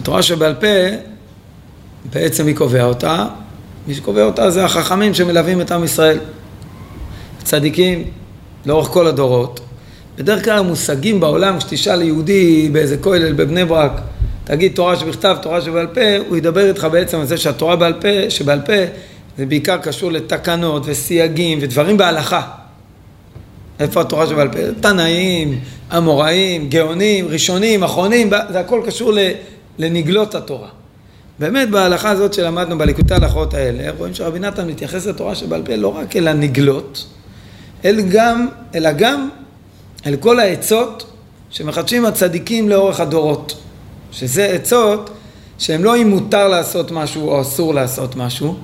התורה 0.00 0.22
שבעל 0.22 0.54
פה, 0.54 0.66
בעצם 2.12 2.46
מי 2.46 2.54
קובע 2.54 2.84
אותה? 2.84 3.26
מי 3.86 3.94
שקובע 3.94 4.22
אותה 4.22 4.50
זה 4.50 4.64
החכמים 4.64 5.14
שמלווים 5.14 5.60
את 5.60 5.72
עם 5.72 5.84
ישראל. 5.84 6.18
צדיקים 7.42 8.04
לאורך 8.66 8.88
כל 8.88 9.06
הדורות. 9.06 9.60
בדרך 10.16 10.44
כלל 10.44 10.58
המושגים 10.58 11.20
בעולם, 11.20 11.58
כשתשאל 11.58 12.02
יהודי 12.02 12.68
באיזה 12.72 12.96
כולל 12.96 13.32
בבני 13.32 13.64
ברק, 13.64 13.92
תגיד 14.44 14.72
תורה 14.74 14.96
שבכתב, 14.96 15.36
תורה 15.42 15.60
שבעל 15.60 15.86
פה, 15.86 16.00
הוא 16.28 16.36
ידבר 16.36 16.68
איתך 16.68 16.86
בעצם 16.92 17.20
על 17.20 17.26
זה 17.26 17.36
שהתורה 17.36 17.76
בעל 17.76 17.92
פה, 17.92 18.30
שבעל 18.30 18.60
פה 18.60 18.72
זה 19.38 19.46
בעיקר 19.46 19.76
קשור 19.78 20.12
לתקנות 20.12 20.82
וסייגים 20.86 21.58
ודברים 21.62 21.96
בהלכה. 21.96 22.42
איפה 23.80 24.00
התורה 24.00 24.26
שבעל 24.26 24.48
פה? 24.48 24.58
תנאים, 24.80 25.60
אמוראים, 25.96 26.68
גאונים, 26.68 27.28
ראשונים, 27.28 27.82
אחרונים, 27.82 28.30
זה 28.50 28.60
הכל 28.60 28.82
קשור 28.86 29.12
לנגלות 29.78 30.34
התורה. 30.34 30.68
באמת 31.38 31.70
בהלכה 31.70 32.10
הזאת 32.10 32.34
שלמדנו 32.34 32.78
בליקוטי 32.78 33.14
ההלכות 33.14 33.54
האלה, 33.54 33.92
רואים 33.98 34.14
שרבי 34.14 34.38
נתן 34.38 34.66
מתייחס 34.66 35.06
לתורה 35.06 35.34
שבעל 35.34 35.62
פה 35.62 35.76
לא 35.76 35.96
רק 35.96 36.16
אל 36.16 36.28
הנגלות, 36.28 37.06
אלא 37.84 38.02
גם, 38.10 38.48
אלא 38.74 38.92
גם 38.92 39.28
אל 40.06 40.16
כל 40.16 40.40
העצות 40.40 41.12
שמחדשים 41.50 42.06
הצדיקים 42.06 42.68
לאורך 42.68 43.00
הדורות. 43.00 43.56
שזה 44.12 44.46
עצות 44.46 45.10
שהן 45.58 45.82
לא 45.82 45.96
אם 45.96 46.10
מותר 46.10 46.48
לעשות 46.48 46.90
משהו 46.90 47.28
או 47.28 47.40
אסור 47.40 47.74
לעשות 47.74 48.16
משהו, 48.16 48.56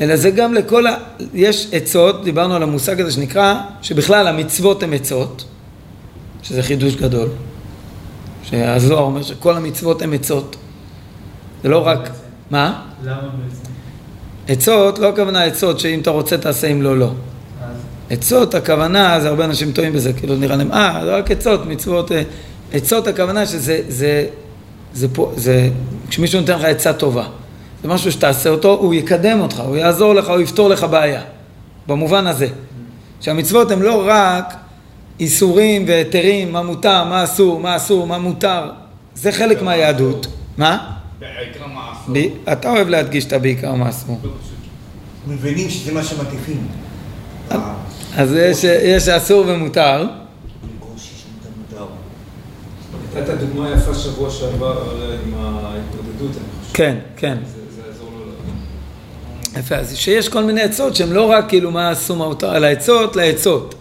אלא 0.00 0.16
זה 0.16 0.30
גם 0.30 0.54
לכל 0.54 0.86
ה... 0.86 0.96
יש 1.34 1.68
עצות, 1.72 2.24
דיברנו 2.24 2.54
על 2.54 2.62
המושג 2.62 3.00
הזה 3.00 3.12
שנקרא, 3.12 3.54
שבכלל 3.82 4.26
המצוות 4.26 4.82
הן 4.82 4.92
עצות, 4.92 5.44
שזה 6.48 6.62
חידוש 6.62 6.94
גדול, 6.94 7.28
שהזוהר 8.42 9.02
אומר 9.02 9.22
שכל 9.22 9.56
המצוות 9.56 10.02
הן 10.02 10.14
עצות. 10.14 10.56
זה 11.62 11.68
לא 11.68 11.86
רק... 11.86 12.10
מה? 12.50 12.82
למה 13.04 13.16
בעצם? 13.20 13.70
עצות, 14.48 14.98
לא 14.98 15.08
הכוונה 15.08 15.42
עצות 15.42 15.80
שאם 15.80 16.00
אתה 16.00 16.10
רוצה 16.10 16.38
תעשה, 16.38 16.66
אם 16.66 16.82
לא, 16.82 16.98
לא. 16.98 17.10
עצות, 18.10 18.54
הכוונה, 18.54 19.20
זה 19.20 19.28
הרבה 19.28 19.44
אנשים 19.44 19.72
טועים 19.72 19.92
בזה, 19.92 20.12
כאילו 20.12 20.36
נראה 20.36 20.56
להם, 20.56 20.72
אה, 20.72 21.00
זה 21.04 21.16
רק 21.16 21.30
עצות, 21.30 21.66
מצוות, 21.66 22.12
אה, 22.12 22.22
עצות 22.72 23.06
הכוונה 23.06 23.46
שזה, 23.46 23.82
זה, 23.88 24.26
זה, 24.92 25.06
זה, 25.06 25.08
זה, 25.36 25.68
כשמישהו 26.08 26.40
נותן 26.40 26.58
לך 26.58 26.64
עצה 26.64 26.92
טובה, 26.92 27.24
זה 27.82 27.88
משהו 27.88 28.12
שתעשה 28.12 28.50
אותו, 28.50 28.74
הוא 28.74 28.94
יקדם 28.94 29.40
אותך, 29.40 29.60
הוא 29.60 29.76
יעזור 29.76 30.14
לך, 30.14 30.28
הוא 30.28 30.40
יפתור 30.40 30.68
לך 30.68 30.86
בעיה, 30.90 31.22
במובן 31.86 32.26
הזה. 32.26 32.48
שהמצוות 33.20 33.70
הן 33.70 33.80
לא 33.82 34.04
רק 34.06 34.54
איסורים 35.20 35.84
והיתרים, 35.88 36.52
מה 36.52 36.62
מותר, 36.62 37.04
מה 37.04 37.24
אסור, 37.24 37.60
מה 37.60 37.76
אסור, 37.76 38.06
מה 38.06 38.18
מותר, 38.18 38.70
זה 39.14 39.32
חלק 39.32 39.62
מהיהדות. 39.62 40.26
מה? 40.58 40.92
בעיקר 41.20 41.66
מה 41.66 41.92
אסור. 41.92 42.14
אתה 42.52 42.70
אוהב 42.70 42.88
להדגיש 42.88 43.24
את 43.24 43.32
הבעיקר 43.32 43.74
מה 43.74 43.88
אסור. 43.88 44.20
מבינים 45.28 45.70
שזה 45.70 45.92
מה 45.92 46.02
שמטיפים. 46.04 46.66
אז 48.16 48.32
יש, 48.32 48.64
יש 48.64 49.08
אסור 49.08 49.44
ומותר. 49.46 50.06
נתת 53.16 53.34
דוגמה 53.40 53.70
יפה 53.70 53.94
שבוע 53.94 54.30
שעבר 54.30 54.94
עם 55.26 55.34
ההתמודדות, 55.34 56.36
אני 56.36 56.62
חושב. 56.62 56.74
כן, 56.74 56.96
כן. 57.16 57.38
זה 57.44 57.60
זה 57.76 57.82
יעזור 57.88 58.10
לו. 59.54 59.60
יפה, 59.60 59.76
אז 59.76 59.96
שיש 59.96 60.28
כל 60.28 60.42
מיני 60.42 60.62
עצות 60.62 60.96
שהן 60.96 61.12
לא 61.12 61.30
רק 61.30 61.48
כאילו 61.48 61.70
מה 61.70 61.92
אסור 61.92 62.16
מה 62.16 62.28
מותר, 62.28 62.56
אלא 62.56 62.66
עצות 62.66 63.16
לעצות. 63.16 63.74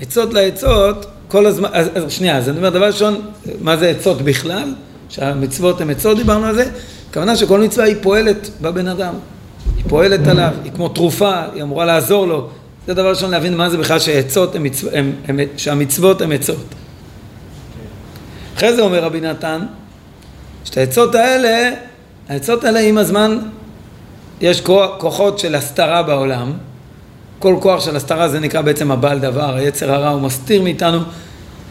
עצות 0.00 0.34
לעצות, 0.34 1.06
כל 1.28 1.46
הזמן, 1.46 1.68
אז, 1.72 1.88
אז 1.94 2.12
שנייה, 2.12 2.36
אז 2.36 2.48
אני 2.48 2.58
אומר, 2.58 2.68
דבר 2.68 2.86
ראשון, 2.86 3.20
מה 3.60 3.76
זה 3.76 3.88
עצות 3.88 4.22
בכלל? 4.22 4.74
שהמצוות 5.08 5.80
הן 5.80 5.90
עצות, 5.90 6.16
דיברנו 6.16 6.46
על 6.46 6.54
זה. 6.54 6.70
הכוונה 7.10 7.36
שכל 7.36 7.60
מצווה 7.60 7.86
היא 7.86 7.96
פועלת 8.02 8.50
בבן 8.60 8.88
אדם. 8.88 9.14
היא 9.76 9.84
פועלת 9.88 10.26
עליו, 10.26 10.52
היא 10.64 10.72
כמו 10.72 10.88
תרופה, 10.88 11.42
היא 11.54 11.62
אמורה 11.62 11.84
לעזור 11.84 12.26
לו. 12.26 12.48
זה 12.86 12.94
דבר 12.94 13.10
ראשון 13.10 13.30
להבין 13.30 13.56
מה 13.56 13.70
זה 13.70 13.76
בכלל 13.78 13.98
שעצות 13.98 14.56
מצו... 14.56 14.86
הן, 14.92 15.12
הן, 15.28 15.38
שהמצוות 15.56 16.20
הן 16.22 16.32
עצות. 16.32 16.64
אחרי 18.56 18.74
זה 18.76 18.82
אומר 18.82 19.04
רבי 19.04 19.20
נתן, 19.20 19.66
שאת 20.64 20.76
העצות 20.76 21.14
האלה, 21.14 21.70
העצות 22.28 22.64
האלה 22.64 22.80
עם 22.80 22.98
הזמן 22.98 23.38
יש 24.40 24.60
כוח- 24.60 24.90
כוחות 24.98 25.38
של 25.38 25.54
הסתרה 25.54 26.02
בעולם. 26.02 26.52
כל 27.40 27.56
כוח 27.60 27.84
של 27.84 27.96
הסתרה 27.96 28.28
זה 28.28 28.40
נקרא 28.40 28.60
בעצם 28.60 28.90
הבעל 28.90 29.18
דבר, 29.18 29.54
היצר 29.54 29.92
הרע 29.92 30.08
הוא 30.08 30.20
מסתיר 30.20 30.62
מאיתנו. 30.62 30.98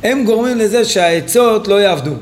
הם 0.04 0.26
גורמים 0.26 0.58
לזה 0.58 0.86
שהעצות 0.86 1.68
לא 1.68 1.82
יעבדו. 1.82 2.14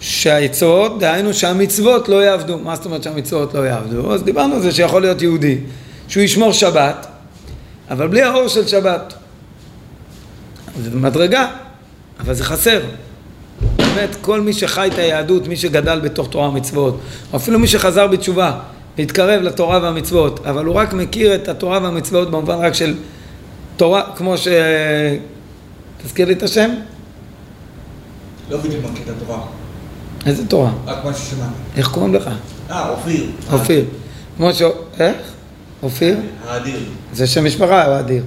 שהעצות, 0.00 0.98
דהיינו 0.98 1.34
שהמצוות 1.34 2.08
לא 2.08 2.24
יעבדו. 2.24 2.58
מה 2.58 2.76
זאת 2.76 2.84
אומרת 2.84 3.02
שהמצוות 3.02 3.54
לא 3.54 3.66
יעבדו? 3.66 4.14
אז 4.14 4.22
דיברנו 4.22 4.54
על 4.54 4.60
זה 4.60 4.72
שיכול 4.72 5.02
להיות 5.02 5.22
יהודי, 5.22 5.58
שהוא 6.08 6.22
ישמור 6.22 6.52
שבת, 6.52 7.06
אבל 7.90 8.08
בלי 8.08 8.22
האור 8.22 8.48
של 8.48 8.66
שבת. 8.66 9.14
זה 10.82 10.90
מדרגה, 10.96 11.46
אבל 12.20 12.34
זה 12.34 12.44
חסר. 12.44 12.80
באמת, 13.76 14.16
כל 14.20 14.40
מי 14.40 14.52
שחי 14.52 14.88
את 14.92 14.98
היהדות, 14.98 15.48
מי 15.48 15.56
שגדל 15.56 16.00
בתוך 16.00 16.28
תורה 16.30 16.48
ומצוות, 16.48 17.00
או 17.32 17.36
אפילו 17.36 17.58
מי 17.58 17.66
שחזר 17.66 18.06
בתשובה, 18.06 18.58
להתקרב 18.98 19.42
לתורה 19.42 19.78
והמצוות, 19.82 20.46
אבל 20.46 20.64
הוא 20.64 20.74
רק 20.74 20.92
מכיר 20.92 21.34
את 21.34 21.48
התורה 21.48 21.78
והמצוות 21.82 22.30
במובן 22.30 22.54
רק 22.54 22.74
של 22.74 22.94
תורה, 23.76 24.02
כמו 24.16 24.38
ש... 24.38 24.48
תזכיר 26.02 26.26
לי 26.26 26.32
את 26.32 26.42
השם? 26.42 26.70
לא 28.50 28.58
בדיוק 28.58 28.84
מכיר 28.84 29.04
את 29.04 29.22
התורה, 29.22 29.40
איזה 30.26 30.46
תורה? 30.46 30.70
רק 30.86 31.04
מה 31.04 31.14
ששמעתי. 31.14 31.52
איך 31.76 31.88
קוראים 31.88 32.14
לך? 32.14 32.30
אה, 32.70 32.88
אופיר. 32.88 33.30
אופיר. 33.52 33.84
כמו 34.36 34.52
ש... 34.52 34.62
איך? 35.00 35.16
אופיר? 35.82 36.16
האדיר. 36.46 36.78
זה 37.12 37.26
שם 37.26 37.44
משפחה, 37.44 37.84
הוא 37.84 37.98
אדיר. 37.98 38.24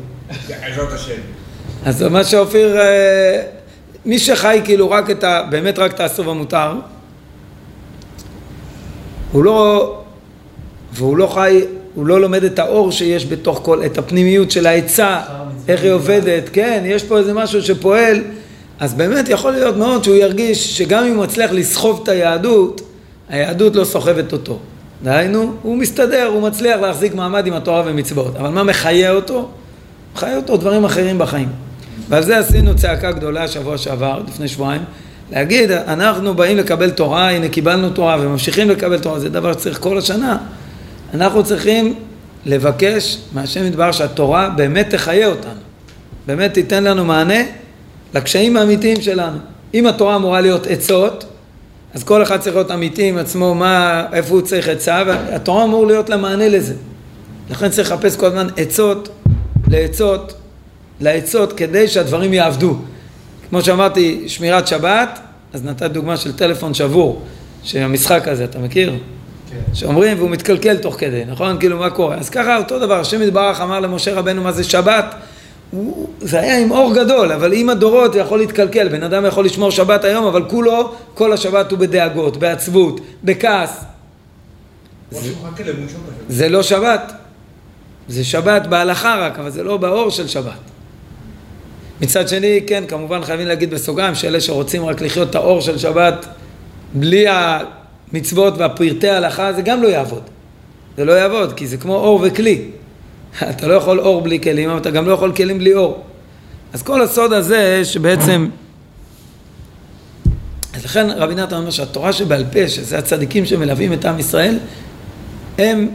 בעזרת 0.49 0.93
השם. 0.93 1.21
אז 1.85 2.01
מה 2.01 2.23
שאופיר, 2.23 2.77
אה, 2.79 3.41
מי 4.05 4.19
שחי 4.19 4.61
כאילו 4.63 4.91
רק 4.91 5.09
את 5.09 5.23
ה... 5.23 5.41
באמת 5.49 5.79
רק 5.79 5.93
את 5.93 5.99
האסור 5.99 6.27
והמותר, 6.27 6.73
הוא 9.31 9.43
לא... 9.43 10.00
והוא 10.93 11.17
לא 11.17 11.27
חי, 11.27 11.61
הוא 11.95 12.05
לא 12.05 12.21
לומד 12.21 12.43
את 12.43 12.59
האור 12.59 12.91
שיש 12.91 13.25
בתוך 13.25 13.59
כל... 13.63 13.85
את 13.85 13.97
הפנימיות 13.97 14.51
של 14.51 14.67
העצה, 14.67 15.19
איך 15.67 15.83
היא 15.83 15.91
עובדת, 15.91 16.49
כן, 16.53 16.83
יש 16.85 17.03
פה 17.03 17.17
איזה 17.17 17.33
משהו 17.33 17.61
שפועל, 17.61 18.21
אז 18.79 18.93
באמת 18.93 19.29
יכול 19.29 19.51
להיות 19.51 19.77
מאוד 19.77 20.03
שהוא 20.03 20.15
ירגיש 20.15 20.77
שגם 20.77 21.05
אם 21.05 21.15
הוא 21.15 21.23
מצליח 21.23 21.51
לסחוב 21.51 21.99
את 22.03 22.09
היהדות, 22.09 22.81
היהדות 23.29 23.75
לא 23.75 23.83
סוחבת 23.83 24.33
אותו. 24.33 24.59
דהיינו, 25.03 25.53
הוא 25.61 25.77
מסתדר, 25.77 26.29
הוא 26.33 26.41
מצליח 26.41 26.79
להחזיק 26.81 27.15
מעמד 27.15 27.47
עם 27.47 27.53
התורה 27.53 27.83
ומצוות, 27.85 28.35
אבל 28.35 28.49
מה 28.49 28.63
מחיה 28.63 29.11
אותו? 29.11 29.49
מחיה 30.15 30.35
אותו 30.35 30.57
דברים 30.57 30.85
אחרים 30.85 31.17
בחיים. 31.17 31.49
ועל 32.09 32.23
זה 32.23 32.37
עשינו 32.37 32.75
צעקה 32.75 33.11
גדולה 33.11 33.47
שבוע 33.47 33.77
שעבר, 33.77 34.21
לפני 34.27 34.47
שבועיים, 34.47 34.81
להגיד, 35.31 35.71
אנחנו 35.71 36.33
באים 36.33 36.57
לקבל 36.57 36.89
תורה, 36.89 37.29
הנה 37.29 37.49
קיבלנו 37.49 37.89
תורה 37.89 38.17
וממשיכים 38.19 38.69
לקבל 38.69 38.99
תורה, 38.99 39.19
זה 39.19 39.29
דבר 39.29 39.53
שצריך 39.53 39.79
כל 39.79 39.97
השנה. 39.97 40.37
אנחנו 41.13 41.43
צריכים 41.43 41.95
לבקש 42.45 43.17
מהשם 43.33 43.65
יתברך 43.65 43.93
שהתורה 43.93 44.49
באמת 44.49 44.89
תחיה 44.89 45.27
אותנו, 45.27 45.59
באמת 46.27 46.53
תיתן 46.53 46.83
לנו 46.83 47.05
מענה 47.05 47.43
לקשיים 48.13 48.57
האמיתיים 48.57 49.01
שלנו. 49.01 49.37
אם 49.73 49.87
התורה 49.87 50.15
אמורה 50.15 50.41
להיות 50.41 50.67
עצות, 50.67 51.25
אז 51.93 52.03
כל 52.03 52.23
אחד 52.23 52.39
צריך 52.39 52.55
להיות 52.55 52.71
אמיתי 52.71 53.09
עם 53.09 53.17
עצמו, 53.17 53.55
מה, 53.55 54.05
איפה 54.13 54.33
הוא 54.33 54.41
צריך 54.41 54.67
עצה, 54.67 55.03
והתורה 55.07 55.63
אמור 55.63 55.87
להיות 55.87 56.09
לה 56.09 56.17
מענה 56.17 56.49
לזה. 56.49 56.73
לכן 57.49 57.69
צריך 57.69 57.91
לחפש 57.91 58.15
כל 58.15 58.25
הזמן 58.25 58.47
עצות 58.57 59.09
לעצות, 59.67 60.33
לעצות 61.01 61.53
כדי 61.53 61.87
שהדברים 61.87 62.33
יעבדו. 62.33 62.75
כמו 63.49 63.61
שאמרתי, 63.61 64.23
שמירת 64.27 64.67
שבת, 64.67 65.19
אז 65.53 65.65
נתת 65.65 65.91
דוגמה 65.91 66.17
של 66.17 66.33
טלפון 66.33 66.73
שבור, 66.73 67.21
שהמשחק 67.63 68.27
הזה, 68.27 68.43
אתה 68.43 68.59
מכיר? 68.59 68.93
כן. 69.51 69.75
שאומרים 69.75 70.17
והוא 70.17 70.29
מתקלקל 70.29 70.77
תוך 70.77 70.95
כדי, 70.99 71.25
נכון? 71.25 71.59
כאילו 71.59 71.77
מה 71.77 71.89
קורה? 71.89 72.15
אז 72.15 72.29
ככה 72.29 72.57
אותו 72.57 72.79
דבר, 72.79 72.99
השם 72.99 73.21
יתברך 73.21 73.61
אמר 73.61 73.79
למשה 73.79 74.13
רבנו 74.13 74.43
מה 74.43 74.51
זה 74.51 74.63
שבת, 74.63 75.15
הוא, 75.71 76.09
זה 76.19 76.39
היה 76.39 76.59
עם 76.59 76.71
אור 76.71 76.93
גדול, 76.95 77.31
אבל 77.31 77.53
עם 77.53 77.69
הדורות 77.69 78.13
זה 78.13 78.19
יכול 78.19 78.39
להתקלקל, 78.39 78.89
בן 78.89 79.03
אדם 79.03 79.25
יכול 79.25 79.45
לשמור 79.45 79.71
שבת 79.71 80.03
היום, 80.03 80.25
אבל 80.25 80.43
כולו, 80.49 80.93
כל 81.13 81.33
השבת 81.33 81.71
הוא 81.71 81.79
בדאגות, 81.79 82.37
בעצבות, 82.37 82.99
בכעס. 83.23 83.83
פשוט. 85.09 85.37
זה 86.29 86.49
לא 86.49 86.63
שבת, 86.63 87.13
זה 88.07 88.23
שבת 88.23 88.67
בהלכה 88.67 89.15
רק, 89.19 89.39
אבל 89.39 89.49
זה 89.49 89.63
לא 89.63 89.77
באור 89.77 90.09
של 90.09 90.27
שבת. 90.27 90.71
מצד 92.01 92.27
שני, 92.27 92.59
כן, 92.67 92.83
כמובן 92.87 93.23
חייבים 93.23 93.47
להגיד 93.47 93.71
בסוגריים 93.71 94.15
שאלה 94.15 94.41
שרוצים 94.41 94.85
רק 94.85 95.01
לחיות 95.01 95.29
את 95.29 95.35
האור 95.35 95.61
של 95.61 95.77
שבת 95.77 96.25
בלי 96.93 97.25
המצוות 98.13 98.53
והפרטי 98.57 99.09
ההלכה, 99.09 99.53
זה 99.53 99.61
גם 99.61 99.83
לא 99.83 99.87
יעבוד. 99.87 100.21
זה 100.97 101.05
לא 101.05 101.11
יעבוד, 101.11 101.53
כי 101.53 101.67
זה 101.67 101.77
כמו 101.77 101.95
אור 101.95 102.19
וכלי. 102.23 102.61
אתה 103.49 103.67
לא 103.67 103.73
יכול 103.73 103.99
אור 103.99 104.21
בלי 104.21 104.39
כלים, 104.39 104.69
אבל 104.69 104.79
אתה 104.79 104.91
גם 104.91 105.07
לא 105.07 105.13
יכול 105.13 105.31
כלים 105.31 105.57
בלי 105.57 105.73
אור. 105.73 106.03
אז 106.73 106.83
כל 106.83 107.01
הסוד 107.01 107.33
הזה 107.33 107.85
שבעצם 107.85 108.49
אז 110.73 110.85
לכן 110.85 111.09
רבי 111.09 111.35
נתן 111.35 111.55
אומר 111.55 111.69
שהתורה 111.69 112.13
שבעל 112.13 112.45
פה, 112.51 112.69
שזה 112.69 112.97
הצדיקים 112.97 113.45
שמלווים 113.45 113.93
את 113.93 114.05
עם 114.05 114.19
ישראל, 114.19 114.59
הם, 115.57 115.89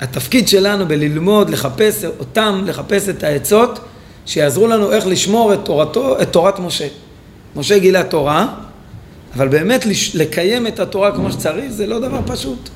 התפקיד 0.00 0.48
שלנו 0.48 0.88
בללמוד, 0.88 1.50
לחפש 1.50 2.04
אותם, 2.04 2.62
לחפש 2.66 3.08
את 3.08 3.24
העצות, 3.24 3.78
שיעזרו 4.26 4.66
לנו 4.66 4.92
איך 4.92 5.06
לשמור 5.06 5.54
את 5.54 5.58
תורתו, 5.64 6.22
את 6.22 6.32
תורת 6.32 6.58
משה. 6.58 6.88
משה 7.56 7.78
גילה 7.78 8.02
תורה, 8.02 8.54
אבל 9.36 9.48
באמת 9.48 9.84
לקיים 10.14 10.66
את 10.66 10.80
התורה 10.80 11.12
כמו 11.12 11.32
שצריך 11.32 11.72
זה 11.72 11.86
לא 11.86 11.98
דבר 11.98 12.20
פשוט. 12.26 12.68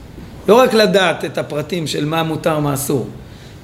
לא 0.49 0.55
רק 0.55 0.75
לדעת 0.75 1.25
את 1.25 1.39
הפרטים 1.39 1.87
של 1.87 2.05
מה 2.05 2.23
מותר, 2.23 2.59
מה 2.59 2.75
אסור, 2.75 3.09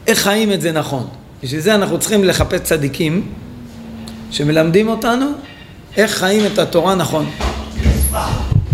איך 0.06 0.18
חיים 0.18 0.52
את 0.52 0.60
זה 0.60 0.72
נכון. 0.72 1.06
בשביל 1.42 1.60
זה 1.60 1.74
אנחנו 1.74 1.98
צריכים 1.98 2.24
לחפש 2.24 2.60
צדיקים 2.60 3.32
שמלמדים 4.30 4.88
אותנו 4.88 5.26
איך 5.96 6.10
חיים 6.10 6.46
את 6.52 6.58
התורה 6.58 6.94
נכון. 6.94 7.30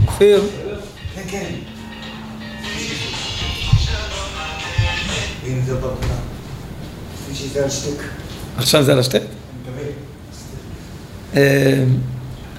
אופיר? 0.06 0.42
כן, 1.14 1.22
כן. 1.30 1.44
עכשיו 8.56 8.82
זה 8.82 8.92
על 8.92 8.98
השתי? 8.98 9.18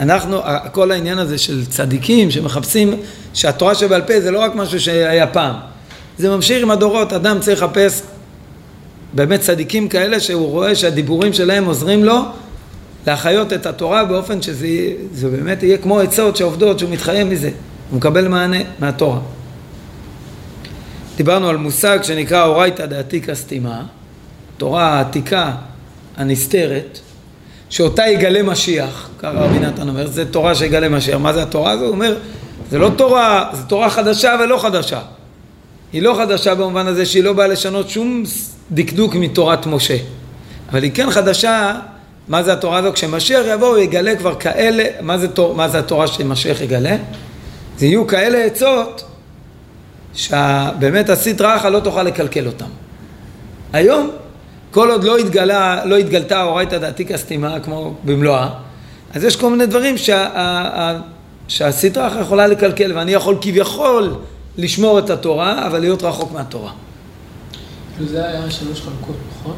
אנחנו, 0.03 0.41
כל 0.71 0.91
העניין 0.91 1.17
הזה 1.17 1.37
של 1.37 1.65
צדיקים 1.65 2.31
שמחפשים, 2.31 2.93
שהתורה 3.33 3.75
שבעל 3.75 4.01
פה 4.01 4.21
זה 4.21 4.31
לא 4.31 4.39
רק 4.39 4.55
משהו 4.55 4.79
שהיה 4.79 5.27
פעם, 5.27 5.55
זה 6.17 6.29
ממשיך 6.29 6.63
עם 6.63 6.71
הדורות, 6.71 7.13
אדם 7.13 7.39
צריך 7.39 7.63
לחפש 7.63 8.01
באמת 9.13 9.39
צדיקים 9.39 9.87
כאלה 9.87 10.19
שהוא 10.19 10.49
רואה 10.49 10.75
שהדיבורים 10.75 11.33
שלהם 11.33 11.65
עוזרים 11.65 12.03
לו 12.03 12.21
להחיות 13.07 13.53
את 13.53 13.65
התורה 13.65 14.05
באופן 14.05 14.41
שזה 14.41 14.67
זה 15.13 15.29
באמת 15.29 15.63
יהיה 15.63 15.77
כמו 15.77 15.99
עצות 15.99 16.37
שעובדות, 16.37 16.79
שהוא 16.79 16.91
מתחייב 16.91 17.27
מזה, 17.27 17.49
הוא 17.89 17.97
מקבל 17.97 18.27
מענה 18.27 18.57
מהתורה. 18.79 19.19
דיברנו 21.17 21.49
על 21.49 21.57
מושג 21.57 21.99
שנקרא 22.01 22.45
אורייתא 22.45 22.85
דעתיקא 22.85 23.35
סתימה, 23.35 23.83
תורה 24.57 24.83
העתיקה 24.83 25.51
הנסתרת, 26.17 26.99
שאותה 27.73 28.07
יגלה 28.07 28.43
משיח, 28.43 29.09
ככה 29.19 29.31
רבי 29.31 29.59
נתן 29.59 29.89
אומר, 29.89 30.07
זה 30.07 30.31
תורה 30.31 30.55
שיגלה 30.55 30.89
משיח. 30.89 31.17
מה 31.17 31.33
זה 31.33 31.43
התורה 31.43 31.71
הזו? 31.71 31.83
הוא 31.83 31.91
אומר, 31.91 32.17
זה 32.71 32.77
לא 32.77 32.89
תורה, 32.97 33.49
זה 33.53 33.63
תורה 33.63 33.89
חדשה 33.89 34.35
ולא 34.43 34.57
חדשה. 34.57 35.01
היא 35.93 36.01
לא 36.01 36.15
חדשה 36.17 36.55
במובן 36.55 36.87
הזה 36.87 37.05
שהיא 37.05 37.23
לא 37.23 37.33
באה 37.33 37.47
לשנות 37.47 37.89
שום 37.89 38.23
דקדוק 38.71 39.15
מתורת 39.15 39.65
משה. 39.65 39.97
אבל 40.71 40.83
היא 40.83 40.91
כן 40.93 41.11
חדשה, 41.11 41.79
מה 42.27 42.43
זה 42.43 42.53
התורה 42.53 42.77
הזו? 42.77 42.93
כשמשיח 42.93 43.45
יבוא 43.47 43.67
הוא 43.67 43.77
יגלה 43.77 44.15
כבר 44.15 44.35
כאלה, 44.35 44.83
מה 45.01 45.17
זה, 45.17 45.27
תור, 45.27 45.55
מה 45.55 45.69
זה 45.69 45.79
התורה 45.79 46.07
שמשיח 46.07 46.61
יגלה? 46.61 46.95
זה 47.77 47.85
יהיו 47.85 48.07
כאלה 48.07 48.37
עצות 48.37 49.03
שבאמת 50.13 51.09
הסטרא 51.09 51.55
אחא 51.55 51.67
לא 51.67 51.79
תוכל 51.79 52.03
לקלקל 52.03 52.47
אותם. 52.47 52.69
היום 53.73 54.09
כל 54.73 54.91
עוד 54.91 55.03
לא, 55.03 55.17
התגלה, 55.17 55.85
לא 55.85 55.97
התגלתה 55.97 56.39
האורייתא 56.39 56.77
דעתיקא 56.77 57.17
סתימה 57.17 57.59
כמו 57.59 57.93
במלואה, 58.05 58.49
אז 59.13 59.23
יש 59.23 59.35
כל 59.35 59.49
מיני 59.49 59.65
דברים 59.65 59.97
שה, 59.97 60.99
שהסטרא 61.47 62.07
אחר 62.07 62.21
יכולה 62.21 62.47
לקלקל, 62.47 62.97
ואני 62.97 63.11
יכול 63.11 63.37
כביכול 63.41 64.15
לשמור 64.57 64.99
את 64.99 65.09
התורה, 65.09 65.67
אבל 65.67 65.79
להיות 65.79 66.03
רחוק 66.03 66.31
מהתורה. 66.31 66.71
זה 67.99 68.27
היה 68.27 68.51
שלוש 68.51 68.81
חלוקות, 68.81 69.15
נכון? 69.39 69.55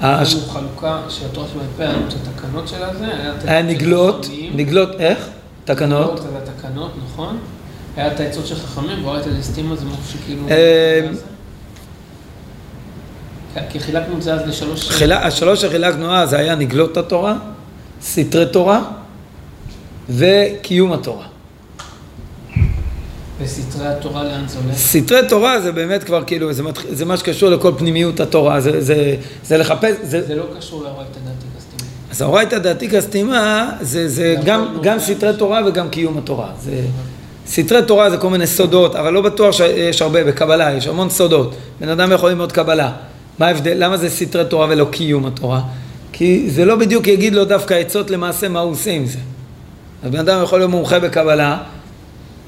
היה 0.00 0.24
חלוקה 0.48 1.00
של 1.08 1.26
התורה 1.26 1.46
שבעל 1.48 1.66
פה, 1.76 1.84
התקנות 2.30 2.68
של 2.68 2.82
הזה, 2.82 3.06
היה 3.44 3.62
נגלות, 3.62 4.26
נגלות 4.54 5.00
איך? 5.00 5.28
תקנות. 5.64 6.12
נגלות 6.12 6.22
זה 6.22 6.28
התקנות, 6.52 6.90
נכון? 7.04 7.38
היה 7.96 8.12
את 8.12 8.20
העצות 8.20 8.46
של 8.46 8.54
חכמים, 8.54 9.04
ואורייתא 9.04 9.30
דסתימה 9.38 9.76
זה 9.76 9.84
משהו 9.84 10.18
שכאילו... 10.18 10.42
אה, 13.56 13.62
כי 13.70 13.80
חילקנו 13.80 14.16
את 14.16 14.22
זה 14.22 14.34
אז 14.34 14.48
לשלוש... 14.48 14.90
חילה, 14.90 15.26
השלוש 15.26 15.60
שחילקנו 15.60 16.14
אז 16.14 16.32
היה 16.32 16.54
נגלות 16.54 16.96
התורה, 16.96 17.34
סתרי 18.02 18.46
תורה 18.46 18.82
וקיום 20.10 20.92
התורה. 20.92 21.26
וסתרי 23.40 23.86
התורה 23.86 24.24
לאן 24.24 24.48
זה 24.48 24.58
הולך? 24.64 24.76
סתרי 24.76 25.28
תורה 25.28 25.60
זה 25.60 25.72
באמת 25.72 26.04
כבר 26.04 26.24
כאילו, 26.24 26.52
זה, 26.52 26.62
מתח... 26.62 26.82
זה 26.90 27.04
מה 27.04 27.16
שקשור 27.16 27.50
לכל 27.50 27.72
פנימיות 27.78 28.20
התורה, 28.20 28.60
זה, 28.60 28.80
זה, 28.80 29.16
זה 29.44 29.58
לחפש... 29.58 29.94
זה, 30.02 30.26
זה 30.26 30.34
לא 30.34 30.44
קשור 30.58 30.82
לאורייתא 30.82 31.18
דעתיקא 31.24 31.60
סתימה. 31.60 31.90
אז 32.10 32.22
האורייתא 32.22 32.58
דעתיקא 32.58 33.00
סתימה 33.00 33.70
זה, 33.80 34.08
זה 34.08 34.36
גם, 34.44 34.78
גם 34.82 34.98
סתרי 34.98 35.36
תורה 35.38 35.60
וגם 35.66 35.88
קיום 35.88 36.18
התורה. 36.18 36.50
זה... 36.62 36.80
סתרי 37.46 37.82
תורה 37.86 38.10
זה 38.10 38.16
כל 38.16 38.30
מיני 38.30 38.46
סודות, 38.46 38.96
אבל 38.96 39.12
לא 39.12 39.20
בטוח 39.20 39.52
שיש 39.52 40.02
הרבה 40.02 40.24
בקבלה, 40.24 40.72
יש 40.72 40.86
המון 40.86 41.10
סודות. 41.10 41.54
בן 41.80 41.88
אדם 41.88 42.12
יכול 42.12 42.30
ללמוד 42.30 42.52
קבלה. 42.52 42.92
מה 43.38 43.46
ההבדל? 43.46 43.74
למה 43.76 43.96
זה 43.96 44.10
סתרי 44.10 44.44
תורה 44.44 44.66
ולא 44.70 44.86
קיום 44.90 45.26
התורה? 45.26 45.60
כי 46.12 46.50
זה 46.50 46.64
לא 46.64 46.76
בדיוק 46.76 47.06
יגיד 47.06 47.34
לו 47.34 47.44
דווקא 47.44 47.74
עצות 47.74 48.10
למעשה 48.10 48.48
מה 48.48 48.60
הוא 48.60 48.72
עושה 48.72 48.90
עם 48.90 49.06
זה. 49.06 49.18
אז 50.02 50.10
בן 50.10 50.18
אדם 50.18 50.42
יכול 50.42 50.58
להיות 50.58 50.70
מומחה 50.70 50.98
בקבלה, 50.98 51.58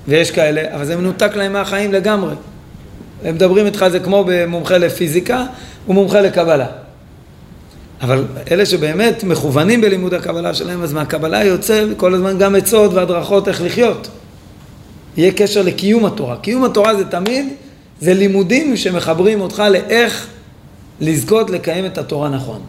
ויש 0.09 0.31
כאלה, 0.31 0.75
אבל 0.75 0.85
זה 0.85 0.97
מנותק 0.97 1.37
להם 1.37 1.53
מהחיים 1.53 1.93
לגמרי. 1.93 2.35
הם 3.25 3.35
מדברים 3.35 3.67
איתך, 3.67 3.87
זה 3.91 4.01
כמו 4.01 4.25
במומחה 4.27 4.79
לפיזיקה, 4.79 5.45
הוא 5.87 5.95
מומחה 5.95 6.21
לקבלה. 6.21 6.67
אבל 8.03 8.25
אלה 8.51 8.67
שבאמת 8.67 9.25
מכוונים 9.25 9.81
בלימוד 9.81 10.15
הקבלה 10.15 10.55
שלהם, 10.55 10.83
אז 10.83 10.93
מהקבלה 10.93 11.45
יוצא 11.45 11.85
כל 11.97 12.15
הזמן 12.15 12.39
גם 12.39 12.55
עצות 12.55 12.95
והדרכות 12.95 13.49
איך 13.49 13.63
לחיות. 13.63 14.09
יהיה 15.17 15.33
קשר 15.33 15.63
לקיום 15.63 16.07
התורה. 16.07 16.37
קיום 16.37 16.65
התורה 16.65 16.97
זה 16.97 17.05
תמיד, 17.05 17.49
זה 18.01 18.15
לימודים 18.15 18.77
שמחברים 18.77 19.41
אותך 19.41 19.63
לאיך 19.71 20.27
לזכות 21.01 21.51
לקיים 21.51 21.87
את 21.87 21.99
התורה 21.99 22.29
נכון. 22.29 22.61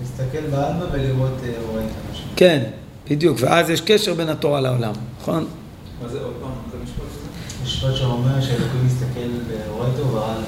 להסתכל 0.00 0.46
בעלמא 0.50 0.84
ולראות 0.92 1.32
אה, 1.44 1.52
אורייתא 1.68 1.92
משהו. 2.12 2.24
כן, 2.36 2.62
בדיוק, 3.10 3.38
ואז 3.40 3.70
יש 3.70 3.80
קשר 3.80 4.14
בין 4.14 4.28
התורה 4.28 4.60
לעולם, 4.60 4.92
נכון? 5.20 5.46
מה 6.02 6.08
זה 6.08 6.20
עוד 6.20 6.34
פעם? 6.40 6.50
זה 6.72 6.76
משפט? 6.84 7.04
משפט 7.62 7.94
שאומר 7.96 8.40
שאלוקים 8.40 8.86
מסתכל 8.86 9.28
באורייתא 9.48 10.00
וברא 10.00 10.32
עלמא. 10.32 10.46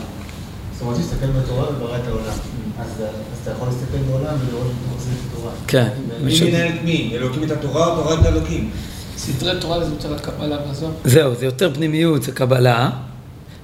זאת 0.72 0.82
אומרת, 0.82 0.96
להסתכל 0.98 1.26
בתורה 1.26 1.70
וברא 1.70 1.96
את 1.96 2.08
העולם. 2.08 2.34
אז 2.78 2.88
אז 3.00 3.38
אתה 3.42 3.50
יכול 3.50 3.68
להסתכל 3.68 3.98
בעולם 4.10 4.34
ולראות 4.40 4.66
את 4.66 5.32
התורה. 5.32 5.52
כן. 5.66 5.88
מי 6.24 6.50
מנהל 6.50 6.68
את 6.68 6.84
מי? 6.84 7.10
אלוקים 7.14 7.44
את 7.44 7.50
התורה 7.50 7.86
או 7.86 8.02
תורה 8.02 8.20
את 8.20 8.26
אלוקים? 8.26 8.70
סתרי 9.18 9.60
תורה 9.60 9.84
זה 9.84 9.90
יותר 9.90 10.14
הקבלה 10.14 10.56
והזוהר. 10.66 10.92
זהו, 11.04 11.34
זה 11.34 11.44
יותר 11.44 11.74
פנימיות, 11.74 12.22
זה 12.22 12.32
קבלה, 12.32 12.90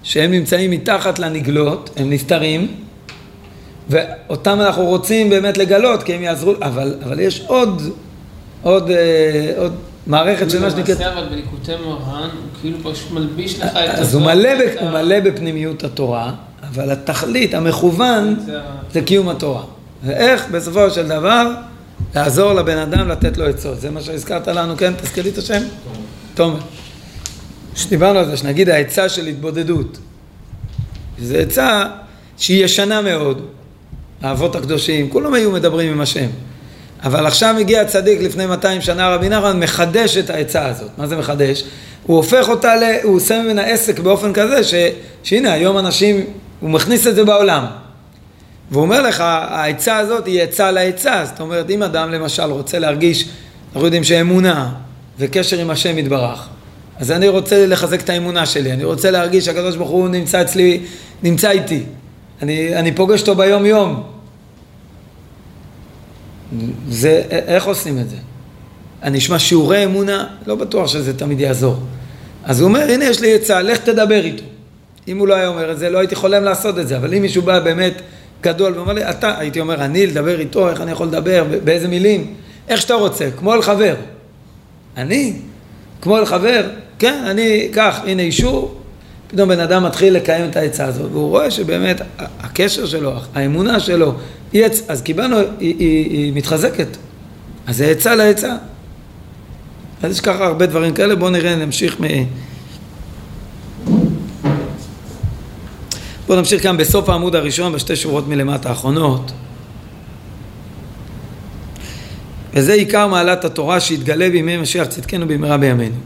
שהם 0.02 0.30
נמצאים 0.30 0.70
מתחת 0.70 1.18
לנגלות, 1.18 1.90
הם 1.96 2.10
נסתרים, 2.10 2.74
ואותם 3.90 4.60
אנחנו 4.60 4.84
רוצים 4.84 5.30
באמת 5.30 5.58
לגלות, 5.58 6.02
כי 6.02 6.14
הם 6.14 6.22
יעזרו, 6.22 6.54
אבל, 6.62 6.94
אבל 7.04 7.20
יש 7.20 7.44
עוד, 7.46 7.82
עוד, 8.62 8.90
אה, 8.90 9.52
עוד 9.56 9.74
מערכת 10.06 10.50
של 10.50 10.60
מה 10.62 10.70
שנקראת... 10.70 11.00
למעשה 11.00 11.18
אבל 11.18 11.28
בליקוטי 11.28 11.72
מוהר"ן, 11.84 12.22
הוא 12.22 12.60
כאילו 12.60 12.78
פשוט 12.82 13.12
מלביש 13.12 13.58
לך 13.58 13.64
את 13.64 13.98
אז 13.98 14.14
הוא 14.14 14.22
מלא, 14.22 14.54
ב- 14.54 14.78
הוא 14.80 14.90
מלא 14.90 15.20
בפנימיות 15.20 15.84
התורה, 15.84 16.32
אבל 16.68 16.90
התכלית, 16.90 17.54
המכוון, 17.54 18.36
זה 18.46 18.58
זה 18.92 19.02
קיום 19.02 19.28
התורה. 19.28 19.62
ואיך 20.04 20.46
בסופו 20.50 20.90
של 20.90 21.08
דבר 21.08 21.52
לעזור 22.14 22.52
לבן 22.52 22.78
אדם 22.78 23.08
לתת 23.08 23.36
לו 23.36 23.46
עצות. 23.46 23.80
זה 23.80 23.90
מה 23.90 24.00
שהזכרת 24.00 24.48
לנו, 24.48 24.76
כן? 24.76 24.92
תזכרי 25.02 25.30
את 25.30 25.38
השם? 25.38 25.62
תומר. 26.34 26.58
שדיברנו 27.74 28.18
על 28.18 28.26
זה, 28.26 28.36
שנגיד 28.36 28.68
העצה 28.68 29.08
של 29.08 29.26
התבודדות. 29.26 29.98
זו 31.18 31.36
עצה 31.36 31.84
שהיא 32.36 32.64
ישנה 32.64 33.02
מאוד. 33.02 33.42
האבות 34.22 34.56
הקדושים, 34.56 35.10
כולם 35.10 35.34
היו 35.34 35.50
מדברים 35.50 35.92
עם 35.92 36.00
השם. 36.00 36.26
אבל 37.02 37.26
עכשיו 37.26 37.54
מגיע 37.58 37.80
הצדיק 37.80 38.20
לפני 38.20 38.46
200 38.46 38.80
שנה, 38.80 39.14
רבי 39.14 39.28
נחמן 39.28 39.60
מחדש 39.60 40.16
את 40.16 40.30
העצה 40.30 40.66
הזאת. 40.66 40.90
מה 40.98 41.06
זה 41.06 41.16
מחדש? 41.16 41.64
הוא 42.06 42.16
הופך 42.16 42.48
אותה, 42.48 42.76
ל... 42.76 42.82
הוא 43.02 43.16
עושה 43.16 43.42
ממנה 43.42 43.62
עסק 43.62 43.98
באופן 43.98 44.32
כזה, 44.32 44.64
ש... 44.64 44.74
שהנה 45.22 45.52
היום 45.52 45.78
אנשים, 45.78 46.24
הוא 46.60 46.70
מכניס 46.70 47.06
את 47.06 47.14
זה 47.14 47.24
בעולם. 47.24 47.66
והוא 48.70 48.82
אומר 48.82 49.02
לך, 49.02 49.20
העצה 49.20 49.96
הזאת 49.96 50.26
היא 50.26 50.42
עצה 50.42 50.70
לעצה. 50.70 51.24
זאת 51.24 51.40
אומרת, 51.40 51.70
אם 51.70 51.82
אדם 51.82 52.12
למשל 52.12 52.42
רוצה 52.42 52.78
להרגיש, 52.78 53.28
אנחנו 53.72 53.84
יודעים 53.84 54.04
שאמונה 54.04 54.72
וקשר 55.18 55.58
עם 55.58 55.70
השם 55.70 55.98
יתברך, 55.98 56.48
אז 56.98 57.10
אני 57.10 57.28
רוצה 57.28 57.66
לחזק 57.66 58.00
את 58.00 58.10
האמונה 58.10 58.46
שלי, 58.46 58.72
אני 58.72 58.84
רוצה 58.84 59.10
להרגיש 59.10 59.44
שהקדוש 59.44 59.76
ברוך 59.76 59.90
הוא 59.90 60.08
נמצא 60.08 60.42
אצלי, 60.42 60.80
נמצא 61.22 61.50
איתי. 61.50 61.82
אני, 62.42 62.76
אני 62.76 62.92
פוגש 62.92 63.20
אותו 63.20 63.34
ביום 63.34 63.66
יום. 63.66 64.02
זה, 66.88 67.22
איך 67.30 67.64
עושים 67.66 67.98
את 67.98 68.10
זה? 68.10 68.16
אני 69.02 69.18
אשמע 69.18 69.38
שיעורי 69.38 69.84
אמונה, 69.84 70.26
לא 70.46 70.54
בטוח 70.54 70.86
שזה 70.86 71.18
תמיד 71.18 71.40
יעזור. 71.40 71.76
אז 72.44 72.60
הוא 72.60 72.68
אומר, 72.68 72.80
הנה 72.80 73.04
יש 73.04 73.20
לי 73.20 73.34
עצה, 73.34 73.62
לך 73.62 73.78
תדבר 73.78 74.24
איתו. 74.24 74.42
אם 75.08 75.18
הוא 75.18 75.28
לא 75.28 75.34
היה 75.34 75.48
אומר 75.48 75.72
את 75.72 75.78
זה, 75.78 75.90
לא 75.90 75.98
הייתי 75.98 76.14
חולם 76.14 76.44
לעשות 76.44 76.78
את 76.78 76.88
זה, 76.88 76.96
אבל 76.96 77.14
אם 77.14 77.22
מישהו 77.22 77.42
בא 77.42 77.60
באמת 77.60 78.02
גדול 78.42 78.72
ואומר 78.76 78.92
לי, 78.92 79.10
אתה, 79.10 79.38
הייתי 79.38 79.60
אומר, 79.60 79.84
אני 79.84 80.06
לדבר 80.06 80.40
איתו, 80.40 80.68
איך 80.68 80.80
אני 80.80 80.90
יכול 80.90 81.06
לדבר, 81.06 81.44
באיזה 81.64 81.88
מילים, 81.88 82.34
איך 82.68 82.80
שאתה 82.80 82.94
רוצה, 82.94 83.28
כמו 83.38 83.54
אל 83.54 83.62
חבר. 83.62 83.94
אני? 84.96 85.32
כמו 86.02 86.18
אל 86.18 86.26
חבר, 86.26 86.68
כן, 86.98 87.24
אני, 87.26 87.68
קח, 87.72 88.00
הנה 88.06 88.22
אישור, 88.22 88.80
פתאום 89.30 89.48
בן 89.48 89.60
אדם 89.60 89.84
מתחיל 89.84 90.14
לקיים 90.14 90.50
את 90.50 90.56
העצה 90.56 90.84
הזאת, 90.84 91.10
והוא 91.12 91.28
רואה 91.28 91.50
שבאמת 91.50 92.00
הקשר 92.18 92.86
שלו, 92.86 93.12
האמונה 93.34 93.80
שלו, 93.80 94.14
היא 94.52 94.64
עצ... 94.64 94.82
אז 94.88 95.02
קיבלנו, 95.02 95.36
היא, 95.36 95.46
היא, 95.60 96.10
היא 96.10 96.32
מתחזקת. 96.34 96.96
אז 97.66 97.76
זה 97.76 97.86
עצה 97.86 98.14
לעצה. 98.14 98.56
אז 100.02 100.12
יש 100.12 100.20
ככה 100.20 100.46
הרבה 100.46 100.66
דברים 100.66 100.94
כאלה, 100.94 101.14
בואו 101.16 101.30
נראה, 101.30 101.56
נמשיך 101.56 102.00
מ... 102.00 102.04
בואו 106.26 106.38
נמשיך 106.38 106.62
כאן 106.62 106.76
בסוף 106.76 107.08
העמוד 107.08 107.34
הראשון, 107.34 107.72
בשתי 107.72 107.96
שורות 107.96 108.28
מלמטה 108.28 108.68
האחרונות. 108.68 109.32
וזה 112.54 112.72
עיקר 112.72 113.06
מעלת 113.06 113.44
התורה 113.44 113.80
שיתגלה 113.80 114.30
בימי 114.30 114.56
משיח 114.56 114.86
צדקנו 114.86 115.28
במהרה 115.28 115.56
בימינו. 115.56 115.96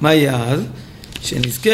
מה 0.00 0.14
יהיה 0.14 0.44
אז? 0.44 0.60
שנזכה 1.20 1.70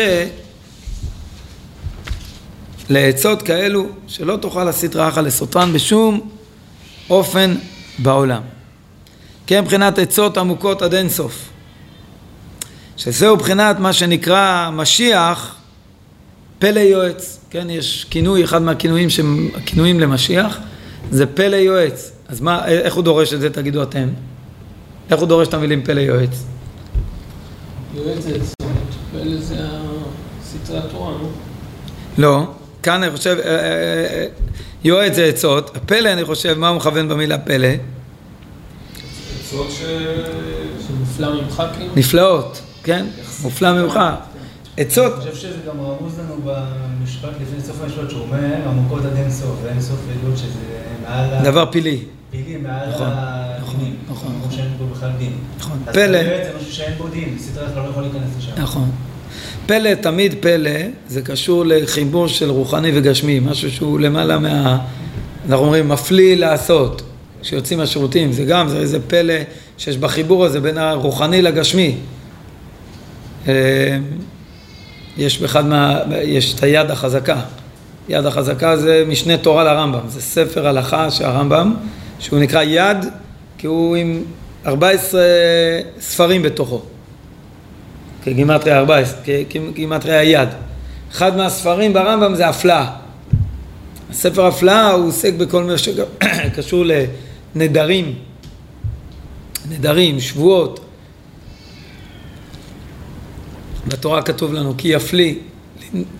לעצות 2.90 3.42
כאלו 3.42 3.87
שלא 4.06 4.37
תוכל 4.37 4.64
להסית 4.64 4.97
רעך 4.97 5.18
לסוטרן 5.18 5.73
בשום 5.73 6.20
אופן 7.11 7.54
בעולם. 7.99 8.42
כן, 9.47 9.61
מבחינת 9.61 9.99
עצות 9.99 10.38
עמוקות 10.38 10.82
עד 10.82 10.94
אינסוף. 10.94 11.49
שזהו 12.97 13.37
מבחינת 13.37 13.78
מה 13.78 13.92
שנקרא 13.92 14.70
משיח, 14.73 15.54
פלא 16.59 16.80
יועץ. 16.80 17.40
כן, 17.50 17.70
יש 17.70 18.06
כינוי, 18.11 18.44
אחד 18.44 18.62
מהכינויים 18.62 19.11
שהם 19.11 19.49
הכינויים 19.54 20.00
למשיח, 20.00 20.59
זה 21.11 21.26
פלא 21.26 21.56
יועץ. 21.56 22.12
אז 22.28 22.40
מה, 22.40 22.66
איך 22.66 22.94
הוא 22.94 23.04
דורש 23.04 23.35
את 23.35 23.40
זה, 23.40 23.50
תגידו 23.50 23.82
אתם? 23.82 24.09
איך 25.11 25.20
הוא 25.20 25.28
דורש 25.28 25.49
את 25.49 25.54
המילים 25.54 25.82
פלא 25.85 26.00
יועץ? 26.00 26.44
יועץ 27.94 28.23
זה 28.23 28.30
עצות, 28.30 28.66
פלא 29.12 29.37
זה 29.37 29.56
סתרי 30.44 30.78
התורה, 30.78 31.11
נו. 31.11 31.30
לא, 32.18 32.47
כאן 32.83 33.03
אני 33.03 33.17
חושב, 33.17 33.37
אה, 33.45 33.51
אה, 33.51 33.57
אה, 34.11 34.27
יועץ 34.85 35.15
זה 35.15 35.25
עצות, 35.25 35.77
הפלא 35.77 36.13
אני 36.13 36.25
חושב, 36.25 36.59
מה 36.59 36.69
הוא 36.69 36.77
מכוון 36.77 37.09
במילה 37.09 37.39
פלא? 37.39 37.69
עצות 39.41 39.71
ש... 39.71 39.83
שמופלא 40.87 41.43
ממך 41.43 41.63
כאילו? 41.77 41.93
נפלאות, 41.97 42.61
כן? 42.83 43.07
מופלא 43.43 43.83
ממך. 43.83 44.01
עצות, 44.77 45.13
אני 45.13 45.21
חושב 45.21 45.35
שזה 45.35 45.59
גם 45.69 45.81
רמוז 45.81 46.19
לנו 46.19 46.37
במשפט 46.45 47.31
לפני 47.43 47.61
סוף 47.61 47.77
המשפט, 47.83 48.11
שהוא 48.11 48.23
אומר 48.23 48.69
עמוקות 48.69 49.05
עד 49.05 49.17
אין 49.17 49.31
סוף, 49.31 49.57
ואין 49.63 49.81
סוף 49.81 49.99
עדות 50.11 50.39
שזה 50.39 50.81
מעל 51.03 51.35
ה... 51.35 51.43
דבר 51.43 51.71
פילי. 51.71 52.05
פילי 52.31 52.57
מעל 52.57 52.89
נכון, 52.89 53.07
הדינים. 53.11 53.97
נכון, 54.11 54.41
כמו 54.43 54.53
שאין 54.53 54.73
בו 54.79 54.87
בכלל 54.87 55.11
דין. 55.19 55.33
נכון. 55.59 55.79
אז 55.87 55.95
פלא. 55.95 56.23
פלא 56.23 56.45
זה 56.45 56.51
משהו 56.61 56.73
שאין 56.73 56.99
בו 56.99 57.09
דין, 57.09 57.37
סדרה 57.39 57.67
אחת 57.67 57.77
לא 57.77 57.89
יכול 57.91 58.03
להיכנס 58.03 58.31
לשם. 58.39 58.53
נכון. 58.57 58.91
פלא, 59.71 59.95
תמיד 59.95 60.35
פלא, 60.41 60.71
זה 61.09 61.23
קשור 61.23 61.65
לחיבור 61.67 62.29
של 62.29 62.50
רוחני 62.50 62.91
וגשמי, 62.95 63.41
משהו 63.41 63.71
שהוא 63.71 64.00
למעלה 64.00 64.39
מה... 64.39 64.79
אנחנו 65.49 65.65
אומרים, 65.65 65.89
מפליא 65.89 66.37
לעשות, 66.37 67.03
כשיוצאים 67.43 67.79
מהשירותים, 67.79 68.33
זה 68.33 68.45
גם, 68.45 68.69
זה 68.69 68.79
איזה 68.79 68.99
פלא 69.07 69.35
שיש 69.79 69.97
בחיבור 69.97 70.45
הזה 70.45 70.61
בין 70.61 70.79
הרוחני 70.79 71.43
לגשמי. 71.43 71.97
אה, 73.49 73.99
יש 75.17 75.41
באחד 75.41 75.67
מה... 75.67 76.00
יש 76.23 76.55
את 76.55 76.62
היד 76.62 76.91
החזקה. 76.91 77.41
יד 78.09 78.27
החזקה 78.27 78.77
זה 78.77 79.05
משנה 79.09 79.37
תורה 79.37 79.65
לרמב"ם, 79.65 80.09
זה 80.09 80.21
ספר 80.21 80.67
הלכה 80.69 81.11
של 81.11 81.25
הרמב"ם, 81.25 81.75
שהוא 82.19 82.39
נקרא 82.39 82.62
יד, 82.62 82.99
כי 83.59 83.67
הוא 83.67 83.97
עם 83.97 84.23
14 84.67 85.21
ספרים 86.00 86.43
בתוכו. 86.43 86.83
כגימטריה 88.25 88.79
14, 88.79 89.21
כגימטריה 89.50 90.21
היד. 90.21 90.49
אחד 91.12 91.37
מהספרים 91.37 91.93
ברמב"ם 91.93 92.35
זה 92.35 92.49
הפלאה. 92.49 92.91
הספר 94.11 94.47
הפלאה 94.47 94.91
הוא 94.91 95.09
עוסק 95.09 95.35
בכל 95.35 95.65
מה 95.65 95.79
שקשור 95.79 96.85
לנדרים, 97.55 98.15
נדרים, 99.71 100.21
שבועות. 100.21 100.81
בתורה 103.87 104.23
כתוב 104.23 104.53
לנו 104.53 104.75
כי 104.79 104.89
יפליא, 104.89 105.35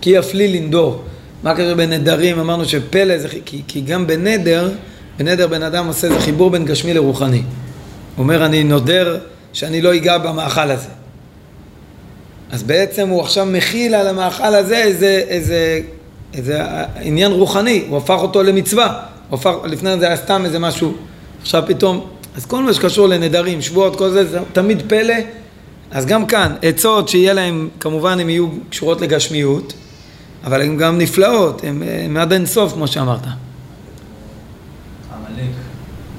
כי 0.01 0.09
יפליא 0.09 0.59
לנדור. 0.59 1.03
מה 1.43 1.55
קרה 1.55 1.75
בנדרים? 1.75 2.39
אמרנו 2.39 2.65
שפלא 2.65 3.17
זה, 3.17 3.27
כי, 3.45 3.61
כי 3.67 3.81
גם 3.81 4.07
בנדר, 4.07 4.71
בנדר 5.17 5.47
בן 5.47 5.63
אדם 5.63 5.87
עושה 5.87 6.07
איזה 6.07 6.19
חיבור 6.19 6.49
בין 6.49 6.65
גשמי 6.65 6.93
לרוחני. 6.93 7.37
הוא 7.37 7.43
אומר 8.23 8.45
אני 8.45 8.63
נודר 8.63 9.17
שאני 9.53 9.81
לא 9.81 9.95
אגע 9.95 10.17
במאכל 10.17 10.71
הזה. 10.71 11.00
אז 12.51 12.63
בעצם 12.63 13.09
הוא 13.09 13.21
עכשיו 13.21 13.45
מכיל 13.45 13.95
על 13.95 14.07
המאכל 14.07 14.55
הזה 14.55 14.77
איזה, 14.77 15.23
איזה, 15.27 15.81
איזה 16.33 16.61
עניין 16.99 17.31
רוחני, 17.31 17.85
הוא 17.89 17.97
הפך 17.97 18.17
אותו 18.21 18.43
למצווה, 18.43 19.03
הפך, 19.31 19.53
לפני 19.65 19.99
זה 19.99 20.07
היה 20.07 20.17
סתם 20.17 20.41
איזה 20.45 20.59
משהו, 20.59 20.93
עכשיו 21.41 21.63
פתאום, 21.67 22.07
אז 22.35 22.45
כל 22.45 22.63
מה 22.63 22.73
שקשור 22.73 23.07
לנדרים, 23.07 23.61
שבועות, 23.61 23.95
כל 23.95 24.09
זה, 24.09 24.25
זה 24.25 24.39
תמיד 24.53 24.83
פלא, 24.87 25.13
אז 25.91 26.05
גם 26.05 26.25
כאן, 26.25 26.55
עצות 26.61 27.09
שיהיה 27.09 27.33
להם, 27.33 27.69
כמובן 27.79 28.19
הן 28.19 28.29
יהיו 28.29 28.47
קשורות 28.69 29.01
לגשמיות, 29.01 29.73
אבל 30.43 30.61
הן 30.61 30.77
גם 30.77 30.97
נפלאות, 30.97 31.61
הן 31.63 32.17
עד 32.17 32.33
אין 32.33 32.45
סוף 32.45 32.73
כמו 32.73 32.87
שאמרת. 32.87 33.25
עמלק. 33.25 33.35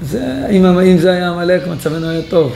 זה, 0.01 0.47
אם, 0.51 0.65
אם 0.65 0.97
זה 0.97 1.11
היה 1.11 1.29
עמלק 1.29 1.67
מצבנו 1.67 2.09
היה 2.09 2.21
טוב. 2.21 2.55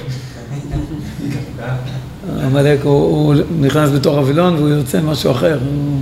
עמלק 2.45 2.79
הוא, 2.83 2.93
הוא 2.93 3.35
נכנס 3.59 3.89
בתור 3.89 4.17
הווילון 4.17 4.55
והוא 4.55 4.69
יוצא 4.69 5.01
משהו 5.01 5.31
אחר, 5.31 5.59
הוא 5.65 6.01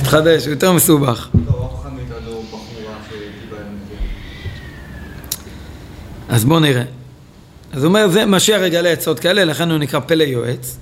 מתחדש, 0.00 0.44
הוא 0.44 0.50
יותר 0.50 0.72
מסובך. 0.72 1.28
לא. 1.46 1.62
אז 6.32 6.44
בואו 6.44 6.60
נראה. 6.60 6.82
אז 7.72 7.84
הוא 7.84 7.88
אומר, 7.88 8.08
זה 8.08 8.26
משיח 8.26 8.62
יגלה 8.62 8.88
עצות 8.88 9.20
כאלה, 9.20 9.44
לכן 9.44 9.70
הוא 9.70 9.78
נקרא 9.78 10.00
פלא 10.00 10.22
יועץ. 10.22 10.78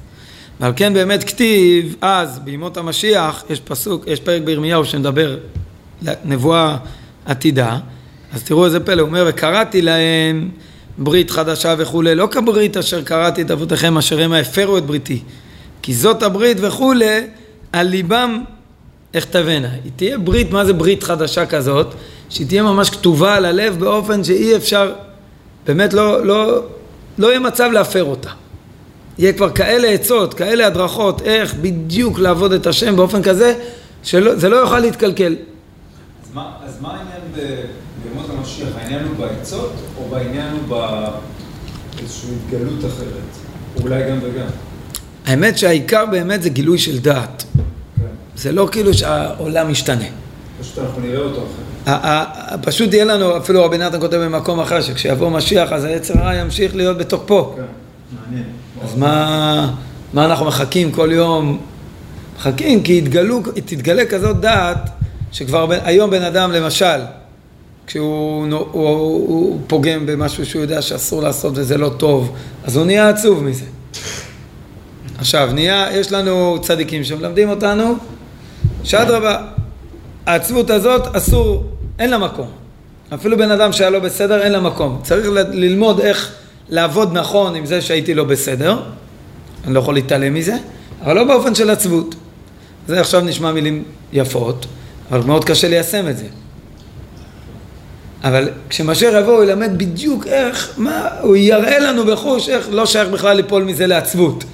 ועל 0.61 0.73
כן 0.77 0.95
באמת 0.95 1.25
כתיב, 1.25 1.97
אז 2.01 2.39
בימות 2.39 2.77
המשיח, 2.77 3.45
יש 3.51 3.61
פסוק, 3.61 4.05
יש 4.07 4.21
פרק 4.21 4.43
בירמיהו 4.43 4.85
שמדבר 4.85 5.37
נבואה 6.25 6.77
עתידה, 7.27 7.79
אז 8.33 8.43
תראו 8.43 8.65
איזה 8.65 8.81
פלא, 8.81 9.01
הוא 9.01 9.09
אומר, 9.09 9.25
וקראתי 9.29 9.83
להם 9.83 10.49
ברית 11.01 11.31
חדשה 11.31 11.75
וכולי, 11.79 12.15
לא 12.15 12.29
כברית 12.31 12.77
אשר 12.77 13.03
קראתי 13.03 13.43
את 13.43 13.51
אבותיכם 13.51 13.99
אשר 13.99 14.21
המה 14.21 14.39
הפרו 14.39 14.79
את 14.79 14.87
בריתי, 14.87 15.23
כי 15.83 15.95
זאת 15.95 16.23
הברית 16.23 16.57
וכולי, 16.61 17.27
על 17.73 17.87
ליבם 17.87 18.43
אכתבנה. 19.17 19.69
היא 19.85 19.93
תהיה 19.97 20.19
ברית, 20.19 20.51
מה 20.51 20.65
זה 20.65 20.73
ברית 20.73 21.03
חדשה 21.03 21.47
כזאת? 21.47 21.95
שהיא 22.29 22.47
תהיה 22.47 22.63
ממש 22.63 22.91
כתובה 22.91 23.35
על 23.35 23.45
הלב 23.45 23.79
באופן 23.79 24.25
שאי 24.25 24.57
אפשר, 24.57 24.93
באמת 25.67 25.93
לא, 25.93 26.27
לא, 26.27 26.63
לא 27.19 27.27
יהיה 27.27 27.41
מצב 27.41 27.71
להפר 27.73 28.05
אותה. 28.05 28.31
יהיה 29.19 29.33
כבר 29.33 29.51
כאלה 29.51 29.89
עצות, 29.89 30.35
כאלה 30.35 30.67
הדרכות, 30.67 31.23
איך 31.23 31.55
בדיוק 31.55 32.19
לעבוד 32.19 32.53
את 32.53 32.67
השם 32.67 32.97
באופן 32.97 33.23
כזה, 33.23 33.55
שזה 34.05 34.49
לא 34.49 34.57
יוכל 34.57 34.79
להתקלקל. 34.79 35.37
אז 36.23 36.35
מה, 36.35 36.51
אז 36.67 36.81
מה 36.81 36.89
העניין 36.89 37.21
ב- 37.37 37.65
בימות 38.11 38.31
המשיח? 38.39 38.69
העניין 38.77 39.05
הוא 39.05 39.17
בעצות, 39.27 39.73
או 39.99 40.09
בעניין 40.11 40.47
הוא 40.53 40.79
באיזושהי 41.97 42.31
התגלות 42.47 42.79
אחרת? 42.85 43.07
או 43.77 43.83
אולי 43.83 44.03
גם 44.11 44.19
וגם. 44.23 44.47
האמת 45.27 45.59
שהעיקר 45.59 46.07
באמת 46.07 46.43
זה 46.43 46.49
גילוי 46.49 46.79
של 46.79 46.99
דעת. 46.99 47.45
כן. 47.97 48.03
זה 48.37 48.53
לא 48.53 48.69
כאילו 48.73 48.95
שהעולם 48.95 49.71
משתנה. 49.71 50.05
פשוט 50.61 50.79
אנחנו 50.79 51.01
נראה 51.03 51.19
אותו 51.21 51.37
אחרת. 51.37 51.95
ה- 52.05 52.59
פשוט 52.63 52.93
יהיה 52.93 53.05
לנו, 53.05 53.37
אפילו 53.37 53.65
רבי 53.65 53.79
נתן 53.79 54.01
כותב 54.01 54.17
במקום 54.17 54.61
אחר, 54.61 54.81
שכשיבוא 54.81 55.31
משיח 55.31 55.73
אז 55.73 55.85
היצר 55.85 56.19
הרע 56.19 56.35
ימשיך 56.35 56.77
להיות 56.77 56.99
בתוקפו. 56.99 57.55
כן. 57.57 57.63
מעניין. 58.27 58.45
אז 58.85 58.97
מה, 58.97 59.75
מה 60.13 60.25
אנחנו 60.25 60.47
מחכים 60.47 60.93
כל 60.93 61.09
יום? 61.13 61.61
מחכים 62.37 62.83
כי 62.83 62.99
יתגלו, 62.99 63.41
תתגלה 63.65 64.07
כזאת 64.07 64.41
דעת 64.41 64.91
שכבר 65.33 65.67
ב- 65.67 65.73
היום 65.85 66.11
בן 66.11 66.23
אדם 66.23 66.53
למשל, 66.53 67.01
כשהוא 67.91 68.47
הוא, 68.47 68.59
הוא, 68.73 68.89
הוא 69.29 69.61
פוגם 69.67 70.07
במשהו 70.07 70.47
שהוא 70.47 70.63
יודע 70.63 70.83
שאסור 70.83 71.23
לעשות 71.23 71.53
וזה 71.57 71.79
לא 71.79 71.89
טוב, 71.89 72.33
אז 72.65 72.77
הוא 72.77 72.87
נהיה 72.87 73.09
עצוב 73.09 73.45
מזה. 73.45 73.65
עכשיו, 75.19 75.51
נהיה, 75.53 75.89
יש 75.93 76.13
לנו 76.13 76.59
צדיקים 76.63 77.05
שמלמדים 77.05 77.49
אותנו 77.49 77.95
שאדרבה, 78.85 79.47
העצבות 80.27 80.71
הזאת 80.71 81.17
אסור, 81.17 81.65
אין 81.99 82.11
לה 82.11 82.19
מקום. 82.19 82.47
אפילו 83.15 83.39
בן 83.39 83.51
אדם 83.51 83.73
שהיה 83.73 83.91
לא 83.91 83.99
בסדר, 83.99 84.43
אין 84.43 84.53
לה 84.53 84.61
מקום. 84.61 85.01
צריך 85.03 85.27
ללמוד 85.53 86.01
איך 86.01 86.33
לעבוד 86.69 87.19
נכון 87.19 87.55
עם 87.55 87.67
זה 87.67 87.81
שהייתי 87.81 88.15
לא 88.15 88.25
בסדר, 88.25 88.83
אני 89.65 89.75
לא 89.75 89.81
יכול 89.81 89.95
להתעלם 89.95 90.35
מזה, 90.35 90.57
אבל 91.03 91.17
לא 91.17 91.25
באופן 91.25 91.55
של 91.55 91.71
עצבות. 91.71 92.15
זה 92.89 93.01
עכשיו 93.01 93.21
נשמע 93.21 93.53
מילים 93.53 93.85
יפות, 94.13 94.67
אבל 95.11 95.21
מאוד 95.27 95.45
קשה 95.45 95.69
ליישם 95.69 96.09
את 96.09 96.19
זה. 96.19 96.27
אבל 98.25 98.49
כשמשיח 98.69 99.15
יבוא 99.19 99.33
הוא 99.37 99.45
ילמד 99.45 99.71
בדיוק 99.79 100.27
איך, 100.27 100.75
מה, 100.77 101.09
הוא 101.23 101.37
יראה 101.37 101.79
לנו 101.79 102.05
בחוש 102.07 102.49
איך 102.49 102.69
לא 102.71 102.87
שייך 102.87 103.09
בכלל 103.09 103.37
ליפול 103.37 103.65
מזה 103.65 103.87
לעצבות. 103.87 104.45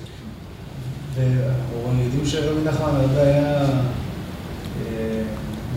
ואנחנו 1.16 2.02
יודעים 2.04 2.26
שרבי 2.26 2.60
נחמן 2.64 2.88
הרבה 3.00 3.22
היה, 3.22 3.60
אה, 3.60 3.66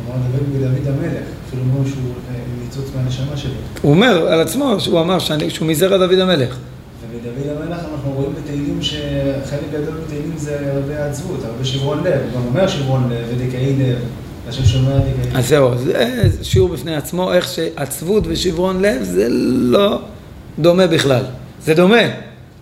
נאמר 0.07 0.27
בדוד 0.53 0.87
המלך, 0.87 1.23
אפילו 1.47 1.61
שהוא 1.85 2.13
אה, 2.31 2.39
ניצוץ 2.63 2.85
מהנשמה 2.95 3.37
שלו. 3.37 3.51
הוא 3.81 3.91
אומר 3.91 4.27
על 4.27 4.41
עצמו, 4.41 4.75
שהוא 4.79 5.01
אמר 5.01 5.19
שאני- 5.19 5.49
שהוא 5.49 5.67
מזרע 5.67 5.97
דוד 5.97 6.19
המלך. 6.19 6.57
ובדוד 7.11 7.57
המלך 7.57 7.79
אנחנו 7.93 8.11
רואים 8.11 8.31
בתהילים 8.43 8.79
שחלק 8.81 9.61
גדול 9.73 9.93
בתהילים 10.05 10.33
זה 10.37 10.71
הרבה 10.73 11.05
עצבות, 11.05 11.39
הרבה 11.45 11.65
שברון 11.65 12.03
לב, 12.03 12.13
הוא 12.33 12.41
גם 12.41 12.47
אומר 12.47 12.67
שברון 12.67 13.09
לב 13.09 13.25
ודקאי 13.35 13.75
לב, 13.79 13.97
אז 15.35 15.47
זהו, 15.47 15.71
זה 15.77 16.29
שיעור 16.41 16.69
בפני 16.69 16.95
עצמו, 16.95 17.33
איך 17.33 17.47
שעצבות 17.47 18.23
ושברון 18.27 18.81
לב 18.81 19.03
זה 19.03 19.27
לא 19.29 20.01
דומה 20.59 20.87
בכלל. 20.87 21.23
זה 21.63 21.73
דומה, 21.73 22.01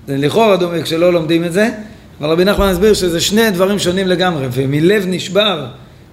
זה 0.08 0.18
לכאורה 0.18 0.58
דומה 0.58 0.82
כשלא 0.82 1.14
לומדים 1.14 1.44
את 1.44 1.54
זה, 1.54 1.70
אבל 2.20 2.30
רבי 2.30 2.46
נחמן 2.46 2.68
הסביר 2.68 2.94
שזה 2.94 3.20
שני 3.20 3.52
דברים 3.52 3.80
שונים 3.80 4.08
לגמרי, 4.08 4.48
ומלב 4.52 5.06
נשבר 5.08 5.66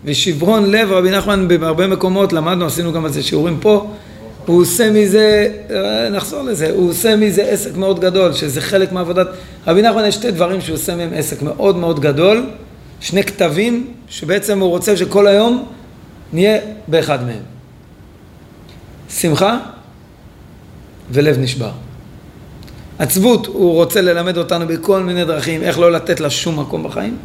ושברון 0.05 0.71
לב, 0.71 0.93
רבי 0.93 1.11
נחמן 1.11 1.49
בהרבה 1.49 1.87
מקומות, 1.87 2.33
למדנו, 2.33 2.67
עשינו 2.67 2.93
גם 2.93 3.05
על 3.05 3.13
זה 3.13 3.23
שיעורים 3.23 3.59
פה, 3.61 3.91
הוא 4.47 4.61
עושה 4.61 4.91
מזה, 4.91 5.49
אה, 5.71 6.09
נחזור 6.09 6.43
לזה, 6.43 6.71
הוא 6.71 6.91
עושה 6.91 7.17
מזה 7.17 7.43
עסק 7.43 7.77
מאוד 7.77 8.01
גדול, 8.01 8.33
שזה 8.33 8.61
חלק 8.61 8.93
מעבודת, 8.93 9.27
רבי 9.67 9.83
נחמן 9.83 10.05
יש 10.05 10.15
שתי 10.15 10.31
דברים 10.31 10.61
שהוא 10.61 10.75
עושה 10.75 10.97
מהם 10.97 11.11
עסק 11.15 11.43
מאוד 11.43 11.77
מאוד 11.77 12.01
גדול, 12.01 12.47
שני 13.05 13.23
כתבים, 13.25 13.95
שבעצם 14.09 14.59
הוא 14.59 14.71
רוצה 14.71 14.97
שכל 14.97 15.27
היום 15.27 15.65
נהיה 16.33 16.59
באחד 16.89 17.27
מהם. 17.27 17.43
שמחה 19.11 19.59
ולב 21.11 21.39
נשבר. 21.39 21.71
עצבות, 22.99 23.47
הוא 23.47 23.73
רוצה 23.73 24.01
ללמד 24.01 24.37
אותנו 24.37 24.67
בכל 24.67 25.03
מיני 25.03 25.25
דרכים 25.25 25.63
איך 25.63 25.79
לא 25.79 25.93
לתת 25.93 26.21
לה 26.21 26.31
שום 26.31 26.61
מקום 26.61 26.83
בחיים. 26.83 27.17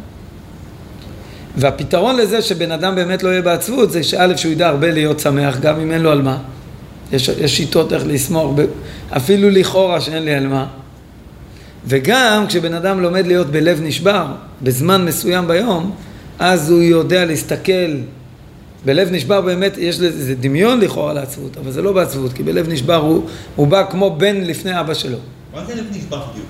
והפתרון 1.56 2.16
לזה 2.16 2.42
שבן 2.42 2.72
אדם 2.72 2.94
באמת 2.94 3.22
לא 3.22 3.28
יהיה 3.28 3.42
בעצבות 3.42 3.90
זה 3.90 4.02
שא' 4.02 4.36
שהוא 4.36 4.52
ידע 4.52 4.68
הרבה 4.68 4.90
להיות 4.90 5.20
שמח 5.20 5.58
גם 5.60 5.80
אם 5.80 5.92
אין 5.92 6.02
לו 6.02 6.10
על 6.10 6.22
מה. 6.22 6.38
יש, 7.12 7.28
יש 7.28 7.56
שיטות 7.56 7.92
איך 7.92 8.02
לשמוח, 8.06 8.50
אפילו 9.16 9.50
לכאורה 9.50 10.00
שאין 10.00 10.22
לי 10.22 10.34
על 10.34 10.46
מה. 10.46 10.66
וגם 11.86 12.44
כשבן 12.48 12.74
אדם 12.74 13.00
לומד 13.00 13.26
להיות 13.26 13.46
בלב 13.46 13.80
נשבר 13.82 14.26
בזמן 14.62 15.04
מסוים 15.04 15.48
ביום, 15.48 15.90
אז 16.38 16.70
הוא 16.70 16.82
יודע 16.82 17.24
להסתכל 17.24 17.96
בלב 18.84 19.12
נשבר 19.12 19.40
באמת, 19.40 19.78
יש 19.78 20.00
לזה 20.00 20.24
זה 20.24 20.34
דמיון 20.34 20.80
לכאורה 20.80 21.12
לעצבות, 21.12 21.56
אבל 21.56 21.70
זה 21.70 21.82
לא 21.82 21.92
בעצבות, 21.92 22.32
כי 22.32 22.42
בלב 22.42 22.68
נשבר 22.68 22.94
הוא, 22.94 23.26
הוא 23.56 23.66
בא 23.66 23.84
כמו 23.90 24.16
בן 24.18 24.36
לפני 24.36 24.80
אבא 24.80 24.94
שלו. 24.94 25.18
מה 25.54 25.64
זה 25.64 25.74
לב 25.74 25.84
נשבר 25.90 26.22
בדיוק? 26.30 26.46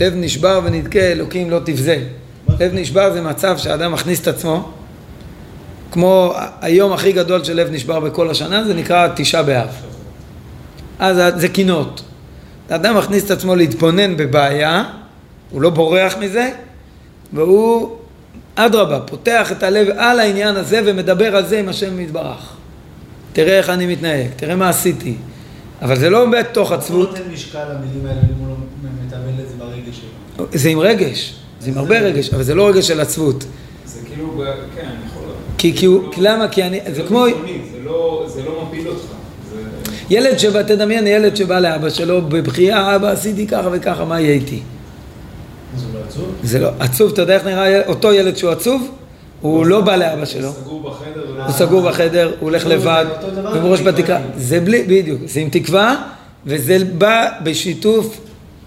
לב 0.00 0.12
נשבר 0.16 0.60
ונדכה, 0.64 1.00
אלוקים 1.00 1.50
לא 1.50 1.58
תבזה. 1.64 2.04
לב 2.60 2.74
נשבר 2.74 3.12
זה 3.12 3.20
מצב 3.20 3.58
שאדם 3.58 3.92
מכניס 3.92 4.20
את 4.20 4.28
עצמו, 4.28 4.70
כמו 5.92 6.34
היום 6.60 6.92
הכי 6.92 7.12
גדול 7.12 7.44
של 7.44 7.56
לב 7.56 7.70
נשבר 7.70 8.00
בכל 8.00 8.30
השנה, 8.30 8.64
זה 8.64 8.74
נקרא 8.74 9.08
תשעה 9.16 9.42
באב. 9.42 9.68
אז 10.98 11.16
זה 11.36 11.48
קינות. 11.48 12.02
האדם 12.72 12.96
מכניס 12.96 13.24
את 13.24 13.30
עצמו 13.30 13.56
להתבונן 13.56 14.16
בבעיה, 14.16 14.84
הוא 15.50 15.62
לא 15.62 15.70
בורח 15.70 16.16
מזה, 16.18 16.50
והוא, 17.32 17.96
אדרבה, 18.54 19.00
פותח 19.00 19.52
את 19.52 19.62
הלב 19.62 19.88
על 19.96 20.20
העניין 20.20 20.56
הזה 20.56 20.80
ומדבר 20.86 21.36
על 21.36 21.46
זה 21.46 21.58
עם 21.58 21.68
השם 21.68 22.00
יתברך. 22.00 22.52
תראה 23.32 23.58
איך 23.58 23.70
אני 23.70 23.86
מתנהג, 23.86 24.26
תראה 24.36 24.56
מה 24.56 24.68
עשיתי. 24.68 25.14
אבל 25.82 25.98
זה 25.98 26.10
לא 26.10 26.26
בתוך 26.30 26.72
עצבות, 26.72 27.08
הוא 27.08 27.18
נותן 27.18 27.32
משקל 27.32 27.58
למילים 27.58 28.06
האלה 28.06 28.20
אם 28.20 28.44
הוא 28.44 28.48
לא 28.48 28.54
מטבל 29.06 29.42
את 29.44 29.48
זה 29.48 29.54
ברגש 29.58 30.00
שלו. 30.36 30.46
זה 30.52 30.68
עם 30.68 30.78
רגש, 30.78 31.34
זה 31.60 31.70
עם 31.70 31.78
הרבה 31.78 31.98
רגש, 31.98 32.34
אבל 32.34 32.42
זה 32.42 32.54
לא 32.54 32.68
רגש 32.68 32.88
של 32.88 33.00
עצבות. 33.00 33.44
זה 33.86 34.00
כאילו, 34.06 34.44
כן, 34.76 34.86
אני 34.86 35.06
יכול... 35.06 35.22
כי, 35.58 35.76
כי 35.76 35.86
הוא, 35.86 36.02
למה? 36.18 36.48
כי 36.48 36.62
אני, 36.62 36.80
זה 36.94 37.02
כמו 37.02 37.24
ביטחוני, 37.24 37.58
זה 37.72 37.78
לא- 37.84 38.24
זה 38.34 38.42
לא 38.42 38.64
מפיל 38.68 38.88
אותך. 38.88 39.11
זה- 40.08 40.14
ילד 40.14 40.38
שבא, 40.38 40.62
תדמיין 40.62 41.06
ילד 41.06 41.36
שבא 41.36 41.58
לאבא 41.58 41.90
שלו 41.90 42.22
בבכייה, 42.22 42.96
אבא 42.96 43.08
עשיתי 43.10 43.46
ככה 43.46 43.68
וככה, 43.72 44.04
מה 44.04 44.20
יהיה 44.20 44.32
איתי? 44.32 44.60
הוא 44.60 45.94
לא 45.94 46.00
עצוב? 46.08 46.24
זה 46.42 46.58
לא, 46.58 46.68
עצוב, 46.78 47.12
אתה 47.12 47.22
יודע 47.22 47.34
איך 47.34 47.44
נראה 47.46 47.86
אותו 47.86 48.12
ילד 48.12 48.36
שהוא 48.36 48.50
עצוב? 48.50 48.90
הוא 49.40 49.66
לא 49.66 49.80
בא 49.80 49.96
לאבא 49.96 50.24
שלו, 50.24 50.48
הוא 50.48 50.54
סגור 50.64 50.82
בחדר. 50.90 51.44
הוא 51.46 51.52
סגור 51.52 51.82
בחדר, 51.90 52.26
הוא 52.26 52.34
הולך 52.40 52.62
זה 52.62 52.68
לבד, 52.68 53.04
עם 53.56 53.64
ראש 53.66 53.80
בתקרה. 53.80 54.18
זה 54.36 54.60
בלי, 54.60 54.82
בדיוק, 54.82 55.20
זה 55.26 55.40
עם 55.40 55.48
תקווה, 55.48 55.96
וזה 56.46 56.78
בא 56.98 57.28
בשיתוף 57.42 58.20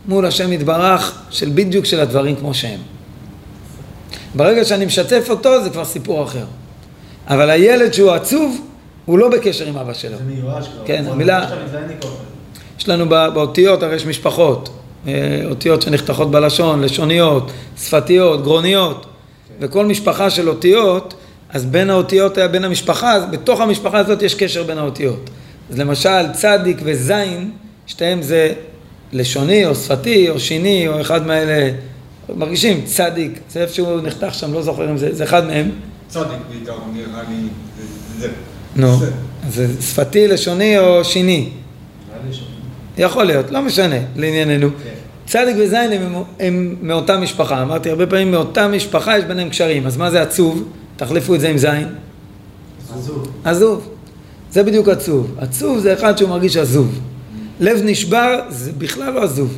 מול 0.07 0.25
השם 0.25 0.53
יתברך, 0.53 1.21
של 1.29 1.49
בדיוק 1.53 1.85
של 1.85 1.99
הדברים 1.99 2.35
כמו 2.35 2.53
שהם. 2.53 2.79
ברגע 4.35 4.65
שאני 4.65 4.85
משתף 4.85 5.27
אותו, 5.29 5.63
זה 5.63 5.69
כבר 5.69 5.85
סיפור 5.85 6.23
אחר. 6.23 6.45
אבל 7.27 7.49
הילד 7.49 7.93
שהוא 7.93 8.11
עצוב, 8.11 8.61
הוא 9.05 9.19
לא 9.19 9.29
בקשר 9.29 9.65
עם 9.67 9.77
אבא 9.77 9.93
שלו. 9.93 10.17
זה 10.17 10.23
מיואש 10.23 10.67
כבר. 10.67 10.85
כן, 10.85 11.05
המילה-. 11.07 11.47
יש 12.79 12.89
לנו 12.89 13.09
בא- 13.09 13.29
באותיות, 13.29 13.83
הרי 13.83 13.95
יש 13.95 14.05
משפחות, 14.05 14.69
אה, 15.07 15.13
אותיות 15.49 15.81
שנחתכות 15.81 16.31
בלשון, 16.31 16.81
לשוניות, 16.81 17.51
שפתיות, 17.77 18.43
גרוניות, 18.43 19.05
וכל 19.59 19.85
משפחה 19.85 20.29
של 20.29 20.49
אותיות, 20.49 21.13
אז 21.49 21.65
בין 21.65 21.89
האותיות, 21.89 22.37
בין 22.51 22.63
המשפחה, 22.63 23.19
בתוך 23.31 23.61
המשפחה 23.61 23.97
הזאת 23.97 24.21
יש 24.21 24.35
קשר 24.35 24.63
בין 24.63 24.77
האותיות. 24.77 25.29
אז 25.71 25.79
למשל, 25.79 26.31
צדיק 26.33 26.77
וזין, 26.83 27.51
שתיהם 27.87 28.21
זה 28.21 28.53
לשוני 29.13 29.65
או 29.65 29.75
שפתי 29.75 30.29
או 30.29 30.39
שיני 30.39 30.87
או 30.87 31.01
אחד 31.01 31.27
מאלה, 31.27 31.71
מרגישים 32.35 32.81
צדיק, 32.85 33.39
זה 33.49 33.61
איפה 33.61 33.73
שהוא 33.73 34.01
נחתך 34.01 34.33
שם, 34.33 34.53
לא 34.53 34.61
זוכר 34.61 34.89
אם 34.89 34.97
זה, 34.97 35.15
זה 35.15 35.23
אחד 35.23 35.45
מהם. 35.47 35.71
צדיק 36.07 36.27
בעיקר, 36.49 36.73
נראה 36.93 37.21
לי, 37.29 37.35
זה. 38.19 38.29
נו, 38.75 38.99
זה. 39.49 39.67
שפתי, 39.81 40.27
לשוני 40.27 40.79
או 40.79 41.03
שיני. 41.03 41.49
יכול 42.97 43.23
להיות, 43.23 43.51
לא 43.51 43.61
משנה, 43.61 43.95
לענייננו. 44.15 44.69
כן. 44.83 44.89
צדיק 45.27 45.55
וזין 45.59 45.91
הם, 45.91 46.23
הם 46.39 46.75
מאותה 46.81 47.17
משפחה. 47.17 47.61
אמרתי 47.61 47.89
הרבה 47.89 48.07
פעמים 48.07 48.31
מאותה 48.31 48.67
משפחה 48.67 49.17
יש 49.17 49.23
ביניהם 49.23 49.49
קשרים. 49.49 49.85
אז 49.85 49.97
מה 49.97 50.11
זה 50.11 50.21
עצוב? 50.21 50.63
תחליפו 50.97 51.35
את 51.35 51.39
זה 51.39 51.49
עם 51.49 51.57
זין. 51.57 51.87
עזוב. 52.95 53.27
עזוב. 53.43 53.89
זה 54.51 54.63
בדיוק 54.63 54.89
עצוב. 54.89 55.35
עצוב 55.39 55.79
זה 55.79 55.93
אחד 55.93 56.17
שהוא 56.17 56.29
מרגיש 56.29 56.57
עזוב. 56.57 56.99
לב 57.59 57.81
נשבר 57.83 58.39
זה 58.49 58.71
בכלל 58.77 59.13
לא 59.13 59.23
עזוב. 59.23 59.57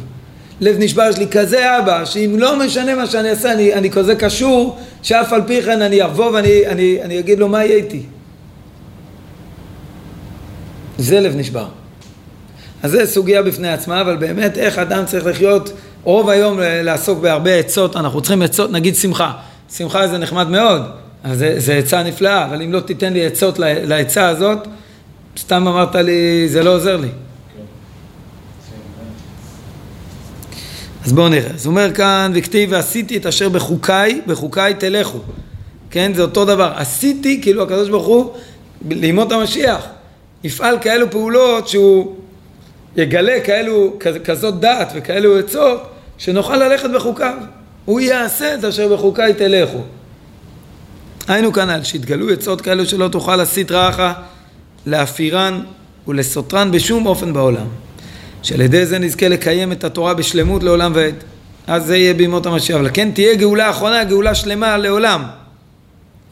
לב 0.61 0.75
נשבר, 0.79 1.07
יש 1.09 1.17
לי 1.17 1.27
כזה 1.27 1.79
אבא, 1.79 2.05
שאם 2.05 2.35
לא 2.39 2.59
משנה 2.59 2.95
מה 2.95 3.07
שאני 3.07 3.29
אעשה, 3.29 3.51
אני, 3.51 3.73
אני 3.73 3.89
כזה 3.89 4.15
קשור, 4.15 4.77
שאף 5.01 5.33
על 5.33 5.41
פי 5.47 5.61
כן 5.61 5.81
אני 5.81 6.03
אבוא 6.03 6.31
ואני 6.31 6.67
אני, 6.67 6.97
אני 7.01 7.19
אגיד 7.19 7.39
לו 7.39 7.47
מה 7.47 7.65
יהיה 7.65 7.75
איתי. 7.75 8.01
זה 10.97 11.19
לב 11.19 11.35
נשבר. 11.35 11.67
אז 12.83 12.91
זה 12.91 13.05
סוגיה 13.05 13.41
בפני 13.41 13.69
עצמה, 13.69 14.01
אבל 14.01 14.15
באמת 14.15 14.57
איך 14.57 14.77
אדם 14.77 15.05
צריך 15.05 15.25
לחיות, 15.25 15.71
רוב 16.03 16.29
היום 16.29 16.59
לעסוק 16.61 17.19
בהרבה 17.19 17.55
עצות, 17.55 17.95
אנחנו 17.95 18.21
צריכים 18.21 18.41
עצות, 18.41 18.71
נגיד 18.71 18.95
שמחה. 18.95 19.31
שמחה 19.77 20.07
זה 20.07 20.17
נחמד 20.17 20.49
מאוד, 20.49 20.81
אז 21.23 21.37
זה, 21.37 21.55
זה 21.57 21.73
עצה 21.73 22.03
נפלאה, 22.03 22.45
אבל 22.45 22.61
אם 22.61 22.73
לא 22.73 22.79
תיתן 22.79 23.13
לי 23.13 23.25
עצות 23.25 23.59
לעצה 23.59 24.27
הזאת, 24.27 24.67
סתם 25.37 25.67
אמרת 25.67 25.95
לי, 25.95 26.49
זה 26.49 26.63
לא 26.63 26.75
עוזר 26.75 26.97
לי. 26.97 27.09
אז 31.05 31.13
בואו 31.13 31.29
נראה. 31.29 31.51
אז 31.53 31.67
אומר 31.67 31.93
כאן, 31.93 32.31
וכתיב 32.35 32.69
ועשיתי 32.71 33.17
את 33.17 33.25
אשר 33.25 33.49
בחוקיי, 33.49 34.21
בחוקיי 34.27 34.73
תלכו. 34.73 35.19
כן, 35.91 36.11
זה 36.15 36.21
אותו 36.21 36.45
דבר. 36.45 36.71
עשיתי, 36.75 37.41
כאילו 37.41 37.63
הקדוש 37.63 37.89
ברוך 37.89 38.07
הוא, 38.07 38.33
לימות 38.89 39.31
המשיח, 39.31 39.87
יפעל 40.43 40.77
כאלו 40.81 41.11
פעולות 41.11 41.67
שהוא 41.67 42.15
יגלה 42.97 43.39
כאלו, 43.43 43.93
כז- 43.99 44.19
כזאת 44.25 44.59
דעת 44.59 44.91
וכאלו 44.95 45.37
עצות, 45.37 45.89
שנוכל 46.17 46.57
ללכת 46.57 46.89
בחוקיו. 46.95 47.33
הוא 47.85 47.99
יעשה 47.99 48.55
את 48.55 48.63
אשר 48.63 48.95
בחוקיי 48.95 49.33
תלכו. 49.33 49.81
היינו 51.27 51.53
כנ"ל, 51.53 51.83
שיתגלו 51.83 52.29
עצות 52.29 52.61
כאלו 52.61 52.85
שלא 52.85 53.07
תוכל 53.07 53.35
להסית 53.35 53.71
רעך, 53.71 53.99
להפירן 54.85 55.61
ולסותרן 56.07 56.71
בשום 56.71 57.05
אופן 57.05 57.33
בעולם. 57.33 57.67
שעל 58.43 58.61
ידי 58.61 58.85
זה 58.85 58.99
נזכה 58.99 59.27
לקיים 59.27 59.71
את 59.71 59.83
התורה 59.83 60.13
בשלמות 60.13 60.63
לעולם 60.63 60.91
ועד. 60.95 61.15
אז 61.67 61.85
זה 61.85 61.97
יהיה 61.97 62.13
בימות 62.13 62.45
המשיח. 62.45 62.75
אבל 62.75 62.89
כן 62.93 63.11
תהיה 63.11 63.35
גאולה 63.35 63.69
אחרונה, 63.69 64.03
גאולה 64.03 64.35
שלמה 64.35 64.77
לעולם. 64.77 65.23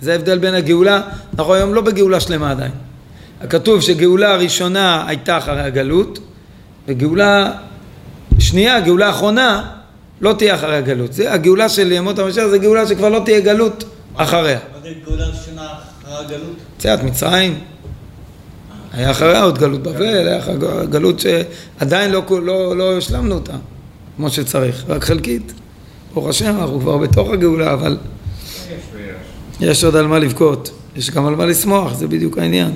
זה 0.02 0.12
ההבדל 0.12 0.38
בין 0.38 0.54
הגאולה, 0.54 1.02
אנחנו 1.39 1.54
היום 1.54 1.74
לא 1.74 1.82
בגאולה 1.82 2.20
שלמה 2.20 2.52
עדיין. 2.52 2.72
הכתוב 3.41 3.82
שגאולה 3.82 4.34
הראשונה 4.34 5.04
הייתה 5.08 5.38
אחרי 5.38 5.62
הגלות, 5.62 6.19
וגאולה 6.88 7.52
שנייה, 8.39 8.80
גאולה 8.80 9.10
אחרונה, 9.10 9.71
לא 10.21 10.34
תהיה 10.34 10.56
אחרי 10.56 10.76
הגלות. 10.76 11.13
זה, 11.13 11.34
הגאולה 11.34 11.69
של 11.69 11.91
ימות 11.91 12.19
המשיח 12.19 12.48
זה 12.48 12.58
גאולה 12.58 12.88
שכבר 12.88 13.10
לא 13.10 13.21
תהיה 13.26 13.39
גלות 13.39 13.84
אחריה. 14.15 14.60
מה 14.74 14.82
זה 14.84 14.89
גאולה 15.06 15.26
ראשונה 15.26 15.67
אחרי 16.04 16.26
הגלות? 16.26 16.56
יציאת 16.78 17.04
מצרים, 17.04 17.60
היה 18.93 19.12
אחריה 19.12 19.43
עוד 19.43 19.58
גלות 19.58 19.84
בבל, 19.84 20.28
היה 20.28 20.39
אחר 20.39 20.86
גלות 20.86 21.19
שעדיין 21.19 22.12
לא, 22.12 22.24
לא, 22.43 22.78
לא 22.78 22.98
השלמנו 22.98 23.36
אותה 23.36 23.54
כמו 24.15 24.30
שצריך, 24.30 24.84
רק 24.88 25.04
חלקית. 25.04 25.54
ברוך 26.13 26.28
השם, 26.28 26.56
אנחנו 26.60 26.80
כבר 26.80 26.98
בתוך 26.98 27.30
הגאולה, 27.30 27.74
אבל 27.74 27.98
יש 27.98 28.74
ויש. 29.60 29.69
יש 29.69 29.84
עוד 29.84 29.95
על 29.95 30.08
מה 30.08 30.19
לבכות, 30.19 30.71
יש 30.95 31.12
גם 31.12 31.26
על 31.26 31.36
מה 31.36 31.45
לשמוח, 31.45 31.93
זה 31.93 32.08
בדיוק 32.08 32.38
העניין. 32.38 32.71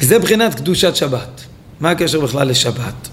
וזה 0.00 0.18
בחינת 0.18 0.54
קדושת 0.54 0.96
שבת. 0.96 1.44
מה 1.80 1.90
הקשר 1.90 2.20
בכלל 2.20 2.48
לשבת? 2.48 3.08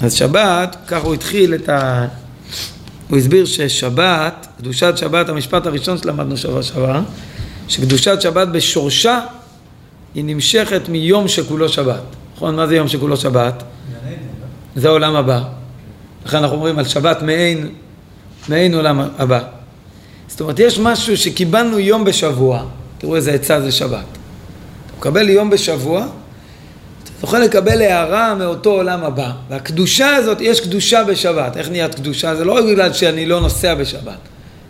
אז 0.00 0.14
שבת, 0.14 0.76
כך 0.86 1.02
הוא 1.02 1.14
התחיל 1.14 1.54
את 1.54 1.68
ה... 1.68 2.06
הוא 3.08 3.18
הסביר 3.18 3.44
ששבת, 3.44 4.46
קדושת 4.58 4.92
שבת, 4.96 5.28
המשפט 5.28 5.66
הראשון 5.66 5.98
שלמדנו 5.98 6.36
שבוע 6.36 6.62
שעבר, 6.62 7.00
שקדושת 7.68 8.20
שבת 8.20 8.48
בשורשה 8.48 9.20
היא 10.14 10.24
נמשכת 10.24 10.88
מיום 10.88 11.28
שכולו 11.28 11.68
שבת. 11.68 12.02
נכון? 12.36 12.56
מה 12.56 12.66
זה 12.66 12.76
יום 12.76 12.88
שכולו 12.88 13.16
שבת? 13.16 13.62
זה 14.76 14.88
העולם 14.88 15.16
הבא. 15.16 15.42
לכן 16.26 16.36
אנחנו 16.36 16.56
אומרים 16.56 16.78
על 16.78 16.84
שבת 16.84 17.22
מעין, 17.22 17.68
מעין 18.48 18.74
עולם 18.74 19.00
הבא. 19.18 19.40
זאת 20.28 20.40
אומרת, 20.40 20.58
יש 20.58 20.78
משהו 20.78 21.16
שקיבלנו 21.16 21.78
יום 21.78 22.04
בשבוע, 22.04 22.64
תראו 22.98 23.16
איזה 23.16 23.32
עצה 23.32 23.60
זה 23.60 23.72
שבת. 23.72 24.19
מקבל 25.00 25.28
יום 25.28 25.50
בשבוע, 25.50 26.00
אתה 26.00 27.10
זוכה 27.20 27.38
לקבל 27.38 27.82
הערה 27.82 28.34
מאותו 28.34 28.70
עולם 28.70 29.04
הבא. 29.04 29.30
והקדושה 29.50 30.16
הזאת, 30.16 30.40
יש 30.40 30.60
קדושה 30.60 31.04
בשבת. 31.04 31.56
איך 31.56 31.70
נהיית 31.70 31.94
קדושה? 31.94 32.36
זה 32.36 32.44
לא 32.44 32.52
רק 32.52 32.64
בגלל 32.64 32.92
שאני 32.92 33.26
לא 33.26 33.40
נוסע 33.40 33.74
בשבת. 33.74 34.18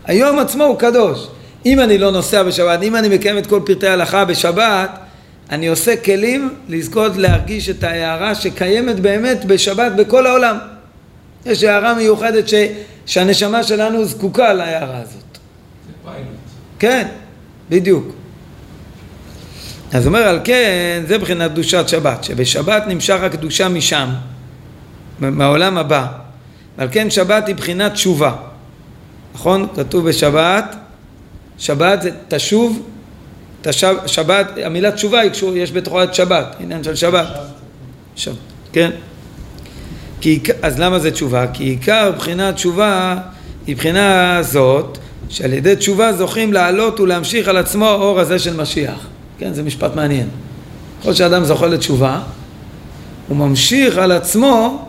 היום 0.05 0.39
עצמו 0.39 0.63
הוא 0.63 0.77
קדוש. 0.77 1.27
אם 1.65 1.79
אני 1.79 1.97
לא 1.97 2.11
נוסע 2.11 2.43
בשבת, 2.43 2.83
אם 2.83 2.95
אני 2.95 3.15
מקיים 3.15 3.37
את 3.37 3.47
כל 3.47 3.61
פרטי 3.65 3.87
ההלכה 3.87 4.25
בשבת, 4.25 4.89
אני 5.49 5.67
עושה 5.67 5.95
כלים 5.97 6.55
לזכות 6.69 7.17
להרגיש 7.17 7.69
את 7.69 7.83
ההערה 7.83 8.35
שקיימת 8.35 8.99
באמת 8.99 9.45
בשבת 9.45 9.91
בכל 9.91 10.27
העולם. 10.27 10.57
יש 11.45 11.63
הערה 11.63 11.93
מיוחדת 11.93 12.49
ש, 12.49 12.53
שהנשמה 13.05 13.63
שלנו 13.63 14.05
זקוקה 14.05 14.53
להערה 14.53 14.97
הזאת. 14.97 15.37
זה 15.87 15.93
פיילוט. 16.03 16.27
כן, 16.79 17.07
בדיוק. 17.69 18.20
אז 19.93 20.07
אומר 20.07 20.19
על 20.19 20.39
כן, 20.43 21.03
זה 21.07 21.17
מבחינת 21.17 21.51
קדושת 21.51 21.87
שבת, 21.87 22.23
שבשבת 22.23 22.83
נמשך 22.87 23.21
הקדושה 23.21 23.69
משם, 23.69 24.09
מהעולם 25.19 25.77
הבא. 25.77 26.07
ועל 26.77 26.87
כן 26.91 27.09
שבת 27.09 27.47
היא 27.47 27.55
בחינת 27.55 27.93
תשובה. 27.93 28.35
נכון? 29.33 29.67
כתוב 29.75 30.09
בשבת, 30.09 30.75
שבת 31.57 32.01
זה 32.01 32.11
תשוב, 32.27 32.81
תשב, 33.61 33.95
שבת, 34.05 34.51
המילה 34.63 34.91
תשובה 34.91 35.19
היא 35.19 35.31
כשהוא, 35.31 35.55
יש 35.55 35.71
בתוכה 35.71 36.03
את 36.03 36.15
שבת, 36.15 36.55
עניין 36.59 36.83
של 36.83 36.95
שבת. 36.95 37.27
שבת, 38.15 38.35
כן. 38.73 38.91
כי, 40.21 40.39
אז 40.61 40.79
למה 40.79 40.99
זה 40.99 41.11
תשובה? 41.11 41.45
כי 41.53 41.63
עיקר 41.63 42.11
בחינת 42.17 42.55
תשובה 42.55 43.17
היא 43.67 43.75
בחינה 43.75 44.37
זאת 44.43 44.97
שעל 45.29 45.53
ידי 45.53 45.75
תשובה 45.75 46.13
זוכים 46.13 46.53
לעלות 46.53 46.99
ולהמשיך 46.99 47.47
על 47.47 47.57
עצמו 47.57 47.85
האור 47.85 48.19
הזה 48.19 48.39
של 48.39 48.61
משיח. 48.61 49.07
כן, 49.41 49.53
זה 49.53 49.63
משפט 49.63 49.95
מעניין. 49.95 50.27
ככל 51.01 51.13
שאדם 51.13 51.43
זוכה 51.43 51.67
לתשובה, 51.67 52.19
הוא 53.27 53.37
ממשיך 53.37 53.97
על 53.97 54.11
עצמו 54.11 54.87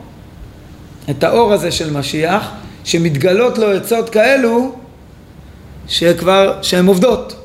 את 1.11 1.25
האור 1.25 1.53
הזה 1.53 1.71
של 1.71 1.91
משיח, 1.91 2.51
שמתגלות 2.85 3.59
לו 3.59 3.71
עצות 3.71 4.11
כאלו 4.11 4.75
שכבר, 5.89 6.59
שהן 6.63 6.87
עובדות. 6.87 7.37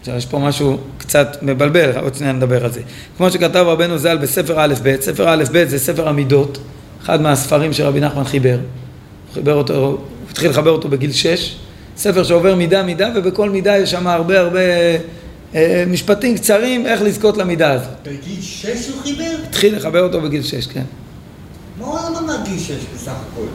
עכשיו 0.00 0.16
יש 0.16 0.26
פה 0.26 0.38
משהו 0.38 0.78
קצת 0.98 1.36
מבלבל, 1.42 1.98
עוד 1.98 2.14
שניה 2.14 2.32
נדבר 2.32 2.64
על 2.64 2.72
זה. 2.72 2.80
כמו 3.16 3.30
שכתב 3.30 3.64
רבנו 3.66 3.98
ז"ל 3.98 4.16
בספר 4.16 4.54
א' 4.60 4.74
ב', 4.82 5.00
ספר 5.00 5.28
א' 5.28 5.44
ב' 5.52 5.64
זה 5.64 5.78
ספר 5.78 6.08
המידות, 6.08 6.58
אחד 7.02 7.20
מהספרים 7.20 7.72
שרבי 7.72 8.00
נחמן 8.00 8.24
חיבר. 8.24 8.58
הוא 8.58 9.34
חיבר 9.34 9.54
אותו, 9.54 9.74
הוא 9.74 9.98
התחיל 10.30 10.50
לחבר 10.50 10.70
אותו 10.70 10.88
בגיל 10.88 11.12
שש, 11.12 11.56
ספר 11.96 12.24
שעובר 12.24 12.54
מידה 12.54 12.82
מידה 12.82 13.08
ובכל 13.14 13.50
מידה 13.50 13.78
יש 13.78 13.90
שם 13.90 14.06
הרבה 14.06 14.40
הרבה 14.40 14.60
משפטים 15.86 16.34
קצרים 16.34 16.86
איך 16.86 17.02
לזכות 17.02 17.36
למידה 17.36 17.72
הזאת. 17.72 17.88
בגיל 18.02 18.40
שש 18.40 18.88
הוא 18.88 19.02
חיבר? 19.02 19.36
התחיל 19.48 19.76
לחבר 19.76 20.02
אותו 20.02 20.20
בגיל 20.20 20.42
שש, 20.42 20.66
כן. 20.66 20.84
מה 21.78 21.86
הוא 21.86 21.98
למד 22.10 22.26
מהגיל 22.26 22.58
שש 22.58 22.84
בסך 22.94 23.12
הכל? 23.32 23.46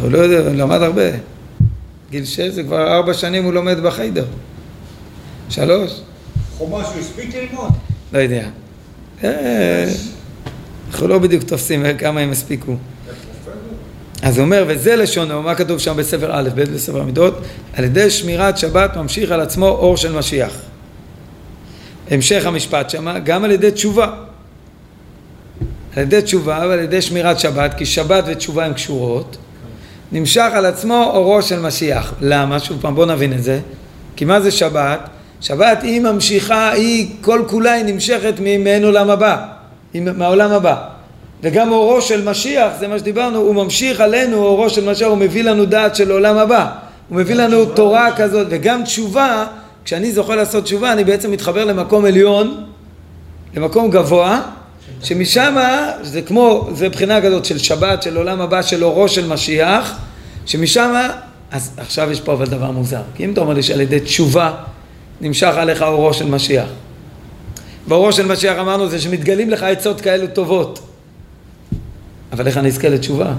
הוא 0.00 0.10
לא 0.10 0.18
יודע, 0.18 0.48
הוא 0.48 0.56
למד 0.56 0.82
הרבה. 0.82 1.10
גיל 2.10 2.24
שש 2.24 2.40
זה 2.40 2.62
כבר 2.62 2.94
ארבע 2.94 3.14
שנים 3.14 3.44
הוא 3.44 3.52
לומד 3.52 3.80
בחיידר. 3.80 4.26
שלוש? 5.50 6.00
חומש 6.58 6.86
הוא 6.86 7.00
הספיק 7.00 7.34
ללמוד? 7.34 7.70
לא 8.12 8.18
יודע. 8.18 8.48
אה, 9.24 9.92
אנחנו 10.90 11.08
לא 11.08 11.18
בדיוק 11.18 11.42
תופסים 11.42 11.84
כמה 11.98 12.20
הם 12.20 12.30
הספיקו. 12.30 12.76
אז 14.22 14.38
הוא 14.38 14.44
אומר, 14.44 14.64
וזה 14.68 14.96
לשונו, 14.96 15.42
מה 15.42 15.54
כתוב 15.54 15.78
שם 15.78 15.96
בספר 15.96 16.30
א', 16.32 16.48
ב' 16.54 16.60
בספר 16.60 17.00
המידות? 17.00 17.38
על 17.74 17.84
ידי 17.84 18.10
שמירת 18.10 18.58
שבת 18.58 18.96
ממשיך 18.96 19.30
על 19.30 19.40
עצמו 19.40 19.68
אור 19.68 19.96
של 19.96 20.12
משיח. 20.12 20.52
המשך 22.10 22.46
המשפט 22.46 22.90
שמה, 22.90 23.18
גם 23.18 23.44
על 23.44 23.50
ידי 23.50 23.70
תשובה. 23.70 24.10
על 25.96 26.02
ידי 26.02 26.22
תשובה 26.22 26.64
ועל 26.68 26.78
ידי 26.78 27.02
שמירת 27.02 27.38
שבת, 27.38 27.74
כי 27.74 27.86
שבת 27.86 28.24
ותשובה 28.26 28.64
הן 28.64 28.72
קשורות, 28.72 29.36
נמשך 30.12 30.50
על 30.52 30.66
עצמו 30.66 31.10
אורו 31.14 31.42
של 31.42 31.60
משיח. 31.60 32.14
למה? 32.20 32.60
שוב 32.60 32.80
פעם, 32.80 32.94
בואו 32.94 33.06
נבין 33.06 33.32
את 33.32 33.42
זה. 33.42 33.60
כי 34.16 34.24
מה 34.24 34.40
זה 34.40 34.50
שבת? 34.50 35.08
שבת 35.40 35.82
היא 35.82 36.00
ממשיכה, 36.00 36.70
היא 36.70 37.08
כל 37.20 37.42
כולה 37.46 37.72
היא 37.72 37.84
נמשכת 37.84 38.34
מעין 38.40 38.84
עולם 38.84 39.10
הבא, 39.10 39.46
מהעולם 39.94 40.52
הבא. 40.52 40.95
וגם 41.42 41.72
אורו 41.72 42.02
של 42.02 42.28
משיח, 42.28 42.72
זה 42.80 42.88
מה 42.88 42.98
שדיברנו, 42.98 43.38
הוא 43.38 43.54
ממשיך 43.54 44.00
עלינו, 44.00 44.36
אורו 44.36 44.70
של 44.70 44.90
משיח, 44.90 45.08
הוא 45.08 45.18
מביא 45.18 45.44
לנו 45.44 45.64
דעת 45.64 45.96
של 45.96 46.10
עולם 46.10 46.36
הבא. 46.36 46.72
הוא 47.08 47.18
מביא 47.18 47.34
לנו 47.34 47.64
תורה 47.64 48.16
כזאת, 48.16 48.46
וגם 48.50 48.84
תשובה, 48.84 49.46
כשאני 49.84 50.12
זוכה 50.12 50.36
לעשות 50.36 50.64
תשובה, 50.64 50.92
אני 50.92 51.04
בעצם 51.04 51.30
מתחבר 51.30 51.64
למקום 51.64 52.04
עליון, 52.04 52.64
למקום 53.54 53.90
גבוה, 53.90 54.42
שמשם 55.02 55.56
זה 56.02 56.22
כמו, 56.22 56.68
זה 56.72 56.88
בחינה 56.88 57.20
כזאת 57.20 57.44
של 57.44 57.58
שבת, 57.58 58.02
של 58.02 58.16
עולם 58.16 58.40
הבא, 58.40 58.62
של 58.62 58.84
אורו 58.84 59.08
של 59.08 59.26
משיח, 59.28 59.98
שמשם, 60.46 60.94
אז 61.50 61.70
עכשיו 61.76 62.12
יש 62.12 62.20
פה 62.20 62.32
אבל 62.32 62.46
דבר 62.46 62.70
מוזר, 62.70 63.02
כי 63.14 63.24
אם 63.24 63.32
אתה 63.32 63.40
אומר 63.40 63.54
לי 63.54 63.62
שעל 63.62 63.80
ידי 63.80 64.00
תשובה 64.00 64.52
נמשך 65.20 65.52
עליך 65.56 65.82
אורו 65.82 66.14
של 66.14 66.26
משיח. 66.26 66.68
ואורו 67.88 68.12
של 68.12 68.26
משיח 68.26 68.58
אמרנו 68.58 68.88
זה 68.88 69.00
שמתגלים 69.00 69.50
לך 69.50 69.62
עצות 69.62 70.00
כאלו 70.00 70.26
טובות. 70.26 70.85
אבל 72.32 72.46
איך 72.46 72.56
אני 72.56 72.68
אזכה 72.68 72.88
לתשובה? 72.88 73.32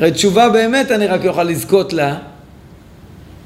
הרי 0.00 0.12
תשובה 0.12 0.48
באמת 0.48 0.90
אני 0.90 1.06
רק 1.06 1.26
אוכל 1.26 1.44
לזכות 1.44 1.92
לה 1.92 2.18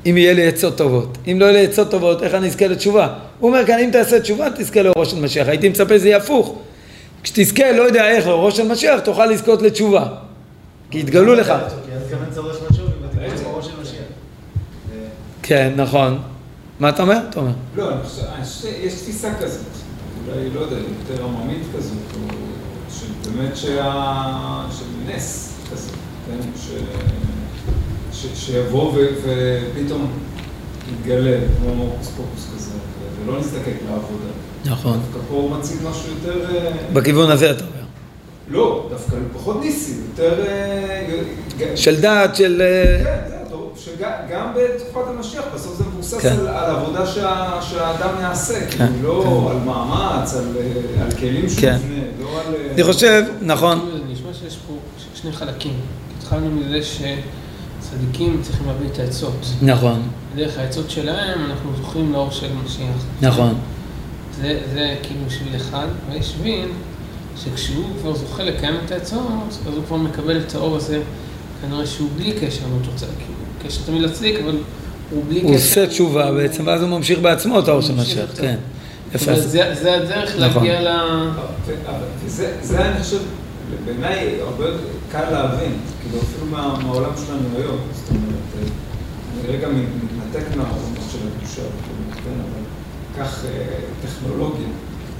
אם 0.07 0.16
יהיה 0.16 0.35
לי 0.35 0.49
עצות 0.49 0.77
טובות. 0.77 1.18
אם 1.27 1.37
לא 1.40 1.44
יהיה 1.44 1.53
לי 1.53 1.72
עצות 1.72 1.90
טובות, 1.90 2.22
איך 2.22 2.35
אני 2.35 2.46
אזכה 2.46 2.66
לתשובה? 2.66 3.09
הוא 3.38 3.51
אומר 3.51 3.66
כאן, 3.66 3.79
אם 3.79 3.90
תעשה 3.92 4.20
תשובה, 4.20 4.49
תזכה 4.57 4.83
לאורו 4.83 5.07
של 5.07 5.20
משיח. 5.20 5.49
הייתי 5.49 5.68
מצפה 5.68 5.94
שזה 5.94 6.09
יהיה 6.09 6.16
הפוך. 6.16 6.59
כשתזכה, 7.22 7.72
לא 7.72 7.83
יודע 7.83 8.09
איך, 8.09 8.27
לאורו 8.27 8.51
של 8.51 8.68
משיח, 8.68 9.01
תוכל 9.01 9.27
לזכות 9.27 9.62
לתשובה. 9.62 10.09
כי 10.90 10.99
יתגלו 10.99 11.35
לך. 11.35 11.53
כן, 15.42 15.72
נכון. 15.77 16.18
מה 16.81 16.88
אתה 16.88 17.03
אומר? 17.03 17.18
אתה 17.31 17.40
אומר. 17.40 17.53
לא, 17.77 17.90
שיש 18.44 18.94
תפיסה 18.94 19.35
כזאת, 19.40 19.61
אולי, 20.29 20.51
לא 20.51 20.61
יודע, 20.61 20.77
יותר 20.77 21.25
עממית 21.25 21.62
כזאת, 21.77 21.96
שבאמת 23.00 23.56
שה... 23.56 24.66
של 24.78 25.14
נס 25.14 25.54
כזה, 25.72 25.90
כן? 26.26 26.48
ש... 26.56 26.68
ש... 28.12 28.26
שיבוא 28.35 28.92
ו... 28.92 29.06
ופתאום 29.22 30.12
יתגלה, 30.92 31.38
כמו 31.59 31.82
הוקוס 31.82 32.09
פוקוס 32.09 32.48
כזה, 32.54 32.70
ולא 33.24 33.40
נזדקק 33.40 33.74
לעבודה. 33.90 34.30
נכון. 34.64 35.00
דווקא 35.00 35.28
פה 35.28 35.35
הוא 35.35 35.50
מציג 35.50 35.78
משהו 35.90 36.11
יותר... 36.11 36.54
אה, 36.54 36.72
בכיוון 36.92 37.30
הזה 37.30 37.50
אתה 37.50 37.64
אומר. 37.64 37.85
לא, 38.48 38.87
דווקא 38.90 39.16
פחות 39.35 39.61
ניסי, 39.61 39.94
יותר... 40.11 40.44
אה, 40.46 41.76
של 41.76 42.00
דעת, 42.00 42.37
של... 42.37 42.62
אה, 42.62 43.04
כן, 43.04 43.20
זה 43.28 43.56
שגם 43.76 44.52
בתקופת 44.56 45.09
המשיח, 45.09 45.44
בסוף 45.54 45.76
זה 45.78 45.85
מבוסס 46.07 46.23
כן. 46.23 46.37
על, 46.40 46.49
על 46.49 46.77
עבודה 46.77 47.07
שה, 47.07 47.59
שהאדם 47.62 48.21
יעשה, 48.21 48.71
כן, 48.71 48.87
כאילו, 48.92 49.25
לא 49.25 49.49
כן. 49.51 49.57
על 49.57 49.62
מאמץ, 49.64 50.35
על, 50.35 50.45
על 51.03 51.11
כלים 51.11 51.49
שהוא 51.49 51.61
כן. 51.61 51.77
יבנה, 51.85 52.05
לא 52.21 52.40
על... 52.40 52.55
אה, 52.55 52.73
אני 52.75 52.85
חושב, 52.85 53.23
נכון, 53.42 53.90
נשמע 54.12 54.35
שיש 54.35 54.59
פה 54.66 54.75
שני 55.14 55.33
חלקים. 55.33 55.75
התחלנו 56.19 56.51
מזה 56.51 56.79
שצדיקים 56.83 58.40
צריכים 58.42 58.66
להביא 58.66 58.87
את 58.92 58.99
העצות. 58.99 59.47
נכון, 59.62 60.03
דרך 60.37 60.59
העצות 60.59 60.90
שלהם 60.90 61.45
אנחנו 61.45 61.71
זוכים 61.77 62.12
לאור 62.12 62.31
של 62.31 62.49
משיח. 62.64 63.05
נכון. 63.23 63.55
זה, 64.40 64.61
זה 64.75 64.97
כאילו 65.03 65.31
שביל 65.31 65.57
אחד, 65.57 65.87
ויש 66.11 66.33
שביל 66.33 66.69
שכשהוא 67.37 67.85
כבר 68.01 68.14
זוכה 68.14 68.42
לקיים 68.42 68.75
את 68.85 68.90
העצות, 68.90 69.27
אז 69.66 69.75
הוא 69.75 69.85
כבר 69.87 69.97
מקבל 69.97 70.40
את 70.40 70.55
האור 70.55 70.77
הזה, 70.77 71.01
כנראה 71.62 71.87
שהוא 71.87 72.09
בלי 72.16 72.33
קשר 72.33 72.62
לאותו 72.71 72.90
צדיק. 72.97 73.19
כאילו, 73.19 73.69
קשר 73.69 73.81
תמיד 73.87 74.03
לצדיק, 74.03 74.40
אבל 74.45 74.59
הוא 75.11 75.23
בלי 75.29 75.40
קשר. 75.40 75.49
הוא 75.49 75.57
עושה 75.57 75.87
תשובה 75.87 76.33
בעצם, 76.33 76.66
ואז 76.66 76.83
הוא 76.83 76.88
ממשיך 76.90 77.19
בעצמו 77.19 77.59
את 77.59 77.69
האור 77.69 77.81
של 77.81 77.95
משיח. 77.95 78.31
כן. 78.40 78.57
יפה. 79.14 79.40
זה, 79.40 79.95
הדרך 79.97 80.37
נכון. 80.38 80.64
להגיע 80.66 80.81
ל... 80.81 80.88
זה 82.62 82.85
אני 82.85 83.03
חושב, 83.03 83.19
בעיניי 83.85 84.40
הרבה 84.40 84.64
יותר, 84.64 84.79
קל 85.12 85.31
להבין, 85.31 85.73
כאילו 86.03 86.19
אפילו 86.23 86.47
מה- 86.47 86.79
מהעולם 86.83 87.11
שלנו 87.27 87.49
היום, 87.59 87.79
זאת 87.95 88.09
אומרת, 88.11 88.23
אה, 88.59 88.69
אני 89.45 89.57
רגע 89.57 89.69
מתנתק 89.69 90.57
מהעולמות 90.57 90.99
של 91.12 91.19
הקדושה, 91.37 91.62
וכו', 91.62 92.14
כן, 92.25 92.31
אבל 92.40 92.62
קח 93.25 93.45
אה, 93.45 93.51
טכנולוגיה, 94.03 94.66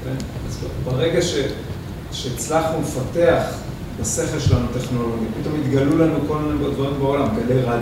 כן, 0.05 0.15
אז 0.49 0.59
ברגע 0.85 1.21
שהצלחנו 2.13 2.79
לפתח 2.83 3.43
בשכל 4.01 4.39
שלנו 4.39 4.67
טכנולוגיה, 4.81 5.29
פתאום 5.41 5.55
התגלו 5.61 5.99
לנו 5.99 6.19
כל 6.29 6.39
מיני 6.39 6.75
דברים 6.75 6.93
בעולם, 7.01 7.29
גלי 7.37 7.61
רדיו, 7.63 7.75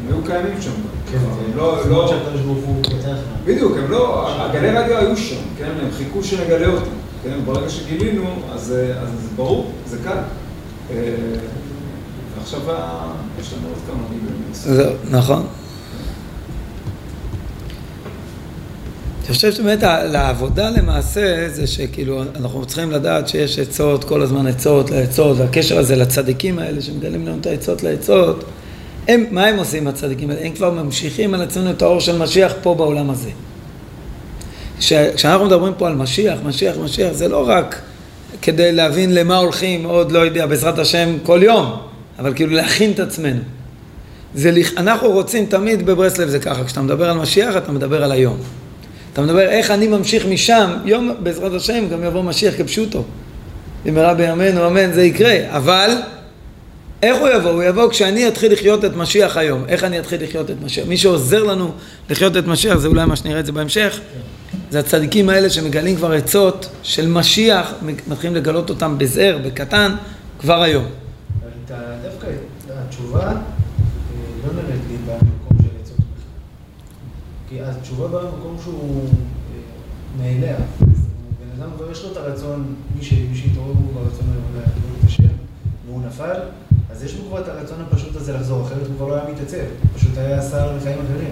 הם 0.00 0.08
היו 0.08 0.24
קיימים 0.26 0.60
שם, 0.62 0.70
כן, 1.12 1.18
הם 1.18 1.56
לא, 1.56 1.88
לא, 1.90 2.08
שהקדוש 2.08 2.40
ברוך 2.40 2.64
הוא 2.66 2.76
פותח 2.82 3.06
לנו. 3.06 3.16
בדיוק, 3.44 3.72
הם 3.78 3.90
לא, 3.90 4.24
הגלי 4.42 4.70
רדיו 4.70 4.96
היו 4.98 5.16
שם, 5.16 5.36
כן? 5.58 5.72
הם 5.82 5.88
חיכו 5.98 6.24
שנגלה 6.24 6.66
אותם, 6.66 6.90
כן? 7.24 7.38
ברגע 7.44 7.68
שגילינו, 7.68 8.24
אז, 8.52 8.72
אה, 8.72 9.00
אז 9.02 9.08
זה 9.08 9.28
ברור, 9.36 9.70
זה 9.86 9.96
קל. 10.04 10.16
אה, 10.90 10.96
ועכשיו 12.38 12.60
ה- 12.70 13.12
יש 13.40 13.52
לנו 13.52 13.68
עוד 13.68 13.78
כמה 13.86 14.02
גילים. 14.10 14.92
נכון. 15.10 15.46
אני 19.22 19.34
חושב 19.34 19.52
שבאמת 19.52 19.82
לעבודה 19.82 20.70
למעשה 20.70 21.48
זה 21.48 21.66
שכאילו 21.66 22.22
אנחנו 22.36 22.66
צריכים 22.66 22.90
לדעת 22.90 23.28
שיש 23.28 23.58
עצות, 23.58 24.04
כל 24.04 24.22
הזמן 24.22 24.46
עצות 24.46 24.90
לעצות, 24.90 25.36
והקשר 25.38 25.78
הזה 25.78 25.96
לצדיקים 25.96 26.58
האלה 26.58 26.82
שמגלים 26.82 27.26
לנו 27.26 27.38
את 27.40 27.46
העצות 27.46 27.82
לעצות, 27.82 28.44
הם, 29.08 29.24
מה 29.30 29.46
הם 29.46 29.58
עושים 29.58 29.86
הצדיקים 29.86 30.30
האלה? 30.30 30.40
הם 30.46 30.52
כבר 30.52 30.70
ממשיכים 30.70 31.34
על 31.34 31.42
עצמנו 31.42 31.70
את 31.70 31.82
האור 31.82 32.00
של 32.00 32.18
משיח 32.18 32.52
פה 32.62 32.74
בעולם 32.74 33.10
הזה. 33.10 33.30
כשאנחנו 35.14 35.46
מדברים 35.46 35.72
פה 35.78 35.88
על 35.88 35.94
משיח, 35.94 36.38
משיח, 36.44 36.76
משיח, 36.76 37.12
זה 37.12 37.28
לא 37.28 37.48
רק 37.48 37.80
כדי 38.42 38.72
להבין 38.72 39.14
למה 39.14 39.36
הולכים 39.36 39.84
עוד, 39.84 40.12
לא 40.12 40.18
יודע, 40.18 40.46
בעזרת 40.46 40.78
השם 40.78 41.16
כל 41.22 41.40
יום, 41.42 41.76
אבל 42.18 42.34
כאילו 42.34 42.52
להכין 42.52 42.90
את 42.90 43.00
עצמנו. 43.00 43.40
זה, 44.34 44.52
אנחנו 44.76 45.10
רוצים 45.10 45.46
תמיד 45.46 45.86
בברסלב 45.86 46.28
זה 46.28 46.38
ככה, 46.38 46.64
כשאתה 46.64 46.82
מדבר 46.82 47.10
על 47.10 47.16
משיח 47.16 47.56
אתה 47.56 47.72
מדבר 47.72 48.04
על 48.04 48.12
היום. 48.12 48.61
אתה 49.12 49.22
מדבר 49.22 49.48
איך 49.48 49.70
אני 49.70 49.88
ממשיך 49.88 50.26
משם, 50.26 50.70
יום 50.84 51.14
בעזרת 51.18 51.52
השם 51.52 51.88
גם 51.88 52.04
יבוא 52.04 52.22
משיח 52.22 52.54
כפשוטו. 52.58 53.04
במהרה 53.84 54.14
בימינו 54.14 54.66
אמן 54.66 54.92
זה 54.92 55.02
יקרה, 55.02 55.36
אבל 55.48 55.90
איך 57.02 57.16
הוא 57.20 57.28
יבוא? 57.28 57.50
הוא 57.50 57.62
יבוא 57.62 57.90
כשאני 57.90 58.28
אתחיל 58.28 58.52
לחיות 58.52 58.84
את 58.84 58.96
משיח 58.96 59.36
היום. 59.36 59.64
איך 59.68 59.84
אני 59.84 59.98
אתחיל 59.98 60.22
לחיות 60.22 60.50
את 60.50 60.56
משיח? 60.62 60.86
מי 60.86 60.96
שעוזר 60.96 61.42
לנו 61.42 61.72
לחיות 62.10 62.36
את 62.36 62.46
משיח, 62.46 62.78
זה 62.78 62.88
אולי 62.88 63.04
מה 63.04 63.16
שנראה 63.16 63.40
את 63.40 63.46
זה 63.46 63.52
בהמשך, 63.52 64.00
זה 64.70 64.78
הצדיקים 64.78 65.28
האלה 65.28 65.50
שמגלים 65.50 65.96
כבר 65.96 66.12
עצות 66.12 66.68
של 66.82 67.08
משיח, 67.08 67.72
מתחילים 68.08 68.36
לגלות 68.36 68.70
אותם 68.70 68.98
בזער, 68.98 69.38
בקטן, 69.44 69.94
כבר 70.38 70.62
היום. 70.62 70.84
אבל 70.84 71.50
דווקא 72.02 72.26
התשובה 72.74 73.26
אה, 73.26 73.32
לא 74.46 74.52
נראית 74.52 74.80
לי 74.90 74.96
במקום 75.06 75.56
של 75.62 75.68
עצות 75.82 75.96
בכלל. 75.96 76.32
כי 77.52 77.58
התשובה 77.60 78.08
באה 78.08 78.22
במקום 78.22 78.56
שהוא 78.62 79.04
אה, 79.04 80.22
מאליה. 80.22 80.56
אז 80.56 81.06
בן 81.40 81.62
אדם 81.62 81.70
כבר 81.76 81.90
יש 81.90 82.04
לו 82.04 82.12
את 82.12 82.16
הרצון, 82.16 82.74
מי 82.96 83.04
שהתעורר 83.34 83.68
הוא 83.68 83.94
ברצון 83.94 84.26
לעבוד 84.54 84.96
את 84.98 85.04
השם, 85.04 85.22
והוא 85.86 86.02
נפל, 86.06 86.40
אז 86.90 87.04
יש 87.04 87.16
לו 87.16 87.24
כבר 87.28 87.40
את 87.40 87.48
הרצון 87.48 87.78
הפשוט 87.80 88.16
הזה 88.16 88.32
לחזור, 88.32 88.62
אחרת 88.62 88.86
הוא 88.86 88.96
כבר 88.96 89.08
לא 89.08 89.14
היה 89.14 89.24
מתייצב, 89.32 89.56
פשוט 89.94 90.18
היה 90.18 90.42
שר 90.42 90.76
לחיים 90.76 90.98
אחרים. 90.98 91.30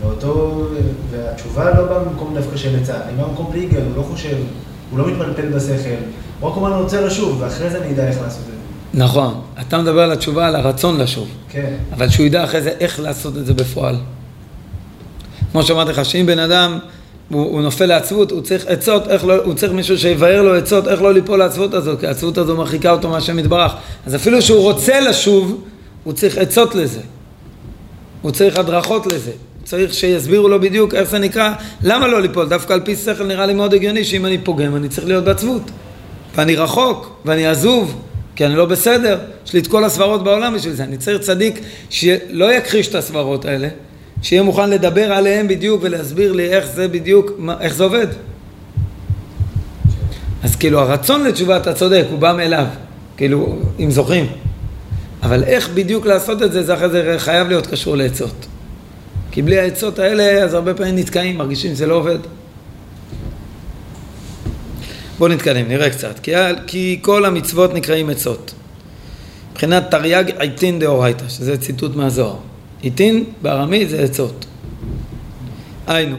ואותו, 0.00 0.66
והתשובה 1.10 1.70
לא 1.74 1.86
באה 1.86 2.04
במקום 2.04 2.34
דווקא 2.34 2.56
של 2.56 2.82
עצה, 2.82 3.06
היא 3.08 3.16
באה 3.16 3.28
במקום 3.28 3.52
היגיון, 3.52 3.82
הוא 3.82 3.96
לא 3.96 4.02
חושב, 4.02 4.36
הוא 4.90 4.98
לא 4.98 5.06
מתפלפל 5.06 5.48
בשכל, 5.48 5.90
הוא 6.40 6.50
רק 6.50 6.56
אומר, 6.56 6.74
אני 6.74 6.82
רוצה 6.82 7.00
לשוב, 7.00 7.40
ואחרי 7.40 7.70
זה 7.70 7.82
אני 7.82 7.92
אדע 7.92 8.08
איך 8.08 8.20
לעשות 8.20 8.40
את 8.40 8.46
זה. 8.46 9.02
נכון, 9.04 9.40
אתה 9.60 9.78
מדבר 9.78 10.00
על 10.00 10.12
התשובה, 10.12 10.46
על 10.46 10.56
הרצון 10.56 11.00
לשוב. 11.00 11.28
כן. 11.48 11.74
אבל 11.92 12.08
שהוא 12.08 12.26
ידע 12.26 12.44
אחרי 12.44 12.62
זה 12.62 12.70
איך 12.80 13.00
לעשות 13.00 13.36
את 13.36 13.46
זה 13.46 13.54
בפועל. 13.54 13.96
כמו 15.52 15.62
שאמרתי 15.62 15.90
לך, 15.90 16.04
שאם 16.04 16.26
בן 16.26 16.38
אדם 16.38 16.78
הוא, 17.28 17.42
הוא 17.44 17.62
נופל 17.62 17.86
לעצבות, 17.86 18.30
הוא 18.30 18.40
צריך 18.40 18.66
עצות, 18.66 19.08
איך 19.08 19.24
לא, 19.24 19.34
הוא 19.44 19.54
צריך 19.54 19.72
מישהו 19.72 19.98
שיבאר 19.98 20.42
לו 20.42 20.54
עצות 20.54 20.88
איך 20.88 21.02
לא 21.02 21.14
ליפול 21.14 21.38
לעצבות 21.38 21.74
הזו, 21.74 21.92
כי 22.00 22.06
העצבות 22.06 22.38
הזו 22.38 22.56
מרחיקה 22.56 22.90
אותו 22.90 23.08
מהשם 23.08 23.38
יתברך. 23.38 23.72
אז 24.06 24.14
אפילו 24.14 24.42
שהוא 24.42 24.62
רוצה 24.62 25.00
לשוב, 25.00 25.64
הוא 26.04 26.12
צריך 26.12 26.38
עצות 26.38 26.74
לזה. 26.74 27.00
הוא 28.22 28.30
צריך 28.30 28.58
הדרכות 28.58 29.06
לזה. 29.06 29.32
צריך 29.64 29.94
שיסבירו 29.94 30.48
לו 30.48 30.60
בדיוק 30.60 30.94
איך 30.94 31.10
זה 31.10 31.18
נקרא, 31.18 31.52
למה 31.82 32.06
לא 32.06 32.22
ליפול? 32.22 32.48
דווקא 32.48 32.72
על 32.72 32.80
פי 32.80 32.96
שכל 32.96 33.24
נראה 33.24 33.46
לי 33.46 33.54
מאוד 33.54 33.74
הגיוני 33.74 34.04
שאם 34.04 34.26
אני 34.26 34.38
פוגם 34.38 34.76
אני 34.76 34.88
צריך 34.88 35.06
להיות 35.06 35.24
בעצבות. 35.24 35.62
ואני 36.36 36.56
רחוק, 36.56 37.20
ואני 37.24 37.46
עזוב, 37.46 38.02
כי 38.36 38.46
אני 38.46 38.56
לא 38.56 38.64
בסדר, 38.64 39.18
יש 39.46 39.52
לי 39.52 39.60
את 39.60 39.66
כל 39.66 39.84
הסברות 39.84 40.24
בעולם 40.24 40.54
בשביל 40.54 40.74
זה. 40.74 40.84
אני 40.84 40.96
צריך 40.96 41.20
צדיק 41.20 41.60
שלא 41.90 42.52
יכחיש 42.52 42.88
את 42.88 42.94
הסברות 42.94 43.44
האלה, 43.44 43.68
שיהיה 44.26 44.42
מוכן 44.42 44.70
לדבר 44.70 45.12
עליהם 45.12 45.48
בדיוק 45.48 45.80
ולהסביר 45.84 46.32
לי 46.32 46.48
איך 46.48 46.66
זה 46.66 46.88
בדיוק, 46.88 47.30
מה- 47.38 47.56
איך 47.60 47.74
זה 47.74 47.84
עובד. 47.84 48.06
אז 50.42 50.56
כאילו 50.56 50.80
הרצון 50.80 51.24
לתשובה, 51.24 51.56
אתה 51.56 51.72
צודק, 51.74 52.04
הוא 52.10 52.18
בא 52.18 52.32
מאליו, 52.36 52.66
כאילו, 53.16 53.58
אם 53.80 53.90
זוכרים. 53.90 54.26
אבל 55.22 55.44
איך 55.44 55.68
בדיוק 55.74 56.06
לעשות 56.06 56.42
את 56.42 56.52
זה, 56.52 56.62
זה 56.62 56.74
אחרי 56.74 56.88
זה 56.88 57.14
חייב 57.18 57.48
להיות 57.48 57.66
קשור 57.66 57.96
לעצות. 57.96 58.46
כי 59.30 59.42
בלי 59.42 59.58
העצות 59.58 59.98
האלה, 59.98 60.44
אז 60.44 60.54
הרבה 60.54 60.74
פעמים 60.74 60.96
נתקעים, 60.96 61.38
מרגישים 61.38 61.74
שזה 61.74 61.86
לא 61.86 61.94
עובד. 61.94 62.18
בואו 65.18 65.30
נתקדם, 65.32 65.68
נראה 65.68 65.90
קצת. 65.90 66.18
כי, 66.22 66.32
כי 66.66 66.98
כל 67.02 67.24
המצוות 67.24 67.74
נקראים 67.74 68.10
עצות. 68.10 68.54
מבחינת 69.52 69.90
תרי"ג 69.90 70.24
עיתין 70.38 70.78
דאורייתא, 70.78 71.28
שזה 71.28 71.58
ציטוט 71.58 71.96
מהזוהר. 71.96 72.36
עיתין 72.80 73.24
בארמית 73.42 73.88
זה 73.88 74.02
עצות. 74.02 74.46
היינו, 75.86 76.16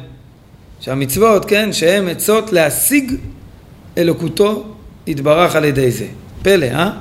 שהמצוות, 0.80 1.46
כן, 1.46 1.74
שהן 1.74 2.08
עצות 2.08 2.54
להשיג 2.54 3.13
אלוקותו 3.98 4.63
יתברך 5.08 5.56
על 5.56 5.65
ידי 5.65 5.91
זה. 5.91 6.06
פלא, 6.43 6.65
אה? 6.65 6.91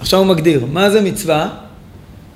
עכשיו 0.00 0.18
הוא 0.18 0.26
מגדיר, 0.26 0.66
מה 0.72 0.90
זה 0.90 1.00
מצווה? 1.00 1.48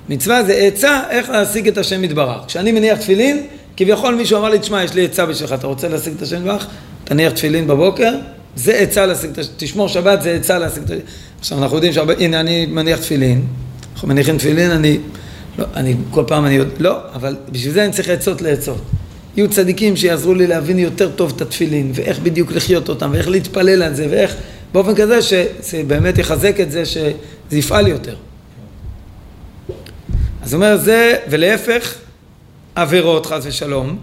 מצווה 0.08 0.44
זה 0.44 0.54
עצה 0.54 1.00
איך 1.10 1.30
להשיג 1.30 1.68
את 1.68 1.78
השם 1.78 2.04
יתברך. 2.04 2.46
כשאני 2.46 2.72
מניח 2.72 2.98
תפילין, 2.98 3.46
כביכול 3.76 4.14
מישהו 4.14 4.38
אמר 4.38 4.50
לי, 4.50 4.58
תשמע, 4.58 4.84
יש 4.84 4.94
לי 4.94 5.04
עצה 5.04 5.26
בשבילך, 5.26 5.52
אתה 5.52 5.66
רוצה 5.66 5.88
להשיג 5.88 6.14
את 6.16 6.22
השם 6.22 6.37
יתברך? 6.37 6.66
תניח 7.04 7.32
תפילין 7.32 7.66
בבוקר, 7.66 8.12
זה 8.56 8.74
עצה 8.74 9.06
להשיג 9.06 9.30
את 9.30 9.38
השם, 9.38 9.52
תשמור 9.56 9.88
שבת, 9.88 10.22
זה 10.22 10.34
עצה 10.34 10.58
להשיג 10.58 10.82
את 10.82 10.90
השם. 10.90 11.00
עכשיו 11.40 11.58
אנחנו 11.62 11.76
יודעים 11.76 11.92
שהרבה, 11.92 12.14
הנה 12.18 12.40
אני 12.40 12.66
מניח 12.66 12.98
תפילין, 12.98 13.46
אנחנו 13.94 14.08
מניחים 14.08 14.38
תפילין, 14.38 14.70
אני, 14.70 14.98
לא, 15.58 15.64
אני 15.74 15.94
כל 16.10 16.24
פעם 16.26 16.46
אני, 16.46 16.58
לא, 16.78 16.98
אבל 17.14 17.36
בשביל 17.50 17.72
זה 17.72 17.84
אני 17.84 17.92
צריך 17.92 18.08
עצות 18.08 18.42
לעצות. 18.42 18.80
יהיו 19.36 19.50
צדיקים 19.50 19.96
שיעזרו 19.96 20.34
לי 20.34 20.46
להבין 20.46 20.78
יותר 20.78 21.10
טוב 21.10 21.32
את 21.36 21.40
התפילין, 21.40 21.92
ואיך 21.94 22.18
בדיוק 22.18 22.52
לחיות 22.52 22.88
אותם, 22.88 23.10
ואיך 23.12 23.28
להתפלל 23.28 23.82
על 23.82 23.94
זה, 23.94 24.06
ואיך, 24.10 24.34
באופן 24.72 24.94
כזה 24.94 25.22
שזה 25.22 25.82
באמת 25.86 26.18
יחזק 26.18 26.60
את 26.60 26.70
זה, 26.70 26.86
שזה 26.86 27.12
יפעל 27.52 27.88
יותר. 27.88 28.14
אז 30.42 30.54
הוא 30.54 30.62
אומר 30.62 30.76
זה, 30.76 31.16
ולהפך, 31.30 31.94
עבירות 32.74 33.26
חס 33.26 33.42
ושלום, 33.46 33.96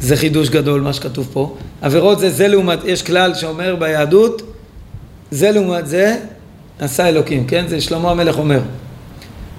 זה 0.00 0.16
חידוש 0.16 0.48
גדול 0.48 0.80
מה 0.80 0.92
שכתוב 0.92 1.28
פה. 1.32 1.56
עבירות 1.82 2.18
זה 2.18 2.30
זה 2.30 2.48
לעומת, 2.48 2.78
יש 2.84 3.02
כלל 3.02 3.34
שאומר 3.34 3.76
ביהדות, 3.76 4.42
זה 5.30 5.50
לעומת 5.50 5.86
זה 5.86 6.16
עשה 6.78 7.08
אלוקים, 7.08 7.46
כן? 7.46 7.64
זה 7.68 7.80
שלמה 7.80 8.10
המלך 8.10 8.38
אומר, 8.38 8.60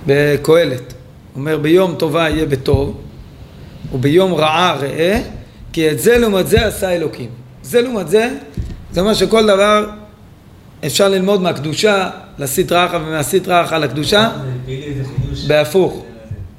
בקהלת. 0.08 0.94
אומר 1.36 1.58
ביום 1.58 1.96
טובה 1.96 2.30
יהיה 2.30 2.46
בטוב, 2.46 3.02
וביום 3.94 4.34
רעה 4.34 4.76
ראה, 4.76 5.22
כי 5.74 5.92
את 5.92 6.00
זה 6.00 6.18
לעומת 6.18 6.48
זה 6.48 6.68
עשה 6.68 6.90
אלוקים. 6.90 7.30
זה 7.64 7.82
לעומת 7.82 8.10
זה, 8.10 8.30
זה 8.92 9.02
אומר 9.02 9.14
שכל 9.14 9.48
דבר 9.48 9.90
אפשר 10.86 11.10
ללמוד 11.10 11.42
מהקדושה 11.42 12.10
לסטרא 12.40 12.86
אחא 12.86 12.96
ומהסטרא 12.96 13.64
אחא 13.64 13.76
לקדושה. 13.76 14.30
בהפוך. 15.48 16.04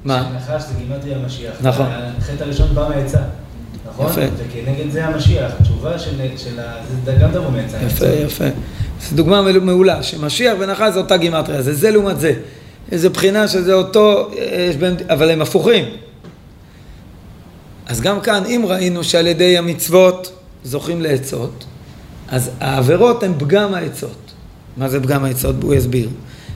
מה? 0.05 0.29
שנחש 0.31 0.61
זה 0.61 0.73
גימטרי 0.77 1.15
המשיח. 1.15 1.53
נכון. 1.61 1.85
החטא 2.17 2.43
הראשון 2.43 2.67
בא 2.75 2.89
מעצה. 2.89 3.19
נכון? 3.89 4.11
יפה. 4.11 4.21
וכנגד 4.21 4.91
זה 4.91 5.05
המשיח. 5.05 5.51
התשובה 5.59 5.99
של 5.99 6.11
של 6.37 6.59
ה... 6.59 6.73
זה 7.05 7.15
גם 7.21 7.31
תבוא 7.31 7.51
מעצה. 7.51 7.77
יפה, 7.85 8.05
יפה. 8.05 8.45
זו 9.01 9.15
דוגמה 9.15 9.41
מעולה, 9.41 10.03
שמשיח 10.03 10.53
ונחש 10.59 10.93
זה 10.93 10.99
אותה 10.99 11.17
גימטריה, 11.17 11.61
זה 11.61 11.73
זה 11.73 11.91
לעומת 11.91 12.19
זה. 12.19 12.33
איזו 12.91 13.09
בחינה 13.09 13.47
שזה 13.47 13.73
אותו, 13.73 14.31
יש 14.69 14.75
בהם, 14.75 14.95
אבל 15.09 15.31
הם 15.31 15.41
הפוכים. 15.41 15.85
אז 17.87 18.01
גם 18.01 18.21
כאן, 18.21 18.43
אם 18.45 18.61
ראינו 18.65 19.03
שעל 19.03 19.27
ידי 19.27 19.57
המצוות 19.57 20.31
זוכים 20.63 21.01
לעצות, 21.01 21.65
אז 22.29 22.51
העבירות 22.59 23.23
הן 23.23 23.33
פגם 23.37 23.73
העצות. 23.73 24.31
מה 24.77 24.89
זה 24.89 24.99
פגם 24.99 25.25
העצות? 25.25 25.55
הוא 25.63 25.73
יסביר. 25.73 26.09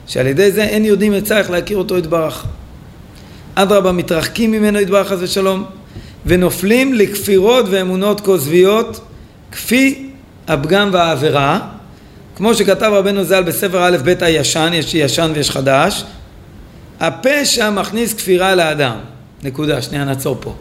שעל 0.06 0.26
ידי 0.26 0.52
זה 0.52 0.62
אין 0.62 0.84
יודעים 0.84 1.12
עצה 1.12 1.38
איך 1.38 1.50
להכיר 1.50 1.78
אותו 1.78 1.98
יתברך. 1.98 2.46
אדרבה, 3.54 3.92
מתרחקים 3.92 4.50
ממנו 4.50 4.80
יתברך 4.80 5.08
חס 5.08 5.18
ושלום, 5.20 5.64
ונופלים 6.26 6.94
לכפירות 6.94 7.66
ואמונות 7.70 8.20
כוזביות, 8.20 9.00
כפי 9.52 10.10
הפגם 10.48 10.90
והעבירה, 10.92 11.60
כמו 12.36 12.54
שכתב 12.54 12.90
רבנו 12.94 13.24
ז"ל 13.24 13.42
בספר 13.42 13.84
א' 13.84 13.96
ב' 14.04 14.14
הישן, 14.20 14.70
יש 14.72 14.94
ישן 14.94 15.32
ויש 15.34 15.50
חדש, 15.50 16.04
הפשע 17.02 17.70
מכניס 17.70 18.14
כפירה 18.14 18.54
לאדם. 18.54 18.96
נקודה, 19.42 19.82
שנייה 19.82 20.04
נעצור 20.04 20.36
פה. 20.40 20.54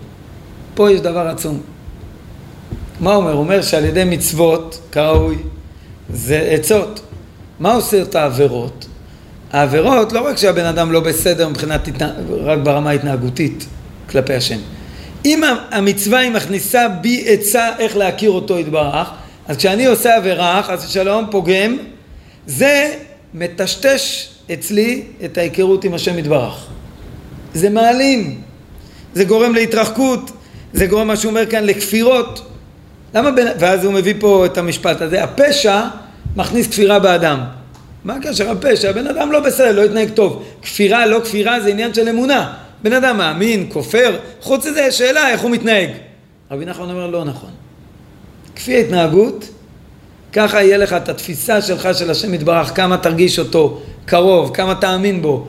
פה 0.74 0.92
יש 0.92 1.00
דבר 1.00 1.28
עצום. 1.28 1.62
מה 3.00 3.16
אומר? 3.16 3.34
אומר 3.34 3.62
שעל 3.62 3.86
ידי 3.86 4.04
מצוות, 4.04 4.82
כראוי, 4.92 5.38
זה 6.14 6.40
עצות. 6.40 7.02
מה 7.60 7.74
עושה 7.74 8.02
את 8.02 8.16
העבירות? 8.16 8.88
העבירות, 9.52 10.14
לא 10.14 10.28
רק 10.28 10.38
שהבן 10.38 10.66
אדם 10.66 10.92
לא 10.92 11.00
בסדר 11.00 11.50
מבחינת. 11.50 11.90
רק 12.30 12.60
ברמה 12.60 12.90
ההתנהגותית 12.90 13.66
כלפי 14.10 14.34
השם. 14.34 14.60
אם 15.26 15.42
המצווה 15.72 16.20
היא 16.20 16.32
מכניסה 16.32 16.88
בי 16.88 17.24
עצה 17.28 17.70
איך 17.80 17.98
להכיר 17.98 18.32
אותו 18.32 18.60
יתברך, 18.60 19.10
אז 19.48 19.58
כשאני 19.58 19.86
עושה 19.86 20.16
עבירה, 20.16 20.64
חס 20.64 20.86
ושלום, 20.86 21.28
פוגם, 21.32 21.78
זה 22.48 22.94
מטשטש 23.34 24.31
אצלי 24.54 25.04
את 25.26 25.38
ההיכרות 25.38 25.84
עם 25.84 25.94
השם 25.94 26.20
יתברך. 26.20 26.68
זה 27.54 27.70
מעלים, 27.70 28.42
זה 29.14 29.24
גורם 29.24 29.54
להתרחקות, 29.54 30.32
זה 30.74 30.86
גורם, 30.86 31.08
מה 31.08 31.16
שהוא 31.16 31.30
אומר 31.30 31.46
כאן, 31.46 31.64
לכפירות. 31.64 32.52
למה 33.14 33.32
בין... 33.32 33.48
ואז 33.60 33.86
הוא 33.86 33.94
מביא 33.94 34.14
פה 34.20 34.46
את 34.46 34.58
המשפט 34.58 35.02
הזה, 35.02 35.24
הפשע 35.24 35.82
מכניס 36.36 36.68
כפירה 36.68 37.00
באדם. 37.00 37.40
מה 38.04 38.16
הקשר 38.16 38.52
הפשע? 38.52 38.90
הבן 38.90 39.08
אדם 39.08 39.32
לא 39.32 39.40
בסדר, 39.40 39.72
לא 39.72 39.84
התנהג 39.84 40.10
טוב. 40.10 40.44
כפירה, 40.62 41.06
לא 41.06 41.20
כפירה, 41.24 41.60
זה 41.60 41.70
עניין 41.70 41.94
של 41.94 42.10
אמונה. 42.10 42.54
בן 42.84 42.94
אדם 42.94 43.18
מאמין, 43.18 43.66
כופר, 43.70 44.18
חוץ 44.42 44.66
מזה, 44.66 44.92
שאלה 44.92 45.30
איך 45.30 45.42
הוא 45.42 45.52
מתנהג. 45.52 45.90
רבי 46.52 46.66
נחמן 46.66 46.90
אומר, 46.90 47.08
לא 47.08 47.26
נכון. 47.26 47.50
כפי 48.56 48.76
ההתנהגות, 48.76 49.50
ככה 50.34 50.64
יהיה 50.64 50.78
לך 50.78 50.94
את 50.94 51.10
התפיסה 51.10 51.62
שלך 51.62 51.90
של 51.94 52.12
השם 52.12 52.34
יתברך, 52.34 52.76
כמה 52.76 52.98
תרגיש 52.98 53.40
אותו 53.40 53.82
קרוב, 54.06 54.56
כמה 54.56 54.76
תאמין 54.76 55.22
בו. 55.22 55.48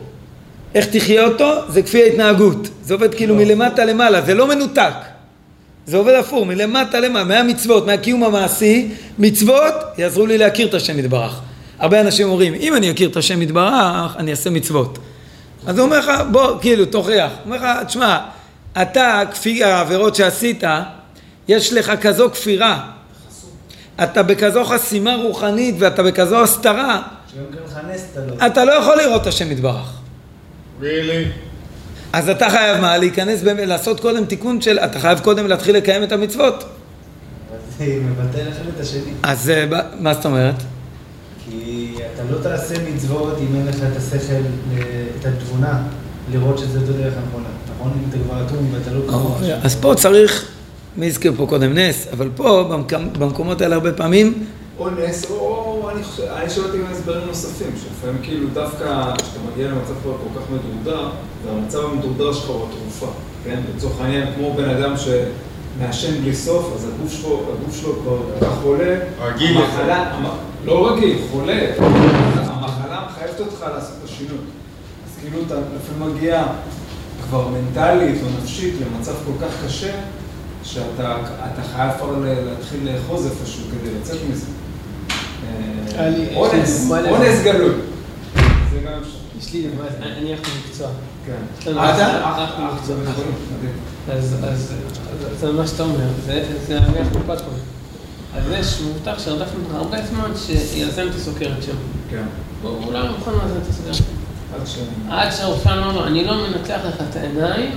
איך 0.75 0.87
תחיה 0.87 1.25
אותו, 1.25 1.53
זה 1.69 1.83
כפי 1.83 2.03
ההתנהגות. 2.03 2.69
זה 2.83 2.95
עובד 2.95 3.15
כאילו 3.15 3.35
מלמטה 3.35 3.85
למעלה, 3.85 4.23
זה 4.23 4.35
לא 4.35 4.49
מנותק. 4.49 4.93
זה 5.87 5.97
עובד 5.97 6.15
הפוך, 6.15 6.47
מלמטה 6.47 7.01
למעלה, 7.01 7.25
מהמצוות, 7.25 7.87
מהקיום 7.87 8.25
המעשי, 8.25 8.89
מצוות 9.19 9.75
יעזרו 9.99 10.27
לי 10.27 10.39
להכיר 10.39 10.69
את 10.69 10.75
השם 10.75 10.99
יתברך. 10.99 11.41
הרבה 11.79 12.01
אנשים 12.01 12.29
אומרים, 12.29 12.55
אם 12.55 12.77
אני 12.77 12.91
אכיר 12.91 13.09
את 13.09 13.17
השם 13.17 13.43
יתברך, 13.43 14.17
אני 14.17 14.31
אעשה 14.31 14.51
מצוות. 14.51 14.99
אז 15.67 15.79
הוא 15.79 15.87
אומר 15.87 15.99
לך, 15.99 16.11
בוא, 16.31 16.61
כאילו, 16.61 16.85
תוכיח. 16.85 17.31
הוא 17.31 17.45
אומר 17.45 17.57
לך, 17.57 17.87
תשמע, 17.87 18.19
אתה, 18.83 19.23
כפי 19.33 19.65
העבירות 19.65 20.15
שעשית, 20.15 20.65
יש 21.49 21.73
לך 21.73 21.93
כזו 22.01 22.31
כפירה. 22.31 22.81
אתה 24.03 24.23
בכזו 24.23 24.65
חסימה 24.65 25.17
רוחנית 25.17 25.75
ואתה 25.79 26.03
בכזו 26.03 26.43
הסתרה, 26.43 27.03
לך 27.67 27.79
אתה 28.47 28.65
לא. 28.65 28.73
יכול 28.73 28.97
לראות 28.97 29.23
את 29.23 29.27
השם 29.27 29.53
יתברך. 29.53 29.93
really? 30.81 31.29
אז 32.13 32.29
אתה 32.29 32.51
חייב 32.51 32.81
מה? 32.81 32.99
להיכנס, 32.99 33.43
באמת, 33.43 33.69
לעשות 33.69 34.01
קודם 34.01 34.25
תיקון 34.25 34.61
של, 34.61 34.79
אתה 34.79 35.01
חייב 35.01 35.21
קודם 35.21 35.47
להתחיל 35.47 35.77
לקיים 35.77 36.03
את 36.03 36.13
המצוות. 36.13 36.65
אז 36.65 37.59
זה 37.79 37.99
מבטל 38.03 38.49
אחד 38.49 38.63
את 38.77 38.81
השני. 38.81 39.13
אז 39.23 39.51
אה, 39.51 39.65
מה 39.99 40.15
זאת 40.15 40.25
אומרת? 40.25 40.55
כי 41.45 41.95
אתה 42.15 42.23
לא 42.31 42.39
תעשה 42.43 42.75
מצוות 42.95 43.39
אם 43.39 43.57
אין 43.57 43.67
לך 43.67 43.77
את 43.93 43.97
השכל, 43.97 44.33
אה, 44.33 44.83
את 45.21 45.27
התבונה, 45.27 45.83
לראות 46.33 46.59
שזאת 46.59 46.89
הדרך 46.89 47.15
הנכונה. 47.25 47.49
נכון? 47.77 47.93
אם 47.99 48.09
אתה 48.09 48.19
כבר 48.25 48.47
אטום 48.47 48.75
ואתה 48.75 48.91
לא 48.91 49.01
כמוהו. 49.09 49.35
אז 49.63 49.77
פה 49.77 49.95
צריך, 49.97 50.49
מי 50.97 51.07
הזכיר 51.07 51.33
פה 51.37 51.47
קודם 51.47 51.73
נס, 51.79 52.07
אבל 52.13 52.29
פה, 52.37 52.69
במק- 52.71 53.19
במקומות 53.19 53.61
האלה 53.61 53.75
הרבה 53.75 53.93
פעמים, 53.93 54.45
או 54.79 54.89
נס, 54.91 55.31
או 55.31 55.91
אני 55.95 56.03
חושב, 56.05 56.23
אני 56.23 56.51
שואלתי 56.51 56.79
גם 56.79 56.85
הסברים 56.93 57.27
נוספים, 57.27 57.67
שלפעמים 57.83 58.23
כאילו 58.23 58.49
דווקא 58.53 58.85
כשאתה 59.17 59.39
מגיע 59.53 59.69
למצב 59.69 59.93
כבר 60.03 60.13
כל 60.13 60.41
כך 60.41 60.47
מדורדר, 60.51 61.09
והמצב 61.47 61.79
המדורדר 61.85 62.33
שלך 62.33 62.49
הוא 62.49 62.67
התרופה, 62.69 63.07
כן? 63.45 63.61
לצורך 63.77 64.01
העניין, 64.01 64.27
כמו 64.37 64.55
בן 64.55 64.69
אדם 64.71 64.95
שמעשן 64.97 66.21
בלי 66.21 66.35
סוף, 66.35 66.73
אז 66.77 66.89
הגוף 66.95 67.13
שלו, 67.13 67.41
הגוף 67.61 67.77
שלו 67.81 67.93
כבר 68.03 68.17
כל 68.39 68.47
כך 68.47 68.53
חולה. 68.63 68.97
רגיל. 69.23 69.57
המחלה, 69.59 69.97
המ- 70.13 70.27
לא 70.65 70.93
רגיל, 70.93 71.19
חולה. 71.31 71.61
המחלה 71.79 73.07
מחייבת 73.11 73.41
אותך 73.41 73.65
לעשות 73.75 73.95
את 73.99 74.09
השינוי. 74.09 74.39
אז 75.07 75.11
כאילו 75.23 75.43
אתה 75.47 75.55
לפעמים 75.55 76.15
מגיע 76.17 76.45
כבר 77.29 77.49
מנטלית 77.49 78.23
או 78.23 78.43
נפשית 78.43 78.75
למצב 78.81 79.13
כל 79.27 79.47
כך 79.47 79.53
קשה, 79.67 79.93
שאתה 80.65 81.17
אתה 81.53 81.63
חייב 81.75 81.91
כבר 81.99 82.19
להתחיל 82.19 82.89
לאחוז 82.93 83.27
איפשהו 83.27 83.65
כדי 83.71 83.91
לצאת 84.01 84.19
מזה. 84.31 84.47
אה, 85.99 86.35
אונס. 86.35 86.91
אונס 86.91 87.43
גלוי. 87.45 87.75
זה 88.73 88.81
גם 88.85 88.93
אפשר. 89.03 89.23
יש 89.39 89.53
לי 89.53 89.67
אני 90.03 90.35
אחלה 90.35 90.55
מקצוע. 90.67 90.89
כן. 91.27 91.33
אתה? 91.61 91.79
אה, 91.79 92.45
אח 92.45 92.51
במקצוע. 92.61 92.97
זה 92.97 93.03
מדהים. 93.03 93.73
אז, 94.13 94.37
אז, 94.45 94.75
זה 95.41 95.53
מה 95.53 95.67
שאתה 95.67 95.83
אומר, 95.83 96.07
זה, 96.27 96.79
אגח 96.79 97.07
קופת 97.13 97.41
חולים. 97.41 97.63
אז 98.37 98.45
יש 98.51 98.81
מובטח 98.81 99.19
שרדפנו 99.25 99.77
הרבה 99.77 99.99
זמן 100.07 100.31
שיאזן 100.37 101.09
את 101.09 101.15
הסוכרת 101.15 101.63
שלו. 101.63 101.75
כן. 102.11 102.25
הוא 102.63 102.71
הוא 102.71 102.93
לא 102.93 103.11
מוכן 103.11 103.31
לאזן 103.31 103.61
את 103.63 103.69
הסוכרת. 103.71 104.07
עד 104.55 104.67
ש... 104.67 104.79
עד 105.11 105.31
שהרופא 105.33 105.69
אמר 105.69 105.93
לו, 105.93 106.07
אני 106.07 106.25
לא 106.25 106.35
מנתח 106.35 106.81
לך 106.89 106.95
את 107.11 107.17
העיניים 107.17 107.71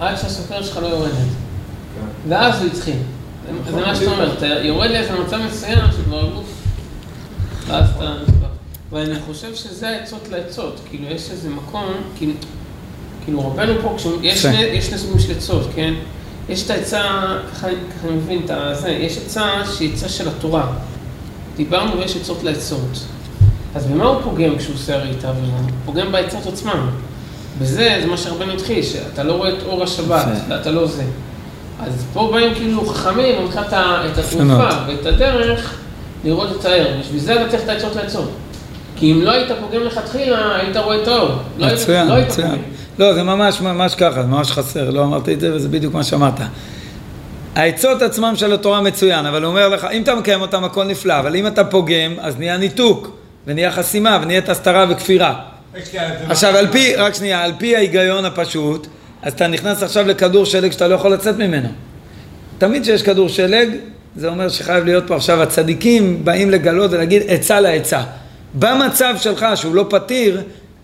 עד 0.00 0.16
שהסוכרת 0.16 0.64
שלך 0.64 0.76
לא 0.76 0.86
יורדת. 0.86 1.41
ואז 2.28 2.62
הוא 2.62 2.70
התחיל. 2.72 2.94
זה- 3.66 3.72
זה 3.72 3.86
מה 3.86 3.94
שאתה 3.96 4.10
אומר, 4.10 4.32
אתה 4.38 4.46
יורד 4.46 4.90
לאיזה 4.90 5.12
מצב 5.26 5.36
מסוים 5.46 5.78
שכבר 5.92 6.26
הגוף... 6.26 6.44
ואז 7.66 7.84
אתה 7.96 8.04
נשבר. 8.22 8.46
ואני 8.92 9.14
חושב 9.26 9.54
שזה 9.54 9.88
העצות 9.88 10.28
לעצות, 10.30 10.80
כאילו 10.90 11.04
יש 11.10 11.30
איזה 11.30 11.48
מקום, 11.50 11.84
כאילו, 12.16 12.32
כאילו 13.24 13.46
רבנו 13.46 13.72
פה, 13.82 13.96
יש. 14.22 14.42
שני- 14.42 14.54
סוגים 14.98 15.18
של 15.18 15.32
עצות, 15.36 15.66
כן? 15.74 15.94
יש 16.48 16.62
את 16.66 16.70
העצה, 16.70 17.02
ככה 17.52 17.68
אני 17.68 17.76
מבין 18.16 18.42
את 18.44 18.50
זה, 18.76 18.88
יש 18.90 19.18
עצה 19.26 19.48
שהיא 19.76 19.92
עצה 19.94 20.08
של 20.08 20.28
התורה. 20.28 20.66
דיברנו 21.56 21.98
ויש 21.98 22.16
עצות 22.16 22.42
לעצות. 22.42 22.98
אז 23.74 23.86
במה 23.86 24.04
הוא 24.04 24.22
פוגם 24.22 24.58
כשהוא 24.58 24.74
עושה 24.74 24.94
הרי 24.94 25.10
את 25.18 25.24
העבירה? 25.24 25.56
הוא 25.58 25.70
פוגם 25.84 26.12
בעצות 26.12 26.46
עצמם. 26.46 26.90
בזה, 27.60 27.98
זה 28.00 28.06
מה 28.06 28.16
שהרבנו 28.16 28.52
התחיל, 28.52 28.82
שאתה 28.82 29.22
לא 29.22 29.32
רואה 29.32 29.48
את 29.48 29.62
אור 29.66 29.82
השבת. 29.82 30.26
ואתה 30.48 30.70
לא 30.70 30.86
זה. 30.86 31.04
אז 31.86 32.04
פה 32.12 32.30
באים 32.32 32.54
כאילו 32.54 32.86
חכמים, 32.86 33.34
אומרים 33.36 33.48
לך 33.48 33.58
את. 33.68 33.72
התרופה 34.18 34.68
ואת 34.88 35.06
הדרך 35.06 35.74
לראות 36.24 36.48
את 36.60 36.64
הער. 36.64 36.86
בשביל 37.00 37.20
זה 37.20 37.34
אתה 37.42 37.50
צריך 37.50 37.62
את 37.62 37.68
העצות 37.68 37.96
לעצות. 37.96 38.30
כי 38.96 39.12
אם 39.12 39.22
לא 39.22 39.30
היית 39.32 39.48
פוגם 39.60 39.80
לכתחילה, 39.84 40.56
היית 40.56 40.76
רואה 40.76 41.02
את 41.02 41.08
האור. 41.08 41.28
לא 41.58 41.66
היית- 41.66 41.80
מצוין, 41.80 42.08
לא 42.08 42.20
מצוין. 42.20 42.62
לא, 42.98 43.14
זה 43.14 43.22
ממש 43.22 43.60
ממש 43.60 43.94
ככה, 43.94 44.22
זה 44.22 44.28
ממש 44.28 44.50
חסר, 44.50 44.90
לא 44.90 45.04
אמרתי 45.04 45.34
את 45.34 45.40
זה 45.40 45.54
וזה 45.54 45.68
בדיוק 45.68 45.94
מה 45.94 46.04
שאמרת. 46.04 46.40
העצות 47.56 48.02
עצמם 48.02 48.32
של 48.36 48.52
התורה 48.52 48.80
מצוין, 48.80 49.26
אבל 49.26 49.42
הוא 49.42 49.50
אומר 49.50 49.68
לך, 49.68 49.86
אם 49.92 50.02
אתה 50.02 50.14
מקיים 50.14 50.40
אותם 50.40 50.64
הכל 50.64 50.84
נפלא, 50.84 51.18
אבל 51.18 51.36
אם 51.36 51.46
אתה 51.46 51.64
פוגם, 51.64 52.12
אז 52.20 52.38
נהיה 52.38 52.56
ניתוק, 52.56 53.10
ונהיה 53.46 53.72
חסימה, 53.72 54.18
ונהיית 54.22 54.48
הסתרה 54.48 54.86
וכפירה. 54.88 55.34
עכשיו. 56.28 56.56
על 56.56 56.66
פי, 56.72 56.96
רק 56.96 57.14
שנייה, 57.14 57.44
על 57.44 57.52
פי 57.58 57.76
ההיגיון 57.76 58.24
הפשוט, 58.24 58.86
אז 59.22 59.32
אתה 59.32 59.46
נכנס 59.46 59.82
עכשיו 59.82 60.06
לכדור 60.06 60.44
שלג 60.44 60.72
שאתה 60.72 60.88
לא 60.88 60.94
יכול 60.94 61.12
לצאת 61.12 61.38
ממנו. 61.38 61.68
תמיד 62.58 62.82
כשיש 62.82 63.02
כדור 63.02 63.28
שלג, 63.28 63.68
זה 64.16 64.28
אומר 64.28 64.48
שחייב 64.48 64.84
להיות 64.84 65.04
פה 65.06 65.16
עכשיו 65.16 65.42
הצדיקים 65.42 66.24
באים 66.24 66.50
לגלות 66.50 66.90
ולהגיד 66.90 67.22
עצה 67.26 67.60
לעצה. 67.60 68.02
במצב 68.54 69.14
שלך 69.18 69.46
שהוא 69.54 69.74
לא 69.74 69.86
פתיר, 69.90 70.42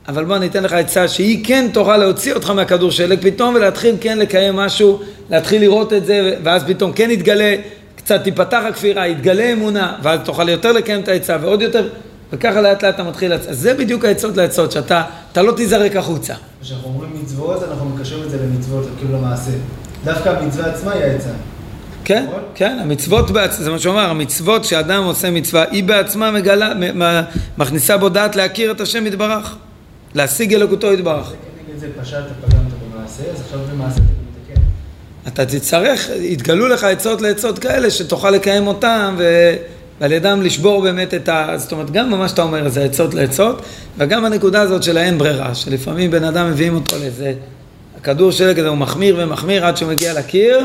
אבל 0.08 0.24
בוא 0.24 0.36
אני 0.36 0.46
אתן 0.46 0.62
לך 0.62 0.72
עצה 0.72 1.08
שהיא 1.08 1.44
כן 1.44 1.66
תוכל 1.72 1.96
להוציא 1.96 2.34
אותך 2.34 2.50
מהכדור 2.50 2.90
שלג 2.90 3.18
פתאום 3.20 3.54
ולהתחיל 3.54 3.94
כן 4.00 4.18
לקיים 4.18 4.56
משהו, 4.56 5.00
להתחיל 5.30 5.60
לראות 5.60 5.92
את 5.92 6.06
זה 6.06 6.36
ואז 6.42 6.64
פתאום 6.66 6.92
כן 6.92 7.10
יתגלה, 7.10 7.56
קצת 7.96 8.24
תיפתח 8.24 8.62
הכפירה, 8.68 9.08
יתגלה 9.08 9.52
אמונה 9.52 9.92
ואז 10.02 10.20
תוכל 10.24 10.48
יותר 10.48 10.72
לקיים 10.72 11.00
את 11.00 11.08
העצה 11.08 11.36
ועוד 11.40 11.62
יותר 11.62 11.88
וככה 12.32 12.60
לאט 12.60 12.84
לאט 12.84 12.94
אתה 12.94 13.02
מתחיל, 13.02 13.32
אז 13.32 13.46
זה 13.50 13.74
בדיוק 13.74 14.04
העצות 14.04 14.36
לעצות, 14.36 14.72
שאתה 14.72 15.02
אתה 15.32 15.42
לא 15.42 15.52
תיזרק 15.52 15.96
החוצה. 15.96 16.34
כשאנחנו 16.62 16.88
אומרים 16.88 17.10
מצוות, 17.22 17.62
אנחנו 17.62 17.88
מקשרים 17.88 18.24
את 18.24 18.30
זה 18.30 18.38
למצוות, 18.42 18.88
כאילו 18.98 19.18
למעשה. 19.18 19.50
דווקא 20.04 20.28
המצווה 20.28 20.66
עצמה 20.66 20.92
היא 20.92 21.02
העצה. 21.02 21.30
כן, 22.04 22.24
נכון? 22.28 22.42
כן, 22.54 22.78
המצוות, 22.82 23.30
בעצ... 23.30 23.58
זה 23.58 23.70
מה 23.70 23.78
שהוא 23.78 23.92
אמר, 23.94 24.10
המצוות 24.10 24.64
שאדם 24.64 25.04
עושה 25.04 25.30
מצווה, 25.30 25.64
היא 25.70 25.84
בעצמה 25.84 26.30
מגלה, 26.30 26.72
מכניסה 27.58 27.96
בו 27.96 28.08
דעת 28.08 28.36
להכיר 28.36 28.70
את 28.70 28.80
השם 28.80 29.06
יתברך, 29.06 29.56
להשיג 30.14 30.54
אלוקותו 30.54 30.92
יתברך. 30.92 31.28
זה 31.28 31.36
כנגד 31.66 31.80
זה 31.80 31.88
פשטת, 32.02 32.18
פגמת 32.40 32.62
במעשה, 32.62 33.22
אז 33.32 33.40
עכשיו 33.40 33.58
במעשה 33.72 33.96
אתה 33.96 34.02
מתקן. 34.52 34.62
אתה 35.28 35.46
תצטרך, 35.46 36.08
יתגלו 36.20 36.68
לך 36.68 36.84
עצות 36.84 37.20
לעצות 37.20 37.58
כאלה 37.58 37.90
שתוכל 37.90 38.30
לקיים 38.30 38.66
אותם 38.66 39.14
ו... 39.18 39.54
ועל 40.00 40.12
ידם 40.12 40.42
לשבור 40.42 40.82
באמת 40.82 41.14
את 41.14 41.28
ה... 41.28 41.52
זאת 41.56 41.72
אומרת, 41.72 41.90
גם 41.90 42.10
מה 42.10 42.28
שאתה 42.28 42.42
אומר 42.42 42.68
זה 42.68 42.84
עצות 42.84 43.14
לעצות, 43.14 43.62
וגם 43.98 44.24
הנקודה 44.24 44.60
הזאת 44.60 44.82
של 44.82 44.96
האין 44.98 45.18
ברירה, 45.18 45.54
שלפעמים 45.54 46.10
בן 46.10 46.24
אדם 46.24 46.50
מביאים 46.50 46.74
אותו 46.74 46.96
לאיזה... 47.00 47.34
הכדור 48.00 48.32
שלג 48.32 48.58
הזה 48.58 48.68
הוא 48.68 48.76
מחמיר 48.76 49.16
ומחמיר 49.18 49.66
עד 49.66 49.76
שהוא 49.76 49.90
מגיע 49.92 50.18
לקיר, 50.18 50.58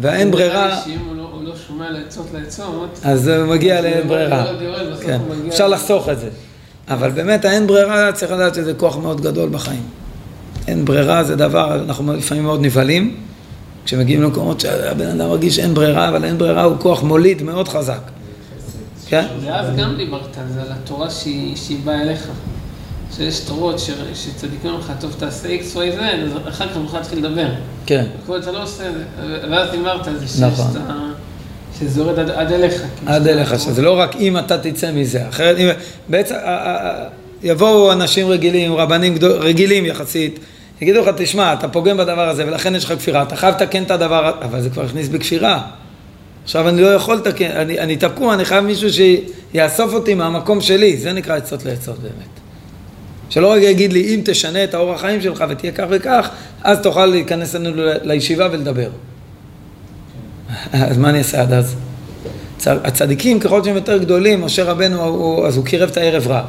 והאין 0.00 0.30
ברירה... 0.30 0.80
שאם 0.84 0.98
הוא 1.08 1.16
לא- 1.16 1.28
הוא 1.32 1.44
לא 1.44 1.52
שומע 1.68 1.90
לעצות 1.90 2.26
לעצות, 2.34 3.00
אז 3.04 3.28
הוא 3.28 3.46
מגיע 3.46 3.80
לאין 3.80 4.08
ברירה. 4.08 4.44
יורד, 4.60 4.92
בסוף 4.92 5.04
כן, 5.06 5.20
אפשר 5.48 5.68
לחסוך 5.68 6.08
את 6.08 6.20
זה. 6.20 6.28
אבל 6.88 7.10
באמת 7.10 7.44
האין 7.44 7.66
ברירה, 7.66 8.12
צריך 8.12 8.32
לדעת 8.32 8.54
שזה 8.54 8.74
כוח 8.74 8.96
מאוד 8.96 9.20
גדול 9.20 9.48
בחיים. 9.48 9.82
אין 10.68 10.84
ברירה 10.84 11.24
זה 11.24 11.36
דבר, 11.36 11.74
אנחנו 11.74 12.12
לפעמים 12.16 12.44
מאוד 12.44 12.60
נבהלים, 12.62 13.16
כשמגיעים 13.90 14.22
למקומות 14.22 14.60
שהבן 14.60 15.06
אדם 15.06 15.28
מרגיש 15.28 15.56
שאין 15.56 15.74
ברירה, 15.74 16.08
אבל 16.08 16.24
אין 16.24 16.38
ברירה 16.38 16.62
הוא 16.62 16.76
כוח 16.78 17.02
מוליד 17.02 17.42
מאוד 17.42 17.68
חזק. 17.68 18.00
כן? 19.08 19.26
ואז 19.44 19.76
גם 19.76 19.96
דיברת 19.96 20.38
על 20.38 20.52
זה, 20.54 20.62
על 20.62 20.68
התורה 20.70 21.10
שהיא, 21.10 21.78
באה 21.84 22.02
אליך. 22.02 22.28
שיש 23.16 23.40
תורות 23.40 23.78
שצדיקים 24.14 24.70
לך, 24.78 24.92
טוב 25.00 25.14
תעשה 25.18 25.48
x, 25.48 25.76
y, 25.76 25.98
z, 25.98 26.00
אז 26.02 26.30
אחר 26.48 26.68
כך 26.68 26.76
נוכל 26.76 26.98
להתחיל 26.98 27.18
לדבר. 27.18 27.46
כן. 27.86 28.04
וכל 28.24 28.38
אתה 28.38 28.52
לא 28.52 28.62
עושה 28.62 28.88
את 28.88 28.94
זה, 28.94 29.04
ואז 29.50 29.70
דיברת 29.70 30.06
על 30.06 30.18
זה, 30.18 30.28
שיש 30.28 30.40
נכון. 30.40 30.66
שזה 31.78 32.00
יורד 32.00 32.18
עד, 32.18 32.30
עד 32.30 32.52
אליך. 32.52 32.82
כאילו, 32.96 33.12
עד 33.12 33.26
אליך, 33.26 33.60
שזה 33.60 33.82
לא 33.82 33.98
רק 33.98 34.16
אם 34.16 34.38
אתה 34.38 34.58
תצא 34.58 34.92
מזה, 34.92 35.28
אחרת, 35.28 35.58
אם, 35.58 35.68
בעצם, 36.08 36.34
יבואו 37.42 37.92
אנשים 37.92 38.28
רגילים, 38.28 38.74
רבנים 38.74 39.14
גדול, 39.14 39.32
רגילים 39.32 39.86
יחסית, 39.86 40.38
יגידו 40.80 41.00
לך, 41.00 41.10
תשמע, 41.16 41.52
אתה 41.52 41.68
פוגם 41.68 41.96
בדבר 41.96 42.28
הזה 42.28 42.46
ולכן 42.46 42.74
יש 42.74 42.84
לך 42.84 42.92
כפירה, 42.92 43.22
אתה 43.22 43.36
חייב 43.36 43.54
לתקן 43.54 43.82
את 43.82 43.90
הדבר, 43.90 44.32
אבל 44.42 44.60
זה 44.60 44.70
כבר 44.70 44.84
הכניס 44.84 45.08
בכפירה. 45.08 45.62
עכשיו 46.44 46.68
אני 46.68 46.82
לא 46.82 46.94
יכול 46.94 47.16
לתקן, 47.16 47.50
אני, 47.50 47.80
אני 47.80 47.96
תקוע, 47.96 48.34
אני 48.34 48.44
חייב 48.44 48.64
מישהו 48.64 48.88
שיאסוף 48.92 49.94
אותי 49.94 50.14
מהמקום 50.14 50.60
שלי, 50.60 50.96
זה 50.96 51.12
נקרא 51.12 51.36
עצות 51.36 51.64
לעצות 51.64 51.98
באמת. 51.98 52.40
שלא 53.30 53.52
רגע 53.52 53.70
יגיד 53.70 53.92
לי, 53.92 54.14
אם 54.14 54.20
תשנה 54.24 54.64
את 54.64 54.74
האורח 54.74 55.00
חיים 55.00 55.22
שלך 55.22 55.44
ותהיה 55.48 55.72
כך 55.72 55.84
וכך, 55.90 56.28
אז 56.64 56.78
תוכל 56.82 57.06
להיכנס 57.06 57.54
אלינו 57.54 57.76
ל- 57.76 57.96
לישיבה 58.02 58.48
ולדבר. 58.52 58.90
אז 60.72 60.98
מה 60.98 61.10
אני 61.10 61.18
אעשה 61.18 61.40
עד 61.40 61.52
אז? 61.52 61.74
הצדיקים, 62.66 63.40
ככל 63.40 63.64
שהם 63.64 63.74
יותר 63.74 63.98
גדולים, 63.98 64.40
משה 64.40 64.64
רבנו, 64.64 65.04
הוא, 65.04 65.46
אז 65.46 65.56
הוא 65.56 65.64
קירב 65.64 65.88
את 65.90 65.96
הערב 65.96 66.26
רב. 66.26 66.44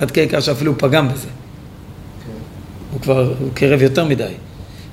עד 0.00 0.10
כדי 0.10 0.28
כך 0.28 0.42
שאפילו 0.42 0.78
פגם 0.78 1.08
בזה. 1.08 1.28
הוא 2.98 3.02
כבר, 3.02 3.32
הוא 3.40 3.48
קירב 3.54 3.82
יותר 3.82 4.04
מדי. 4.04 4.24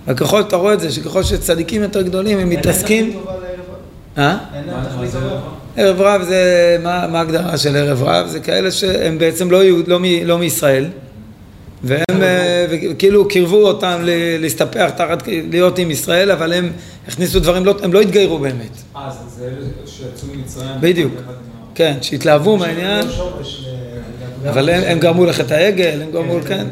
וככל 0.08 0.42
שאתה 0.42 0.56
רואה 0.56 0.74
את 0.74 0.80
זה, 0.80 0.92
שככל 0.92 1.24
שצדיקים 1.24 1.82
יותר 1.82 2.02
גדולים, 2.02 2.38
הם 2.40 2.50
מתעסקים... 2.50 3.20
אה? 4.18 4.38
ערב 5.78 6.02
רב 6.02 6.22
זה, 6.24 6.42
מה, 6.84 7.08
מה 7.08 7.18
ההגדרה 7.20 7.58
של 7.58 7.76
ערב 7.76 8.04
רב? 8.04 8.28
זה 8.28 8.40
כאלה 8.40 8.72
שהם 8.72 9.18
בעצם 9.18 9.52
לא, 9.52 9.64
יהוד, 9.64 9.88
לא, 9.88 10.00
מ, 10.00 10.04
לא 10.26 10.38
מישראל, 10.38 10.86
והם 11.84 12.02
אה, 12.22 12.66
כאילו 13.00 13.28
קירבו 13.28 13.68
אותם 13.68 14.00
ל- 14.04 14.38
להסתפח 14.42 14.90
תחת, 14.98 15.24
להיות 15.28 15.80
עם 15.80 15.92
ישראל, 15.92 16.32
אבל 16.32 16.54
הם 16.54 16.72
הכניסו 17.08 17.40
דברים, 17.40 17.66
לא, 17.66 17.76
הם 17.84 17.94
לא 17.94 18.02
התגיירו 18.02 18.40
באמת. 18.40 18.70
אה, 18.96 19.10
זה- 19.12 19.40
זה 19.40 19.46
אלה 19.48 19.56
שיצאו 19.86 20.28
ממצרים. 20.36 20.68
בדיוק. 20.80 21.14
כן, 21.76 21.98
שהתלהבו 22.02 22.58
מהעניין, 22.58 23.08
לא 23.08 23.14
שורש 23.14 23.66
ל- 24.44 24.48
אבל 24.50 24.70
הם, 24.70 24.84
הם 24.86 25.00
גרמו 25.00 25.26
לחטא 25.26 25.54
העגל, 25.54 26.00
הם 26.02 26.12
גרמו, 26.12 26.38
כן, 26.48 26.66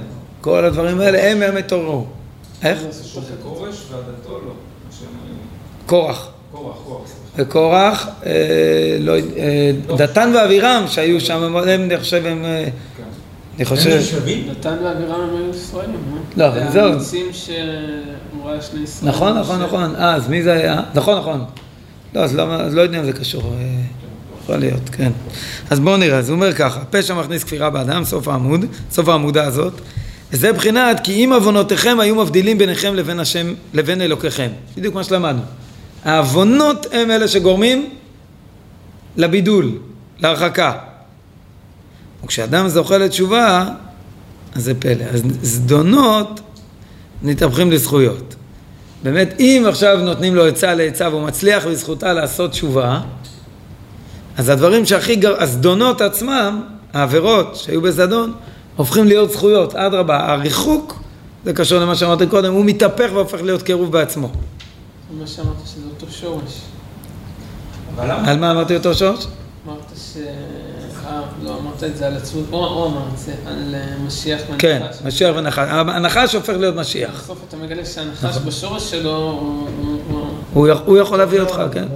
כל 0.43 0.65
הדברים 0.65 0.99
האלה, 0.99 1.31
הם 1.31 1.41
הם 1.41 1.57
התעוררו. 1.57 2.05
איך? 2.63 2.79
ועדתו 2.79 4.39
לא. 4.45 4.53
קורח. 5.85 6.29
קורח, 6.51 6.75
קורח, 6.85 7.07
סליחה. 7.07 7.49
וקורח, 7.49 8.07
אה, 8.25 8.97
לא, 8.99 9.11
יודע, 9.11 9.37
אה, 9.37 9.71
דתן 9.97 10.31
ואבירם 10.35 10.83
שהיו 10.87 11.21
שם, 11.21 11.43
הם, 11.43 11.57
אני 11.57 11.97
חושב, 11.99 12.25
הם, 12.25 12.45
אה, 12.45 12.65
כן. 12.97 13.03
אני 13.55 13.65
חושב, 13.65 13.89
הם 13.89 13.97
נחשבים? 13.97 14.47
נתן 14.51 14.75
ואבירם 14.83 15.21
הם 15.21 15.35
היו 15.35 15.49
ישראלים, 15.49 15.99
לא, 16.37 16.47
אבל 16.47 16.59
זה 16.59 16.71
זהו. 16.71 16.91
האמיצים 16.91 17.25
שאמרו 17.33 18.49
היה 18.49 18.61
שני 18.61 18.83
ישראלים. 18.83 19.15
נכון, 19.15 19.37
נכון, 19.37 19.61
נכון, 19.61 19.95
אה, 19.95 20.15
אז 20.15 20.27
מי 20.27 20.43
זה 20.43 20.53
היה? 20.53 20.81
נכון, 20.93 21.17
נכון. 21.17 21.45
לא, 22.15 22.19
אז 22.19 22.35
לא, 22.35 22.69
לא 22.69 22.81
יודע 22.81 22.99
אם 22.99 23.05
זה 23.05 23.13
קשור, 23.13 23.43
אה, 23.43 23.81
יכול 24.43 24.57
להיות, 24.57 24.89
כן. 24.91 25.11
אז 25.69 25.79
בואו 25.79 25.97
נראה, 25.97 26.17
אז 26.17 26.29
הוא 26.29 26.35
אומר 26.35 26.53
ככה, 26.53 26.79
פשע 26.89 27.13
מכניס 27.13 27.43
כפירה 27.43 27.69
באדם, 27.69 28.05
סוף 28.05 28.27
העמוד, 28.27 28.65
סוף 28.91 29.09
העמודה 29.09 29.43
הזאת, 29.43 29.81
וזה 30.33 30.53
בחינת 30.53 30.99
כי 30.99 31.25
אם 31.25 31.33
עוונותיכם 31.33 31.99
היו 31.99 32.15
מבדילים 32.15 32.57
ביניכם 32.57 32.95
לבין 32.95 33.19
השם, 33.19 33.53
לבין 33.73 34.01
אלוקיכם. 34.01 34.49
בדיוק 34.77 34.95
מה 34.95 35.03
שלמדנו. 35.03 35.41
העוונות 36.05 36.85
הם 36.91 37.11
אלה 37.11 37.27
שגורמים 37.27 37.89
לבידול, 39.17 39.71
להרחקה. 40.19 40.73
וכשאדם 42.23 42.67
זוכה 42.67 42.97
לתשובה, 42.97 43.65
אז 44.55 44.63
זה 44.63 44.73
פלא. 44.73 45.03
אז 45.03 45.21
זדונות 45.41 46.39
מתהפכים 47.23 47.71
לזכויות. 47.71 48.35
באמת, 49.03 49.33
אם 49.39 49.65
עכשיו 49.69 49.97
נותנים 49.97 50.35
לו 50.35 50.45
עצה 50.45 50.73
לעצה 50.73 51.09
והוא 51.09 51.21
מצליח 51.21 51.67
בזכותה 51.67 52.13
לעשות 52.13 52.51
תשובה, 52.51 53.01
אז 54.37 54.49
הדברים 54.49 54.85
שהכי 54.85 55.15
גר... 55.15 55.43
הזדונות 55.43 56.01
עצמם, 56.01 56.61
העבירות 56.93 57.55
שהיו 57.55 57.81
בזדון, 57.81 58.33
הופכים 58.75 59.05
להיות 59.07 59.31
זכויות. 59.31 59.75
אדרבה, 59.75 60.31
הריחוק, 60.33 60.99
זה 61.45 61.53
קשור 61.53 61.79
למה 61.79 61.95
שאמרתי 61.95 62.27
קודם, 62.27 62.53
הוא 62.53 62.65
מתהפך 62.65 63.09
והופך 63.13 63.41
להיות 63.41 63.61
קירוב 63.61 63.91
בעצמו. 63.91 64.29
מה 65.19 65.27
שאמרת 65.27 65.55
שזה 65.65 65.85
אותו 65.93 66.05
שורש. 66.11 66.61
אבל 67.95 68.11
למה? 68.11 68.31
על 68.31 68.39
מה 68.39 68.51
אמרתי 68.51 68.75
אותו 68.77 68.93
שורש? 68.95 69.27
אמרת 69.67 69.77
ש... 69.97 70.17
אה, 71.07 71.21
לא, 71.43 71.57
אמרת 71.59 71.83
את 71.83 71.97
זה 71.97 72.07
על 72.07 72.17
עצמות, 72.17 72.45
או 72.51 72.65
או 72.65 72.87
אמר 72.87 73.01
את 73.13 73.17
זה, 73.17 73.33
על 73.47 73.75
אה, 73.75 73.95
משיח 74.07 74.41
כן, 74.57 74.79
והנחש. 74.81 75.01
משיח 75.05 75.35
ונחש. 75.37 75.67
הנחש 75.69 76.35
הופך 76.35 76.53
להיות 76.59 76.75
משיח. 76.75 77.23
בסוף 77.23 77.37
אתה 77.47 77.57
מגלה 77.57 77.85
שהנחש 77.85 78.37
בשורש 78.45 78.91
שלו 78.91 79.15
הוא- 79.15 79.31
הוא... 79.81 79.99
הוא- 80.09 80.27
הוא, 80.53 80.67
יכ- 80.67 80.81
הוא 80.85 80.97
יכול 80.97 81.17
להביא 81.17 81.39
אותך, 81.41 81.61
כן? 81.71 81.87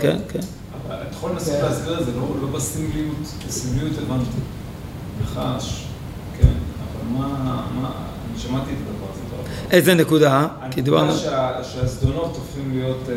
כן, 0.00 0.16
כן. 0.28 0.38
אבל 0.88 0.96
אתה 0.96 1.16
יכול 1.16 1.30
לנסות 1.30 1.54
להסביר 1.62 2.00
את 2.00 2.04
זה, 2.06 2.12
לא 2.16 2.26
לא 2.42 2.48
בסמליות, 2.48 3.16
בסמליות 3.48 3.92
הבנתי. 4.06 4.38
נחש, 5.22 5.34
כן, 5.34 5.81
מה, 7.18 7.26
מה, 7.80 7.90
אני 8.30 8.38
שמעתי 8.38 8.70
את 8.70 8.76
הדבר 8.88 9.06
הזה. 9.12 9.20
אבל- 9.36 9.72
איזה 9.76 9.94
נקודה? 9.94 10.46
כי 10.70 10.82
דיברנו... 10.82 11.12
הנקודה 11.12 11.50
שהזדונות 11.62 12.36
הופכים 12.36 12.70
להיות... 12.74 12.98
אה, 13.08 13.14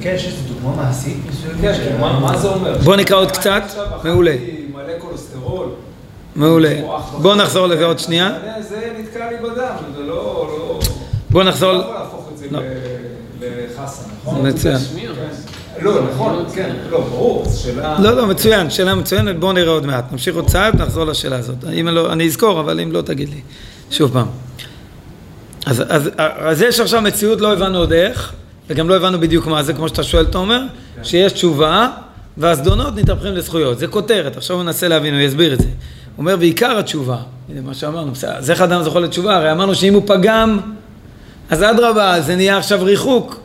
כן, 0.00 0.12
יש 0.16 0.26
איזו 0.26 0.36
דוגמה 0.54 0.76
מעשית 0.76 1.16
מסוימת? 1.30 1.60
כן, 1.60 1.74
כאילו, 1.74 1.98
מה 1.98 2.38
זה 2.38 2.48
אומר? 2.48 2.78
בוא 2.84 2.96
נקרא 2.96 3.16
עוד 3.16 3.30
קצת. 3.30 3.62
מעולה. 4.04 4.34
מלא 4.74 4.92
כולסטרול. 4.98 5.68
מעולה. 6.36 6.74
בוא. 7.22 7.34
נחזור 7.34 7.66
לזה 7.66 7.84
עוד 7.84 7.98
שנייה. 7.98 8.38
זה- 8.68 8.92
נתקע 8.98 9.30
לי 9.30 9.36
בדם, 9.36 9.74
זה 9.96 10.02
לא... 10.02 10.14
לא- 10.58 10.80
בוא 11.30 11.42
נחזור... 11.44 11.72
לא 11.72 11.78
יכול 11.78 11.94
להפוך 11.94 12.28
את 12.32 12.38
זה 12.38 12.46
לא. 12.50 12.58
ל- 12.60 12.64
לחסן, 13.40 14.02
נכון? 14.22 14.46
מצוין. 14.48 14.76
כן. 15.78 15.84
לא, 15.84 16.00
נכון, 16.10 16.44
כן, 16.54 16.76
לא, 16.90 17.00
ברור, 17.00 17.46
שאלה... 17.56 17.96
לא, 18.00 18.16
לא, 18.16 18.26
מצוין, 18.26 18.70
שאלה 18.70 18.94
מצוינת, 18.94 19.38
בואו 19.38 19.52
נראה 19.52 19.72
עוד 19.72 19.86
מעט. 19.86 20.12
נמשיך 20.12 20.36
עוד 20.36 20.46
צעד, 20.46 20.82
נחזור 20.82 21.04
לשאלה 21.04 21.36
הזאת. 21.36 21.64
אם 21.80 21.88
לא, 21.88 22.12
אני 22.12 22.26
אזכור, 22.26 22.60
אבל 22.60 22.80
אם 22.80 22.92
לא, 22.92 23.00
תגיד 23.00 23.28
לי. 23.28 23.40
שוב 23.90 24.12
פעם. 24.12 24.26
אז, 25.66 25.82
אז, 25.88 26.10
אז 26.16 26.62
יש 26.62 26.80
עכשיו 26.80 27.02
מציאות, 27.02 27.40
לא 27.40 27.52
הבנו 27.52 27.78
עוד 27.78 27.92
איך, 27.92 28.32
וגם 28.68 28.88
לא 28.88 28.96
הבנו 28.96 29.20
בדיוק 29.20 29.46
מה 29.46 29.62
זה, 29.62 29.74
כמו 29.74 29.88
שאתה 29.88 30.02
שואל, 30.02 30.24
תומר, 30.24 30.60
שיש 31.02 31.32
תשובה, 31.32 31.88
והזדונות 32.36 32.94
מתהפכים 32.94 33.34
לזכויות. 33.34 33.78
זה 33.78 33.86
כותרת, 33.86 34.36
עכשיו 34.36 34.56
הוא 34.56 34.64
מנסה 34.64 34.88
להבין, 34.88 35.14
הוא 35.14 35.20
יסביר 35.20 35.52
את 35.52 35.60
זה. 35.60 35.66
הוא 35.66 35.72
אומר, 36.18 36.36
ועיקר 36.38 36.78
התשובה, 36.78 37.16
הנה 37.48 37.60
מה 37.60 37.74
שאמרנו, 37.74 38.12
אז 38.26 38.50
איך 38.50 38.60
אדם 38.60 38.82
זוכה 38.82 39.00
לתשובה? 39.00 39.36
הרי 39.36 39.52
אמרנו 39.52 39.74
שאם 39.74 39.94
הוא 39.94 40.02
פגם, 40.06 40.60
אז 41.50 41.62
אדרבה, 41.62 42.20
זה 42.20 42.36
נהיה 42.36 42.58
עכשיו 42.58 42.82
ריחוק, 42.82 43.40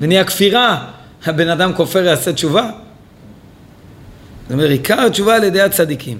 זה 0.00 0.06
נהיה 0.06 0.24
כפירה, 0.24 0.84
הבן 1.26 1.48
אדם 1.48 1.72
כופר 1.74 2.04
יעשה 2.04 2.32
תשובה. 2.32 2.70
זאת 4.42 4.52
אומרת, 4.52 4.70
עיקר 4.70 5.00
התשובה 5.00 5.36
על 5.36 5.44
ידי 5.44 5.60
הצדיקים. 5.60 6.18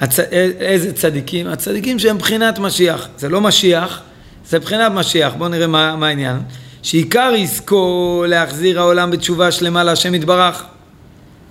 הצ... 0.00 0.20
איזה 0.60 0.92
צדיקים? 0.92 1.46
הצדיקים 1.46 1.98
שהם 1.98 2.18
בחינת 2.18 2.58
משיח. 2.58 3.08
זה 3.18 3.28
לא 3.28 3.40
משיח, 3.40 4.00
זה 4.48 4.58
בחינת 4.58 4.92
משיח. 4.92 5.34
בואו 5.38 5.48
נראה 5.48 5.66
מה, 5.66 5.96
מה 5.96 6.08
העניין. 6.08 6.36
שעיקר 6.82 7.32
עסקו 7.38 8.24
להחזיר 8.28 8.80
העולם 8.80 9.10
בתשובה 9.10 9.52
שלמה 9.52 9.84
להשם 9.84 10.14
יתברך. 10.14 10.64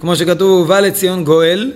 כמו 0.02 0.16
שכתוב, 0.16 0.62
ובא 0.62 0.80
לציון 0.80 1.24
גואל 1.24 1.72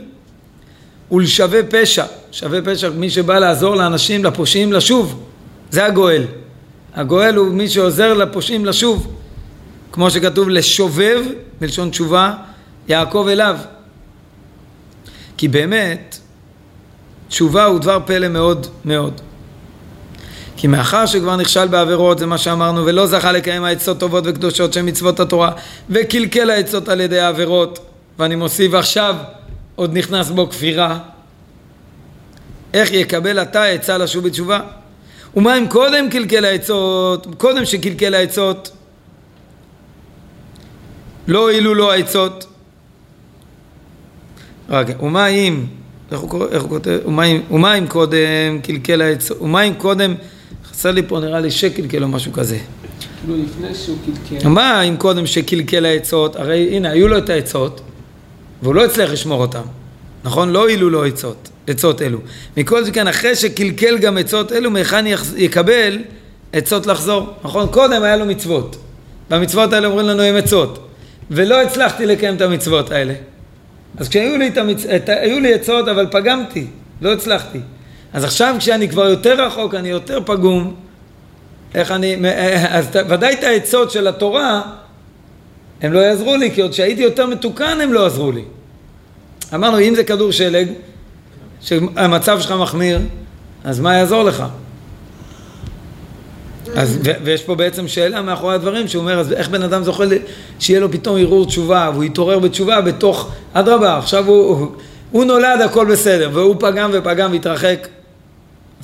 ולשווה 1.12 1.60
פשע. 1.64 2.06
שווה 2.32 2.60
פשע, 2.62 2.90
מי 2.90 3.10
שבא 3.10 3.40
לעזור 3.40 3.76
לאנשים, 3.76 4.26
לפושעים, 4.26 4.74
לשוב. 4.74 5.24
זה 5.72 5.86
הגואל. 5.86 6.24
הגואל 6.96 7.36
הוא 7.36 7.48
מי 7.48 7.70
שעוזר 7.70 8.14
לפושעים 8.14 8.66
לשוב. 8.66 9.17
כמו 9.98 10.12
שכתוב, 10.12 10.50
לשובב, 10.50 11.26
בלשון 11.62 11.90
תשובה, 11.90 12.34
יעקב 12.88 13.28
אליו. 13.32 13.58
כי 15.38 15.48
באמת, 15.48 16.18
תשובה 17.28 17.66
הוא 17.66 17.80
דבר 17.80 18.00
פלא 18.06 18.28
מאוד 18.28 18.68
מאוד. 18.86 19.22
כי 20.58 20.68
מאחר 20.68 21.06
שכבר 21.06 21.36
נכשל 21.36 21.68
בעבירות, 21.68 22.20
זה 22.20 22.26
מה 22.26 22.38
שאמרנו, 22.38 22.86
ולא 22.86 23.08
זכה 23.08 23.32
לקיים 23.32 23.64
העצות 23.64 24.00
טובות 24.00 24.24
וקדושות 24.28 24.74
של 24.74 24.82
מצוות 24.82 25.20
התורה, 25.20 25.52
וקלקל 25.90 26.50
העצות 26.50 26.90
על 26.90 27.02
ידי 27.02 27.20
העבירות, 27.20 27.80
ואני 28.20 28.36
מוסיף 28.36 28.74
עכשיו, 28.74 29.16
עוד 29.76 29.98
נכנס 29.98 30.30
בו 30.30 30.50
כפירה, 30.50 31.00
איך 32.74 32.92
יקבל 32.92 33.42
אתה 33.42 33.64
עצה 33.64 33.98
לשוב 33.98 34.24
בתשובה? 34.24 34.60
ומה 35.36 35.58
אם 35.58 35.68
קודם 35.68 36.10
קלקל 36.10 36.46
העצות, 36.46 37.28
קודם 37.38 37.66
שקלקל 37.66 38.14
העצות, 38.14 38.77
לא 41.28 41.40
הועילו 41.40 41.74
לו 41.74 41.92
העצות. 41.92 42.46
רגע, 44.70 44.94
ומה 45.04 45.28
אם, 45.28 45.66
איך 46.12 46.20
הוא, 46.20 46.46
איך 46.52 46.62
הוא 46.62 46.70
כותב? 46.70 47.00
ומה 47.06 47.24
אם, 47.24 47.42
ומה 47.52 47.74
אם 47.78 47.88
קודם 47.88 48.60
קלקל 48.64 49.02
העצות, 49.02 49.42
ומה 49.42 49.62
אם 49.62 49.74
קודם, 49.74 50.14
חסר 50.72 50.92
לי 50.92 51.02
פה 51.08 51.20
נראה 51.20 51.40
לי 51.40 51.52
שקלקל 51.52 52.04
או 52.04 52.08
משהו 52.08 52.34
כזה. 52.34 52.58
כאילו 53.22 53.44
לפני 53.44 53.76
שהוא 53.76 53.98
קלקל. 54.30 54.48
מה 54.48 54.82
אם 54.82 54.96
קודם 54.98 55.26
שקלקל 55.28 55.86
העצות, 55.86 56.36
הרי 56.36 56.76
הנה 56.76 56.90
היו 56.90 57.08
לו 57.08 57.18
את 57.18 57.30
העצות 57.30 57.82
והוא 58.62 58.76
לא 58.76 58.86
הצליח 58.86 59.12
לשמור 59.12 59.42
אותם, 59.42 59.62
נכון? 60.24 60.50
לא 60.50 60.60
הועילו 60.60 60.90
לו 60.90 61.04
עצות, 61.04 61.50
עצות 61.68 62.02
אלו. 62.02 62.20
מכל 62.58 62.86
שכן 62.86 63.08
אחרי 63.08 63.36
שקלקל 63.36 63.98
גם 63.98 64.18
עצות 64.18 64.52
אלו, 64.52 64.72
מהיכן 64.72 65.06
יחז- 65.08 65.34
יקבל 65.38 65.98
עצות 66.54 66.86
לחזור, 66.88 67.28
נכון? 67.44 67.68
קודם 67.68 68.04
היה 68.04 68.18
לו 68.18 68.26
מצוות, 68.26 68.76
והמצוות 69.30 69.74
האלה 69.74 69.88
אומרים 69.88 70.08
לנו 70.08 70.22
הם 70.22 70.36
עצות, 70.36 70.87
ולא 71.32 71.62
הצלחתי 71.62 72.06
לקיים 72.06 72.36
את 72.36 72.42
המצוות 72.42 72.92
האלה. 72.92 73.14
אז 73.98 74.10
כשהיו 74.10 74.38
לי, 74.38 74.48
את 74.48 74.58
המצ... 74.58 74.86
את... 74.86 75.10
היו 75.10 75.40
לי 75.40 75.54
עצות 75.54 75.88
אבל 75.88 76.08
פגמתי, 76.12 76.68
לא 77.02 77.14
הצלחתי. 77.14 77.60
אז 78.14 78.24
עכשיו 78.24 78.56
כשאני 78.60 78.90
כבר 78.90 79.06
יותר 79.10 79.46
רחוק, 79.46 79.76
אני 79.76 79.90
יותר 79.90 80.20
פגום, 80.26 80.76
איך 81.76 81.92
אני, 81.92 82.16
אז 82.70 82.88
ת- 82.88 83.06
ודאי 83.10 83.34
את 83.34 83.44
העצות 83.44 83.92
של 83.92 84.08
התורה, 84.08 84.62
הם 85.82 85.94
לא 85.94 86.00
יעזרו 86.00 86.36
לי, 86.36 86.52
כי 86.52 86.62
עוד 86.62 86.74
שהייתי 86.74 87.02
יותר 87.02 87.26
מתוקן 87.28 87.82
הם 87.82 87.94
לא 87.94 88.06
עזרו 88.06 88.32
לי. 88.32 88.44
אמרנו, 89.54 89.80
אם 89.80 89.96
זה 89.96 90.04
כדור 90.04 90.32
שלג, 90.32 90.68
שהמצב 91.62 92.40
שלך 92.40 92.52
מחמיר, 92.52 93.00
אז 93.64 93.80
מה 93.80 93.96
יעזור 93.96 94.24
לך? 94.24 94.44
אז, 96.78 96.98
ו- 97.06 97.12
ויש 97.24 97.44
פה 97.44 97.56
בעצם 97.56 97.88
שאלה 97.88 98.22
מאחורי 98.22 98.56
הדברים, 98.56 98.88
שהוא 98.88 99.02
אומר, 99.02 99.20
אז 99.20 99.34
איך 99.34 99.50
בן 99.50 99.64
אדם 99.64 99.84
זוכה 99.84 100.04
שיהיה 100.60 100.80
לו 100.80 100.92
פתאום 100.92 101.18
ערעור 101.18 101.46
תשובה, 101.46 101.90
והוא 101.94 102.04
יתעורר 102.04 102.40
בתשובה 102.40 102.82
בתוך, 102.82 103.32
אדרבה, 103.54 103.98
עכשיו 103.98 104.28
הוא, 104.28 104.58
הוא, 104.58 104.68
הוא 105.12 105.26
נולד, 105.26 105.62
הכל 105.66 105.92
בסדר, 105.92 106.30
והוא 106.34 106.56
פגם 106.60 106.90
ופגם 106.94 107.32
והתרחק. 107.32 107.88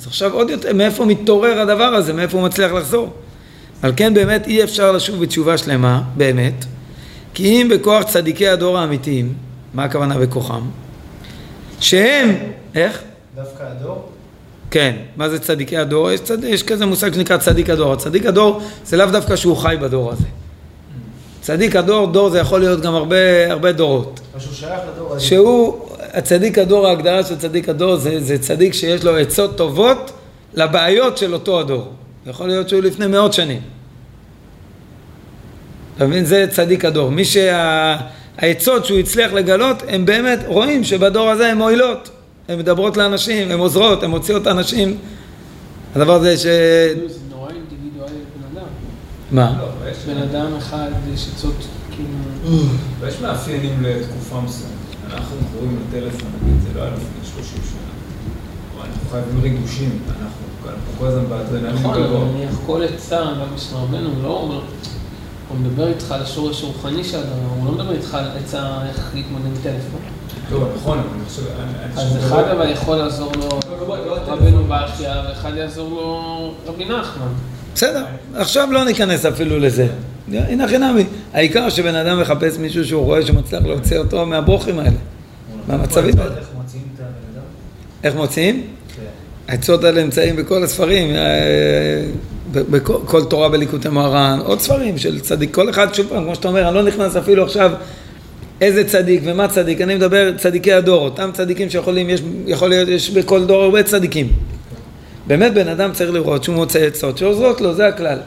אז 0.00 0.06
עכשיו 0.06 0.32
עוד 0.32 0.50
יותר, 0.50 0.72
מאיפה 0.72 1.04
מתעורר 1.04 1.60
הדבר 1.60 1.84
הזה, 1.84 2.12
מאיפה 2.12 2.38
הוא 2.38 2.46
מצליח 2.46 2.72
לחזור? 2.72 3.12
על 3.82 3.92
כן 3.96 4.14
באמת 4.14 4.46
אי 4.46 4.64
אפשר 4.64 4.92
לשוב 4.92 5.22
בתשובה 5.22 5.58
שלמה, 5.58 6.02
באמת, 6.16 6.64
כי 7.34 7.46
אם 7.46 7.68
בכוח 7.70 8.02
צדיקי 8.02 8.48
הדור 8.48 8.78
האמיתיים, 8.78 9.34
מה 9.74 9.84
הכוונה 9.84 10.18
בכוחם? 10.18 10.62
שהם, 11.80 12.36
איך? 12.74 13.02
דווקא 13.34 13.62
הדור? 13.62 14.13
כן, 14.74 14.96
מה 15.16 15.28
זה 15.28 15.38
צדיקי 15.38 15.76
הדור? 15.76 16.10
יש, 16.10 16.20
צד... 16.20 16.44
יש 16.44 16.62
כזה 16.62 16.86
מושג 16.86 17.14
שנקרא 17.14 17.36
צדיק 17.36 17.70
הדור. 17.70 17.92
הצדיק 17.92 18.26
הדור 18.26 18.60
זה 18.84 18.96
לאו 18.96 19.06
דווקא 19.06 19.36
שהוא 19.36 19.56
חי 19.56 19.76
בדור 19.80 20.12
הזה. 20.12 20.24
צדיק 21.40 21.76
הדור, 21.76 22.06
דור 22.06 22.30
זה 22.30 22.38
יכול 22.38 22.60
להיות 22.60 22.80
גם 22.80 22.94
הרבה, 22.94 23.16
הרבה 23.50 23.72
דורות. 23.72 24.20
שהוא 24.38 24.54
שייך 24.54 24.80
לדור 24.94 25.12
הזה. 25.12 25.24
שהוא, 25.24 25.88
הצדיק 26.12 26.58
הדור, 26.58 26.86
ההגדרה 26.86 27.24
של 27.24 27.36
צדיק 27.38 27.68
הדור 27.68 27.96
זה, 27.96 28.20
זה 28.20 28.38
צדיק 28.38 28.74
שיש 28.74 29.04
לו 29.04 29.16
עצות 29.16 29.56
טובות 29.56 30.10
לבעיות 30.54 31.18
של 31.18 31.34
אותו 31.34 31.60
הדור. 31.60 31.92
יכול 32.26 32.46
להיות 32.46 32.68
שהוא 32.68 32.82
לפני 32.82 33.06
מאות 33.06 33.32
שנים. 33.32 33.60
אתה 35.96 36.06
מבין? 36.06 36.24
זה 36.24 36.46
צדיק 36.50 36.84
הדור. 36.84 37.10
מי 37.10 37.24
שהעצות 37.24 38.84
שהוא 38.84 38.98
הצליח 38.98 39.32
לגלות, 39.32 39.82
הם 39.88 40.06
באמת 40.06 40.38
רואים 40.46 40.84
שבדור 40.84 41.30
הזה 41.30 41.50
הן 41.50 41.58
מועילות. 41.58 42.10
הן 42.48 42.58
מדברות 42.58 42.96
לאנשים, 42.96 43.50
הן 43.50 43.58
עוזרות, 43.58 44.02
הן 44.02 44.10
מוציאות 44.10 44.46
אנשים. 44.46 44.96
הדבר 45.96 46.12
הזה 46.14 46.36
ש... 46.36 46.42
כאילו, 46.94 47.08
זה 47.08 47.18
נורא 47.30 47.50
אינדיבידואלי 47.50 48.12
לבן 48.12 48.58
אדם. 48.58 48.66
מה? 49.30 49.56
לא, 49.58 49.64
אבל 49.64 49.88
יש- 49.90 50.04
בן 50.06 50.22
אדם 50.22 50.56
אחד, 50.58 50.88
יש 51.14 51.28
עצות, 51.34 51.54
כאילו... 51.90 52.08
ויש 53.00 53.20
מאפיינים 53.20 53.82
לתקופה 53.82 54.40
מסוימת. 54.40 54.74
אנחנו 55.12 55.36
קוראים 55.52 55.78
לטלפון, 55.88 56.30
נגיד, 56.42 56.62
זה 56.62 56.78
לא 56.78 56.82
היה 56.82 56.90
לפני 56.92 57.06
30 57.44 57.44
שנה. 57.70 57.80
אבל 58.76 58.86
אנחנו 58.88 59.10
חייבים 59.10 59.40
ריגושים, 59.42 59.98
אנחנו 60.08 60.28
אנחנו 60.68 60.92
כל 60.98 61.06
הזמן 61.06 61.24
באדרנלין 61.28 61.72
נכון, 61.74 61.94
אבל 61.94 62.06
גבוה. 62.06 62.24
נניח 62.24 62.50
כל 62.66 62.82
עצה, 62.82 63.20
גם 63.22 63.58
של 63.58 63.76
רבנו, 63.76 64.08
הוא 64.08 64.22
לא 64.22 64.28
אומר, 64.40 64.60
הוא 65.48 65.58
מדבר 65.58 65.88
איתך 65.88 66.12
על 66.12 66.20
השורש 66.22 66.62
הרוחני 66.62 67.04
של 67.04 67.18
הדבר, 67.18 67.32
הוא 67.58 67.66
לא 67.66 67.72
מדבר 67.72 67.92
איתך 67.92 68.14
על 68.14 68.24
עצה 68.44 68.82
איך 68.88 69.10
להתמודד 69.14 69.46
עם 69.46 69.52
טלפון. 69.62 70.00
לא, 70.52 70.68
נכון, 70.76 70.98
אבל 70.98 71.08
אני 71.14 71.24
חושב... 71.28 71.42
אז 71.96 72.16
אחד 72.26 72.42
אבל 72.48 72.70
יכול 72.70 72.96
לעזור 72.96 73.32
לו 73.36 73.48
לא, 73.70 73.88
לא, 73.88 74.06
לא, 74.06 74.16
רבנו 74.26 74.64
ברכיה, 74.64 75.22
ואחד 75.28 75.56
יעזור 75.56 75.90
לו 75.90 76.54
רבי 76.66 76.84
נחמן. 76.84 77.26
בסדר, 77.74 78.04
עכשיו 78.34 78.68
לא 78.72 78.84
ניכנס 78.84 79.26
אפילו 79.26 79.58
לזה. 79.58 79.86
הנה 80.32 80.68
חינמי. 80.68 81.04
העיקר 81.32 81.68
שבן 81.68 81.94
אדם 81.94 82.20
מחפש 82.20 82.58
מישהו 82.58 82.84
שהוא 82.84 83.04
רואה 83.04 83.26
שמצליח 83.26 83.62
להוציא 83.64 83.98
אותו 83.98 84.26
מהברוכים 84.26 84.78
האלה. 84.78 84.90
מהמצבים 85.68 86.18
האלה. 86.18 86.36
איך 86.36 86.46
מוציאים 86.56 86.84
את 86.94 87.00
הבן 87.00 87.08
אדם? 87.34 87.44
איך 88.04 88.14
מוציאים? 88.14 88.66
כן. 88.96 89.02
העצות 89.48 89.84
האלה 89.84 90.04
נמצאים 90.04 90.36
בכל 90.36 90.64
הספרים, 90.64 91.14
אה, 91.14 92.04
בכל 92.52 92.98
כל 93.04 93.24
תורה 93.24 93.48
בליקוטי 93.48 93.88
מוהר"ן, 93.88 94.38
עוד 94.44 94.60
ספרים 94.60 94.98
של 94.98 95.20
צדיק, 95.20 95.54
כל 95.54 95.70
אחד, 95.70 95.94
שוב 95.94 96.06
פעם, 96.08 96.24
כמו 96.24 96.34
שאתה 96.34 96.48
אומר, 96.48 96.68
אני 96.68 96.74
לא 96.74 96.82
נכנס 96.82 97.16
אפילו 97.16 97.44
עכשיו 97.44 97.72
איזה 98.64 98.84
צדיק 98.84 99.20
ומה 99.24 99.48
צדיק, 99.48 99.80
אני 99.80 99.94
מדבר 99.94 100.38
צדיקי 100.38 100.72
הדור, 100.72 101.04
אותם 101.04 101.30
צדיקים 101.32 101.70
שיכולים, 101.70 102.10
יש, 102.10 102.20
יכול 102.46 102.68
להיות, 102.68 102.88
יש 102.88 103.10
בכל 103.10 103.44
דור 103.44 103.62
הרבה 103.62 103.82
צדיקים. 103.82 104.32
באמת 105.26 105.54
בן 105.54 105.68
אדם 105.68 105.92
צריך 105.92 106.10
לראות 106.10 106.44
שהוא 106.44 106.56
מוצא 106.56 106.78
עצות 106.78 107.18
שעוזרות 107.18 107.60
לו, 107.60 107.74
זה 107.74 107.86
הכלל. 107.86 108.18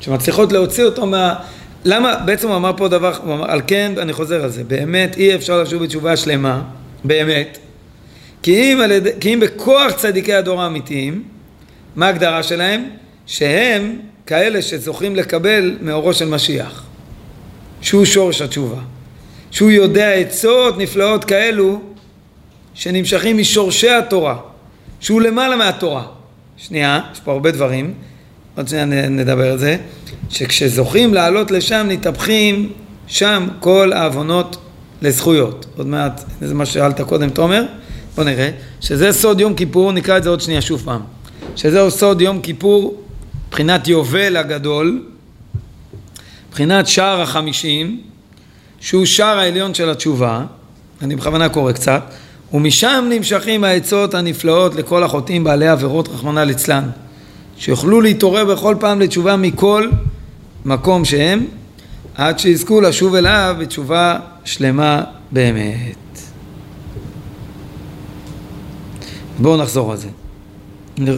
שמצליחות 0.00 0.52
להוציא 0.52 0.84
אותו 0.84 1.06
מה... 1.06 1.34
למה, 1.84 2.14
בעצם 2.24 2.48
הוא 2.48 2.56
אמר 2.56 2.72
פה 2.76 2.88
דבר, 2.88 3.12
הוא 3.24 3.34
אמר, 3.34 3.50
על 3.50 3.60
כן, 3.66 3.92
אני 3.98 4.12
חוזר 4.12 4.44
על 4.44 4.50
זה, 4.50 4.64
באמת 4.64 5.16
אי 5.16 5.34
אפשר 5.34 5.62
לשוב 5.62 5.82
בתשובה 5.82 6.16
שלמה, 6.16 6.62
באמת, 7.04 7.58
כי 8.42 8.72
אם, 8.72 8.80
ידי, 8.90 9.10
כי 9.20 9.34
אם 9.34 9.40
בכוח 9.40 9.92
צדיקי 9.92 10.34
הדור 10.34 10.62
האמיתיים, 10.62 11.22
מה 11.96 12.06
ההגדרה 12.06 12.42
שלהם? 12.42 12.84
שהם 13.26 13.96
כאלה 14.26 14.62
שזוכים 14.62 15.16
לקבל 15.16 15.76
מאורו 15.80 16.14
של 16.14 16.28
משיח, 16.28 16.84
שהוא 17.80 18.04
שורש 18.04 18.42
התשובה, 18.42 18.80
שהוא 19.50 19.70
יודע 19.70 20.12
עצות 20.12 20.78
נפלאות 20.78 21.24
כאלו 21.24 21.80
שנמשכים 22.74 23.38
משורשי 23.38 23.90
התורה, 23.90 24.36
שהוא 25.00 25.20
למעלה 25.20 25.56
מהתורה. 25.56 26.04
שנייה, 26.56 27.00
יש 27.12 27.20
פה 27.20 27.32
הרבה 27.32 27.50
דברים, 27.50 27.94
עוד 28.56 28.68
שנייה 28.68 28.84
נדבר 29.08 29.50
על 29.50 29.58
זה, 29.58 29.76
שכשזוכים 30.30 31.14
לעלות 31.14 31.50
לשם 31.50 31.86
נתהפכים 31.88 32.72
שם 33.06 33.48
כל 33.60 33.92
העוונות 33.92 34.56
לזכויות. 35.02 35.66
עוד 35.76 35.86
מעט, 35.86 36.24
זה 36.40 36.54
מה 36.54 36.66
ששאלת 36.66 37.00
קודם, 37.00 37.30
תומר, 37.30 37.64
בוא 38.16 38.24
נראה, 38.24 38.50
שזה 38.80 39.12
סוד 39.12 39.40
יום 39.40 39.54
כיפור, 39.54 39.92
נקרא 39.92 40.16
את 40.16 40.22
זה 40.22 40.30
עוד 40.30 40.40
שנייה 40.40 40.60
שוב 40.60 40.82
פעם, 40.84 41.00
שזהו 41.56 41.90
סוד 41.90 42.20
יום 42.20 42.40
כיפור, 42.40 43.02
מבחינת 43.48 43.88
יובל 43.88 44.36
הגדול, 44.36 45.04
מבחינת 46.48 46.86
שער 46.86 47.20
החמישים, 47.20 48.00
שהוא 48.80 49.04
שער 49.04 49.38
העליון 49.38 49.74
של 49.74 49.90
התשובה, 49.90 50.44
אני 51.02 51.16
בכוונה 51.16 51.48
קורא 51.48 51.72
קצת, 51.72 52.02
ומשם 52.52 53.06
נמשכים 53.10 53.64
העצות 53.64 54.14
הנפלאות 54.14 54.74
לכל 54.74 55.02
החוטאים 55.02 55.44
בעלי 55.44 55.68
עבירות 55.68 56.08
רחמנא 56.08 56.40
ליצלן, 56.40 56.90
שיוכלו 57.58 58.00
להתעורר 58.00 58.44
בכל 58.44 58.76
פעם 58.80 59.00
לתשובה 59.00 59.36
מכל 59.36 59.88
מקום 60.64 61.04
שהם, 61.04 61.44
עד 62.14 62.38
שיזכו 62.38 62.80
לשוב 62.80 63.14
אליו 63.14 63.56
בתשובה 63.58 64.18
שלמה 64.44 65.02
באמת. 65.32 65.96
בואו 69.38 69.56
נחזור 69.56 69.92
על 69.92 69.96
זה. 69.96 70.08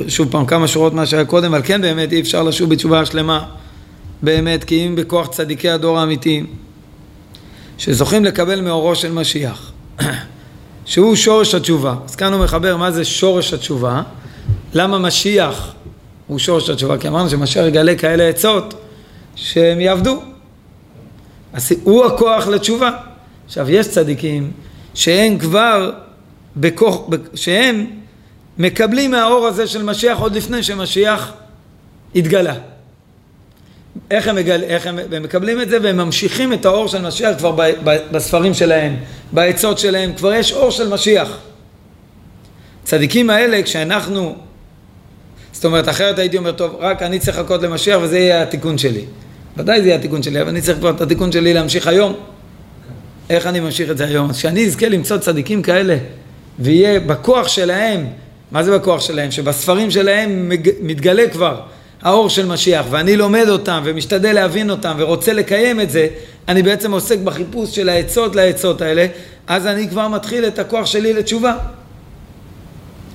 שוב 0.08 0.28
פעם 0.30 0.46
כמה 0.46 0.68
שורות 0.68 0.94
מה 0.94 1.06
שהיה 1.06 1.24
קודם, 1.24 1.54
אבל 1.54 1.62
כן 1.64 1.80
באמת 1.80 2.12
אי 2.12 2.20
אפשר 2.20 2.42
לשוב 2.42 2.70
בתשובה 2.70 3.06
שלמה 3.06 3.44
באמת, 4.22 4.64
כי 4.64 4.86
אם 4.86 4.96
בכוח 4.96 5.28
צדיקי 5.28 5.70
הדור 5.70 5.98
האמיתיים 5.98 6.46
שזוכים 7.82 8.24
לקבל 8.24 8.60
מאורו 8.60 8.96
של 8.96 9.12
משיח 9.12 9.72
שהוא 10.84 11.14
שורש 11.14 11.54
התשובה. 11.54 11.94
אז 12.04 12.16
כאן 12.16 12.32
הוא 12.32 12.44
מחבר 12.44 12.76
מה 12.76 12.90
זה 12.90 13.04
שורש 13.04 13.54
התשובה, 13.54 14.02
למה 14.74 14.98
משיח 14.98 15.72
הוא 16.26 16.38
שורש 16.38 16.70
התשובה, 16.70 16.98
כי 16.98 17.08
אמרנו 17.08 17.30
שמשיח 17.30 17.64
יגלה 17.66 17.94
כאלה 17.94 18.28
עצות 18.28 18.74
שהם 19.36 19.80
יעבדו. 19.80 20.22
אז 21.52 21.72
הוא 21.82 22.04
הכוח 22.04 22.46
לתשובה. 22.46 22.90
עכשיו, 23.46 23.70
יש 23.70 23.88
צדיקים 23.88 24.50
שהם 24.94 25.38
כבר 25.38 25.92
בכוח, 26.56 27.00
שהם 27.34 27.86
מקבלים 28.58 29.10
מהאור 29.10 29.46
הזה 29.46 29.66
של 29.66 29.82
משיח 29.82 30.18
עוד 30.18 30.34
לפני 30.34 30.62
שמשיח 30.62 31.32
התגלה. 32.14 32.54
איך 34.12 34.28
הם, 34.28 34.36
מגל, 34.36 34.62
איך 34.62 34.86
הם, 34.86 34.98
הם 35.12 35.22
מקבלים 35.22 35.60
את 35.60 35.70
זה 35.70 35.78
והם 35.82 35.96
ממשיכים 35.96 36.52
את 36.52 36.64
האור 36.64 36.88
של 36.88 37.06
משיח 37.06 37.38
כבר 37.38 37.50
ב, 37.50 37.62
ב, 37.84 37.96
בספרים 38.12 38.54
שלהם, 38.54 38.96
בעצות 39.32 39.78
שלהם, 39.78 40.12
כבר 40.12 40.32
יש 40.34 40.52
אור 40.52 40.70
של 40.70 40.88
משיח. 40.88 41.38
צדיקים 42.84 43.30
האלה, 43.30 43.62
כשאנחנו, 43.62 44.36
זאת 45.52 45.64
אומרת, 45.64 45.88
אחרת 45.88 46.18
הייתי 46.18 46.36
אומר, 46.36 46.52
טוב, 46.52 46.76
רק 46.80 47.02
אני 47.02 47.18
צריך 47.18 47.38
לחכות 47.38 47.62
למשיח 47.62 47.98
וזה 48.02 48.18
יהיה 48.18 48.42
התיקון 48.42 48.78
שלי. 48.78 49.04
ודאי 49.56 49.82
זה 49.82 49.88
יהיה 49.88 49.98
התיקון 49.98 50.22
שלי, 50.22 50.40
אבל 50.40 50.48
אני 50.48 50.60
צריך 50.60 50.78
כבר 50.78 50.90
את 50.90 51.00
התיקון 51.00 51.32
שלי 51.32 51.54
להמשיך 51.54 51.86
היום. 51.86 52.14
איך 53.30 53.46
אני 53.46 53.60
ממשיך 53.60 53.90
את 53.90 53.98
זה 53.98 54.04
היום? 54.04 54.30
אז 54.30 54.36
שאני 54.36 54.66
אזכה 54.66 54.88
למצוא 54.88 55.18
צדיקים 55.18 55.62
כאלה, 55.62 55.96
ויהיה 56.58 57.00
בכוח 57.00 57.48
שלהם, 57.48 58.06
מה 58.50 58.62
זה 58.62 58.78
בכוח 58.78 59.00
שלהם? 59.00 59.30
שבספרים 59.30 59.90
שלהם 59.90 60.52
מתגלה 60.80 61.28
כבר 61.28 61.60
האור 62.02 62.28
של 62.28 62.46
משיח, 62.46 62.86
ואני 62.90 63.16
לומד 63.16 63.48
אותם, 63.48 63.82
ומשתדל 63.84 64.32
להבין 64.32 64.70
אותם, 64.70 64.94
ורוצה 64.98 65.32
לקיים 65.32 65.80
את 65.80 65.90
זה, 65.90 66.06
אני 66.48 66.62
בעצם 66.62 66.92
עוסק 66.92 67.18
בחיפוש 67.18 67.76
של 67.76 67.88
העצות 67.88 68.36
לעצות 68.36 68.80
האלה, 68.80 69.06
אז 69.46 69.66
אני 69.66 69.88
כבר 69.88 70.08
מתחיל 70.08 70.46
את 70.46 70.58
הכוח 70.58 70.86
שלי 70.86 71.12
לתשובה. 71.12 71.56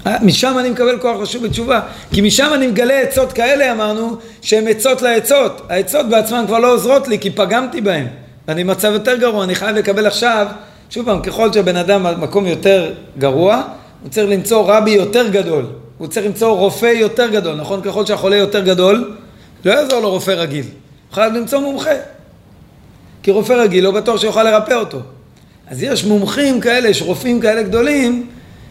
אה, 0.07 0.17
משם 0.21 0.55
אני 0.59 0.69
מקבל 0.69 0.99
כוח 0.99 1.21
לשוב 1.21 1.47
בתשובה, 1.47 1.79
כי 2.13 2.21
משם 2.21 2.51
אני 2.53 2.67
מגלה 2.67 2.99
עצות 2.99 3.33
כאלה, 3.33 3.71
אמרנו, 3.71 4.17
שהן 4.41 4.67
עצות 4.67 5.01
לעצות. 5.01 5.61
העצות 5.69 6.09
בעצמן 6.09 6.43
כבר 6.47 6.59
לא 6.59 6.73
עוזרות 6.73 7.07
לי, 7.07 7.19
כי 7.19 7.29
פגמתי 7.29 7.81
בהן. 7.81 8.05
ואני 8.47 8.63
במצב 8.63 8.91
יותר 8.93 9.15
גרוע, 9.15 9.43
אני 9.43 9.55
חייב 9.55 9.75
לקבל 9.75 10.05
עכשיו, 10.05 10.47
שוב 10.89 11.05
פעם, 11.05 11.21
ככל 11.21 11.53
שהבן 11.53 11.75
אדם 11.75 12.03
במקום 12.03 12.45
יותר 12.45 12.93
גרוע, 13.17 13.61
הוא 14.03 14.09
צריך 14.09 14.29
למצוא 14.29 14.63
רבי 14.67 14.91
יותר 14.91 15.27
גדול. 15.27 15.65
הוא 15.97 16.07
צריך 16.07 16.25
למצוא 16.25 16.57
רופא 16.57 16.85
יותר 16.85 17.27
גדול, 17.27 17.55
נכון? 17.55 17.81
ככל 17.81 18.05
שהחולה 18.05 18.35
יותר 18.35 18.63
גדול, 18.63 19.17
לא 19.65 19.71
יעזור 19.71 19.99
לו 19.99 20.09
רופא 20.09 20.31
רגיל. 20.31 20.65
הוא 20.65 21.15
חייב 21.15 21.33
למצוא 21.33 21.59
מומחה. 21.59 21.89
כי 23.23 23.31
רופא 23.31 23.53
רגיל 23.53 23.83
לא 23.83 23.91
בטוח 23.91 24.21
שיוכל 24.21 24.43
לרפא 24.43 24.73
אותו. 24.73 24.99
אז 25.67 25.83
יש 25.83 26.05
מומחים 26.05 26.61
כאלה, 26.61 26.89
יש 26.89 27.01
רופאים 27.01 27.41
כאלה 27.41 27.63
גדולים, 27.63 28.27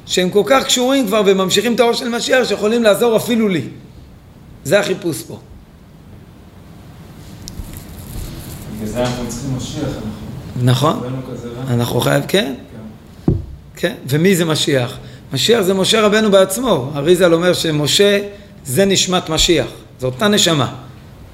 שהם 0.06 0.30
כל 0.30 0.42
כך 0.46 0.64
קשורים 0.64 1.06
כבר 1.06 1.22
וממשיכים 1.26 1.74
את 1.74 1.80
האור 1.80 1.92
של 1.92 2.08
משיח, 2.08 2.48
שיכולים 2.48 2.82
לעזור 2.82 3.16
אפילו 3.16 3.48
לי. 3.48 3.62
זה 4.64 4.80
החיפוש 4.80 5.22
פה. 5.22 5.38
בגלל 8.76 8.88
זה 8.88 9.00
אנחנו 9.00 9.28
צריכים 9.28 9.56
משיח, 9.56 9.84
אנחנו... 9.84 10.62
נכון? 10.62 11.22
אנחנו 11.68 12.00
חייב, 12.00 12.24
כן, 12.28 12.54
כן. 12.72 13.32
כן. 13.76 13.94
ומי 14.08 14.36
זה 14.36 14.44
משיח? 14.44 14.98
משיח 15.32 15.60
זה 15.60 15.74
משה 15.74 16.00
רבנו 16.00 16.30
בעצמו. 16.30 16.90
אריזל 16.96 17.34
אומר 17.34 17.52
שמשה 17.52 18.20
זה 18.64 18.84
נשמת 18.84 19.28
משיח, 19.28 19.66
זו 20.00 20.06
אותה 20.06 20.28
נשמה. 20.28 20.74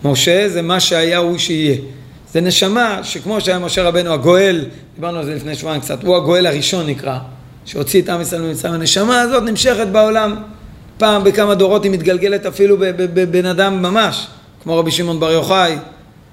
משה 0.05 0.49
זה 0.49 0.63
מה 0.63 0.81
שהיה 0.81 1.19
הוא 1.19 1.39
שיהיה. 1.39 1.77
זה 2.33 2.41
נשמה 2.41 3.01
שכמו 3.03 3.41
שהיה 3.41 3.59
משה 3.59 3.83
רבנו 3.83 4.13
הגואל, 4.13 4.65
דיברנו 4.95 5.19
על 5.19 5.25
זה 5.25 5.35
לפני 5.35 5.55
שבועיים 5.55 5.81
קצת, 5.81 6.05
הוא 6.05 6.17
הגואל 6.17 6.47
הראשון 6.47 6.87
נקרא, 6.87 7.19
שהוציא 7.65 8.03
את 8.03 8.09
עם 8.09 8.21
ישראל 8.21 8.43
ממצרים. 8.43 8.75
הנשמה 8.75 9.21
הזאת 9.21 9.43
נמשכת 9.43 9.87
בעולם. 9.87 10.37
פעם 10.99 11.25
בכמה 11.25 11.55
דורות 11.55 11.85
היא 11.85 11.91
מתגלגלת 11.91 12.47
אפילו 12.47 12.77
בבן 12.97 13.47
אדם 13.47 13.83
ממש, 13.83 14.27
כמו 14.63 14.79
רבי 14.79 14.91
שמעון 14.91 15.21
בר 15.21 15.31
יוחאי, 15.31 15.77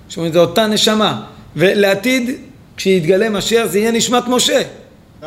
שאומרים 0.09 0.33
זה 0.33 0.39
אותה 0.39 0.67
נשמה. 0.67 1.21
ולעתיד, 1.55 2.29
כשיתגלה 2.77 3.29
משיח 3.29 3.65
זה 3.65 3.79
יהיה 3.79 3.91
נשמת 3.91 4.23
משה. 4.27 4.61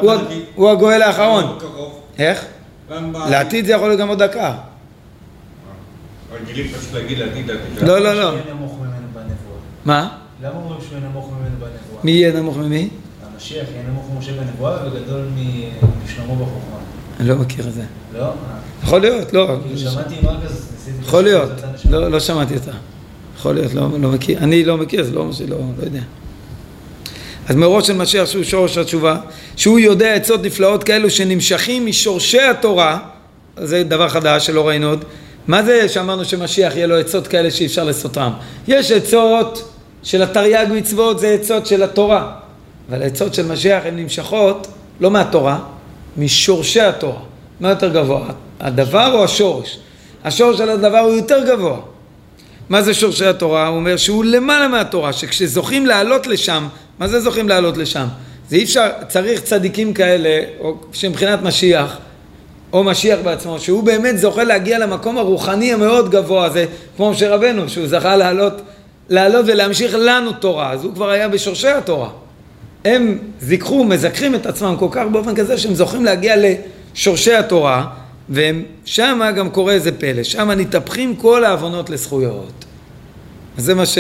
הוא? 0.01 0.13
הוא 0.55 0.71
הגואל 0.71 1.03
האחרון. 1.03 1.59
לא. 2.19 2.25
איך? 2.25 2.45
לעתיד 3.31 3.65
זה 3.67 3.73
יכול 3.73 3.89
להיות 3.89 4.01
גם 4.01 4.09
עוד 4.09 4.23
דקה. 4.23 4.55
רגילים 6.43 6.69
פשוט 6.69 6.95
להגיד 6.95 7.19
לעתיד 7.19 7.51
לעתיד. 7.51 7.89
לא, 7.89 7.99
לא, 7.99 8.15
לא. 8.15 8.39
מה? 9.85 10.09
למה 10.43 10.55
אומרים 10.55 10.81
שהוא 10.81 10.99
יהיה 10.99 11.09
נמוך 11.09 11.31
ממנו 11.31 11.51
בנבואה? 11.59 12.01
מי 12.05 12.11
יהיה 12.11 12.33
נמוך 12.33 12.57
ממי? 12.57 12.89
המשיח 13.35 13.67
יהיה 13.73 13.83
נמוך 13.89 14.11
ממשה 14.15 14.33
בנבואה 14.33 14.87
וגדול 14.87 15.21
מ- 15.37 15.71
משלמה 16.05 16.35
בחוכמה. 16.35 16.77
אני 17.21 17.29
לא 17.29 17.37
מכיר 17.37 17.69
את 17.69 17.73
זה. 17.75 17.83
לא? 18.15 18.25
אה, 18.25 18.33
יכול 18.83 19.01
להיות, 19.01 19.33
לא. 19.33 19.57
כאילו 19.65 19.79
שמעתי 19.91 20.15
עם 20.23 20.29
ארגז, 20.29 20.69
ניסיתי... 20.75 21.07
יכול 21.07 21.25
להיות. 21.25 21.51
לא, 21.91 22.09
לא 22.11 22.21
שמעתי 22.21 22.55
אותה. 22.55 22.71
יכול 23.39 23.55
להיות, 23.55 23.75
לא, 23.75 23.89
לא 24.01 24.11
מכיר. 24.11 24.39
אני 24.39 24.65
לא 24.65 24.77
מכיר, 24.79 25.05
זה 25.05 25.13
לא 25.13 25.21
אומר 25.21 25.33
שלא, 25.33 25.57
לא 25.79 25.85
יודע. 25.85 26.01
אז 27.49 27.57
מאורו 27.57 27.85
של 27.85 27.93
משיח 27.93 28.27
שהוא 28.27 28.45
שורש 28.45 28.79
התשובה, 28.79 29.17
שהוא 29.57 29.79
יודע 29.79 30.15
עצות 30.15 30.43
נפלאות 30.43 30.85
כאלו 30.85 31.11
שנמשכים 31.11 31.87
משורשי 31.87 32.41
התורה, 32.41 32.99
זה 33.57 33.85
דבר 33.85 34.09
חדש 34.09 34.47
שלא 34.47 34.69
ראינו 34.69 34.89
עוד. 34.89 35.05
מה 35.47 35.63
זה 35.63 35.89
שאמרנו 35.89 36.25
שמשיח 36.25 36.77
יהיה 36.77 36.87
לו 36.87 36.97
עצות 36.97 37.27
כאלה 37.27 37.51
שאי 37.51 37.67
אפשר 37.67 37.85
לסוטרם? 37.85 38.33
יש 38.69 38.91
עצות 38.91 39.73
של 40.03 40.23
התרי"ג 40.23 40.67
מצוות, 40.71 41.19
זה 41.19 41.29
עצות 41.29 41.67
של 41.67 41.83
התורה. 41.83 42.33
אבל 42.91 43.03
העצות 43.03 43.35
של 43.35 43.47
משיח 43.47 43.83
הן 43.87 43.97
נמשכות 43.97 44.67
לא 45.01 45.11
מהתורה, 45.11 45.59
משורשי 46.17 46.81
התורה. 46.81 47.21
מה 47.61 47.69
יותר 47.69 47.89
גבוה? 47.89 48.29
הדבר 48.61 49.13
או 49.15 49.25
השורש? 49.25 49.79
השורש 50.25 50.59
של 50.59 50.71
הדבר 50.71 50.99
הוא 50.99 51.15
יותר 51.15 51.45
גבוה. 51.47 51.77
מה 52.69 52.83
זה 52.83 52.95
שורשי 52.95 53.27
התורה? 53.27 53.67
הוא 53.67 53.77
אומר 53.77 53.97
שהוא 53.97 54.25
למעלה 54.25 54.69
מהתורה, 54.69 55.13
שכשזוכים 55.13 55.87
לעלות 55.87 56.27
לשם, 56.27 56.69
מה 56.99 57.09
זה 57.09 57.21
זוכים 57.21 57.49
לעלות 57.49 57.77
לשם? 57.77 58.07
זה 58.49 58.57
אי 58.57 58.65
אפשר, 58.65 58.89
צריך 59.09 59.41
צדיקים 59.41 59.95
כאלה, 59.95 60.45
או 60.61 60.77
שמבחינת 60.93 61.43
משיח, 61.43 61.99
או 62.73 62.85
משיח 62.85 63.19
בעצמו, 63.25 63.59
שהוא 63.59 63.83
באמת 63.83 64.19
זוכה 64.19 64.45
להגיע 64.45 64.79
למקום 64.79 65.19
הרוחני 65.19 65.73
המאוד 65.73 66.11
גבוה 66.11 66.45
הזה, 66.45 66.67
כמו 66.97 67.11
משה 67.11 67.35
רבנו, 67.35 67.69
שהוא 67.69 67.87
זכה 67.87 68.17
לעלות, 68.17 68.63
לעלות 69.09 69.45
ולהמשיך 69.49 69.95
לנו 69.99 70.33
תורה, 70.33 70.73
אז 70.73 70.85
הוא 70.85 70.95
כבר 70.95 71.11
היה 71.11 71.29
בשורשי 71.29 71.69
התורה. 71.69 72.09
הם 72.85 73.19
זיככו, 73.41 73.85
מזככים 73.85 74.35
את 74.35 74.47
עצמם 74.47 74.75
כל 74.79 74.89
כך 74.91 75.05
באופן 75.13 75.35
כזה 75.35 75.59
שהם 75.59 75.75
זוכים 75.75 76.05
להגיע 76.05 76.35
לשורשי 76.95 77.35
התורה, 77.35 77.87
ושם 78.31 79.21
גם 79.37 79.51
קורה 79.51 79.73
איזה 79.73 79.93
פלא, 79.93 80.23
שם 80.23 80.51
נתהפכים 80.51 81.17
כל 81.17 81.45
העוונות 81.45 81.91
לזכויות. 81.91 82.65
אז 83.59 83.65
זה 83.65 83.75
מה 83.75 83.87
ש... 83.87 83.99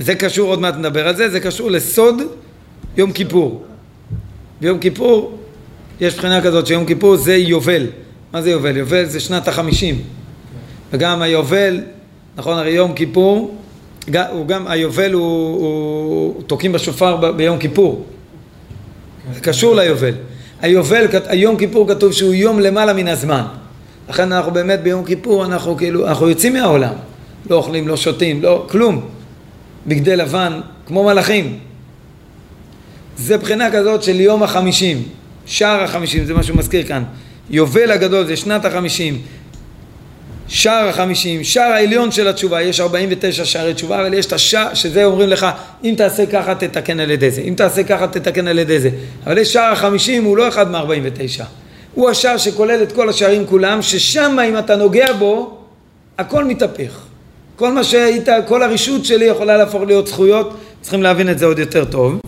זה 0.00 0.14
קשור, 0.14 0.48
עוד 0.50 0.60
מעט 0.60 0.76
נדבר 0.76 1.08
על 1.08 1.16
זה, 1.16 1.28
זה 1.28 1.40
קשור 1.40 1.70
לסוד 1.70 2.22
יום 2.96 3.12
כיפור. 3.12 3.62
ביום 4.60 4.78
כיפור 4.78 5.38
יש 6.00 6.14
בחינה 6.14 6.42
כזאת 6.42 6.66
שיום 6.66 6.86
כיפור 6.86 7.16
זה 7.16 7.36
יובל. 7.36 7.86
מה 8.32 8.42
זה 8.42 8.50
יובל? 8.50 8.76
יובל 8.76 9.04
זה 9.04 9.20
שנת 9.20 9.48
החמישים. 9.48 10.02
וגם 10.92 11.22
היובל, 11.22 11.80
נכון, 12.36 12.58
הרי 12.58 12.70
יום 12.70 12.92
כיפור, 12.92 13.56
הוא 14.30 14.46
גם, 14.46 14.66
היובל 14.68 15.12
הוא, 15.12 15.22
הוא 15.60 16.42
תוקעים 16.46 16.72
בשופר 16.72 17.16
ב- 17.16 17.26
ביום 17.36 17.58
כיפור. 17.58 18.04
זה 19.34 19.40
קשור 19.40 19.74
ליובל. 19.74 20.14
היובל, 20.60 21.06
היום 21.26 21.56
כיפור 21.56 21.88
כתוב 21.88 22.12
שהוא 22.12 22.34
יום 22.34 22.60
למעלה 22.60 22.92
מן 22.92 23.08
הזמן. 23.08 23.42
לכן 24.08 24.32
אנחנו 24.32 24.52
באמת 24.52 24.82
ביום 24.82 25.04
כיפור, 25.04 25.44
אנחנו 25.44 25.76
כאילו, 25.76 26.06
אנחנו 26.06 26.28
יוצאים 26.28 26.52
מהעולם. 26.52 26.94
לא 27.50 27.56
אוכלים, 27.56 27.88
לא 27.88 27.96
שותים, 27.96 28.42
לא, 28.42 28.66
כלום. 28.70 29.19
בגדי 29.86 30.16
לבן, 30.16 30.60
כמו 30.86 31.04
מלאכים. 31.04 31.58
זה 33.16 33.38
בחינה 33.38 33.70
כזאת 33.70 34.02
של 34.02 34.20
יום 34.20 34.42
החמישים, 34.42 35.02
שער 35.46 35.82
החמישים, 35.82 36.24
זה 36.24 36.34
מה 36.34 36.42
שהוא 36.42 36.56
מזכיר 36.56 36.86
כאן. 36.86 37.02
יובל 37.50 37.90
הגדול 37.90 38.26
זה 38.26 38.36
שנת 38.36 38.64
החמישים, 38.64 39.22
שער 40.48 40.88
החמישים, 40.88 41.44
שער 41.44 41.72
העליון 41.72 42.10
של 42.12 42.28
התשובה, 42.28 42.62
יש 42.62 42.80
49 42.80 43.44
שערי 43.44 43.74
תשובה, 43.74 44.00
אבל 44.00 44.14
יש 44.14 44.26
את 44.26 44.32
השער, 44.32 44.74
שזה 44.74 45.04
אומרים 45.04 45.28
לך, 45.28 45.46
אם 45.84 45.94
תעשה 45.96 46.26
ככה 46.26 46.54
תתקן 46.54 47.00
על 47.00 47.10
ידי 47.10 47.30
זה, 47.30 47.40
אם 47.40 47.54
תעשה 47.56 47.84
ככה 47.84 48.06
תתקן 48.06 48.48
על 48.48 48.58
ידי 48.58 48.80
זה. 48.80 48.90
אבל 49.26 49.38
יש 49.38 49.52
שער 49.52 49.72
החמישים, 49.72 50.24
הוא 50.24 50.36
לא 50.36 50.48
אחד 50.48 50.70
מ-49. 50.70 51.44
הוא 51.94 52.10
השער 52.10 52.36
שכולל 52.36 52.82
את 52.82 52.92
כל 52.92 53.08
השערים 53.08 53.46
כולם, 53.46 53.82
ששם 53.82 54.36
אם 54.48 54.58
אתה 54.58 54.76
נוגע 54.76 55.12
בו, 55.12 55.58
הכל 56.18 56.44
מתהפך. 56.44 57.09
כל 57.60 57.72
מה 57.72 57.84
שהיית, 57.84 58.28
כל 58.48 58.62
הרשות 58.62 59.04
שלי 59.04 59.24
יכולה 59.24 59.56
להפוך 59.56 59.82
להיות 59.82 60.06
זכויות, 60.06 60.54
צריכים 60.80 61.02
להבין 61.02 61.30
את 61.30 61.38
זה 61.38 61.46
עוד 61.46 61.58
יותר 61.58 61.84
טוב. 61.84 62.20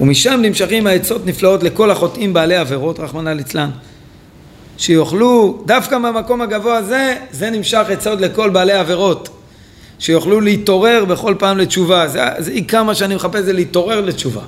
ומשם 0.00 0.38
נמשכים 0.42 0.86
העצות 0.86 1.26
נפלאות 1.26 1.62
לכל 1.62 1.90
החוטאים 1.90 2.32
בעלי 2.32 2.56
עבירות, 2.56 3.00
רחמנא 3.00 3.30
ליצלן. 3.30 3.70
שיוכלו, 4.78 5.62
דווקא 5.66 5.98
מהמקום 5.98 6.40
הגבוה 6.40 6.76
הזה, 6.76 7.16
זה 7.30 7.50
נמשך 7.50 7.86
עצות 7.88 8.20
לכל 8.20 8.50
בעלי 8.50 8.72
עבירות. 8.72 9.28
שיוכלו 9.98 10.40
להתעורר 10.40 11.04
בכל 11.04 11.34
פעם 11.38 11.58
לתשובה. 11.58 12.08
זה, 12.08 12.20
זה 12.38 12.50
עיקר 12.50 12.82
מה 12.82 12.94
שאני 12.94 13.14
מחפש, 13.14 13.40
זה 13.40 13.52
להתעורר 13.52 14.00
לתשובה. 14.00 14.42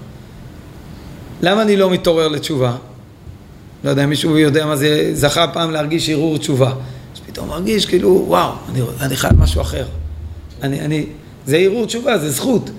למה 1.42 1.62
אני 1.62 1.76
לא 1.76 1.90
מתעורר 1.90 2.28
לתשובה? 2.28 2.76
לא 3.84 3.90
יודע 3.90 4.04
אם 4.04 4.08
מישהו 4.08 4.38
יודע 4.38 4.66
מה 4.66 4.76
זה, 4.76 5.10
זכה 5.14 5.46
פעם 5.48 5.70
להרגיש 5.70 6.10
ערעור 6.10 6.38
תשובה. 6.38 6.72
אז 7.14 7.20
פתאום 7.26 7.48
מרגיש 7.48 7.86
כאילו, 7.86 8.24
וואו, 8.26 8.52
אני, 8.70 8.80
אני 9.00 9.16
חייב 9.16 9.40
משהו 9.40 9.60
אחר. 9.60 9.84
אני, 10.62 10.80
אני, 10.80 11.06
זה 11.46 11.56
ערעור 11.56 11.86
תשובה, 11.86 12.18
זה 12.18 12.30
זכות. 12.30 12.70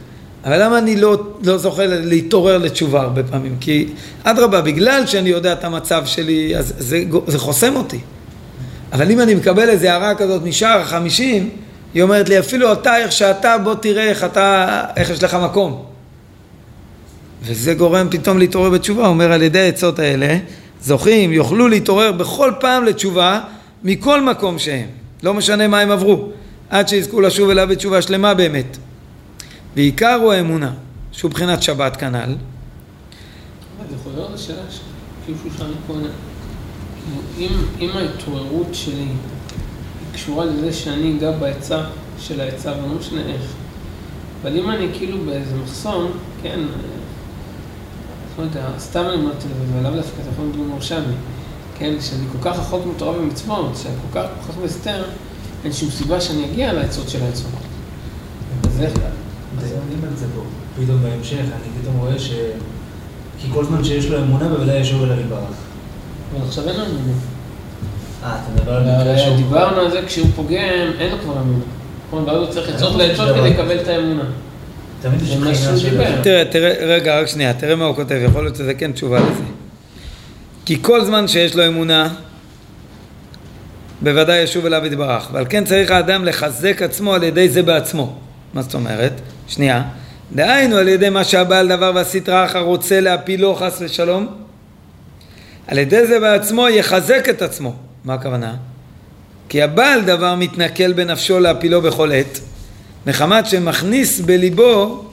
אבל 0.46 0.64
למה 0.64 0.78
אני 0.78 0.96
לא, 0.96 1.24
לא 1.44 1.58
זוכה 1.58 1.86
להתעורר 1.86 2.58
לתשובה 2.58 3.02
הרבה 3.02 3.24
פעמים? 3.24 3.56
כי 3.60 3.88
אדרבה, 4.24 4.62
בגלל 4.62 5.08
שאני 5.08 5.30
יודע 5.30 5.54
את 5.54 5.64
המצב 5.64 6.06
שלי, 6.06 6.58
אז 6.58 6.74
זה, 6.78 7.04
זה 7.28 7.40
חוסם 7.40 7.76
אותי. 7.76 8.00
אבל 8.94 9.12
אם 9.12 9.20
אני 9.20 9.36
מקבל 9.36 9.70
איזו 9.70 9.88
הערה 9.88 10.16
כזאת 10.16 10.44
משער 10.44 10.80
החמישים, 10.80 11.50
היא 11.94 12.04
אומרת 12.04 12.30
לי, 12.30 12.40
אפילו 12.40 12.74
אתה, 12.74 12.98
איך 12.98 13.12
שאתה, 13.12 13.58
בוא 13.58 13.76
תראה 13.76 14.10
איך 14.10 14.24
אתה, 14.24 14.82
איך 14.96 15.10
יש 15.10 15.24
לך 15.24 15.38
מקום. 15.44 15.86
וזה 17.44 17.74
גורם 17.74 18.08
פתאום 18.12 18.40
להתעורר 18.40 18.70
בתשובה, 18.70 19.08
אומר 19.08 19.32
על 19.32 19.42
ידי 19.42 19.60
העצות 19.60 20.00
האלה, 20.00 20.38
זוכים, 20.82 21.34
יוכלו 21.34 21.68
להתעורר 21.68 22.12
בכל 22.12 22.52
פעם 22.60 22.84
לתשובה, 22.86 23.42
מכל 23.84 24.22
מקום 24.22 24.60
שהם. 24.60 24.88
לא 25.24 25.34
משנה 25.34 25.68
מה 25.68 25.80
הם 25.80 25.92
עברו, 25.92 26.30
עד 26.70 26.88
שיזכו 26.88 27.22
לשוב 27.22 27.50
אליו 27.50 27.68
בתשובה 27.68 28.02
שלמה 28.02 28.34
באמת. 28.34 28.78
ועיקר 29.76 30.20
הוא 30.24 30.34
האמונה, 30.34 30.72
שהוא 31.12 31.32
בחינת 31.32 31.64
שבת 31.64 31.98
כנ"ל. 31.98 32.36
זה 33.90 33.96
חוזר 34.04 34.28
לשאלה 34.34 34.62
ש- 34.72 34.80
כאילו 35.26 35.40
שאל 35.58 35.72
קודם. 35.88 36.08
אם, 37.38 37.50
אם 37.80 37.90
ההתעוררות 37.96 38.68
שלי 38.74 38.94
היא 38.96 39.08
קשורה 40.14 40.46
לזה 40.46 40.74
שאני 40.74 41.18
אגע 41.18 41.32
בהיצע 41.32 41.84
של 42.20 42.42
ההיצע, 42.42 42.72
ולא 42.72 42.96
משנה 43.00 43.22
איך, 43.22 43.42
אבל 44.42 44.58
אם 44.58 44.70
אני 44.70 44.88
כאילו 44.94 45.18
באיזה 45.26 45.56
מחסום, 45.64 46.12
כן, 46.44 46.60
לא 48.38 48.44
יודע, 48.44 48.66
סתם 48.80 49.00
אני 49.00 49.16
אומר 49.16 49.32
את 49.32 49.42
זה, 49.42 49.48
ולאו 49.80 49.92
דווקא 49.92 50.22
אתה 50.22 50.30
יכול 50.34 50.46
לדבר 50.46 50.64
מרשמי, 50.64 51.16
כן, 51.78 51.94
שאני 52.02 52.24
כל 52.32 52.50
כך 52.50 52.60
רחוק 52.60 52.86
מתורה 52.96 53.18
ומצוות, 53.18 53.78
שאני 53.84 53.96
כל 54.12 54.20
כך 54.20 54.28
כך 54.50 54.56
מסתר, 54.64 55.04
אין 55.64 55.74
שום 55.74 55.90
סיבה 55.90 56.22
שאני 56.22 56.46
אגיע 56.46 56.74
לעצות 56.74 57.10
של 57.10 57.24
העצות. 57.24 57.52
אז 58.64 58.82
איך? 58.82 58.94
מדיינים 59.58 60.04
על 60.10 60.16
זה 60.16 60.26
פה. 60.36 60.42
פתאום 60.84 61.02
בהמשך, 61.04 61.40
אני 61.40 61.82
פתאום 61.82 61.98
רואה 61.98 62.20
ש... 62.20 62.32
כי 63.42 63.48
כל 63.54 63.66
זמן 63.66 63.84
שיש 63.84 64.06
לו 64.06 64.20
אמונה, 64.20 64.50
בוודאי 64.50 64.80
ישוב 64.80 65.04
אליו 65.04 65.20
יתברך. 65.20 65.40
אבל 66.36 66.46
עכשיו 66.48 66.70
אין 66.70 66.76
לנו 66.76 66.90
אמונה. 66.90 67.14
אה, 68.24 68.36
אתה 68.36 68.52
מדבר 68.56 68.74
על 68.74 68.84
מקרה 68.84 69.00
הרי 69.00 69.20
שהוא... 69.20 69.36
דיברנו 69.36 69.82
על 69.82 69.92
זה 69.92 70.02
כשהוא 70.06 70.28
פוגם, 70.36 70.92
אין 71.00 71.12
לו 71.12 71.18
כבר 71.24 71.34
אמונה. 71.34 71.64
נכון, 72.08 72.24
ואז 72.24 72.38
הוא 72.38 72.48
צריך 72.48 72.82
לו 72.82 72.98
לעצות. 72.98 73.36
כדי 73.36 73.50
לקבל 73.50 73.82
את 73.82 73.88
האמונה. 73.88 74.24
תמיד 75.02 75.22
יש. 75.22 75.66
תראה, 76.24 76.46
תראה, 76.46 76.74
רגע, 76.86 77.20
רק 77.20 77.28
שנייה, 77.28 77.54
תראה 77.54 77.76
מה 77.76 77.86
הוא 77.86 77.96
כותב, 77.96 78.20
יכול 78.26 78.44
להיות 78.44 78.56
שזה 78.56 78.74
כן 78.74 78.92
תשובה 78.92 79.20
לזה. 79.20 79.44
כי 80.66 80.78
כל 80.82 81.06
זמן 81.06 81.28
שיש 81.28 81.56
לו 81.56 81.68
אמונה, 81.68 82.14
בוודאי 84.02 84.40
ישוב 84.40 84.66
אליו 84.66 84.86
יתברך, 84.86 85.30
ועל 85.32 85.46
כן 85.50 85.66
צריך 85.66 85.92
האדם 85.92 86.26
לחזק 86.26 86.82
עצמו 86.82 87.14
על 87.14 87.24
ידי 87.24 87.50
זה 87.50 87.64
בעצמו. 87.64 88.16
מה 88.54 88.62
זאת 88.62 88.74
אומרת? 88.74 89.14
שנייה. 89.48 89.84
דהיינו 90.36 90.78
על 90.78 90.88
ידי 90.88 91.10
מה 91.10 91.24
שהבעל 91.24 91.68
דבר 91.68 91.92
והסטרא 91.96 92.46
אחר 92.46 92.60
רוצה 92.60 93.02
להפילו 93.02 93.56
חס 93.56 93.78
ושלום, 93.82 94.28
על 95.68 95.78
ידי 95.78 96.08
זה 96.08 96.20
בעצמו 96.20 96.70
יחזק 96.70 97.30
את 97.30 97.42
עצמו. 97.42 97.76
מה 98.06 98.14
הכוונה? 98.14 98.56
כי 99.50 99.62
הבעל 99.62 100.02
דבר 100.02 100.36
מתנכל 100.36 100.94
בנפשו 100.94 101.40
להפילו 101.40 101.82
בכל 101.82 102.12
עת, 102.12 102.40
מחמת 103.08 103.46
שמכניס 103.46 104.20
בליבו 104.20 105.06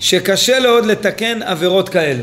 שקשה 0.00 0.58
לו 0.58 0.70
עוד 0.70 0.86
לתקן 0.86 1.42
עבירות 1.42 1.88
כאלה. 1.88 2.22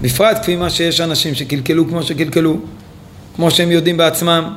בפרט 0.00 0.36
כפי 0.42 0.56
מה 0.56 0.70
שיש 0.70 1.00
אנשים 1.00 1.34
שקלקלו 1.34 1.88
כמו 1.88 2.02
שקלקלו, 2.02 2.56
כמו 3.36 3.50
שהם 3.50 3.70
יודעים 3.70 3.96
בעצמם, 3.96 4.54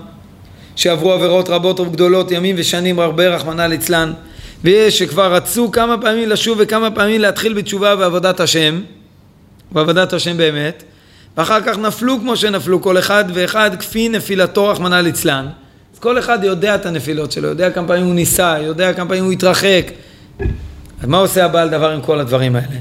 שעברו 0.76 1.12
עבירות 1.12 1.50
רבות 1.50 1.80
וגדולות 1.80 2.32
ימים 2.32 2.56
ושנים 2.60 3.00
הרבה 3.00 3.28
רחמנא 3.28 3.62
ליצלן, 3.62 4.14
ויש 4.64 5.00
שכבר 5.00 5.34
רצו 5.36 5.72
כמה 5.72 5.98
פעמים 5.98 6.30
לשוב 6.30 6.58
וכמה 6.62 6.92
פעמים 6.92 7.22
להתחיל 7.22 7.54
בתשובה 7.54 7.96
ועבודת 8.00 8.40
השם, 8.40 8.82
ועבודת 9.72 10.14
השם 10.14 10.38
באמת, 10.38 10.84
ואחר 11.38 11.62
כך 11.62 11.78
נפלו 11.78 12.20
כמו 12.20 12.36
שנפלו 12.36 12.82
כל 12.82 12.98
אחד 12.98 13.26
ואחד 13.34 13.72
כפי 13.80 14.10
נפילתו 14.10 14.68
רחמנא 14.68 14.96
ליצלן. 14.96 15.48
כל 16.02 16.20
אחד 16.20 16.44
יודע 16.44 16.76
את 16.76 16.86
הנפילות 16.86 17.32
שלו, 17.32 17.48
יודע 17.48 17.72
כמה 17.72 17.88
פעמים 17.88 18.06
הוא 18.06 18.16
ניסה, 18.16 18.56
יודע 18.62 18.94
כמה 18.94 19.08
פעמים 19.08 19.24
הוא 19.24 19.32
התרחק. 19.32 19.86
אז 21.02 21.08
מה 21.08 21.18
עושה 21.18 21.46
הבעל 21.46 21.70
דבר 21.70 21.92
עם 21.92 22.02
כל 22.02 22.20
הדברים 22.20 22.56
האלה? 22.56 22.76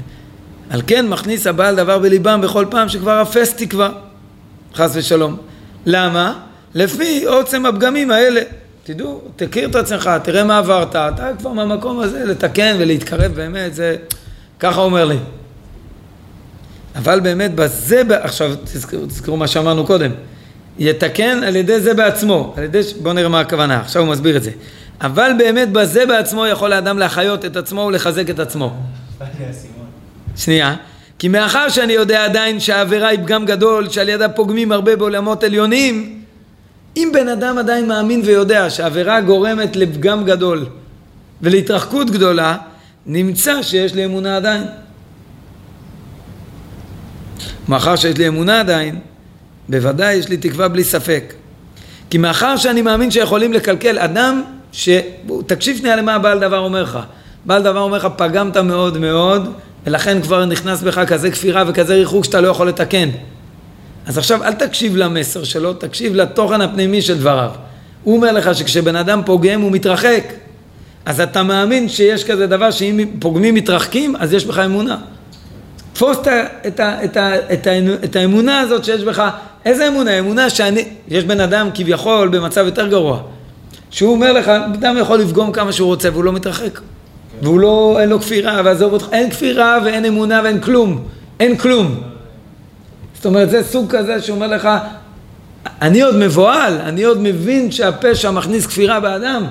על 0.69 0.81
כן 0.87 1.07
מכניס 1.07 1.47
הבעל 1.47 1.75
דבר 1.75 1.99
בליבם 1.99 2.41
בכל 2.41 2.65
פעם 2.69 2.89
שכבר 2.89 3.21
אפס 3.21 3.53
תקווה, 3.53 3.89
חס 4.75 4.91
ושלום. 4.93 5.37
למה? 5.85 6.39
לפי 6.73 7.25
עוצם 7.25 7.65
הפגמים 7.65 8.11
האלה. 8.11 8.41
תדעו, 8.83 9.21
תכיר 9.35 9.69
את 9.69 9.75
עצמך, 9.75 10.09
תראה 10.23 10.43
מה 10.43 10.57
עברת, 10.57 10.89
אתה 10.89 11.29
כבר 11.39 11.51
מהמקום 11.53 11.99
הזה 11.99 12.25
לתקן 12.25 12.75
ולהתקרב 12.79 13.33
באמת, 13.35 13.75
זה... 13.75 13.95
ככה 14.59 14.81
אומר 14.81 15.05
לי. 15.05 15.17
אבל 16.95 17.19
באמת 17.19 17.55
בזה, 17.55 18.01
עכשיו 18.21 18.55
תזכרו, 18.63 19.05
תזכרו 19.05 19.37
מה 19.37 19.47
שאמרנו 19.47 19.85
קודם, 19.85 20.11
יתקן 20.79 21.43
על 21.43 21.55
ידי 21.55 21.79
זה 21.79 21.93
בעצמו, 21.93 22.53
על 22.57 22.63
ידי, 22.63 22.83
ש- 22.83 22.93
בואו 22.93 23.13
נראה 23.13 23.29
מה 23.29 23.39
הכוונה, 23.39 23.79
עכשיו 23.79 24.01
הוא 24.01 24.11
מסביר 24.11 24.37
את 24.37 24.43
זה. 24.43 24.51
אבל 25.01 25.31
באמת 25.37 25.71
בזה 25.71 26.05
בעצמו 26.05 26.47
יכול 26.47 26.73
האדם 26.73 26.97
להחיות 26.99 27.45
את 27.45 27.55
עצמו 27.55 27.81
ולחזק 27.81 28.29
את 28.29 28.39
עצמו. 28.39 28.73
שנייה, 30.35 30.75
כי 31.19 31.27
מאחר 31.27 31.69
שאני 31.69 31.93
יודע 31.93 32.25
עדיין 32.25 32.59
שהעבירה 32.59 33.07
היא 33.07 33.19
פגם 33.19 33.45
גדול, 33.45 33.89
שעל 33.89 34.09
ידה 34.09 34.29
פוגמים 34.29 34.71
הרבה 34.71 34.95
בעולמות 34.95 35.43
עליונים, 35.43 36.21
אם 36.97 37.09
בן 37.13 37.27
אדם 37.27 37.57
עדיין 37.57 37.87
מאמין 37.87 38.21
ויודע 38.25 38.69
שהעבירה 38.69 39.21
גורמת 39.21 39.75
לפגם 39.75 40.25
גדול 40.25 40.65
ולהתרחקות 41.41 42.09
גדולה, 42.09 42.57
נמצא 43.05 43.63
שיש 43.63 43.93
לי 43.93 44.05
אמונה 44.05 44.35
עדיין. 44.37 44.63
מאחר 47.67 47.95
שיש 47.95 48.17
לי 48.17 48.27
אמונה 48.27 48.59
עדיין, 48.59 48.99
בוודאי 49.69 50.13
יש 50.13 50.29
לי 50.29 50.37
תקווה 50.37 50.67
בלי 50.67 50.83
ספק. 50.83 51.33
כי 52.09 52.17
מאחר 52.17 52.57
שאני 52.57 52.81
מאמין 52.81 53.11
שיכולים 53.11 53.53
לקלקל 53.53 53.99
אדם 53.99 54.41
ש... 54.71 54.89
תקשיב 55.45 55.77
שנייה 55.77 55.95
למה 55.95 56.15
הבעל 56.15 56.39
דבר 56.39 56.59
אומר 56.59 56.83
לך. 56.83 56.99
בעל 57.45 57.63
דבר 57.63 57.79
אומר 57.79 57.97
לך, 57.97 58.07
פגמת 58.17 58.57
מאוד 58.57 58.97
מאוד, 58.97 59.53
ולכן 59.85 60.21
כבר 60.21 60.45
נכנס 60.45 60.81
בך 60.81 60.99
כזה 61.07 61.31
כפירה 61.31 61.63
וכזה 61.67 61.95
ריחוק 61.95 62.25
שאתה 62.25 62.41
לא 62.41 62.47
יכול 62.47 62.67
לתקן. 62.67 63.09
אז 64.05 64.17
עכשיו 64.17 64.43
אל 64.43 64.53
תקשיב 64.53 64.95
למסר 64.95 65.43
שלו, 65.43 65.73
תקשיב 65.73 66.15
לתוכן 66.15 66.61
הפנימי 66.61 67.01
של 67.01 67.17
דבריו. 67.19 67.51
הוא 68.03 68.15
אומר 68.15 68.31
לך 68.31 68.55
שכשבן 68.55 68.95
אדם 68.95 69.21
פוגם 69.25 69.61
הוא 69.61 69.71
מתרחק. 69.71 70.23
אז 71.05 71.21
אתה 71.21 71.43
מאמין 71.43 71.89
שיש 71.89 72.23
כזה 72.23 72.47
דבר 72.47 72.71
שאם 72.71 73.05
פוגמים 73.19 73.55
מתרחקים, 73.55 74.15
אז 74.15 74.33
יש 74.33 74.45
בך 74.45 74.59
אמונה. 74.59 74.97
תפוס 75.93 76.17
את, 76.17 76.27
ה- 76.27 76.45
את, 76.67 76.79
את, 76.79 77.17
את, 77.53 77.67
את 78.03 78.15
האמונה 78.15 78.59
הזאת 78.59 78.85
שיש 78.85 79.01
בך, 79.01 79.29
איזה 79.65 79.87
אמונה? 79.87 80.19
אמונה 80.19 80.49
שאני, 80.49 80.85
יש 81.07 81.23
בן 81.23 81.39
אדם 81.39 81.69
כביכול 81.73 82.27
במצב 82.27 82.65
יותר 82.65 82.87
גרוע, 82.87 83.21
שהוא 83.89 84.11
אומר 84.11 84.33
לך, 84.33 84.47
בן 84.47 84.73
אדם 84.73 84.97
יכול 84.97 85.19
לפגום 85.19 85.51
כמה 85.51 85.71
שהוא 85.71 85.87
רוצה 85.87 86.09
והוא 86.11 86.23
לא 86.23 86.31
מתרחק. 86.31 86.79
והוא 87.41 87.59
לא, 87.59 87.97
אין 87.99 88.09
לו 88.09 88.19
כפירה, 88.19 88.61
ועזוב 88.65 88.93
אותך, 88.93 89.07
אין 89.11 89.29
כפירה 89.29 89.77
ואין 89.85 90.05
אמונה 90.05 90.41
ואין 90.43 90.61
כלום, 90.61 91.03
אין 91.39 91.57
כלום. 91.57 92.01
זאת 93.15 93.25
אומרת, 93.25 93.49
זה 93.49 93.63
סוג 93.63 93.91
כזה 93.97 94.21
שאומר 94.21 94.47
לך, 94.47 94.69
אני 95.81 96.01
עוד 96.01 96.15
מבוהל, 96.15 96.77
אני 96.77 97.03
עוד 97.03 97.17
מבין 97.21 97.71
שהפשע 97.71 98.31
מכניס 98.31 98.65
כפירה 98.65 98.99
באדם, 98.99 99.45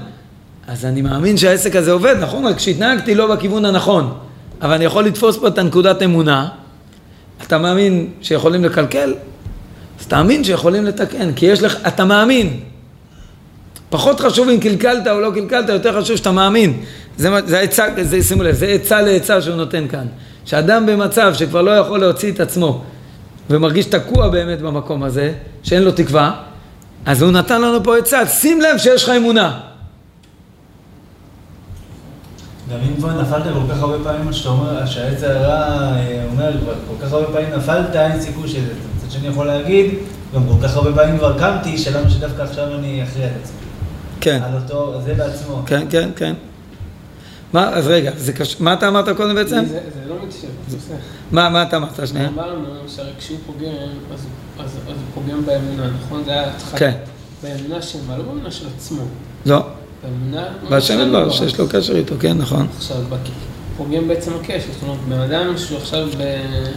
אז 0.68 0.84
אני 0.84 1.02
מאמין 1.02 1.36
שהעסק 1.36 1.76
הזה 1.76 1.92
עובד, 1.92 2.16
נכון? 2.20 2.46
רק 2.46 2.58
שהתנהגתי 2.58 3.14
לא 3.14 3.34
בכיוון 3.34 3.64
הנכון. 3.64 4.14
אבל 4.62 4.74
אני 4.74 4.84
יכול 4.84 5.04
לתפוס 5.04 5.38
פה 5.38 5.48
את 5.48 5.58
הנקודת 5.58 6.02
אמונה. 6.02 6.48
אתה 7.46 7.58
מאמין 7.58 8.10
שיכולים 8.22 8.64
לקלקל? 8.64 9.14
אז 10.00 10.06
תאמין 10.06 10.44
שיכולים 10.44 10.84
לתקן, 10.84 11.32
כי 11.32 11.46
יש 11.46 11.62
לך, 11.62 11.76
אתה 11.88 12.04
מאמין. 12.04 12.60
פחות 13.90 14.20
חשוב 14.20 14.48
אם 14.48 14.60
קלקלת 14.60 15.06
או 15.06 15.20
לא 15.20 15.30
קלקלת, 15.34 15.68
יותר 15.68 16.00
חשוב 16.00 16.16
שאתה 16.16 16.32
מאמין. 16.32 16.80
זה, 17.16 17.30
זה 17.46 17.58
העצה, 17.58 17.86
זה, 18.02 18.22
שימו 18.22 18.42
לב, 18.42 18.54
זה 18.54 18.66
עצה 18.66 19.02
לעצה 19.02 19.42
שהוא 19.42 19.56
נותן 19.56 19.88
כאן. 19.88 20.06
שאדם 20.44 20.86
במצב 20.86 21.34
שכבר 21.34 21.62
לא 21.62 21.70
יכול 21.70 22.00
להוציא 22.00 22.32
את 22.32 22.40
עצמו 22.40 22.82
ומרגיש 23.50 23.86
תקוע 23.86 24.28
באמת 24.28 24.60
במקום 24.60 25.02
הזה, 25.02 25.32
שאין 25.62 25.82
לו 25.82 25.92
תקווה, 25.92 26.34
אז 27.06 27.22
הוא 27.22 27.32
נתן 27.32 27.62
לנו 27.62 27.84
פה 27.84 27.96
עצה, 27.96 28.26
שים 28.26 28.60
לב 28.60 28.78
שיש 28.78 29.04
לך 29.04 29.10
אמונה. 29.10 29.60
גם 32.72 32.78
אם 32.88 32.96
כבר 32.96 33.22
נפלת 33.22 33.42
כל 33.42 33.72
כך 33.74 33.82
הרבה 33.82 34.04
פעמים, 34.04 34.32
שאתה 34.32 34.48
אומר, 34.48 34.86
שהעץ 34.86 35.22
הרע 35.22 35.52
אה, 35.96 36.24
אומר, 36.30 36.52
כל 36.88 37.06
כך 37.06 37.12
הרבה 37.12 37.26
פעמים 37.26 37.48
נפלת, 37.56 37.96
אין 37.96 38.20
סיכוי 38.20 38.48
שזה. 38.48 38.89
מצד 39.10 39.18
שני 39.18 39.28
יכול 39.28 39.46
להגיד, 39.46 39.94
גם 40.34 40.42
כל 40.48 40.68
כך 40.68 40.76
הרבה 40.76 40.92
פעמים 40.94 41.18
כבר 41.18 41.38
קמתי, 41.38 41.78
שלמה 41.78 42.10
שדווקא 42.10 42.42
עכשיו 42.42 42.74
אני 42.74 43.02
אכריע 43.04 43.26
את 43.26 43.32
עצמי. 43.42 43.56
כן, 44.20 44.40
על 44.44 44.54
אותו, 44.62 45.00
זה 45.04 45.14
בעצמו. 45.14 45.62
כן, 45.66 45.86
כן, 45.90 46.10
כן. 46.16 46.34
מה, 47.52 47.68
אז 47.68 47.86
רגע, 47.86 48.10
זה 48.16 48.32
קש... 48.32 48.60
מה 48.60 48.72
אתה 48.72 48.88
אמרת 48.88 49.08
קודם 49.16 49.34
בעצם? 49.34 49.64
זה 49.68 49.80
זה 49.94 50.08
לא 50.08 50.14
מתיישב, 50.22 50.46
זה 50.68 50.76
בסדר. 50.76 50.96
מה, 51.32 51.48
מה 51.48 51.62
אתה 51.62 51.76
אמרת 51.76 52.06
שנייה? 52.08 52.28
אמרנו 52.28 52.64
שהרי 52.88 53.10
כשהוא 53.18 53.38
פוגם, 53.46 53.68
אז 54.14 54.26
אז- 54.58 54.66
אז 54.66 54.70
הוא 54.86 54.94
פוגם 55.24 55.46
באמונה, 55.46 55.90
נכון? 56.06 56.22
זה 56.24 56.30
היה 56.30 56.50
התחלה. 56.50 56.78
כן. 56.78 56.92
באמונה 57.42 57.82
של 57.82 57.98
מה? 58.08 58.16
לא 58.18 58.22
באמונה 58.22 58.50
של 58.50 58.66
עצמו. 58.76 59.02
לא. 59.46 59.62
באמונה... 60.02 60.46
והשם 60.70 60.94
יתברך 61.00 61.08
דבר. 61.08 61.30
שיש 61.30 61.58
לו 61.60 61.66
קשר 61.68 61.96
איתו, 61.96 62.14
כן, 62.20 62.38
נכון. 62.38 62.66
עכשיו, 62.76 62.96
פוגם 63.76 64.08
בעצם 64.08 64.32
הקשר, 64.40 64.66
זאת 64.72 64.82
אומרת, 64.82 64.98
בן 65.08 65.34
אדם 65.34 65.58
שהוא 65.58 65.78
עכשיו 65.78 66.08
ב- 66.18 66.70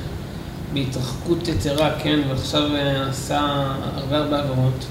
בהתרחקות 0.74 1.48
יתרה, 1.48 1.92
כן, 2.04 2.20
ועכשיו 2.30 2.76
אה, 2.76 3.10
עשה 3.10 3.40
הרבה 3.96 4.18
הרבה 4.18 4.40
עבירות, 4.40 4.86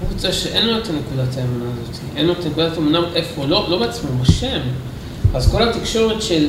הוא 0.00 0.08
רוצה 0.12 0.32
שאין 0.32 0.66
לו 0.66 0.78
את 0.78 0.82
נקודת 0.82 1.36
האמונה 1.36 1.70
הזאת, 1.72 2.00
אין 2.16 2.26
לו 2.26 2.32
את 2.32 2.46
נקודת 2.46 2.76
האמונה 2.76 3.00
איפה, 3.14 3.46
לא, 3.46 3.66
לא 3.70 3.78
בעצמו, 3.78 4.10
בשם. 4.22 4.60
אז 5.34 5.52
כל 5.52 5.68
התקשורת 5.68 6.22
של 6.22 6.48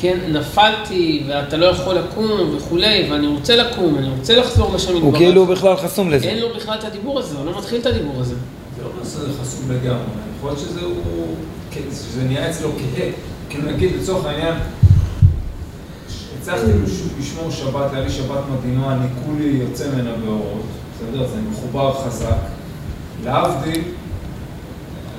כן, 0.00 0.18
נפלתי, 0.28 1.24
ואתה 1.28 1.56
לא 1.56 1.66
יכול 1.66 1.94
לקום 1.94 2.56
וכולי, 2.56 3.08
ואני 3.10 3.26
רוצה 3.26 3.56
לקום, 3.56 3.98
אני 3.98 4.08
רוצה 4.08 4.36
לחזור 4.36 4.74
לשם 4.74 4.96
הוא. 4.96 5.14
כאילו 5.14 5.46
בכלל 5.46 5.76
חסום 5.76 6.10
לזה. 6.10 6.28
אין 6.28 6.38
לו 6.38 6.48
בכלל 6.56 6.78
את 6.78 6.84
הדיבור 6.84 7.18
הזה, 7.18 7.38
הוא 7.38 7.46
לא 7.46 7.58
מתחיל 7.58 7.80
את 7.80 7.86
הדיבור 7.86 8.20
הזה. 8.20 8.34
זה 8.76 8.82
לא 8.82 8.90
נושא 8.98 9.18
חסום 9.42 9.70
לגמרי, 9.70 10.00
יכול 10.38 10.50
להיות 10.50 10.58
שזה 10.58 10.80
הוא, 10.80 11.34
כן, 11.70 11.80
שזה 11.90 12.24
נהיה 12.24 12.50
אצלו 12.50 12.70
כהה. 12.72 13.08
כאילו 13.48 13.70
נגיד 13.70 13.90
לצורך 14.00 14.26
העניין, 14.26 14.54
הצלחתי 16.40 16.70
לשמור 17.20 17.50
שבת, 17.50 17.92
היה 17.92 18.04
לי 18.04 18.10
שבת 18.10 18.38
מדהימה, 18.52 18.92
אני 18.92 19.06
כולי 19.24 19.44
יוצא 19.44 19.88
ממנה 19.88 20.10
באורות, 20.24 20.66
בסדר? 20.94 21.26
אני 21.34 21.42
מחובר 21.50 21.94
חזק. 22.04 22.36
להבדיל, 23.24 23.82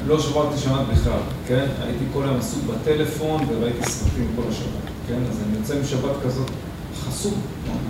לא 0.07 0.19
שברתי 0.19 0.57
שבת 0.57 0.87
בכלל, 0.93 1.19
כן? 1.47 1.65
הייתי 1.83 2.03
כל 2.13 2.23
היום 2.23 2.37
עסוק 2.39 2.59
בטלפון 2.63 3.45
וראיתי 3.49 3.89
סרטים 3.89 4.27
כל 4.35 4.41
השבת, 4.49 4.91
כן? 5.07 5.19
אז 5.29 5.37
אני 5.47 5.57
יוצא 5.57 5.73
משבת 5.81 6.15
כזאת 6.25 6.49
חסום, 7.07 7.41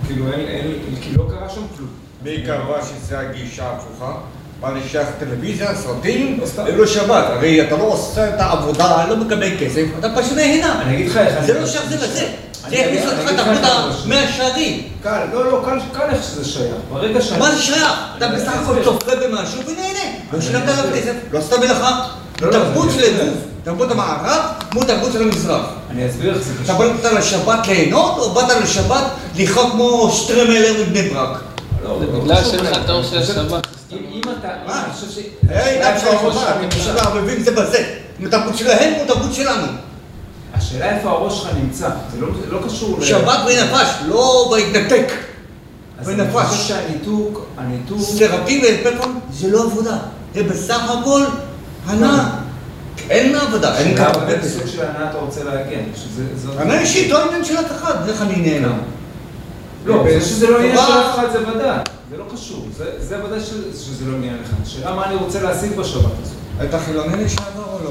כאילו 0.06 0.32
אין, 0.32 0.40
אין, 0.40 0.72
כי 1.00 1.16
לא 1.16 1.26
קרה 1.30 1.48
שם 1.48 1.62
כלום. 1.76 1.88
מי 2.22 2.42
קבע 2.46 2.84
שזו 2.84 3.16
הגישה 3.16 3.64
ההפוכה? 3.64 4.14
מה 4.60 4.70
נשאר 4.74 5.04
טלוויזיה, 5.18 5.74
סרטים, 5.74 6.40
לא. 6.56 6.64
ללא 6.64 6.86
שבת. 6.86 7.24
הרי 7.26 7.62
אתה 7.62 7.76
לא 7.76 7.82
עושה 7.82 8.34
את 8.34 8.40
העבודה, 8.40 9.06
לא 9.08 9.16
מקבל 9.16 9.50
כסף, 9.60 9.84
אתה 9.98 10.08
פשוט 10.16 10.36
נהנה. 10.36 10.82
אני 10.82 10.94
אגיד 10.94 11.08
לך 11.08 11.16
איך... 11.16 11.44
זה 11.44 11.60
לא 11.60 11.66
שייך 11.66 11.88
זה 11.88 11.96
לזה. 11.96 12.28
זה 12.72 13.06
אותך 13.06 13.28
אגיד 13.28 13.38
לך 13.38 13.46
תרבות 13.46 13.48
איך 13.48 13.58
אני 13.58 13.92
חושב. 13.92 14.04
המאה 14.06 14.32
שערים. 14.32 14.82
קל, 15.02 15.24
לא, 15.32 15.52
לא, 15.52 15.62
קל, 15.64 15.78
קל 15.92 16.14
איך 16.14 16.22
שזה 16.22 16.44
שייך. 16.44 16.74
ברגע 16.92 17.20
שאני... 17.22 17.38
מה 17.40 17.50
זה 17.54 17.62
שייך? 17.62 17.92
אתה 18.18 18.28
בסך. 18.28 18.52
הכל 18.62 18.74
צופה 18.84 19.12
במשהו 19.16 19.60
ונהנה. 19.66 20.00
לא 20.32 20.40
שילמת 20.40 20.68
עליו. 20.68 20.84
כסף, 20.94 21.12
לא 21.32 21.38
עשית 21.38 21.52
מלאכה. 21.58 22.08
לא, 22.40 22.46
לא, 22.48 22.52
תרבות 22.52 22.88
של. 22.90 23.20
הגוף, 23.20 23.34
תרבות 23.64 23.90
המערב, 23.90 24.40
כמו 24.70 24.84
תרבות 24.84 25.12
של 25.12 25.22
המזרח. 25.22 25.66
אני 25.90 26.08
אסביר 26.10 26.38
זה 26.42 26.52
אתה. 26.64 26.72
באת 26.78 27.12
לשבת 27.12 27.66
ליהנות, 27.66 28.18
או 28.18 28.30
באת 28.34 28.62
לשבת 28.62 29.02
לכאוב 29.36 29.70
כמו 29.70 30.10
שטרמלר 30.12 30.72
מבני 30.80 31.02
ברק? 31.02 31.40
לא, 31.84 31.98
זה 31.98 32.06
לא 32.06 32.18
בגלל 32.20 32.44
שאין 32.44 32.60
לך. 32.64 32.78
תואר 32.86 33.02
של 33.02 33.18
חושב- 33.18 33.30
השבת. 33.38 33.66
אם 33.92 33.98
אם 34.12 34.20
אתה... 34.40 34.48
מה? 34.66 34.84
אני 34.84 34.92
חושב 34.92 35.10
ש... 35.10 35.18
היי? 35.48 35.82
שלך 36.32 36.42
אתם 36.48 36.62
נמצא. 36.62 36.76
פשוט 36.76 36.94
מערבבים 36.94 37.42
זה 37.42 37.50
בזה. 37.50 37.84
עם 38.20 38.26
התרבות 38.26 38.58
שלהם 38.58 38.92
או 38.98 39.02
התרבות 39.02 39.34
שלנו. 39.34 39.66
השאלה 40.72 40.96
איפה 40.96 41.10
הראש 41.10 41.38
שלך 41.42 41.50
נמצא. 41.62 41.88
זה 42.12 42.20
לא- 42.20 42.28
לא 42.48 42.60
קשור 42.66 42.98
ל... 43.00 43.04
שבת 43.04 43.38
ונפש, 43.46 43.88
לא 44.08 44.48
בהתנתק. 44.50 45.12
אז 45.98 46.10
אני. 46.10 46.22
חושב 46.32 46.62
שהניתוק, 46.68 47.46
הניתוק... 47.58 48.00
סרטים 48.00 48.62
ופלאפון 48.64 49.20
זה 49.32 49.50
לא 49.50 49.62
עבודה. 49.64 49.96
זה 50.34 50.42
בסך 50.42 50.90
הכל 50.90 51.22
הנאה. 51.86 52.28
אין 53.10 53.34
עבודה, 53.34 53.78
אין 53.78 53.96
כמה 53.96 54.18
באיזה 54.18 54.58
סוג 54.58 54.66
של 54.66 54.82
הנאה 54.86 55.10
אתה 55.10 55.18
רוצה 55.18 55.44
להגן. 55.44 55.82
אני 56.60 56.78
אישית 56.78 57.10
לא 57.10 57.24
עניין 57.24 57.44
של 57.44 57.56
אף 57.58 57.70
אחד, 57.70 58.08
איך 58.08 58.22
אני 58.22 58.36
נהנה. 58.36 58.72
לא, 59.86 60.04
זה 60.20 60.26
שזה 60.26 60.50
לא 60.50 60.58
עניין 60.58 60.76
של 60.76 60.92
אף 60.92 61.14
אחד 61.14 61.26
זה 61.32 61.38
ודאי. 61.48 61.78
זה 62.10 62.16
לא 62.16 62.24
קשור. 62.34 62.66
זה- 63.00 63.24
ודאי 63.24 63.40
שזה 63.74 64.04
לא 64.10 64.16
עניין 64.16 64.36
לך. 64.42 64.48
השאלה 64.62 64.94
מה 64.94 65.04
אני 65.06 65.14
רוצה 65.14 65.42
להשיג 65.42 65.72
בשבת 65.76 66.12
הזאת. 66.22 66.68
אתה 66.68 66.78
חילוני 66.78 67.24
לשעבר 67.24 67.64
או 67.72 67.78
לא? 67.84 67.90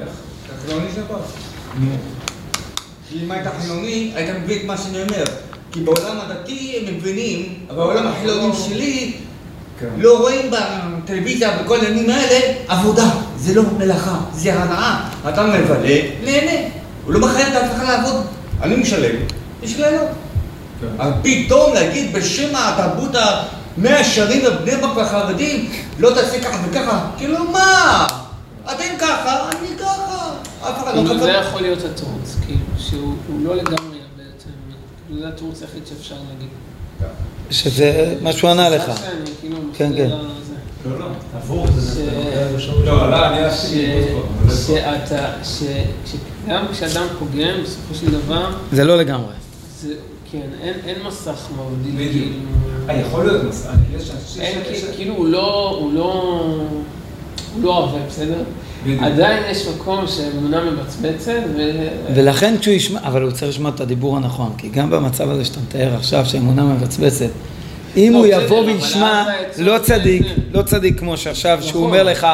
איך? 0.00 0.08
אתה 0.46 0.66
חילוני 0.66 0.86
לשעבר? 0.92 1.18
נו. 1.80 1.90
כי 3.10 3.18
אם 3.24 3.30
היית 3.30 3.46
חילוני, 3.60 4.12
היית 4.14 4.36
מבין 4.44 4.58
את 4.58 4.64
מה 4.64 4.76
שאני 4.76 5.02
אומר. 5.02 5.24
כי 5.72 5.80
בעולם 5.80 6.18
הדתי 6.20 6.84
הם 6.86 6.94
מבינים, 6.94 7.54
אבל 7.70 7.76
בעולם 7.76 8.06
החילונים 8.06 8.50
שלי, 8.54 9.12
כן. 9.80 9.86
לא 9.96 10.18
רואים 10.18 10.50
בטלוויזיה 10.50 11.58
וכל 11.60 11.80
העניינים 11.80 12.10
האלה 12.10 12.54
עבודה. 12.68 13.04
זה 13.36 13.54
לא 13.54 13.62
מלאכה, 13.78 14.16
זה 14.34 14.54
הנאה. 14.54 15.08
אתה 15.28 15.42
מבלה, 15.42 16.00
נהנה. 16.24 16.68
הוא 17.04 17.14
לא 17.14 17.20
מחייב 17.20 17.48
את 17.48 17.62
עצמך 17.62 17.82
לעבוד. 17.88 18.26
אני 18.62 18.76
משלם, 18.76 19.16
יש 19.62 19.76
ליהנות. 19.76 20.08
כן. 20.80 20.86
אבל 20.98 21.12
פתאום 21.22 21.74
להגיד 21.74 22.12
בשם 22.12 22.56
התרבות 22.56 23.10
המאה 23.14 24.04
שערים 24.04 24.42
ובני 24.46 24.76
ברק 24.76 24.96
והחרדים, 24.96 25.70
לא 25.98 26.10
תעשה 26.14 26.40
ככה 26.40 26.58
וככה, 26.70 27.06
כאילו 27.18 27.44
מה? 27.44 28.06
אתם 28.64 28.96
ככה, 28.98 29.50
אני 29.50 29.78
ככה. 29.78 30.09
אף 30.62 30.82
אחד 30.82 30.94
לא 30.96 31.02
כאילו, 31.02 31.18
זה 31.22 31.32
ככה. 31.32 31.48
יכול 31.48 31.62
להיות 31.62 31.78
התירוץ, 31.84 32.36
כאילו, 32.46 32.60
שהוא 32.78 33.14
הוא 33.28 33.44
לא 33.44 33.56
לגמרי 33.56 33.98
בעצם, 34.16 34.50
זה 35.20 35.28
התירוץ 35.28 35.62
היחיד 35.62 35.86
שאפשר 35.86 36.14
להגיד. 36.14 36.48
שזה 37.50 38.14
מה 38.22 38.32
שהוא 38.32 38.50
ענה 38.50 38.68
לך. 38.68 38.92
כאילו 39.40 39.56
כן, 39.74 39.92
כן. 39.96 40.10
לא, 40.10 40.98
לא. 40.98 41.06
הפוך, 41.38 41.66
זה 41.76 42.04
נוגע 42.14 42.56
בשורש. 42.56 42.86
לא, 42.86 43.10
לא, 43.10 43.26
אני 43.26 43.50
זה 43.50 44.16
פה. 44.46 44.50
שאתה, 44.54 45.32
שגם 45.44 46.64
כשאדם 46.72 47.06
פוגם, 47.18 47.62
בסופו 47.62 47.94
של 47.94 48.10
דבר, 48.10 48.50
זה 48.72 48.84
לא 48.84 48.96
לגמרי. 48.98 49.32
זה, 49.80 49.94
כן, 50.32 50.48
אין, 50.62 50.74
אין 50.86 50.96
מסך 51.06 51.48
מבדיל, 51.56 52.08
בדיוק. 52.08 52.32
כאילו, 52.86 53.00
יכול 53.00 53.26
להיות 53.26 53.44
אנשים 53.44 54.42
אין, 54.42 54.58
כאילו- 54.64 54.88
כאילו, 54.96 55.14
הוא 55.14 55.26
לא, 55.26 55.76
הוא 55.80 55.92
לא, 55.94 56.12
הוא 57.54 57.62
לא 57.62 57.76
ערבה, 57.78 57.98
בסדר? 58.08 58.42
עדיין 59.00 59.42
יש 59.50 59.66
מקום 59.68 60.06
שהאמונה 60.06 60.70
מבצבצת, 60.70 61.40
ו... 61.56 61.60
ולכן 62.14 62.58
כשהוא 62.58 62.74
ישמע, 62.74 63.00
אבל 63.02 63.22
הוא 63.22 63.30
צריך 63.30 63.48
לשמוע 63.48 63.70
את 63.74 63.80
הדיבור 63.80 64.16
הנכון, 64.16 64.52
כי 64.58 64.68
גם 64.68 64.90
במצב 64.90 65.30
הזה 65.30 65.44
שאתה 65.44 65.60
מתאר 65.60 65.94
עכשיו, 65.94 66.26
שהאמונה 66.26 66.64
מבצבצת, 66.64 67.30
אם 67.96 68.10
לא, 68.12 68.18
הוא 68.18 68.26
יבוא 68.26 68.64
וישמע, 68.64 69.24
לא 69.58 69.78
צדיק, 69.78 70.26
לא 70.52 70.62
צדיק 70.62 70.98
כמו 70.98 71.16
שעכשיו, 71.16 71.58
שהוא 71.60 71.68
נכון. 71.70 71.82
אומר 71.82 72.02
לך 72.02 72.26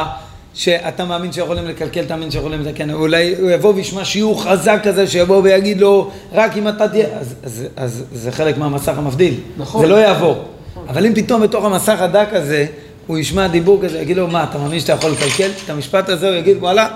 שאתה 0.53 1.05
מאמין 1.05 1.31
שיכולים 1.31 1.67
לקלקל, 1.67 2.05
תאמין 2.05 2.31
שיכולים 2.31 2.61
לתקן, 2.61 2.89
אולי 2.89 3.35
הוא 3.39 3.51
יבוא 3.51 3.73
וישמע 3.73 4.05
שיעור 4.05 4.43
חזק 4.43 4.79
כזה, 4.83 5.07
שיבוא 5.07 5.41
ויגיד 5.43 5.81
לו, 5.81 6.11
רק 6.33 6.57
אם 6.57 6.67
אתה 6.67 6.87
תהיה, 6.87 7.05
אז, 7.19 7.35
אז, 7.43 7.65
אז 7.75 8.03
זה 8.13 8.31
חלק 8.31 8.57
מהמסך 8.57 8.97
המבדיל, 8.97 9.33
נכון. 9.57 9.81
זה 9.81 9.87
לא 9.87 9.95
יעבור. 9.95 10.43
אבל 10.89 11.05
אם 11.05 11.15
פתאום 11.15 11.41
בתוך 11.41 11.65
המסך 11.65 12.01
הדק 12.01 12.27
הזה, 12.31 12.65
הוא 13.07 13.17
ישמע 13.17 13.47
דיבור 13.47 13.79
כזה, 13.83 13.99
יגיד 13.99 14.17
לו, 14.17 14.27
מה, 14.27 14.43
אתה 14.43 14.57
מאמין 14.57 14.79
שאתה 14.79 14.93
יכול 14.93 15.11
לקלקל? 15.11 15.49
את 15.65 15.69
המשפט 15.69 16.09
הזה 16.09 16.29
הוא 16.29 16.35
יגיד, 16.35 16.57
וואלה, 16.59 16.87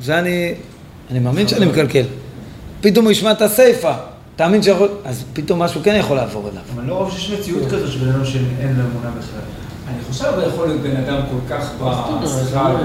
זה 0.00 0.18
אני, 0.18 0.54
אני 1.10 1.18
מאמין 1.18 1.48
שאני 1.48 1.66
מקלקל. 1.66 2.04
פתאום 2.80 3.04
הוא 3.04 3.12
ישמע 3.12 3.32
את 3.32 3.42
הסיפה, 3.42 3.92
תאמין 4.36 4.62
שיכול, 4.62 4.88
אז 5.04 5.24
פתאום 5.32 5.58
משהו 5.58 5.80
כן 5.84 5.96
יכול 5.98 6.16
לעבור 6.16 6.48
אליו. 6.48 6.62
אבל 6.74 6.84
לא 6.84 6.94
רוב 6.94 7.10
שיש 7.12 7.30
מציאות 7.30 7.62
כזו 7.70 7.92
של 7.92 7.98
בן 7.98 8.08
אדם 8.08 8.24
שאין 8.24 8.76
לו 8.76 8.82
אמונה 8.92 9.10
בכלל. 9.18 9.40
אני 9.88 9.98
חושב 10.10 10.32
יכול 10.48 10.66
להיות 10.66 10.80
בן 10.80 10.96
אדם 10.96 11.20
כל 11.30 11.54
כך? 11.54 11.70
בסליחה, 12.22 12.76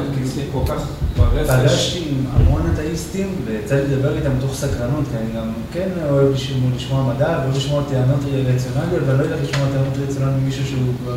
כל 0.51 0.59
כך 0.67 0.87
ברפש. 1.17 1.49
פגשתי 1.49 2.03
עם 2.09 2.25
המון 2.33 2.71
אתאיסטים, 2.73 3.35
ויצא 3.45 3.75
לי 3.75 3.81
לדבר 3.81 4.17
איתם 4.17 4.37
מתוך 4.37 4.53
סקרנות, 4.53 5.05
כי 5.11 5.17
אני 5.17 5.39
גם 5.39 5.53
כן 5.73 5.89
אוהב 6.09 6.33
לשמוע 6.75 7.13
מדע, 7.13 7.39
ואוהב 7.41 7.57
לשמוע 7.57 7.83
טענות 7.89 8.19
רציונליות, 8.55 9.03
ואני 9.07 9.17
לא 9.17 9.23
יודע 9.23 9.35
לשמוע 9.43 9.67
טענות 9.73 9.97
רציונליות 10.07 10.41
ממישהו 10.41 10.65
שהוא 10.65 10.93
כבר 11.03 11.15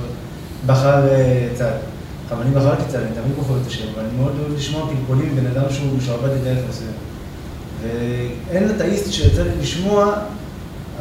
בחר 0.66 1.08
אה, 1.08 1.48
צד. 1.54 1.72
אבל 2.30 2.42
אני 2.42 2.50
בחרתי 2.54 2.82
צד, 2.88 2.98
אני 2.98 3.10
תמיד 3.14 3.36
בוחר 3.36 3.54
את 3.62 3.66
השם, 3.66 3.84
אבל 3.94 4.02
אני 4.04 4.18
מאוד 4.22 4.32
אוהב 4.40 4.52
לשמוע 4.56 4.88
פלפולים 4.88 5.36
בן 5.36 5.46
אדם 5.46 5.70
שהוא 5.70 6.00
שעבד 6.06 6.30
את 6.30 6.44
דרך 6.44 6.58
מסוים. 6.68 6.90
ואין 7.82 8.70
אתאיסט 8.76 9.12
שיצא 9.12 9.42
לי 9.42 9.50
לשמוע, 9.60 10.12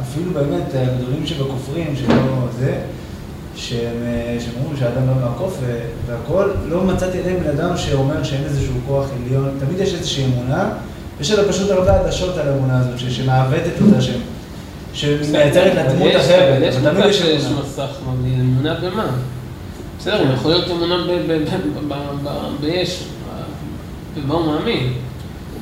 אפילו 0.02 0.32
באמת 0.32 0.62
הגדולים 0.74 1.26
שבכופרים, 1.26 1.94
שלא 1.96 2.14
זה, 2.58 2.74
שהם, 3.56 3.78
אה, 4.06 4.36
שהם 4.40 4.52
אומרים 4.60 4.76
שהאדם 4.78 5.06
לא 5.06 5.14
מהקוף 5.14 5.58
והכל, 6.06 6.50
לא 6.68 6.84
מצאתי 6.84 7.18
עדיין 7.18 7.40
בן 7.44 7.50
אדם 7.50 7.76
שאומר 7.76 8.22
שאין 8.22 8.44
איזשהו 8.44 8.74
כוח 8.86 9.06
עליון, 9.26 9.50
תמיד 9.66 9.80
יש 9.80 9.94
איזושהי 9.94 10.24
אמונה, 10.24 10.68
יש 11.20 11.30
לה 11.30 11.48
פשוט 11.48 11.70
הרבה 11.70 12.00
עדשות 12.00 12.36
על 12.36 12.48
האמונה 12.48 12.78
הזאת, 12.80 12.98
שמעוותת 13.10 13.72
אותה, 13.86 14.00
ש- 14.00 14.10
שמייצרת 14.94 15.74
לה 15.74 15.92
דמות 15.92 16.08
יש- 16.10 16.16
אחרת, 16.16 16.52
אבל 16.56 16.62
יש 16.62 16.74
תמיד 16.76 17.04
יש 17.06 17.22
אמונה. 17.46 17.60
מסך 17.62 17.88
מבדיל, 18.08 18.40
אמונה 18.40 18.74
במה? 18.74 19.06
בסדר, 19.98 20.20
הוא 20.26 20.34
יכול 20.34 20.50
להיות 20.50 20.70
אמונה 20.70 20.96
ב- 21.06 21.32
ב- 21.32 21.44
ב- 21.44 21.92
ב- 21.94 22.28
ב- 22.28 22.60
בישו, 22.60 23.04
במה 24.16 24.34
הוא 24.34 24.46
מאמין. 24.46 24.92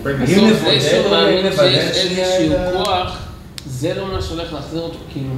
בסוף 0.03 0.53
זה 0.65 0.81
שהוא 0.81 1.11
מאמין 1.11 1.47
שיש 1.53 1.97
איזשהו 1.97 2.57
כוח, 2.85 3.19
זה 3.67 3.95
לא 3.95 4.07
מה 4.15 4.23
שהולך 4.23 4.53
להחזיר 4.53 4.81
אותו, 4.83 4.99
כאילו. 5.13 5.29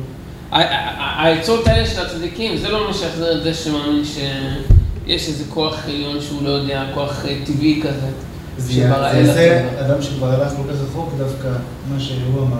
העצות 0.52 1.66
האלה 1.66 1.86
של 1.86 2.06
הצדיקים, 2.06 2.56
זה 2.56 2.68
לא 2.68 2.86
מה 2.86 2.94
שיחזיר 2.94 3.38
את 3.38 3.42
זה 3.42 3.54
שמאמין 3.54 4.02
שיש 4.04 5.28
איזה 5.28 5.44
כוח 5.50 5.84
עליון 5.84 6.20
שהוא 6.20 6.42
לא 6.42 6.50
יודע, 6.50 6.84
כוח 6.94 7.24
אה, 7.24 7.38
טבעי 7.46 7.80
כזה. 7.82 8.06
זה. 9.32 9.68
אדם 9.80 10.02
שכבר 10.02 10.26
הלך 10.26 10.48
כל 10.50 10.62
כך 10.72 10.78
רחוק 10.90 11.12
דווקא, 11.18 11.48
מה 11.94 12.00
שהוא 12.00 12.42
אמר, 12.46 12.56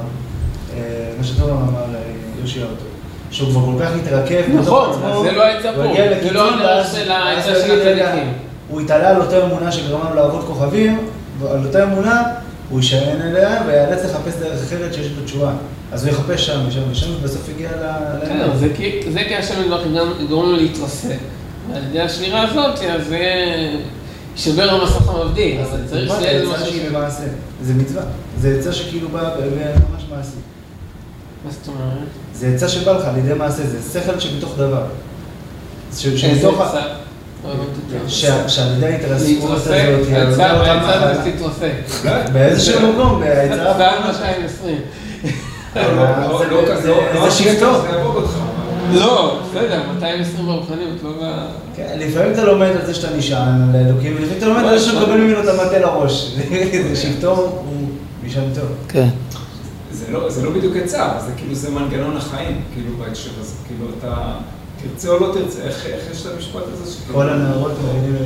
אה, 0.75 1.13
מה 1.19 1.25
שטוב 1.25 1.51
אמר 1.51 1.95
אה, 1.95 2.01
יושע 2.41 2.63
אותו, 2.63 2.85
שהוא 3.31 3.51
כבר 3.51 3.61
כל 3.65 3.85
כך 3.85 3.91
התרכב 4.03 4.43
נכון, 4.55 4.91
אז 5.05 5.23
זה 5.23 5.33
לא 5.33 5.43
העצה 5.45 5.71
הוא 5.71 5.85
פה, 5.85 5.91
הגיע 5.91 6.23
זה 6.23 6.33
לא 6.33 6.41
ואז- 6.65 6.93
של 6.95 7.11
העצה 7.11 7.43
של 7.67 7.81
הצדיקים. 7.81 8.33
הוא 8.69 8.81
התעלה 8.81 9.11
על 9.11 9.21
אותה 9.21 9.45
אמונה 9.47 9.73
שגרמה 9.73 10.11
לו 10.11 10.17
לעבוד 10.17 10.45
כוכבים, 10.45 10.99
ועל 11.39 11.67
אותה 11.67 11.83
אמונה 11.85 12.23
הוא 12.71 12.81
יישען 12.81 13.21
אליה 13.23 13.63
ויאלץ 13.67 14.05
לחפש 14.05 14.35
דרך 14.41 14.63
אחרת 14.67 14.95
שיש 14.95 15.07
לו 15.19 15.25
תשובה. 15.25 15.53
אז 15.93 16.05
הוא 16.07 16.13
יחפש 16.15 16.47
שם 16.47 16.61
ושם 16.69 16.81
ושם, 16.91 17.07
ובסוף 17.21 17.49
יגיע 17.49 17.71
ל... 17.71 17.83
בסדר, 18.23 18.29
כן, 18.53 18.59
זה 18.59 18.69
כי- 18.77 19.01
השם 19.37 19.55
גם 19.97 20.13
יגרום 20.21 20.51
לו 20.51 20.57
להתרסק. 20.57 21.17
ועל 21.73 21.83
ידי 21.85 22.01
השמירה 22.01 22.43
הזאת, 22.43 22.79
אז. 22.83 23.15
יישבר 24.37 24.71
המסך 24.71 25.09
המבדיל, 25.09 25.61
אבל 25.61 25.79
צריך 25.87 26.13
שיהיה 26.19 26.31
איזה 26.31 26.47
זה 26.47 26.53
משהו... 26.53 26.67
עצה 26.67 26.73
שבמעשה. 26.89 27.23
זה 27.63 27.75
מצווה. 27.75 28.03
זה 28.39 28.57
עצה 28.59 28.73
שכאילו 28.73 29.09
בא 29.09 29.23
ב- 29.23 29.41
ממש 29.93 30.03
מעשי. 30.17 30.31
מה 31.45 31.51
זאת 31.51 31.69
אומרת? 31.69 32.09
זה 32.39 32.53
עצה 32.55 32.69
שבא 32.69 32.93
לך 32.93 33.05
על 33.05 33.17
ידי 33.19 33.35
מעשה, 33.35 33.63
זה 33.67 34.01
שכל 34.01 34.21
שבתוך 34.21 34.55
דבר. 34.59 34.83
ש- 35.99 36.07
איזה 36.07 36.41
שמתוך... 36.41 36.61
ה-? 36.61 36.75
לא 37.45 38.49
שעל 38.49 38.77
ידי 38.77 38.87
ההתרסקות 38.87 39.51
הזאת, 39.51 39.69
להתרסק, 39.75 40.13
העצה 40.13 40.53
אותה 40.59 40.73
העצה 40.73 40.87
מחלה, 40.87 41.15
זה 41.25 41.31
תתרסק. 41.33 41.73
באיזשהו 42.33 42.93
מקום, 42.93 43.21
בעצה... 43.21 43.57
זה 43.77 43.89
היה 43.91 44.01
220. 44.07 44.77
לא, 45.77 45.83
לא, 45.83 46.03
לא 46.29 46.39
זה- 46.39 46.51
לא, 46.51 46.81
זה 46.81 46.89
לא. 46.89 48.23
לא, 48.93 49.41
בסדר, 49.51 49.81
220 49.95 50.47
ברוחניות, 50.47 50.97
לא 51.05 51.11
ב... 51.11 51.37
כן, 51.77 51.97
לפעמים 51.99 52.33
אתה 52.33 52.45
לומד 52.45 52.67
על 52.81 52.87
זה 52.87 52.95
שאתה 52.95 53.17
נשען 53.17 53.63
על 53.75 53.87
אלוקים, 53.87 54.13
ולפעמים 54.17 54.39
אתה 54.39 54.47
לומד 54.47 54.65
על 54.65 54.79
זה 54.79 54.85
שאתה 54.85 55.01
מקבל 55.01 55.17
ממנו 55.17 55.41
את 55.43 55.49
המטה 55.49 55.79
לראש. 55.79 56.33
זה 56.89 56.97
שבטו 56.97 57.31
הוא 57.37 57.89
משענתו. 58.27 58.61
כן. 58.89 59.09
זה 59.93 60.11
לא, 60.11 60.31
זה 60.31 60.43
לא 60.45 60.51
בדיוק 60.51 60.77
עצה, 60.77 61.19
זה 61.27 61.33
כאילו, 61.37 61.55
זה 61.55 61.71
מנגנון 61.71 62.17
החיים, 62.17 62.61
כאילו, 62.75 62.97
בהקשר 62.97 63.31
הזה. 63.41 63.55
כאילו, 63.69 63.87
אתה 63.99 64.35
תרצה 64.83 65.09
או 65.09 65.19
לא 65.21 65.35
תרצה, 65.35 65.61
איך, 65.63 65.87
איך 65.87 66.11
יש 66.13 66.27
את 66.27 66.33
המשפט 66.35 66.63
הזה? 66.73 66.93
שכאילו- 66.93 67.15
כל 67.15 67.29
הנערות 67.31 67.73
מבינים 67.85 68.15
את... 68.17 68.23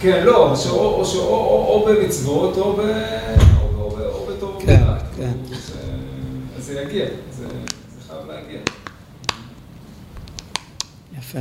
כן, 0.00 0.22
לא, 0.26 0.56
שאו, 0.56 0.72
או, 0.94 1.04
שאו, 1.04 1.20
או, 1.20 1.28
או, 1.28 1.84
או 1.88 1.94
במצוות, 1.94 2.56
או, 2.58 2.72
ב, 2.76 2.80
או, 2.80 3.80
או, 3.80 3.98
או 4.12 4.26
בתור 4.36 4.58
כן. 4.66 4.82
כן. 5.16 5.32
כאילו, 5.46 5.60
זה- 5.66 5.74
אז 6.58 6.64
זה 6.64 6.80
יגיע, 6.80 7.04
זה, 7.38 7.46
זה 7.46 8.00
חייב 8.08 8.20
להגיע. 8.28 8.58
יפה. 11.18 11.38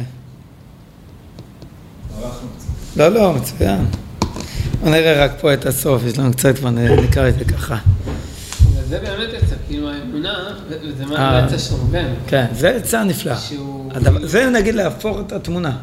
לא, 2.95 3.07
לא, 3.07 3.34
מצוין. 3.34 3.86
בוא 4.82 4.89
נראה 4.89 5.25
רק 5.25 5.32
פה 5.41 5.53
את 5.53 5.65
הסוף, 5.65 6.01
יש 6.05 6.19
לנו 6.19 6.32
קצת, 6.32 6.53
נקרא 7.03 7.30
את 7.30 7.39
זה 7.39 7.45
ככה. 7.45 7.77
וזה 8.90 9.00
באמת 9.00 9.30
עצה, 9.44 9.56
כאילו 9.68 9.90
האמונה, 9.90 10.34
וזה 10.70 11.04
אה. 11.04 11.10
מה 11.10 11.30
העצה 11.30 11.60
של 11.60 11.76
ראובן. 11.76 12.06
כן, 12.28 12.46
זה 12.54 12.70
עצה 12.70 13.04
נפלאה. 13.04 13.38
הדבר- 13.92 14.28
זה 14.28 14.50
נגיד 14.50 14.76
להפוך 14.76 15.18
את 15.28 15.32
התמונה. 15.32 15.78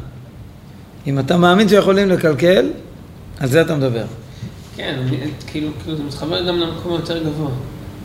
אם 1.07 1.19
אתה 1.19 1.37
מאמין 1.37 1.69
שיכולים 1.69 2.09
לקלקל, 2.09 2.69
על 3.39 3.47
זה 3.49 3.61
אתה 3.61 3.75
מדבר. 3.75 4.05
כן, 4.75 4.99
כאילו, 5.47 5.69
כאילו 5.83 5.97
זה 5.97 6.03
מתחבר 6.03 6.47
גם 6.47 6.59
למקום 6.59 6.91
יותר 6.91 7.23
גבוה. 7.23 7.49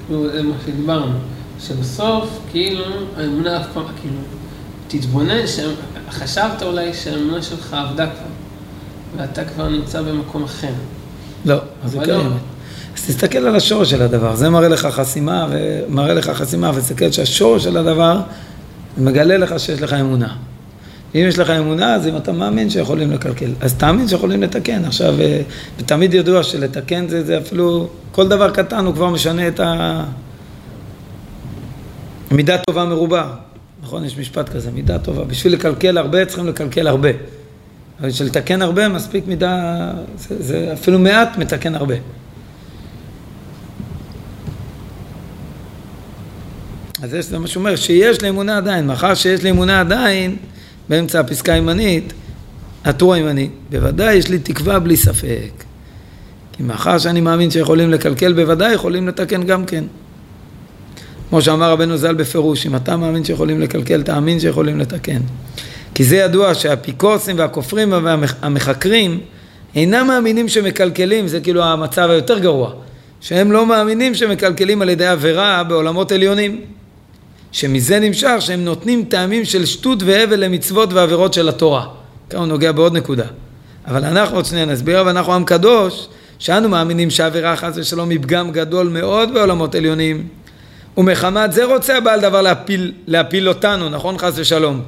כאילו, 0.07 0.33
זה 0.33 0.43
מה 0.43 0.55
שדיברנו. 0.67 1.13
שבסוף, 1.61 2.39
כאילו, 2.51 2.85
האמונה 3.17 3.61
אף 3.61 3.67
פעם, 3.75 3.85
כאילו, 4.01 4.17
תתבונן, 4.89 5.41
חשבת 6.11 6.63
אולי 6.63 6.95
שהאמונה 6.95 7.43
שלך 7.43 7.75
עבדה 7.75 8.07
כבר, 8.07 8.27
ואתה 9.17 9.45
כבר 9.45 9.69
נמצא 9.69 10.03
במקום 10.03 10.45
אחר. 10.45 10.73
לא, 11.45 11.57
זה 11.85 11.99
לא. 11.99 12.05
קיימת. 12.05 12.33
אז 13.03 13.07
תסתכל 13.09 13.39
על 13.39 13.57
השורש 13.57 13.91
של 13.91 14.03
הדבר, 14.03 14.37
זה 14.37 14.51
מראה 14.51 14.69
לך 14.69 14.87
חסימה, 14.87 15.47
ומראה 15.51 16.15
לך 16.15 16.31
חסימה, 16.31 16.71
ותסתכל 16.75 17.13
שהשורש 17.13 17.65
של 17.65 17.77
הדבר 17.77 18.21
מגלה 18.99 19.37
לך 19.37 19.61
שיש 19.61 19.83
לך 19.83 19.93
אמונה. 19.93 20.37
אם 21.15 21.21
יש 21.29 21.39
לך 21.39 21.51
אמונה, 21.51 21.95
אז 21.95 22.07
אם 22.07 22.17
אתה 22.17 22.33
מאמין 22.33 22.71
שיכולים 22.71 23.11
לקלקל, 23.11 23.51
אז 23.61 23.75
תאמין 23.75 24.09
שיכולים 24.09 24.43
לתקן. 24.43 24.85
עכשיו, 24.85 25.21
אה, 25.21 25.43
ותמיד 25.79 26.15
ידוע 26.15 26.43
שלתקן 26.43 27.09
זה, 27.09 27.25
זה 27.25 27.39
אפילו, 27.39 27.89
כל 28.13 28.29
דבר 28.29 28.51
קטן 28.51 28.87
הוא 28.87 28.95
כבר 28.95 29.09
משנה 29.09 29.49
את 29.49 29.61
ה... 29.61 30.05
מידה 32.31 32.59
טובה 32.59 32.85
מרובה. 32.85 33.35
נכון? 33.83 34.05
יש 34.05 34.19
משפט 34.19 34.49
כזה, 34.49 34.71
מידה 34.71 34.99
טובה. 34.99 35.25
בשביל 35.25 35.53
לקלקל 35.53 35.99
הרבה, 35.99 36.25
צריכים 36.25 36.47
לקלקל 36.47 36.87
הרבה. 36.87 37.11
אבל 38.01 38.09
בשביל 38.09 38.29
לתקן 38.29 38.63
הרבה, 38.63 38.89
מספיק 38.89 39.27
מידה, 39.27 39.91
זה, 40.19 40.43
זה 40.43 40.71
אפילו 40.73 40.99
מעט 40.99 41.39
מתקן 41.39 41.75
הרבה. 41.75 41.95
אז 47.03 47.17
זה 47.21 47.39
מה 47.39 47.47
שהוא 47.47 47.61
אומר, 47.61 47.77
שיש 47.77 48.23
לי 48.23 48.29
אמונה 48.29 48.57
עדיין, 48.57 48.87
מאחר 48.87 49.15
שיש 49.15 49.43
לי 49.43 49.51
אמונה 49.51 49.81
עדיין, 49.81 50.37
באמצע 50.89 51.21
הפסקה 51.21 51.53
הימנית, 51.53 52.13
הטור 52.85 53.15
הימני, 53.15 53.49
בוודאי 53.71 54.15
יש 54.15 54.29
לי 54.29 54.39
תקווה 54.39 54.79
בלי 54.79 54.97
ספק. 54.97 55.65
כי 56.53 56.63
מאחר 56.63 56.99
שאני 56.99 57.21
מאמין 57.21 57.51
שיכולים 57.51 57.91
לקלקל, 57.91 58.33
בוודאי 58.33 58.73
יכולים 58.73 59.09
לתקן 59.09 59.43
גם 59.43 59.65
כן. 59.65 59.85
כמו 61.29 61.43
שאמר 61.43 61.71
רבנו 61.71 61.97
ז"ל 61.97 62.15
בפירוש, 62.15 62.67
אם 62.67 62.77
אתה 62.77 62.97
מאמין 62.97 63.25
שיכולים 63.25 63.61
לקלקל, 63.61 64.03
תאמין 64.03 64.41
שיכולים 64.41 64.79
לתקן. 64.79 65.21
כי 65.95 66.05
זה 66.05 66.17
ידוע 66.17 66.55
שהאפיקורסים 66.55 67.39
והכופרים 67.39 67.93
והמחקרים 67.93 69.21
אינם 69.75 70.07
מאמינים 70.07 70.49
שמקלקלים, 70.49 71.29
זה 71.29 71.41
כאילו 71.41 71.65
המצב 71.65 72.11
היותר 72.11 72.39
גרוע, 72.39 72.73
שהם 73.21 73.53
לא 73.53 73.67
מאמינים 73.67 74.15
שמקלקלים 74.15 74.83
על 74.83 74.89
ידי 74.89 75.07
עבירה 75.07 75.65
בעולמות 75.65 76.13
עליונים. 76.13 76.61
שמזה 77.53 78.01
נמשך 78.01 78.35
שהם 78.41 78.65
נותנים 78.65 79.05
טעמים 79.05 79.45
של 79.45 79.67
שטות 79.67 80.03
והבל 80.03 80.45
למצוות 80.45 80.93
ועבירות 80.93 81.35
של 81.35 81.49
התורה. 81.49 81.87
כאן 82.31 82.39
הוא 82.39 82.47
נוגע 82.47 82.73
בעוד 82.73 82.97
נקודה. 82.97 83.27
אבל 83.87 84.05
אנחנו 84.05 84.37
עוד 84.37 84.45
שנייה 84.45 84.65
נסביר, 84.65 85.01
אבל 85.01 85.09
אנחנו 85.09 85.35
עם 85.35 85.45
קדוש, 85.45 86.09
שאנו 86.39 86.69
מאמינים 86.69 87.11
שעבירה 87.11 87.57
חס 87.57 87.73
ושלום 87.75 88.11
היא 88.11 88.19
פגם 88.23 88.51
גדול 88.51 88.89
מאוד 88.89 89.35
בעולמות 89.35 89.75
עליונים. 89.75 90.29
ומחמת 90.97 91.53
זה 91.53 91.65
רוצה 91.65 91.97
הבעל 91.97 92.21
דבר 92.21 92.43
להפיל, 92.43 92.93
להפיל 93.07 93.49
אותנו, 93.49 93.89
נכון 93.89 94.19
חס 94.19 94.33
ושלום. 94.37 94.83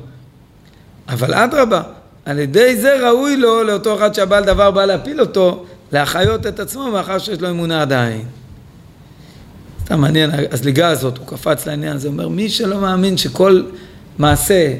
אבל 1.09 1.35
אדרבה, 1.35 1.83
על 2.25 2.39
ידי 2.39 2.77
זה 2.77 3.09
ראוי 3.09 3.37
לו, 3.37 3.62
לאותו 3.62 3.97
אחד 3.97 4.15
שהבעל 4.15 4.45
דבר 4.45 4.71
בא 4.71 4.85
להפיל 4.85 5.21
אותו, 5.21 5.65
להחיות 5.93 6.47
את 6.47 6.61
עצמו 6.61 6.91
מאחר 6.91 7.19
שיש 7.19 7.41
לו 7.41 7.51
אמונה 7.51 7.83
עדיין. 7.83 8.25
סתם 9.85 10.01
מעניין, 10.01 10.30
הזליגה 10.51 10.89
הזאת, 10.89 11.18
הוא 11.18 11.26
קפץ 11.26 11.66
לעניין 11.66 11.97
הזה, 11.97 12.09
אומר, 12.09 12.28
מי 12.28 12.49
שלא 12.49 12.80
מאמין 12.80 13.16
שכל 13.16 13.62
מעשה 14.18 14.74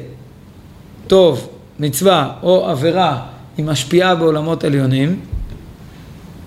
טוב, 1.07 1.47
מצווה 1.79 2.31
או 2.43 2.69
עבירה 2.69 3.21
היא 3.57 3.65
משפיעה 3.65 4.15
בעולמות 4.15 4.63
עליונים, 4.63 5.19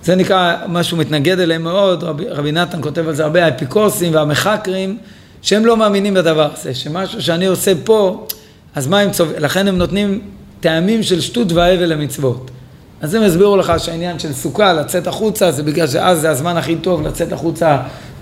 זה 0.03 0.15
נקרא, 0.15 0.55
משהו 0.67 0.97
מתנגד 0.97 1.39
אליהם 1.39 1.63
מאוד, 1.63 2.03
רבי, 2.03 2.25
רבי 2.29 2.51
נתן 2.51 2.81
כותב 2.81 3.07
על 3.07 3.15
זה 3.15 3.23
הרבה, 3.23 3.45
האפיקורסים 3.45 4.13
והמחקרים, 4.13 4.97
שהם 5.41 5.65
לא 5.65 5.77
מאמינים 5.77 6.13
בדבר 6.13 6.49
הזה, 6.53 6.73
שמשהו 6.73 7.21
שאני 7.21 7.45
עושה 7.45 7.71
פה, 7.83 8.27
אז 8.75 8.87
מה 8.87 8.99
הם 8.99 9.11
צובעים, 9.11 9.41
לכן 9.41 9.67
הם 9.67 9.77
נותנים 9.77 10.21
טעמים 10.59 11.03
של 11.03 11.21
שטות 11.21 11.51
והבל 11.51 11.93
למצוות. 11.93 12.51
אז 13.01 13.13
הם 13.13 13.23
הסבירו 13.23 13.57
לך 13.57 13.73
שהעניין 13.77 14.19
של 14.19 14.33
סוכה, 14.33 14.73
לצאת 14.73 15.07
החוצה, 15.07 15.51
זה 15.51 15.63
בגלל 15.63 15.87
שאז 15.87 16.21
זה 16.21 16.29
הזמן 16.29 16.57
הכי 16.57 16.75
טוב 16.75 17.07
לצאת 17.07 17.31
החוצה 17.31 17.77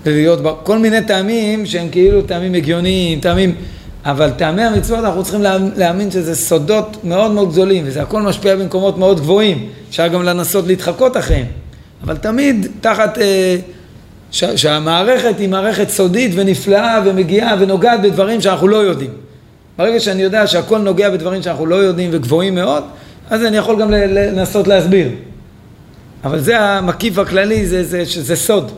ולהיות, 0.07 0.43
ב... 0.43 0.51
כל 0.63 0.77
מיני 0.79 1.01
טעמים 1.01 1.65
שהם 1.65 1.89
כאילו 1.89 2.21
טעמים 2.21 2.53
הגיוניים, 2.53 3.19
טעמים, 3.19 3.55
אבל 4.05 4.29
טעמי 4.29 4.63
המצוות 4.63 5.05
אנחנו 5.05 5.23
צריכים 5.23 5.41
להאמין 5.75 6.11
שזה 6.11 6.35
סודות 6.35 6.97
מאוד 7.03 7.31
מאוד 7.31 7.51
גדולים, 7.51 7.83
וזה 7.87 8.01
הכל 8.01 8.21
משפיע 8.21 8.55
במקומות 8.55 8.97
מאוד 8.97 9.19
גבוהים, 9.19 9.69
אפשר 9.89 10.07
גם 10.07 10.23
לנסות 10.23 10.67
להתחקות 10.67 11.17
אחריהם, 11.17 11.45
אבל 12.03 12.17
תמיד 12.17 12.67
תחת, 12.81 13.17
אה, 13.17 13.57
ש... 14.31 14.43
שהמערכת 14.43 15.39
היא 15.39 15.49
מערכת 15.49 15.89
סודית 15.89 16.31
ונפלאה 16.35 17.01
ומגיעה 17.05 17.55
ונוגעת 17.59 18.01
בדברים 18.01 18.41
שאנחנו 18.41 18.67
לא 18.67 18.77
יודעים. 18.77 19.11
ברגע 19.77 19.99
שאני 19.99 20.21
יודע 20.21 20.47
שהכל 20.47 20.77
נוגע 20.77 21.09
בדברים 21.09 21.43
שאנחנו 21.43 21.65
לא 21.65 21.75
יודעים 21.75 22.09
וגבוהים 22.13 22.55
מאוד, 22.55 22.83
אז 23.29 23.43
אני 23.43 23.57
יכול 23.57 23.81
גם 23.81 23.91
לנסות 23.91 24.67
להסביר. 24.67 25.07
אבל 26.23 26.39
זה 26.39 26.59
המקיף 26.59 27.17
הכללי, 27.17 27.65
זה, 27.65 27.83
זה, 27.83 28.05
שזה 28.05 28.35
סוד. 28.35 28.71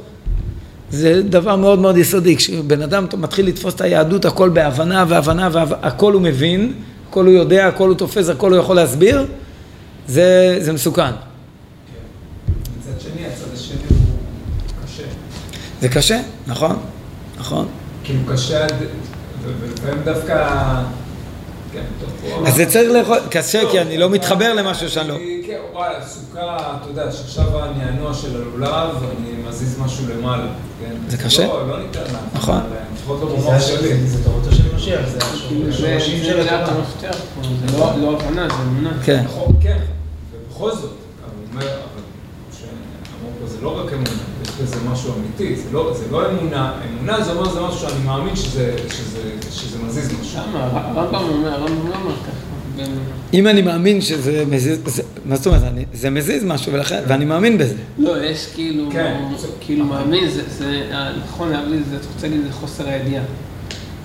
זה 0.91 1.21
דבר 1.23 1.55
מאוד 1.55 1.79
מאוד 1.79 1.97
יסודי. 1.97 2.35
כשבן 2.35 2.81
אדם 2.81 3.05
מתחיל 3.17 3.47
לתפוס 3.47 3.73
את 3.73 3.81
היהדות, 3.81 4.25
הכל 4.25 4.49
בהבנה 4.49 5.05
והבנה, 5.07 5.49
והכל 5.53 6.13
הוא 6.13 6.21
מבין, 6.21 6.73
הכל 7.09 7.25
הוא 7.25 7.33
יודע, 7.33 7.67
הכל 7.67 7.87
הוא 7.87 7.95
תופס, 7.95 8.29
הכל 8.29 8.53
הוא 8.53 8.59
יכול 8.59 8.75
להסביר, 8.75 9.25
זה, 10.07 10.57
זה 10.61 10.73
מסוכן. 10.73 11.01
מצד 11.03 13.01
שני, 13.01 13.25
הצד 13.25 13.53
השני 13.53 13.77
הוא 13.89 14.85
קשה. 14.85 15.03
זה 15.81 15.89
קשה, 15.89 16.21
נכון, 16.47 16.77
נכון. 17.37 17.67
כאילו 18.03 18.19
קשה. 18.33 18.67
ולפעמים 19.43 20.03
דווקא... 20.03 20.45
כן, 21.73 21.81
טוב, 21.99 22.47
אז 22.47 22.55
זה 22.55 22.65
צריך 22.65 22.91
לאכול, 22.91 23.17
קשה 23.29 23.61
כי 23.71 23.81
אני 23.81 23.97
לא 23.97 24.09
מתחבר 24.09 24.53
למשהו 24.53 24.89
שאני 24.89 25.07
לא... 25.07 25.15
כן, 25.79 25.85
וואלה, 25.85 26.05
סוכה, 26.05 26.57
אתה 26.57 26.89
יודע, 26.89 27.11
שעכשיו 27.11 27.63
אני 27.63 27.83
הנוע 27.83 28.13
של 28.13 28.41
הלולב, 28.41 28.95
אני 29.03 29.43
מזיז 29.49 29.79
משהו 29.79 30.05
למעלה, 30.09 30.47
כן? 30.79 30.95
זה 31.07 31.17
קשה? 31.17 31.47
לא, 31.47 31.67
לא 31.67 31.79
ניתן 31.79 31.99
לה. 32.13 32.19
נכון. 32.33 32.59
לפחות 32.93 33.19
לא 33.21 33.35
במוח 33.35 33.59
שלי. 33.59 34.07
זה 34.07 34.23
תורתו 34.23 34.51
של 34.51 34.75
משיח, 34.75 35.09
זה 35.09 35.19
כאילו, 35.47 35.69
השורשים 35.69 36.19
זה 36.19 36.25
של 36.25 36.39
התורה. 36.39 36.83
זה 37.67 37.77
לא 37.77 37.97
לא 38.01 38.17
הבנה, 38.17 38.47
זה 38.49 38.55
אמונה. 38.63 38.89
כן. 39.03 39.23
נכון, 39.23 39.55
כן, 39.61 39.77
ובכל 40.31 40.71
זאת, 40.71 40.83
הוא 40.83 41.45
אומר, 41.53 41.67
אבל 41.67 42.01
שאמרו 42.59 43.31
פה, 43.39 43.47
זה 43.47 43.57
לא 43.61 43.79
רק 43.79 43.93
אמונה, 43.93 44.09
יש 44.43 44.49
בזה 44.61 44.75
משהו 44.91 45.13
אמיתי, 45.19 45.55
זה 45.55 45.71
לא, 45.71 45.93
זה 45.93 46.11
לא 46.11 46.29
אמונה, 46.31 46.73
אמונה 46.89 47.23
זה 47.23 47.31
אומר, 47.31 47.49
זה 47.49 47.61
משהו 47.61 47.79
שאני 47.79 48.03
מאמין 48.05 48.35
שזה, 48.35 48.75
מזיז 49.87 50.11
משהו. 50.21 50.39
למה? 50.49 50.65
הרמב"ם 50.73 51.29
אומר, 51.29 51.53
הרמב"ם 51.53 51.89
לא 51.89 51.95
אומר 51.95 52.15
ככה. 52.15 52.48
אם 53.33 53.47
אני 53.47 53.61
מאמין 53.61 54.01
שזה 54.01 54.43
מזיז, 54.49 54.79
זה- 54.85 55.03
מה 55.25 55.35
זאת 55.35 55.47
אומרת, 55.47 55.61
זה 55.93 56.09
מזיז 56.09 56.43
משהו, 56.43 56.73
ולכן, 56.73 57.01
ואני 57.07 57.25
מאמין 57.25 57.57
בזה. 57.57 57.75
לא, 57.97 58.23
יש 58.23 58.47
כאילו, 58.55 58.89
כן. 58.91 59.15
כאילו 59.61 59.85
מאמין, 59.85 60.29
זה, 60.29 60.41
זה, 60.49 60.81
נכון 61.23 61.49
להבדיל, 61.51 61.81
זה, 61.89 61.95
אתה 61.95 62.07
רוצה 62.15 62.27
להגיד, 62.27 62.41
זה 62.45 62.51
חוסר 62.51 62.89
הידיעה. 62.89 63.23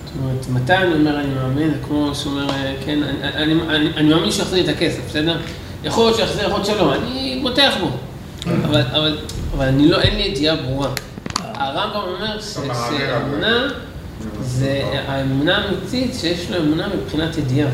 זאת 0.05 0.13
אומרת, 0.23 0.45
מתי 0.63 0.73
אני 0.73 0.93
אומר 0.93 1.19
אני 1.19 1.33
מאמין, 1.33 1.69
זה 1.69 1.75
כמו 1.87 2.11
שאומר, 2.15 2.47
כן, 2.85 2.99
אני, 3.03 3.27
אני, 3.43 3.53
אני, 3.69 3.89
אני 3.97 4.09
מאמין 4.09 4.31
שהוא 4.31 4.43
יחזיר 4.43 4.63
לי 4.63 4.71
את 4.71 4.75
הכסף, 4.75 4.99
בסדר? 5.09 5.37
יכול 5.83 6.05
להיות 6.05 6.17
שיחזיר, 6.17 6.41
יכול 6.43 6.53
להיות 6.53 6.65
שלא, 6.65 6.95
אני 6.95 7.39
בוטח 7.43 7.73
בו. 7.81 7.89
אבל, 9.53 9.67
אני 9.67 9.87
לא, 9.87 10.01
אין 10.01 10.15
לי 10.15 10.23
ידיעה 10.23 10.55
ברורה. 10.55 10.89
הרמב"ם 11.39 11.99
אומר 12.13 12.41
ש- 12.41 12.53
שהאמונה, 12.53 13.67
זה 14.41 14.81
האמונה 15.07 15.57
האמיתית 15.57 16.11
שיש 16.19 16.51
לו 16.51 16.57
אמונה 16.57 16.87
מבחינת 16.95 17.37
ידיעה. 17.37 17.69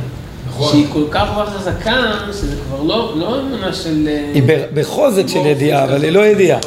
נכון. 0.52 0.72
שהיא 0.72 0.86
כל 0.94 1.04
כך 1.12 1.30
כבר 1.34 1.46
חזקה, 1.46 1.98
שזה 2.32 2.56
כבר 2.68 2.84
לא, 2.84 3.14
לא 3.18 3.40
אמונה 3.40 3.74
של... 3.74 4.08
אה, 4.08 4.32
היא 4.34 4.44
בחוזק 4.74 5.28
של 5.28 5.46
ידיעה, 5.46 5.84
אבל 5.84 6.04
היא 6.04 6.12
לא 6.12 6.26
ידיעה. 6.26 6.60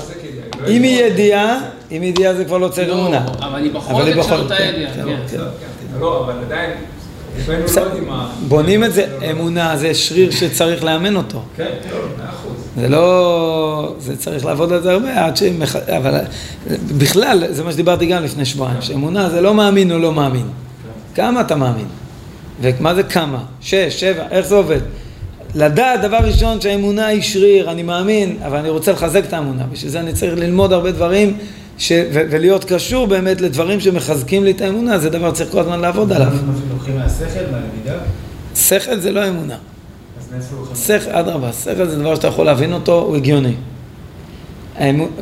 אם 0.68 0.82
היא 0.82 1.04
ידיעה, 1.04 1.58
אם 1.90 2.02
היא 2.02 2.10
ידיעה 2.10 2.34
זה 2.34 2.44
כבר 2.44 2.58
לא 2.58 2.68
צריך 2.68 2.88
לא, 2.88 2.94
אמונה. 2.94 3.24
אבל 3.38 3.62
היא 3.62 3.72
בחוזק 3.72 4.12
של 4.22 4.34
אותה 4.34 4.56
כן, 4.56 4.72
ידיעה, 4.74 4.92
כן, 4.94 5.04
כן. 5.30 5.36
כן. 5.36 6.00
לא, 6.00 6.24
אבל 6.24 6.34
עדיין, 6.46 6.70
לא. 7.48 8.14
בונים 8.48 8.84
את 8.84 8.92
זה, 8.92 9.06
אמונה 9.30 9.76
זה 9.76 9.94
שריר 9.94 10.30
שצריך 10.30 10.84
לאמן 10.84 11.16
אותו. 11.16 11.42
כן, 11.56 11.64
לא, 11.92 11.98
מאה 12.18 12.28
אחוז. 12.28 12.52
זה 12.76 12.88
לא... 12.88 13.94
זה 13.98 14.16
צריך 14.16 14.44
לעבוד 14.44 14.72
על 14.72 14.82
זה 14.82 14.92
הרבה 14.92 15.24
עד 15.24 15.36
שמח... 15.36 15.76
אבל 15.76 16.18
בכלל, 16.98 17.44
זה 17.50 17.64
מה 17.64 17.72
שדיברתי 17.72 18.06
גם 18.06 18.22
לפני 18.22 18.44
שבועיים, 18.44 18.82
שאמונה 18.82 19.30
זה 19.30 19.40
לא 19.40 19.54
מאמין 19.54 19.92
או 19.92 19.98
לא 19.98 20.12
מאמין. 20.12 20.46
כמה 21.14 21.40
אתה 21.40 21.56
מאמין? 21.56 21.86
ומה 22.60 22.94
זה 22.94 23.02
כמה? 23.02 23.44
שש, 23.60 24.00
שבע, 24.00 24.22
איך 24.30 24.46
זה 24.46 24.54
עובד? 24.54 24.80
לדעת, 25.54 26.00
דבר 26.00 26.16
ראשון, 26.16 26.60
שהאמונה 26.60 27.06
היא 27.06 27.22
שריר, 27.22 27.70
אני 27.70 27.82
מאמין, 27.82 28.36
אבל 28.46 28.58
אני 28.58 28.68
רוצה 28.68 28.92
לחזק 28.92 29.24
את 29.28 29.32
האמונה. 29.32 29.64
בשביל 29.72 29.90
זה 29.90 30.00
אני 30.00 30.12
צריך 30.12 30.34
ללמוד 30.38 30.72
הרבה 30.72 30.92
דברים 30.92 31.36
ש... 31.78 31.92
ו... 31.92 32.22
ולהיות 32.30 32.64
קשור 32.64 33.06
באמת 33.06 33.40
לדברים 33.40 33.80
שמחזקים 33.80 34.44
לי 34.44 34.50
את 34.50 34.60
האמונה, 34.60 34.98
זה 34.98 35.10
דבר 35.10 35.34
שצריך 35.34 35.50
כל 35.50 35.58
הזמן 35.58 35.80
לעבוד 35.80 36.12
עליו. 36.12 36.28
שכל 38.56 38.98
זה 38.98 39.12
לא 39.12 39.28
אמונה. 39.28 39.56
שכל, 40.74 41.10
אדרבה, 41.10 41.52
שכל 41.52 41.86
זה 41.86 41.98
דבר 41.98 42.14
שאתה 42.14 42.26
יכול 42.26 42.46
להבין 42.46 42.72
אותו, 42.72 43.00
הוא 43.00 43.16
הגיוני. 43.16 43.54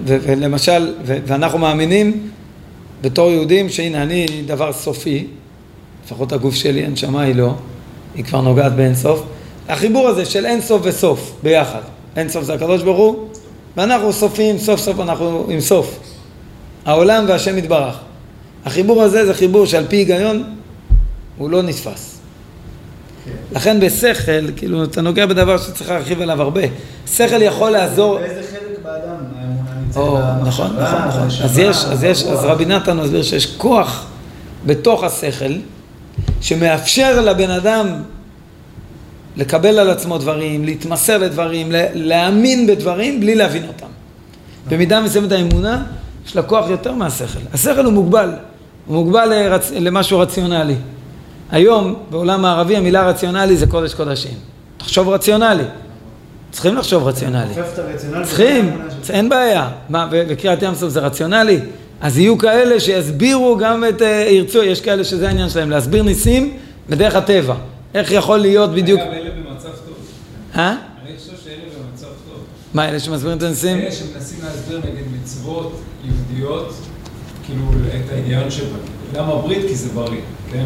ולמשל, 0.04 0.94
ו- 1.04 1.18
ואנחנו 1.26 1.58
מאמינים 1.58 2.28
בתור 3.02 3.30
יהודים 3.30 3.68
שהנה 3.68 4.02
אני 4.02 4.26
דבר 4.46 4.72
סופי, 4.72 5.26
לפחות 6.06 6.32
הגוף 6.32 6.54
שלי, 6.54 6.84
הנשמה 6.84 7.22
היא 7.22 7.34
לא, 7.34 7.54
היא 8.14 8.24
כבר 8.24 8.40
נוגעת 8.40 8.72
באין 8.76 8.94
סוף. 8.94 9.22
החיבור 9.68 10.08
הזה 10.08 10.24
של 10.24 10.46
אין 10.46 10.60
סוף 10.60 10.82
וסוף 10.84 11.32
ביחד, 11.42 11.80
אין 12.16 12.28
סוף 12.28 12.44
זה 12.44 12.54
הקדוש 12.54 12.82
ברוך 12.82 12.98
הוא, 12.98 13.28
ואנחנו 13.76 14.12
סופיים, 14.12 14.58
סוף 14.58 14.80
סוף 14.80 15.00
אנחנו 15.00 15.46
עם 15.48 15.60
סוף. 15.60 15.98
העולם 16.84 17.24
והשם 17.28 17.58
יתברך. 17.58 17.98
החיבור 18.64 19.02
הזה 19.02 19.26
זה 19.26 19.34
חיבור 19.34 19.66
שעל 19.66 19.84
פי 19.88 19.96
היגיון 19.96 20.44
הוא 21.38 21.50
לא 21.50 21.62
נתפס. 21.62 22.18
לכן 23.52 23.80
בשכל, 23.80 24.52
כאילו, 24.56 24.84
אתה 24.84 25.00
נוגע 25.00 25.26
בדבר 25.26 25.58
שצריך 25.58 25.90
להרחיב 25.90 26.20
עליו 26.20 26.42
הרבה. 26.42 26.60
שכל 27.06 27.42
יכול 27.42 27.70
לעזור... 27.70 28.18
באיזה 28.18 28.42
חלק 28.50 28.78
באדם? 28.82 29.14
או, 29.96 30.18
נכון, 30.18 30.76
נכון, 30.76 31.08
נכון. 31.08 31.22
בנשמה, 31.22 31.44
אז 31.44 31.58
יש, 31.58 31.84
אז 31.84 32.04
יש, 32.04 32.24
אז? 32.24 32.44
רבי 32.44 32.64
נתן 32.64 32.96
מסביר 32.96 33.22
שיש 33.22 33.56
כוח 33.56 34.06
בתוך 34.66 35.04
השכל 35.04 35.52
שמאפשר 36.40 37.20
לבן 37.20 37.50
אדם 37.50 37.86
לקבל 39.36 39.78
על 39.78 39.90
עצמו 39.90 40.18
דברים, 40.18 40.64
להתמסר 40.64 41.18
לדברים, 41.18 41.66
להאמין 41.94 42.66
בדברים 42.66 43.20
בלי 43.20 43.34
להבין 43.34 43.68
אותם. 43.68 43.86
במידה 44.68 45.00
מסוימת 45.00 45.32
האמונה, 45.32 45.82
יש 46.26 46.36
לה 46.36 46.42
כוח 46.42 46.70
יותר 46.70 46.92
מהשכל. 46.92 47.38
השכל 47.52 47.84
הוא 47.84 47.92
מוגבל, 47.92 48.30
הוא 48.86 48.96
מוגבל 48.96 49.24
לרצ... 49.24 49.70
למשהו 49.70 50.18
רציונלי. 50.18 50.74
היום, 51.50 51.94
בעולם 52.10 52.44
הערבי, 52.44 52.76
המילה 52.76 53.08
רציונלי 53.08 53.56
זה 53.56 53.66
קודש 53.66 53.94
קודשים. 53.94 54.34
תחשוב 54.76 55.08
רציונלי. 55.08 55.64
צריכים 56.50 56.76
לחשוב 56.76 57.06
רציונלי. 57.06 57.54
צריכים. 58.24 58.78
אין 59.10 59.28
בעיה. 59.28 59.68
מה, 59.88 60.08
וקריעת 60.10 60.62
ים 60.62 60.74
סוף 60.74 60.88
זה 60.90 61.00
רציונלי? 61.00 61.60
אז 62.02 62.18
יהיו 62.18 62.38
כאלה 62.38 62.80
שיסבירו 62.80 63.56
גם 63.56 63.84
את, 63.88 64.02
אה, 64.02 64.06
ירצו, 64.30 64.62
יש 64.62 64.80
כאלה 64.80 65.04
שזה 65.04 65.28
העניין 65.28 65.48
שלהם, 65.50 65.70
להסביר 65.70 66.02
ניסים 66.02 66.56
בדרך 66.88 67.14
הטבע. 67.14 67.54
איך 67.94 68.10
יכול 68.12 68.38
להיות 68.38 68.70
בדיוק... 68.74 69.00
אגב, 69.00 69.12
אלה 69.12 69.30
במצב 69.30 69.68
טוב. 69.68 69.94
אה? 70.56 70.70
אני 71.06 71.16
חושב 71.18 71.32
שאלה 71.44 71.56
במצב 71.56 72.06
טוב. 72.06 72.38
מה, 72.74 72.88
אלה 72.88 73.00
שמסבירים 73.00 73.38
את 73.38 73.42
הניסים? 73.42 73.78
אלה 73.78 73.92
שמנסים 73.92 74.38
להסביר 74.44 74.78
נגד 74.78 75.02
מצוות 75.22 75.80
יהודיות, 76.04 76.74
כאילו 77.46 77.62
את 78.06 78.12
ההיגיון 78.12 78.50
שבהן. 78.50 78.70
למה 79.14 79.36
ברית? 79.36 79.66
כי 79.68 79.74
זה 79.74 79.88
בריא, 79.94 80.20
כן? 80.52 80.64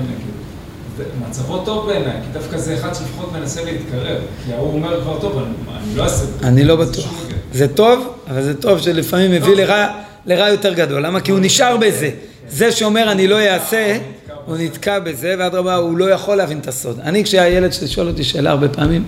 זה- 0.97 1.05
מצבו 1.29 1.59
טוב 1.65 1.87
בעיניי, 1.87 2.13
כי 2.13 2.39
דווקא 2.39 2.59
זה 2.59 2.75
אחד 2.75 2.95
שלפחות 2.95 3.33
מנסה 3.33 3.65
להתקרב. 3.65 4.19
כי 4.47 4.53
ההוא 4.53 4.73
אומר 4.73 5.01
כבר, 5.03 5.21
טוב, 5.21 5.39
אני, 5.39 5.97
לא 5.97 6.03
אעשה 6.05 6.25
ברית. 6.27 6.43
אני 6.45 6.65
לא 6.65 6.85
זה 6.85 6.91
בטוח. 6.93 7.15
זה 7.53 7.69
טוב, 7.69 8.13
אבל 8.31 8.43
זה 8.43 8.55
טוב 8.61 8.79
שלפעמים 8.79 9.31
מביא 9.31 9.55
לרע, 9.57 9.87
לרע 10.27 10.49
יותר 10.49 10.75
גדול. 10.75 11.07
למה? 11.07 11.21
כי 11.21 11.31
הוא 11.31 11.41
נשאר 11.43 11.77
בזה. 11.77 12.11
זה 12.49 12.73
שאומר 12.73 13.13
אני 13.13 13.29
לא 13.29 13.41
אעשה, 13.41 13.99
הוא 14.45 14.57
נתקע 14.59 14.99
בזה, 14.99 15.35
ואדרבה, 15.39 15.75
הוא 15.75 15.99
לא 15.99 16.11
יכול 16.11 16.37
להבין 16.37 16.59
את 16.59 16.69
הסוד. 16.69 17.01
אני, 17.01 17.25
כשהילד 17.25 17.73
שלי 17.73 17.89
שואל 17.89 18.09
אותי 18.09 18.25
שאלה 18.25 18.51
הרבה 18.51 18.69
פעמים, 18.69 19.05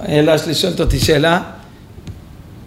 הילדה 0.00 0.38
שלי 0.38 0.54
שואלת 0.54 0.80
אותי 0.80 0.98
שאלה, 0.98 1.42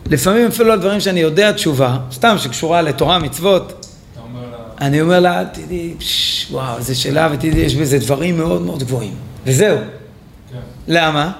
לפעמים 0.06 0.48
אפילו 0.48 0.72
על 0.74 0.80
דברים 0.80 1.00
שאני 1.00 1.20
יודע 1.20 1.52
תשובה, 1.52 1.98
סתם 2.12 2.36
שקשורה 2.38 2.82
לתורה, 2.82 3.20
מצוות, 3.20 3.86
אני 4.82 5.02
אומר 5.02 5.20
לה, 5.20 5.44
תדעי, 5.54 5.94
וואו, 6.52 6.78
איזה 6.78 6.96
שאלה, 6.96 7.30
ותדעי, 7.32 7.62
יש 7.62 7.76
בזה 7.76 7.98
דברים 7.98 8.38
מאוד 8.38 8.62
מאוד 8.62 8.84
גבוהים. 8.84 9.14
וזהו. 9.46 9.78
כן, 9.78 10.58
למה? 10.88 11.32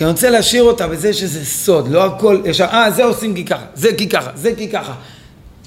כי 0.00 0.04
אני 0.04 0.12
רוצה 0.12 0.30
להשאיר 0.30 0.62
אותה 0.62 0.88
בזה 0.88 1.12
שזה 1.12 1.44
סוד, 1.44 1.88
לא 1.88 2.04
הכל, 2.04 2.40
ישר, 2.44 2.64
אה, 2.64 2.90
זה 2.90 3.04
עושים 3.04 3.34
כי 3.34 3.44
ככה, 3.44 3.64
זה 3.74 3.94
כי 3.94 4.08
ככה, 4.08 4.30
זה 4.34 4.54
כי 4.56 4.68
ככה. 4.68 4.92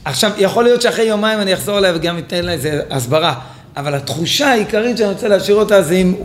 עכשיו, 0.05 0.31
יכול 0.37 0.63
להיות 0.63 0.81
שאחרי 0.81 1.05
יומיים 1.05 1.39
אני 1.39 1.53
אחזור 1.53 1.77
אליה 1.77 1.91
וגם 1.95 2.17
אתן 2.17 2.45
לה 2.45 2.51
איזה 2.51 2.81
הסברה, 2.89 3.33
אבל 3.77 3.95
התחושה 3.95 4.47
העיקרית 4.47 4.97
שאני 4.97 5.09
רוצה 5.09 5.27
להשאיר 5.27 5.57
אותה 5.57 5.81
זה 5.81 5.95
אם. 5.95 6.15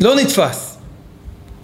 לא 0.00 0.16
נתפס. 0.16 0.76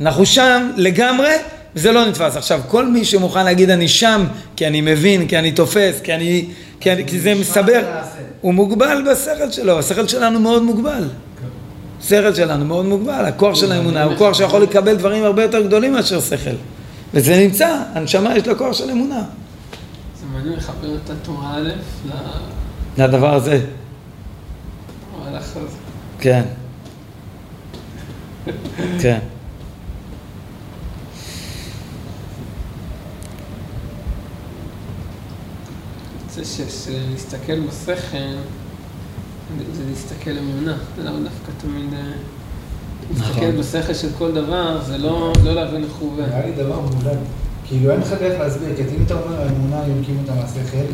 אנחנו 0.00 0.26
שם 0.26 0.70
לגמרי, 0.76 1.32
וזה 1.76 1.92
לא 1.92 2.06
נתפס. 2.06 2.36
עכשיו, 2.36 2.60
כל 2.68 2.86
מי 2.86 3.04
שמוכן 3.04 3.44
להגיד 3.44 3.70
אני 3.70 3.88
שם, 3.88 4.24
כי 4.56 4.66
אני 4.66 4.80
מבין, 4.80 5.28
כי 5.28 5.38
אני 5.38 5.52
תופס, 5.52 6.00
כי, 6.02 6.14
אני, 6.14 6.48
כי, 6.80 6.92
אני, 6.92 7.06
כי 7.06 7.20
זה 7.20 7.34
מסבר, 7.34 7.82
הוא 8.40 8.54
מוגבל 8.54 9.02
בשכל 9.10 9.50
שלו, 9.50 9.78
השכל 9.78 10.08
שלנו 10.08 10.40
מאוד 10.40 10.62
מוגבל. 10.62 11.08
השכל 12.00 12.34
שלנו 12.34 12.64
מאוד 12.64 12.84
מוגבל, 12.86 13.24
הכוח 13.24 13.54
של 13.54 13.72
האמונה 13.72 14.02
הוא 14.04 14.16
כוח 14.16 14.34
שיכול 14.34 14.62
לקבל 14.62 14.96
דברים 14.96 15.24
הרבה 15.24 15.42
יותר 15.42 15.66
גדולים 15.66 15.92
מאשר 15.92 16.20
שכל. 16.20 16.50
וזה 17.14 17.36
נמצא, 17.46 17.82
הנשמה 17.94 18.36
יש 18.36 18.46
לה 18.46 18.54
כוח 18.54 18.72
של 18.72 18.90
אמונה. 18.90 19.22
זה 20.20 20.26
מעניין 20.32 20.56
לחבר 20.56 20.96
את 21.04 21.10
התורה 21.10 21.54
א' 21.56 21.68
ל- 22.08 23.02
לדבר 23.02 23.34
הזה. 23.34 23.60
כן. 26.20 26.42
כן. 29.00 29.18
זה 36.30 36.44
ש- 36.44 36.84
שלהסתכל 36.84 37.60
בשכל, 37.60 38.16
זה 39.74 39.82
להסתכל 39.90 40.30
אמונה, 40.38 40.76
זה 40.96 41.04
לאו 41.04 41.12
דווקא 41.12 41.52
תמיד... 41.60 41.92
אה, 41.94 42.12
להסתכל 43.10 43.30
נכון. 43.40 43.56
בשכל 43.60 43.94
של 43.94 44.08
כל 44.18 44.32
דבר, 44.32 44.80
זה 44.86 44.98
לא 44.98 45.32
לא 45.44 45.52
להבין 45.54 45.84
איך 45.84 45.92
הוא 46.00 46.12
עובד. 46.12 46.24
נראה 46.28 46.46
לי 46.46 46.52
דבר 46.52 46.80
מולד. 46.80 47.18
כאילו 47.66 47.90
אין 47.90 48.00
לך 48.00 48.12
דרך 48.12 48.40
להסביר, 48.40 48.68
כי 48.76 48.82
אם 48.82 49.02
אתה 49.06 49.14
אומר 49.14 49.40
האמונה 49.42 49.82
יונקים 49.88 50.18
אותה 50.22 50.34
מהשכל, 50.34 50.92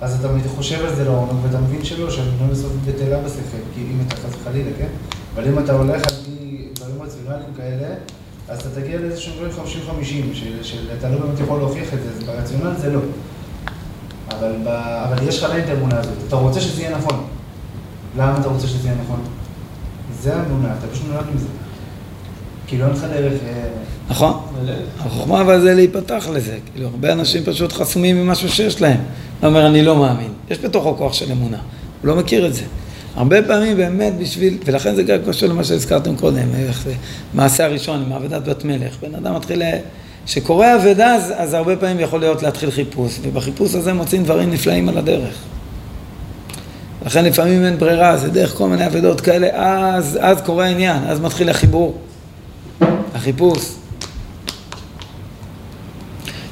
אז 0.00 0.24
אתה 0.24 0.48
חושב 0.48 0.84
על 0.84 0.94
זה 0.94 1.04
לעומק 1.04 1.32
ואתה 1.42 1.58
מבין 1.60 1.84
שלא, 1.84 2.10
שהאמונה 2.10 2.52
בסוף 2.52 2.72
בטלה 2.86 3.18
בשכל, 3.22 3.40
כי 3.74 3.80
אם 3.80 3.98
אתה 4.06 4.16
חס 4.16 4.34
וחלילה, 4.42 4.70
כן? 4.78 4.88
אבל 5.34 5.48
אם 5.48 5.58
אתה 5.58 5.72
הולך 5.72 6.02
על 6.06 6.14
פי 6.24 6.68
דברים 6.74 7.02
רציונליים 7.02 7.54
כאלה, 7.56 7.94
אז 8.48 8.60
אתה 8.60 8.80
תגיע 8.80 9.00
לאיזשהם 9.00 9.34
דברים 9.36 9.52
50-50, 9.52 10.04
של- 10.34 10.62
שאתה 10.62 11.08
לא 11.10 11.18
באמת 11.18 11.40
יכול 11.40 11.58
להוכיח 11.58 11.94
את 11.94 11.98
זה, 12.02 12.08
אז 12.16 12.24
ברציונל 12.24 12.74
זה 12.78 12.90
לא. 12.92 13.00
אבל, 14.30 14.52
ב, 14.64 14.68
אבל 14.68 15.28
יש 15.28 15.38
לך 15.38 15.44
עדיין 15.44 15.64
את 15.64 15.68
האמונה 15.68 15.98
הזאת, 15.98 16.12
אתה 16.28 16.36
רוצה 16.36 16.60
שזה 16.60 16.82
יהיה 16.82 16.96
נכון. 16.98 17.24
למה 18.16 18.38
אתה 18.40 18.48
רוצה 18.48 18.66
שזה 18.66 18.88
יהיה 18.88 18.98
נכון? 19.04 19.20
זה 20.22 20.36
האמונה, 20.36 20.74
אתה 20.78 20.86
פשוט 20.86 21.06
נולד 21.08 21.24
עם 21.32 21.38
זה. 21.38 21.46
כאילו 22.66 22.84
אין 22.84 22.92
לך 22.92 23.04
דרך... 23.04 23.32
אה, 23.46 23.68
נכון. 24.10 24.40
החוכמה 24.98 25.40
אבל 25.40 25.60
זה 25.60 25.74
להיפתח 25.74 26.28
לזה. 26.32 26.58
כאילו, 26.72 26.88
הרבה 26.88 27.12
אנשים 27.12 27.44
פשוט 27.44 27.72
חסומים 27.72 28.24
ממשהו 28.26 28.48
שיש 28.48 28.80
להם. 28.80 29.00
אתה 29.38 29.46
אומר, 29.46 29.66
אני 29.66 29.82
לא 29.82 29.96
מאמין. 29.96 30.30
יש 30.50 30.58
בתוכו 30.58 30.96
כוח 30.96 31.12
של 31.12 31.32
אמונה. 31.32 31.58
הוא 32.00 32.08
לא 32.08 32.16
מכיר 32.16 32.46
את 32.46 32.54
זה. 32.54 32.62
הרבה 33.16 33.42
פעמים 33.42 33.76
באמת 33.76 34.12
בשביל, 34.18 34.58
ולכן 34.64 34.94
זה 34.94 35.02
גם 35.02 35.18
קשור 35.28 35.48
למה 35.48 35.64
שהזכרתם 35.64 36.16
קודם, 36.16 36.48
איך 36.54 36.82
זה, 36.84 36.94
מעשה 37.34 37.64
הראשון 37.64 38.02
עם 38.02 38.12
אבדת 38.12 38.48
בת 38.48 38.64
מלך. 38.64 38.96
בן 39.02 39.14
אדם 39.14 39.36
מתחיל, 39.36 39.62
כשקורה 40.26 40.76
אבדה 40.76 41.14
אז 41.14 41.54
הרבה 41.54 41.76
פעמים 41.76 42.00
יכול 42.00 42.20
להיות 42.20 42.42
להתחיל 42.42 42.70
חיפוש, 42.70 43.18
ובחיפוש 43.22 43.74
הזה 43.74 43.92
מוצאים 43.92 44.24
דברים 44.24 44.50
נפלאים 44.50 44.88
על 44.88 44.98
הדרך. 44.98 45.34
לכן 47.06 47.24
לפעמים 47.24 47.64
אין 47.64 47.78
ברירה, 47.78 48.16
זה 48.16 48.30
דרך 48.30 48.54
כל 48.54 48.68
מיני 48.68 48.86
אבדות 48.86 49.20
כאלה, 49.20 49.48
אז, 49.54 50.18
אז 50.20 50.40
קורה 50.40 50.64
העניין, 50.64 51.04
אז 51.04 51.20
מתחיל 51.20 51.48
החיבור, 51.48 51.98
החיפוש. 53.14 53.74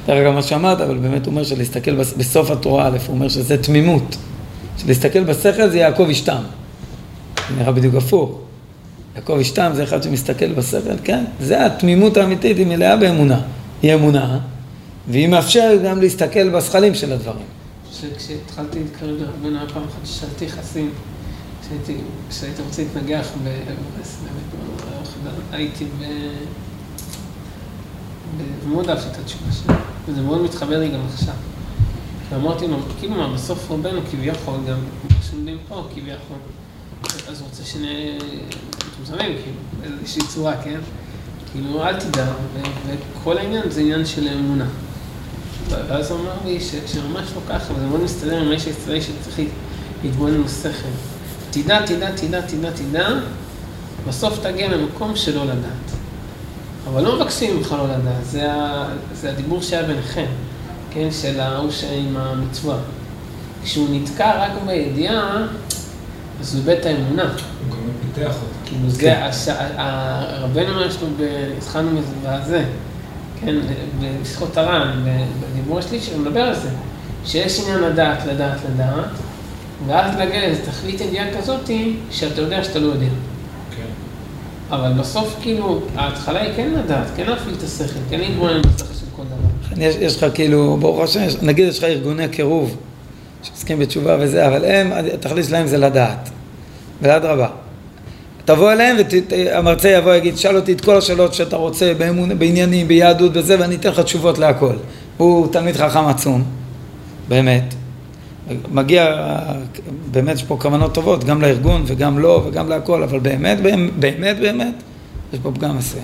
דרך 0.07 0.17
אגב, 0.17 0.33
מה 0.33 0.41
שאמרת, 0.41 0.81
אבל 0.81 0.97
באמת 0.97 1.25
הוא 1.25 1.31
אומר 1.31 1.43
שלהסתכל 1.43 1.95
בסוף 1.95 2.51
התורה 2.51 2.87
א', 2.87 2.97
הוא 3.07 3.15
אומר 3.15 3.29
שזה 3.29 3.63
תמימות. 3.63 4.17
שלהסתכל 4.77 5.23
בשכל 5.23 5.69
זה 5.69 5.77
יעקב 5.77 6.07
אשתם. 6.11 6.41
זה 7.49 7.55
נראה 7.59 7.71
בדיוק 7.71 7.95
הפוך. 7.95 8.39
יעקב 9.15 9.37
אשתם 9.41 9.71
זה 9.75 9.83
אחד 9.83 10.03
שמסתכל 10.03 10.53
בשכל, 10.53 10.97
כן? 11.03 11.23
זה 11.39 11.65
התמימות 11.65 12.17
האמיתית, 12.17 12.57
היא 12.57 12.67
מלאה 12.67 12.95
באמונה. 12.95 13.41
היא 13.81 13.93
אמונה, 13.93 14.39
והיא 15.07 15.27
מאפשרת 15.27 15.83
גם 15.83 16.01
להסתכל 16.01 16.49
בשכלים 16.49 16.95
של 16.95 17.13
הדברים. 17.13 17.56
כשהתחלתי 18.17 18.79
להתקרב 18.79 19.15
לרבנו, 19.19 19.59
פעם 19.73 19.83
אחת 19.83 20.05
ששאלתי 20.05 20.49
חסים, 20.49 20.91
כשהייתי 22.29 22.61
רוצה 22.65 22.83
להתנגח 22.83 23.27
באברס, 23.43 24.17
באמת, 24.23 25.33
הייתי 25.51 25.85
ב... 25.85 26.03
ומאוד 28.63 28.89
אהבתי 28.89 29.07
את 29.07 29.17
התשובה 29.17 29.51
שלי, 29.51 29.75
וזה 30.07 30.21
מאוד 30.21 30.41
מתחבר 30.41 30.79
לי 30.79 30.89
גם 30.89 30.99
עכשיו. 31.13 31.33
ואמרתי 32.29 32.67
לו, 32.67 32.77
כאילו 32.99 33.15
מה, 33.15 33.33
בסוף 33.33 33.71
רבנו 33.71 34.01
כביכול, 34.11 34.55
גם 34.69 34.77
כשלומדים 35.21 35.57
פה 35.67 35.87
כביכול, 35.95 36.37
אז 37.27 37.41
רוצה 37.41 37.63
שנהיה 37.63 38.17
מתוזמים, 38.87 39.37
כאילו, 39.43 39.57
באיזושהי 39.97 40.21
צורה, 40.21 40.63
כן? 40.63 40.79
כאילו, 41.51 41.83
אל 41.83 41.99
תדע, 41.99 42.33
וכל 42.87 43.37
העניין 43.37 43.69
זה 43.69 43.81
עניין 43.81 44.05
של 44.05 44.27
אמונה. 44.27 44.67
ואז 45.69 46.11
הוא 46.11 46.19
אמר 46.19 46.33
לי 46.45 46.61
שכשממש 46.61 47.27
לא 47.35 47.41
ככה, 47.49 47.73
וזה 47.73 47.85
מאוד 47.85 48.03
מסתדר 48.03 48.37
עם 48.37 48.49
האיש 48.49 48.65
הישראלי 48.65 49.01
שצריך 49.01 49.39
להתבונן 50.03 50.43
בשכל. 50.43 50.69
תדע, 51.51 51.85
תדע, 51.85 52.11
תדע, 52.11 52.41
תדע, 52.41 52.71
תדע, 52.71 53.09
בסוף 54.07 54.39
תגיע 54.39 54.69
למקום 54.69 55.15
שלא 55.15 55.43
לדעת. 55.43 55.97
אבל 56.87 57.03
לא 57.03 57.15
מבקשים 57.15 57.57
ממך 57.57 57.75
לא 57.77 57.83
לדעת, 57.83 58.25
זה, 58.25 58.53
ה, 58.53 58.87
זה 59.13 59.29
הדיבור 59.29 59.61
שהיה 59.61 59.83
ביניכם, 59.83 60.25
כן, 60.91 61.07
של 61.11 61.39
ההוא 61.39 61.71
עם 61.91 62.17
המצווה. 62.17 62.77
כשהוא 63.63 63.87
נתקע 63.91 64.43
רק 64.43 64.51
בידיעה, 64.65 65.47
אז 66.39 66.55
הוא 66.55 66.61
איבד 66.61 66.79
את 66.79 66.85
האמונה. 66.85 67.23
הוא 67.23 67.71
גם 67.71 67.77
פיתח 68.13 68.35
אותה. 68.35 68.57
כאילו 68.65 68.89
זה, 68.89 69.25
הש... 69.25 69.47
רבנו 70.39 70.69
אומר 70.69 70.91
שלו, 70.91 71.07
התחלנו 71.57 71.91
מזה, 71.91 72.65
כן, 73.45 73.55
בשיחות 74.21 74.57
הר"ן, 74.57 75.05
בדיבור 75.41 75.79
השלישי, 75.79 76.13
הוא 76.13 76.21
מדבר 76.21 76.41
על 76.41 76.55
זה, 76.55 76.69
שיש 77.25 77.59
עניין 77.59 77.79
לדעת, 77.79 78.25
לדעת, 78.25 78.57
לדעת, 78.73 79.05
ואז 79.87 80.15
להגיע 80.17 80.39
לאיזו 80.39 80.61
תכלית 80.65 81.01
ידיעה 81.01 81.25
כזאתי, 81.37 81.95
שאתה 82.11 82.41
יודע 82.41 82.63
שאתה 82.63 82.79
לא 82.79 82.87
יודע. 82.87 83.07
אבל 84.69 84.93
בסוף 84.93 85.35
כאילו, 85.41 85.81
ההתחלה 85.95 86.41
היא 86.41 86.53
כן 86.55 86.69
לדעת, 86.69 87.07
כן 87.15 87.25
להפעיל 87.25 87.55
את 87.57 87.63
השכל, 87.63 87.99
כן 88.09 88.19
להתבונן 88.19 88.61
בשכל 88.61 88.93
של 88.93 89.05
כל 89.15 89.23
דבר. 89.23 89.83
יש, 89.83 89.95
יש 89.95 90.23
לך 90.23 90.35
כאילו, 90.35 90.77
ברוך 90.79 91.03
השם, 91.03 91.21
נגיד 91.41 91.67
יש 91.67 91.77
לך 91.77 91.83
ארגוני 91.83 92.29
קירוב 92.29 92.77
שעוסקים 93.43 93.79
בתשובה 93.79 94.17
וזה, 94.19 94.47
אבל 94.47 94.65
הם, 94.65 94.91
התכלית 95.13 95.45
שלהם 95.45 95.67
זה 95.67 95.77
לדעת. 95.77 96.29
ואדרבה. 97.01 97.47
תבוא 98.47 98.71
אליהם 98.71 98.97
והמרצה 99.29 99.89
יבוא 99.89 100.11
ויגיד, 100.11 100.37
שאל 100.37 100.55
אותי 100.55 100.71
את 100.71 100.81
כל 100.81 100.97
השאלות 100.97 101.33
שאתה 101.33 101.55
רוצה 101.55 101.93
באמון, 101.97 102.39
בעניינים, 102.39 102.87
ביהדות, 102.87 103.31
וזה, 103.33 103.59
ואני 103.59 103.75
אתן 103.75 103.89
לך 103.89 103.99
תשובות 103.99 104.37
להכל. 104.37 104.73
הוא 105.17 105.47
תלמיד 105.51 105.77
חכם 105.77 106.05
עצום, 106.05 106.43
באמת. 107.27 107.73
מגיע, 108.71 109.15
באמת 110.11 110.35
יש 110.35 110.43
פה 110.43 110.57
כוונות 110.61 110.93
טובות, 110.93 111.23
גם 111.23 111.41
לארגון 111.41 111.83
וגם 111.85 112.19
לו 112.19 112.43
וגם 112.45 112.69
להכל, 112.69 113.03
אבל 113.03 113.19
באמת, 113.19 113.61
באמת, 113.99 114.39
באמת, 114.39 114.73
יש 115.33 115.39
פה 115.43 115.51
פגם 115.51 115.77
מסוים. 115.77 116.03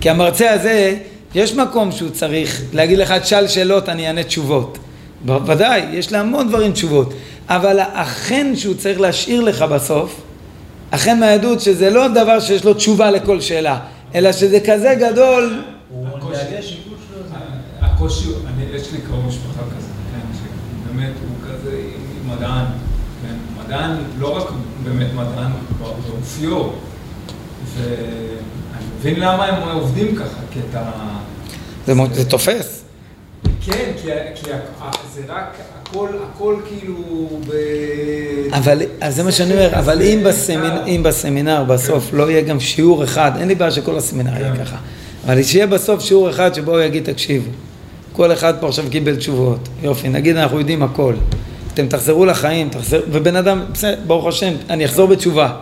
כי 0.00 0.10
המרצה 0.10 0.50
הזה, 0.50 0.96
יש 1.34 1.54
מקום 1.54 1.92
שהוא 1.92 2.10
צריך 2.10 2.62
להגיד 2.72 2.98
לך, 2.98 3.12
תשאל 3.12 3.48
שאלות, 3.48 3.88
אני 3.88 4.06
אענה 4.06 4.22
תשובות. 4.22 4.78
בוודאי, 5.24 5.82
יש 5.92 6.12
להמון 6.12 6.48
דברים 6.48 6.72
תשובות, 6.72 7.14
אבל 7.48 7.78
החן 7.94 8.56
שהוא 8.56 8.74
צריך 8.74 9.00
להשאיר 9.00 9.40
לך 9.40 9.62
בסוף, 9.62 10.20
החן 10.92 11.20
מהיהדות 11.20 11.60
שזה 11.60 11.90
לא 11.90 12.08
דבר 12.08 12.40
שיש 12.40 12.64
לו 12.64 12.74
תשובה 12.74 13.10
לכל 13.10 13.40
שאלה, 13.40 13.78
אלא 14.14 14.32
שזה 14.32 14.60
כזה 14.60 14.94
גדול. 15.00 15.62
הקושי, 17.80 18.28
יש 18.74 18.92
לי 18.92 18.98
קרוב 19.06 19.26
משפחה 19.26 19.62
כזה, 19.76 19.88
כן, 20.12 20.38
שבאמת 20.38 21.12
הוא 21.20 22.34
מדען, 22.36 22.64
כן? 23.22 23.34
מדען, 23.64 23.96
לא 24.18 24.36
רק 24.36 24.50
באמת 24.84 25.06
מדען 25.14 25.52
באופיו, 25.78 26.62
ואני 27.76 28.86
מבין 28.98 29.20
למה 29.20 29.44
הם 29.44 29.78
עובדים 29.78 30.16
ככה, 30.16 30.40
כי 30.50 30.60
אתה... 30.70 30.90
זה 32.12 32.30
תופס. 32.30 32.81
כן, 33.66 33.92
כי, 34.02 34.08
כי 34.34 34.50
זה 35.14 35.20
רק, 35.28 35.56
הכל, 35.82 36.08
הכל 36.32 36.56
כאילו 36.68 37.28
ב... 37.48 37.52
אבל, 38.52 38.82
אז 39.00 39.16
זה 39.16 39.22
מה 39.22 39.32
שאני 39.32 39.52
אומר, 39.52 39.78
אבל 39.78 40.02
אם, 40.02 40.20
בסמינ, 40.24 40.72
אם 40.86 41.02
בסמינר 41.02 41.64
בסוף 41.64 42.10
כן. 42.10 42.16
לא 42.16 42.30
יהיה 42.30 42.40
גם 42.40 42.60
שיעור 42.60 43.04
אחד, 43.04 43.32
אין 43.38 43.48
לי 43.48 43.54
בעיה 43.54 43.70
שכל 43.70 43.96
הסמינר 43.96 44.32
יהיה 44.40 44.56
כן. 44.56 44.64
ככה, 44.64 44.76
אבל 45.26 45.42
שיהיה 45.42 45.66
בסוף 45.66 46.00
שיעור 46.00 46.30
אחד 46.30 46.54
שבו 46.54 46.72
הוא 46.72 46.80
יגיד, 46.80 47.04
תקשיבו, 47.04 47.50
כל 48.12 48.32
אחד 48.32 48.54
פה 48.60 48.68
עכשיו 48.68 48.84
קיבל 48.90 49.16
תשובות, 49.16 49.68
יופי, 49.82 50.08
נגיד 50.08 50.36
אנחנו 50.36 50.58
יודעים 50.58 50.82
הכל. 50.82 51.14
אתם 51.74 51.88
תחזרו 51.88 52.26
לחיים, 52.26 52.68
תחזר, 52.68 53.00
ובן 53.10 53.36
אדם, 53.36 53.64
בסדר, 53.72 53.98
ברוך 54.06 54.26
השם, 54.26 54.52
אני 54.70 54.84
אחזור 54.84 55.08
בתשובה, 55.08 55.52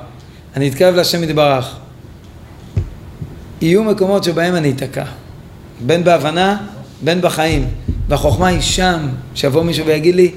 אני 0.56 0.68
אתקרב 0.68 0.94
להשם 0.94 1.24
יתברך. 1.24 1.76
יהיו 3.60 3.84
מקומות 3.84 4.24
שבהם 4.24 4.54
אני 4.54 4.70
אתקע, 4.70 5.04
בין 5.80 6.04
בהבנה, 6.04 6.56
בין 7.02 7.20
בחיים. 7.20 7.68
והחוכמה 8.08 8.46
היא 8.46 8.60
שם, 8.60 9.08
שיבוא 9.34 9.62
מישהו 9.62 9.86
ויגיד 9.86 10.14
לי, 10.14 10.32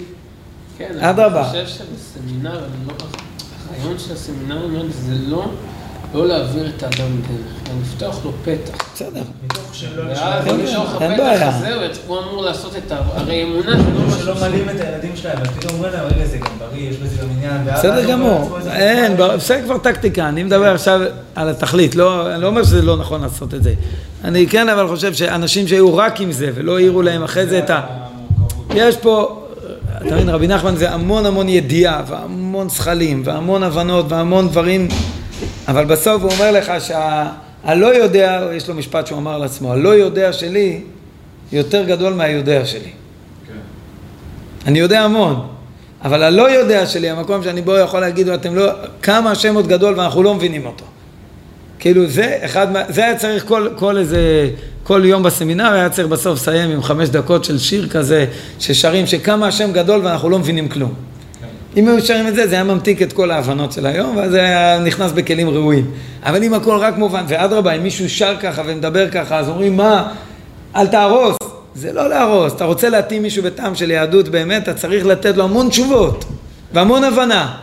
כן, 0.78 1.00
אדרבה. 1.00 1.52
אני 1.52 1.66
חושב 1.66 1.68
שבסמינר, 1.68 2.66
לא, 2.88 2.94
הרעיון 3.70 4.00
של 4.00 4.14
הסמינר 4.14 4.86
זה 4.90 5.16
לא... 5.28 5.46
לא 6.14 6.28
להעביר 6.28 6.72
את 6.78 6.84
האדם 6.84 7.22
דרך, 7.22 7.70
אלא 7.70 7.82
לפתוח 7.82 8.26
לו 8.26 8.32
פתח. 8.44 8.94
בסדר. 8.96 9.24
מתוך 9.74 10.96
הפתח 10.96 11.54
הזה 11.56 11.70
הוא 12.08 12.20
אמור 12.20 12.44
לעשות 12.44 12.76
את 12.76 12.92
ה... 12.92 12.96
הרי 13.16 13.44
אמונה 13.44 13.84
זה 13.84 13.92
לא 13.94 14.08
משהו... 14.08 14.20
שלא 14.20 14.36
מעלים 14.36 14.70
את 14.70 14.82
הילדים 14.82 15.12
שלהם, 15.16 15.38
אז 15.42 15.48
פתאום 15.48 15.76
אומרים 15.76 15.94
להם, 15.94 16.06
רגע, 16.06 16.26
זה 16.26 16.38
גם 16.38 16.52
בריא, 16.60 16.90
יש 16.90 16.96
בזה 16.96 17.22
גם 17.22 17.28
עניין. 17.38 17.76
בסדר 17.76 18.12
גמור. 18.12 18.58
אין, 18.72 19.18
בסדר 19.18 19.62
כבר 19.64 19.78
טקטיקה, 19.78 20.30
אני 20.30 20.44
מדבר 20.44 20.74
עכשיו 20.74 21.02
על 21.36 21.50
התכלית, 21.50 21.96
לא, 21.96 22.34
אני 22.34 22.42
לא 22.42 22.48
אומר 22.48 22.64
שזה 22.64 22.82
לא 22.82 22.98
נכון 22.98 23.22
לעשות 23.22 23.54
את 23.54 23.64
זה. 23.64 23.74
אני 24.24 24.48
כן 24.48 24.70
אבל 24.70 24.88
חושב 24.88 25.14
שאנשים 25.14 25.68
שהיו 25.68 25.98
רק 25.98 26.22
עם 26.22 26.32
זה 26.32 26.50
ולא 26.56 26.78
העירו 26.78 27.02
להם 27.02 27.24
אחרי 27.24 27.46
זה 27.46 27.60
את 27.60 27.70
ה... 27.70 27.82
יש 28.76 28.98
פה... 28.98 29.40
אתה 30.08 30.16
מבין, 30.16 30.30
רבי 30.30 30.48
נחמן 30.48 30.76
זה 30.76 30.92
המון 30.92 31.26
המון 31.26 31.50
ידיעה 31.50 32.04
והמון 32.08 32.70
זכלים 32.70 33.22
והמון 33.26 33.64
הבנות 33.64 34.06
והמון 34.10 34.50
דברים 34.50 34.88
אבל 35.68 35.86
בסוף 35.86 36.24
הוא 36.24 36.32
אומר 36.32 36.52
לך 36.52 36.74
שהלא 37.66 37.96
יודע, 37.96 38.50
יש 38.54 38.68
לו 38.70 38.76
משפט 38.76 39.08
שהוא 39.08 39.18
אמר 39.18 39.38
לעצמו, 39.38 39.74
הלא 39.74 39.90
יודע 39.90 40.34
שלי 40.34 40.82
יותר 41.52 41.84
גדול 41.84 42.14
מהיודע 42.14 42.66
שלי. 42.66 42.80
כן. 42.80 43.54
אני 44.68 44.80
יודע 44.80 45.02
המון, 45.02 45.48
אבל 46.04 46.24
הלא 46.24 46.52
יודע 46.52 46.86
שלי, 46.86 47.10
המקום 47.10 47.44
שאני 47.44 47.62
בו 47.62 47.78
יכול 47.78 48.00
להגיד, 48.00 48.30
אתם 48.30 48.56
לא, 48.56 48.72
כמה 49.02 49.32
השם 49.32 49.56
עוד 49.56 49.68
גדול 49.68 50.00
ואנחנו 50.00 50.24
לא 50.24 50.34
מבינים 50.34 50.66
אותו. 50.66 50.86
כאילו 51.80 52.08
זה 52.08 52.38
אחד, 52.42 52.68
זה 52.90 53.04
היה 53.04 53.18
צריך 53.18 53.48
כל, 53.48 53.70
כל 53.76 53.98
איזה, 53.98 54.50
כל 54.84 55.02
יום 55.06 55.24
בסמינר 55.24 55.74
היה 55.74 55.90
צריך 55.90 56.08
בסוף 56.08 56.40
לסיים 56.40 56.70
עם 56.72 56.84
חמש 56.84 57.10
דקות 57.10 57.44
של 57.44 57.60
שיר 57.60 57.90
כזה, 57.90 58.26
ששרים 58.60 59.08
שכמה 59.08 59.48
השם 59.48 59.72
גדול 59.72 60.02
ואנחנו 60.04 60.30
לא 60.30 60.40
מבינים 60.40 60.70
כלום. 60.70 60.94
אם 61.78 61.88
היו 61.88 62.02
שרים 62.02 62.28
את 62.28 62.36
זה, 62.36 62.48
זה 62.48 62.56
היה 62.56 62.64
ממתיק 62.64 63.02
את 63.02 63.14
כל 63.14 63.32
ההבנות 63.32 63.72
של 63.72 63.86
היום, 63.86 64.18
ואז 64.18 64.32
זה 64.32 64.42
היה 64.42 64.80
נכנס 64.80 65.12
בכלים 65.12 65.50
ראויים. 65.50 65.92
אבל 66.24 66.44
אם 66.44 66.54
הכל 66.54 66.78
רק 66.78 66.98
מובן, 66.98 67.24
ואדרבה, 67.28 67.72
אם 67.72 67.84
מישהו 67.84 68.10
שר 68.10 68.36
ככה 68.40 68.62
ומדבר 68.66 69.10
ככה, 69.10 69.40
אז 69.40 69.50
אומרים, 69.50 69.78
מה, 69.78 70.14
אל 70.76 70.88
תהרוס. 70.88 71.38
זה 71.76 71.94
לא 71.94 72.10
להרוס, 72.10 72.54
אתה 72.54 72.66
רוצה 72.66 72.90
להתאים 72.90 73.22
מישהו 73.22 73.44
בטעם 73.44 73.76
של 73.76 73.92
יהדות 73.92 74.30
באמת, 74.30 74.64
אתה 74.64 74.74
צריך 74.74 75.06
לתת 75.06 75.38
לו 75.38 75.44
המון 75.44 75.70
תשובות 75.70 76.26
והמון 76.74 77.04
הבנה. 77.04 77.56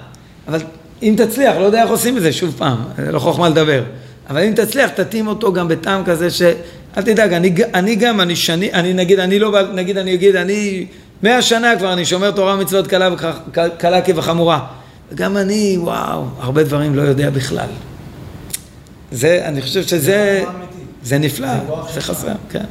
אבל 0.49 0.59
אם 1.03 1.15
תצליח, 1.17 1.57
לא 1.57 1.65
יודע 1.65 1.83
איך 1.83 1.91
עושים 1.91 2.17
את 2.17 2.23
זה, 2.23 2.33
שוב 2.33 2.55
פעם, 2.59 2.77
זה 2.97 3.13
לא 3.13 3.19
חוכמה 3.19 3.49
לדבר. 3.49 3.83
אבל 4.31 4.43
אם 4.43 4.53
תצליח, 4.57 4.91
תתאים 4.91 5.27
אותו 5.27 5.53
גם 5.53 5.69
בטעם 5.69 6.05
כזה 6.05 6.31
ש... 6.31 6.43
אל 6.97 7.03
תדאג, 7.03 7.33
אני, 7.33 7.55
אני 7.75 7.95
גם, 7.95 8.21
אני 8.21 8.37
שני, 8.37 8.73
אני 8.73 8.93
נגיד, 8.93 9.21
אני 9.21 9.39
לא, 9.39 9.73
נגיד, 9.75 9.99
אני 9.99 10.15
אגיד, 10.15 10.37
אני 10.37 10.87
מאה 11.23 11.43
שנה 11.43 11.77
כבר 11.79 11.93
אני 11.93 12.05
שומר 12.05 12.31
תורה 12.31 12.55
ומצוות 12.55 12.87
קלה, 12.87 13.09
קלה 13.79 14.03
כבחמורה. 14.03 14.67
גם 15.15 15.37
אני, 15.37 15.77
וואו, 15.79 16.25
הרבה 16.39 16.63
דברים 16.63 16.95
לא 16.95 17.03
יודע 17.03 17.31
בכלל. 17.31 17.69
זה, 19.13 19.43
אני 19.45 19.63
חושב 19.63 19.83
שזה. 19.83 20.45
זה 21.03 21.19
נפלא, 21.19 21.49
זה. 21.95 22.01
חסר, 22.01 22.33
כן. 22.51 22.65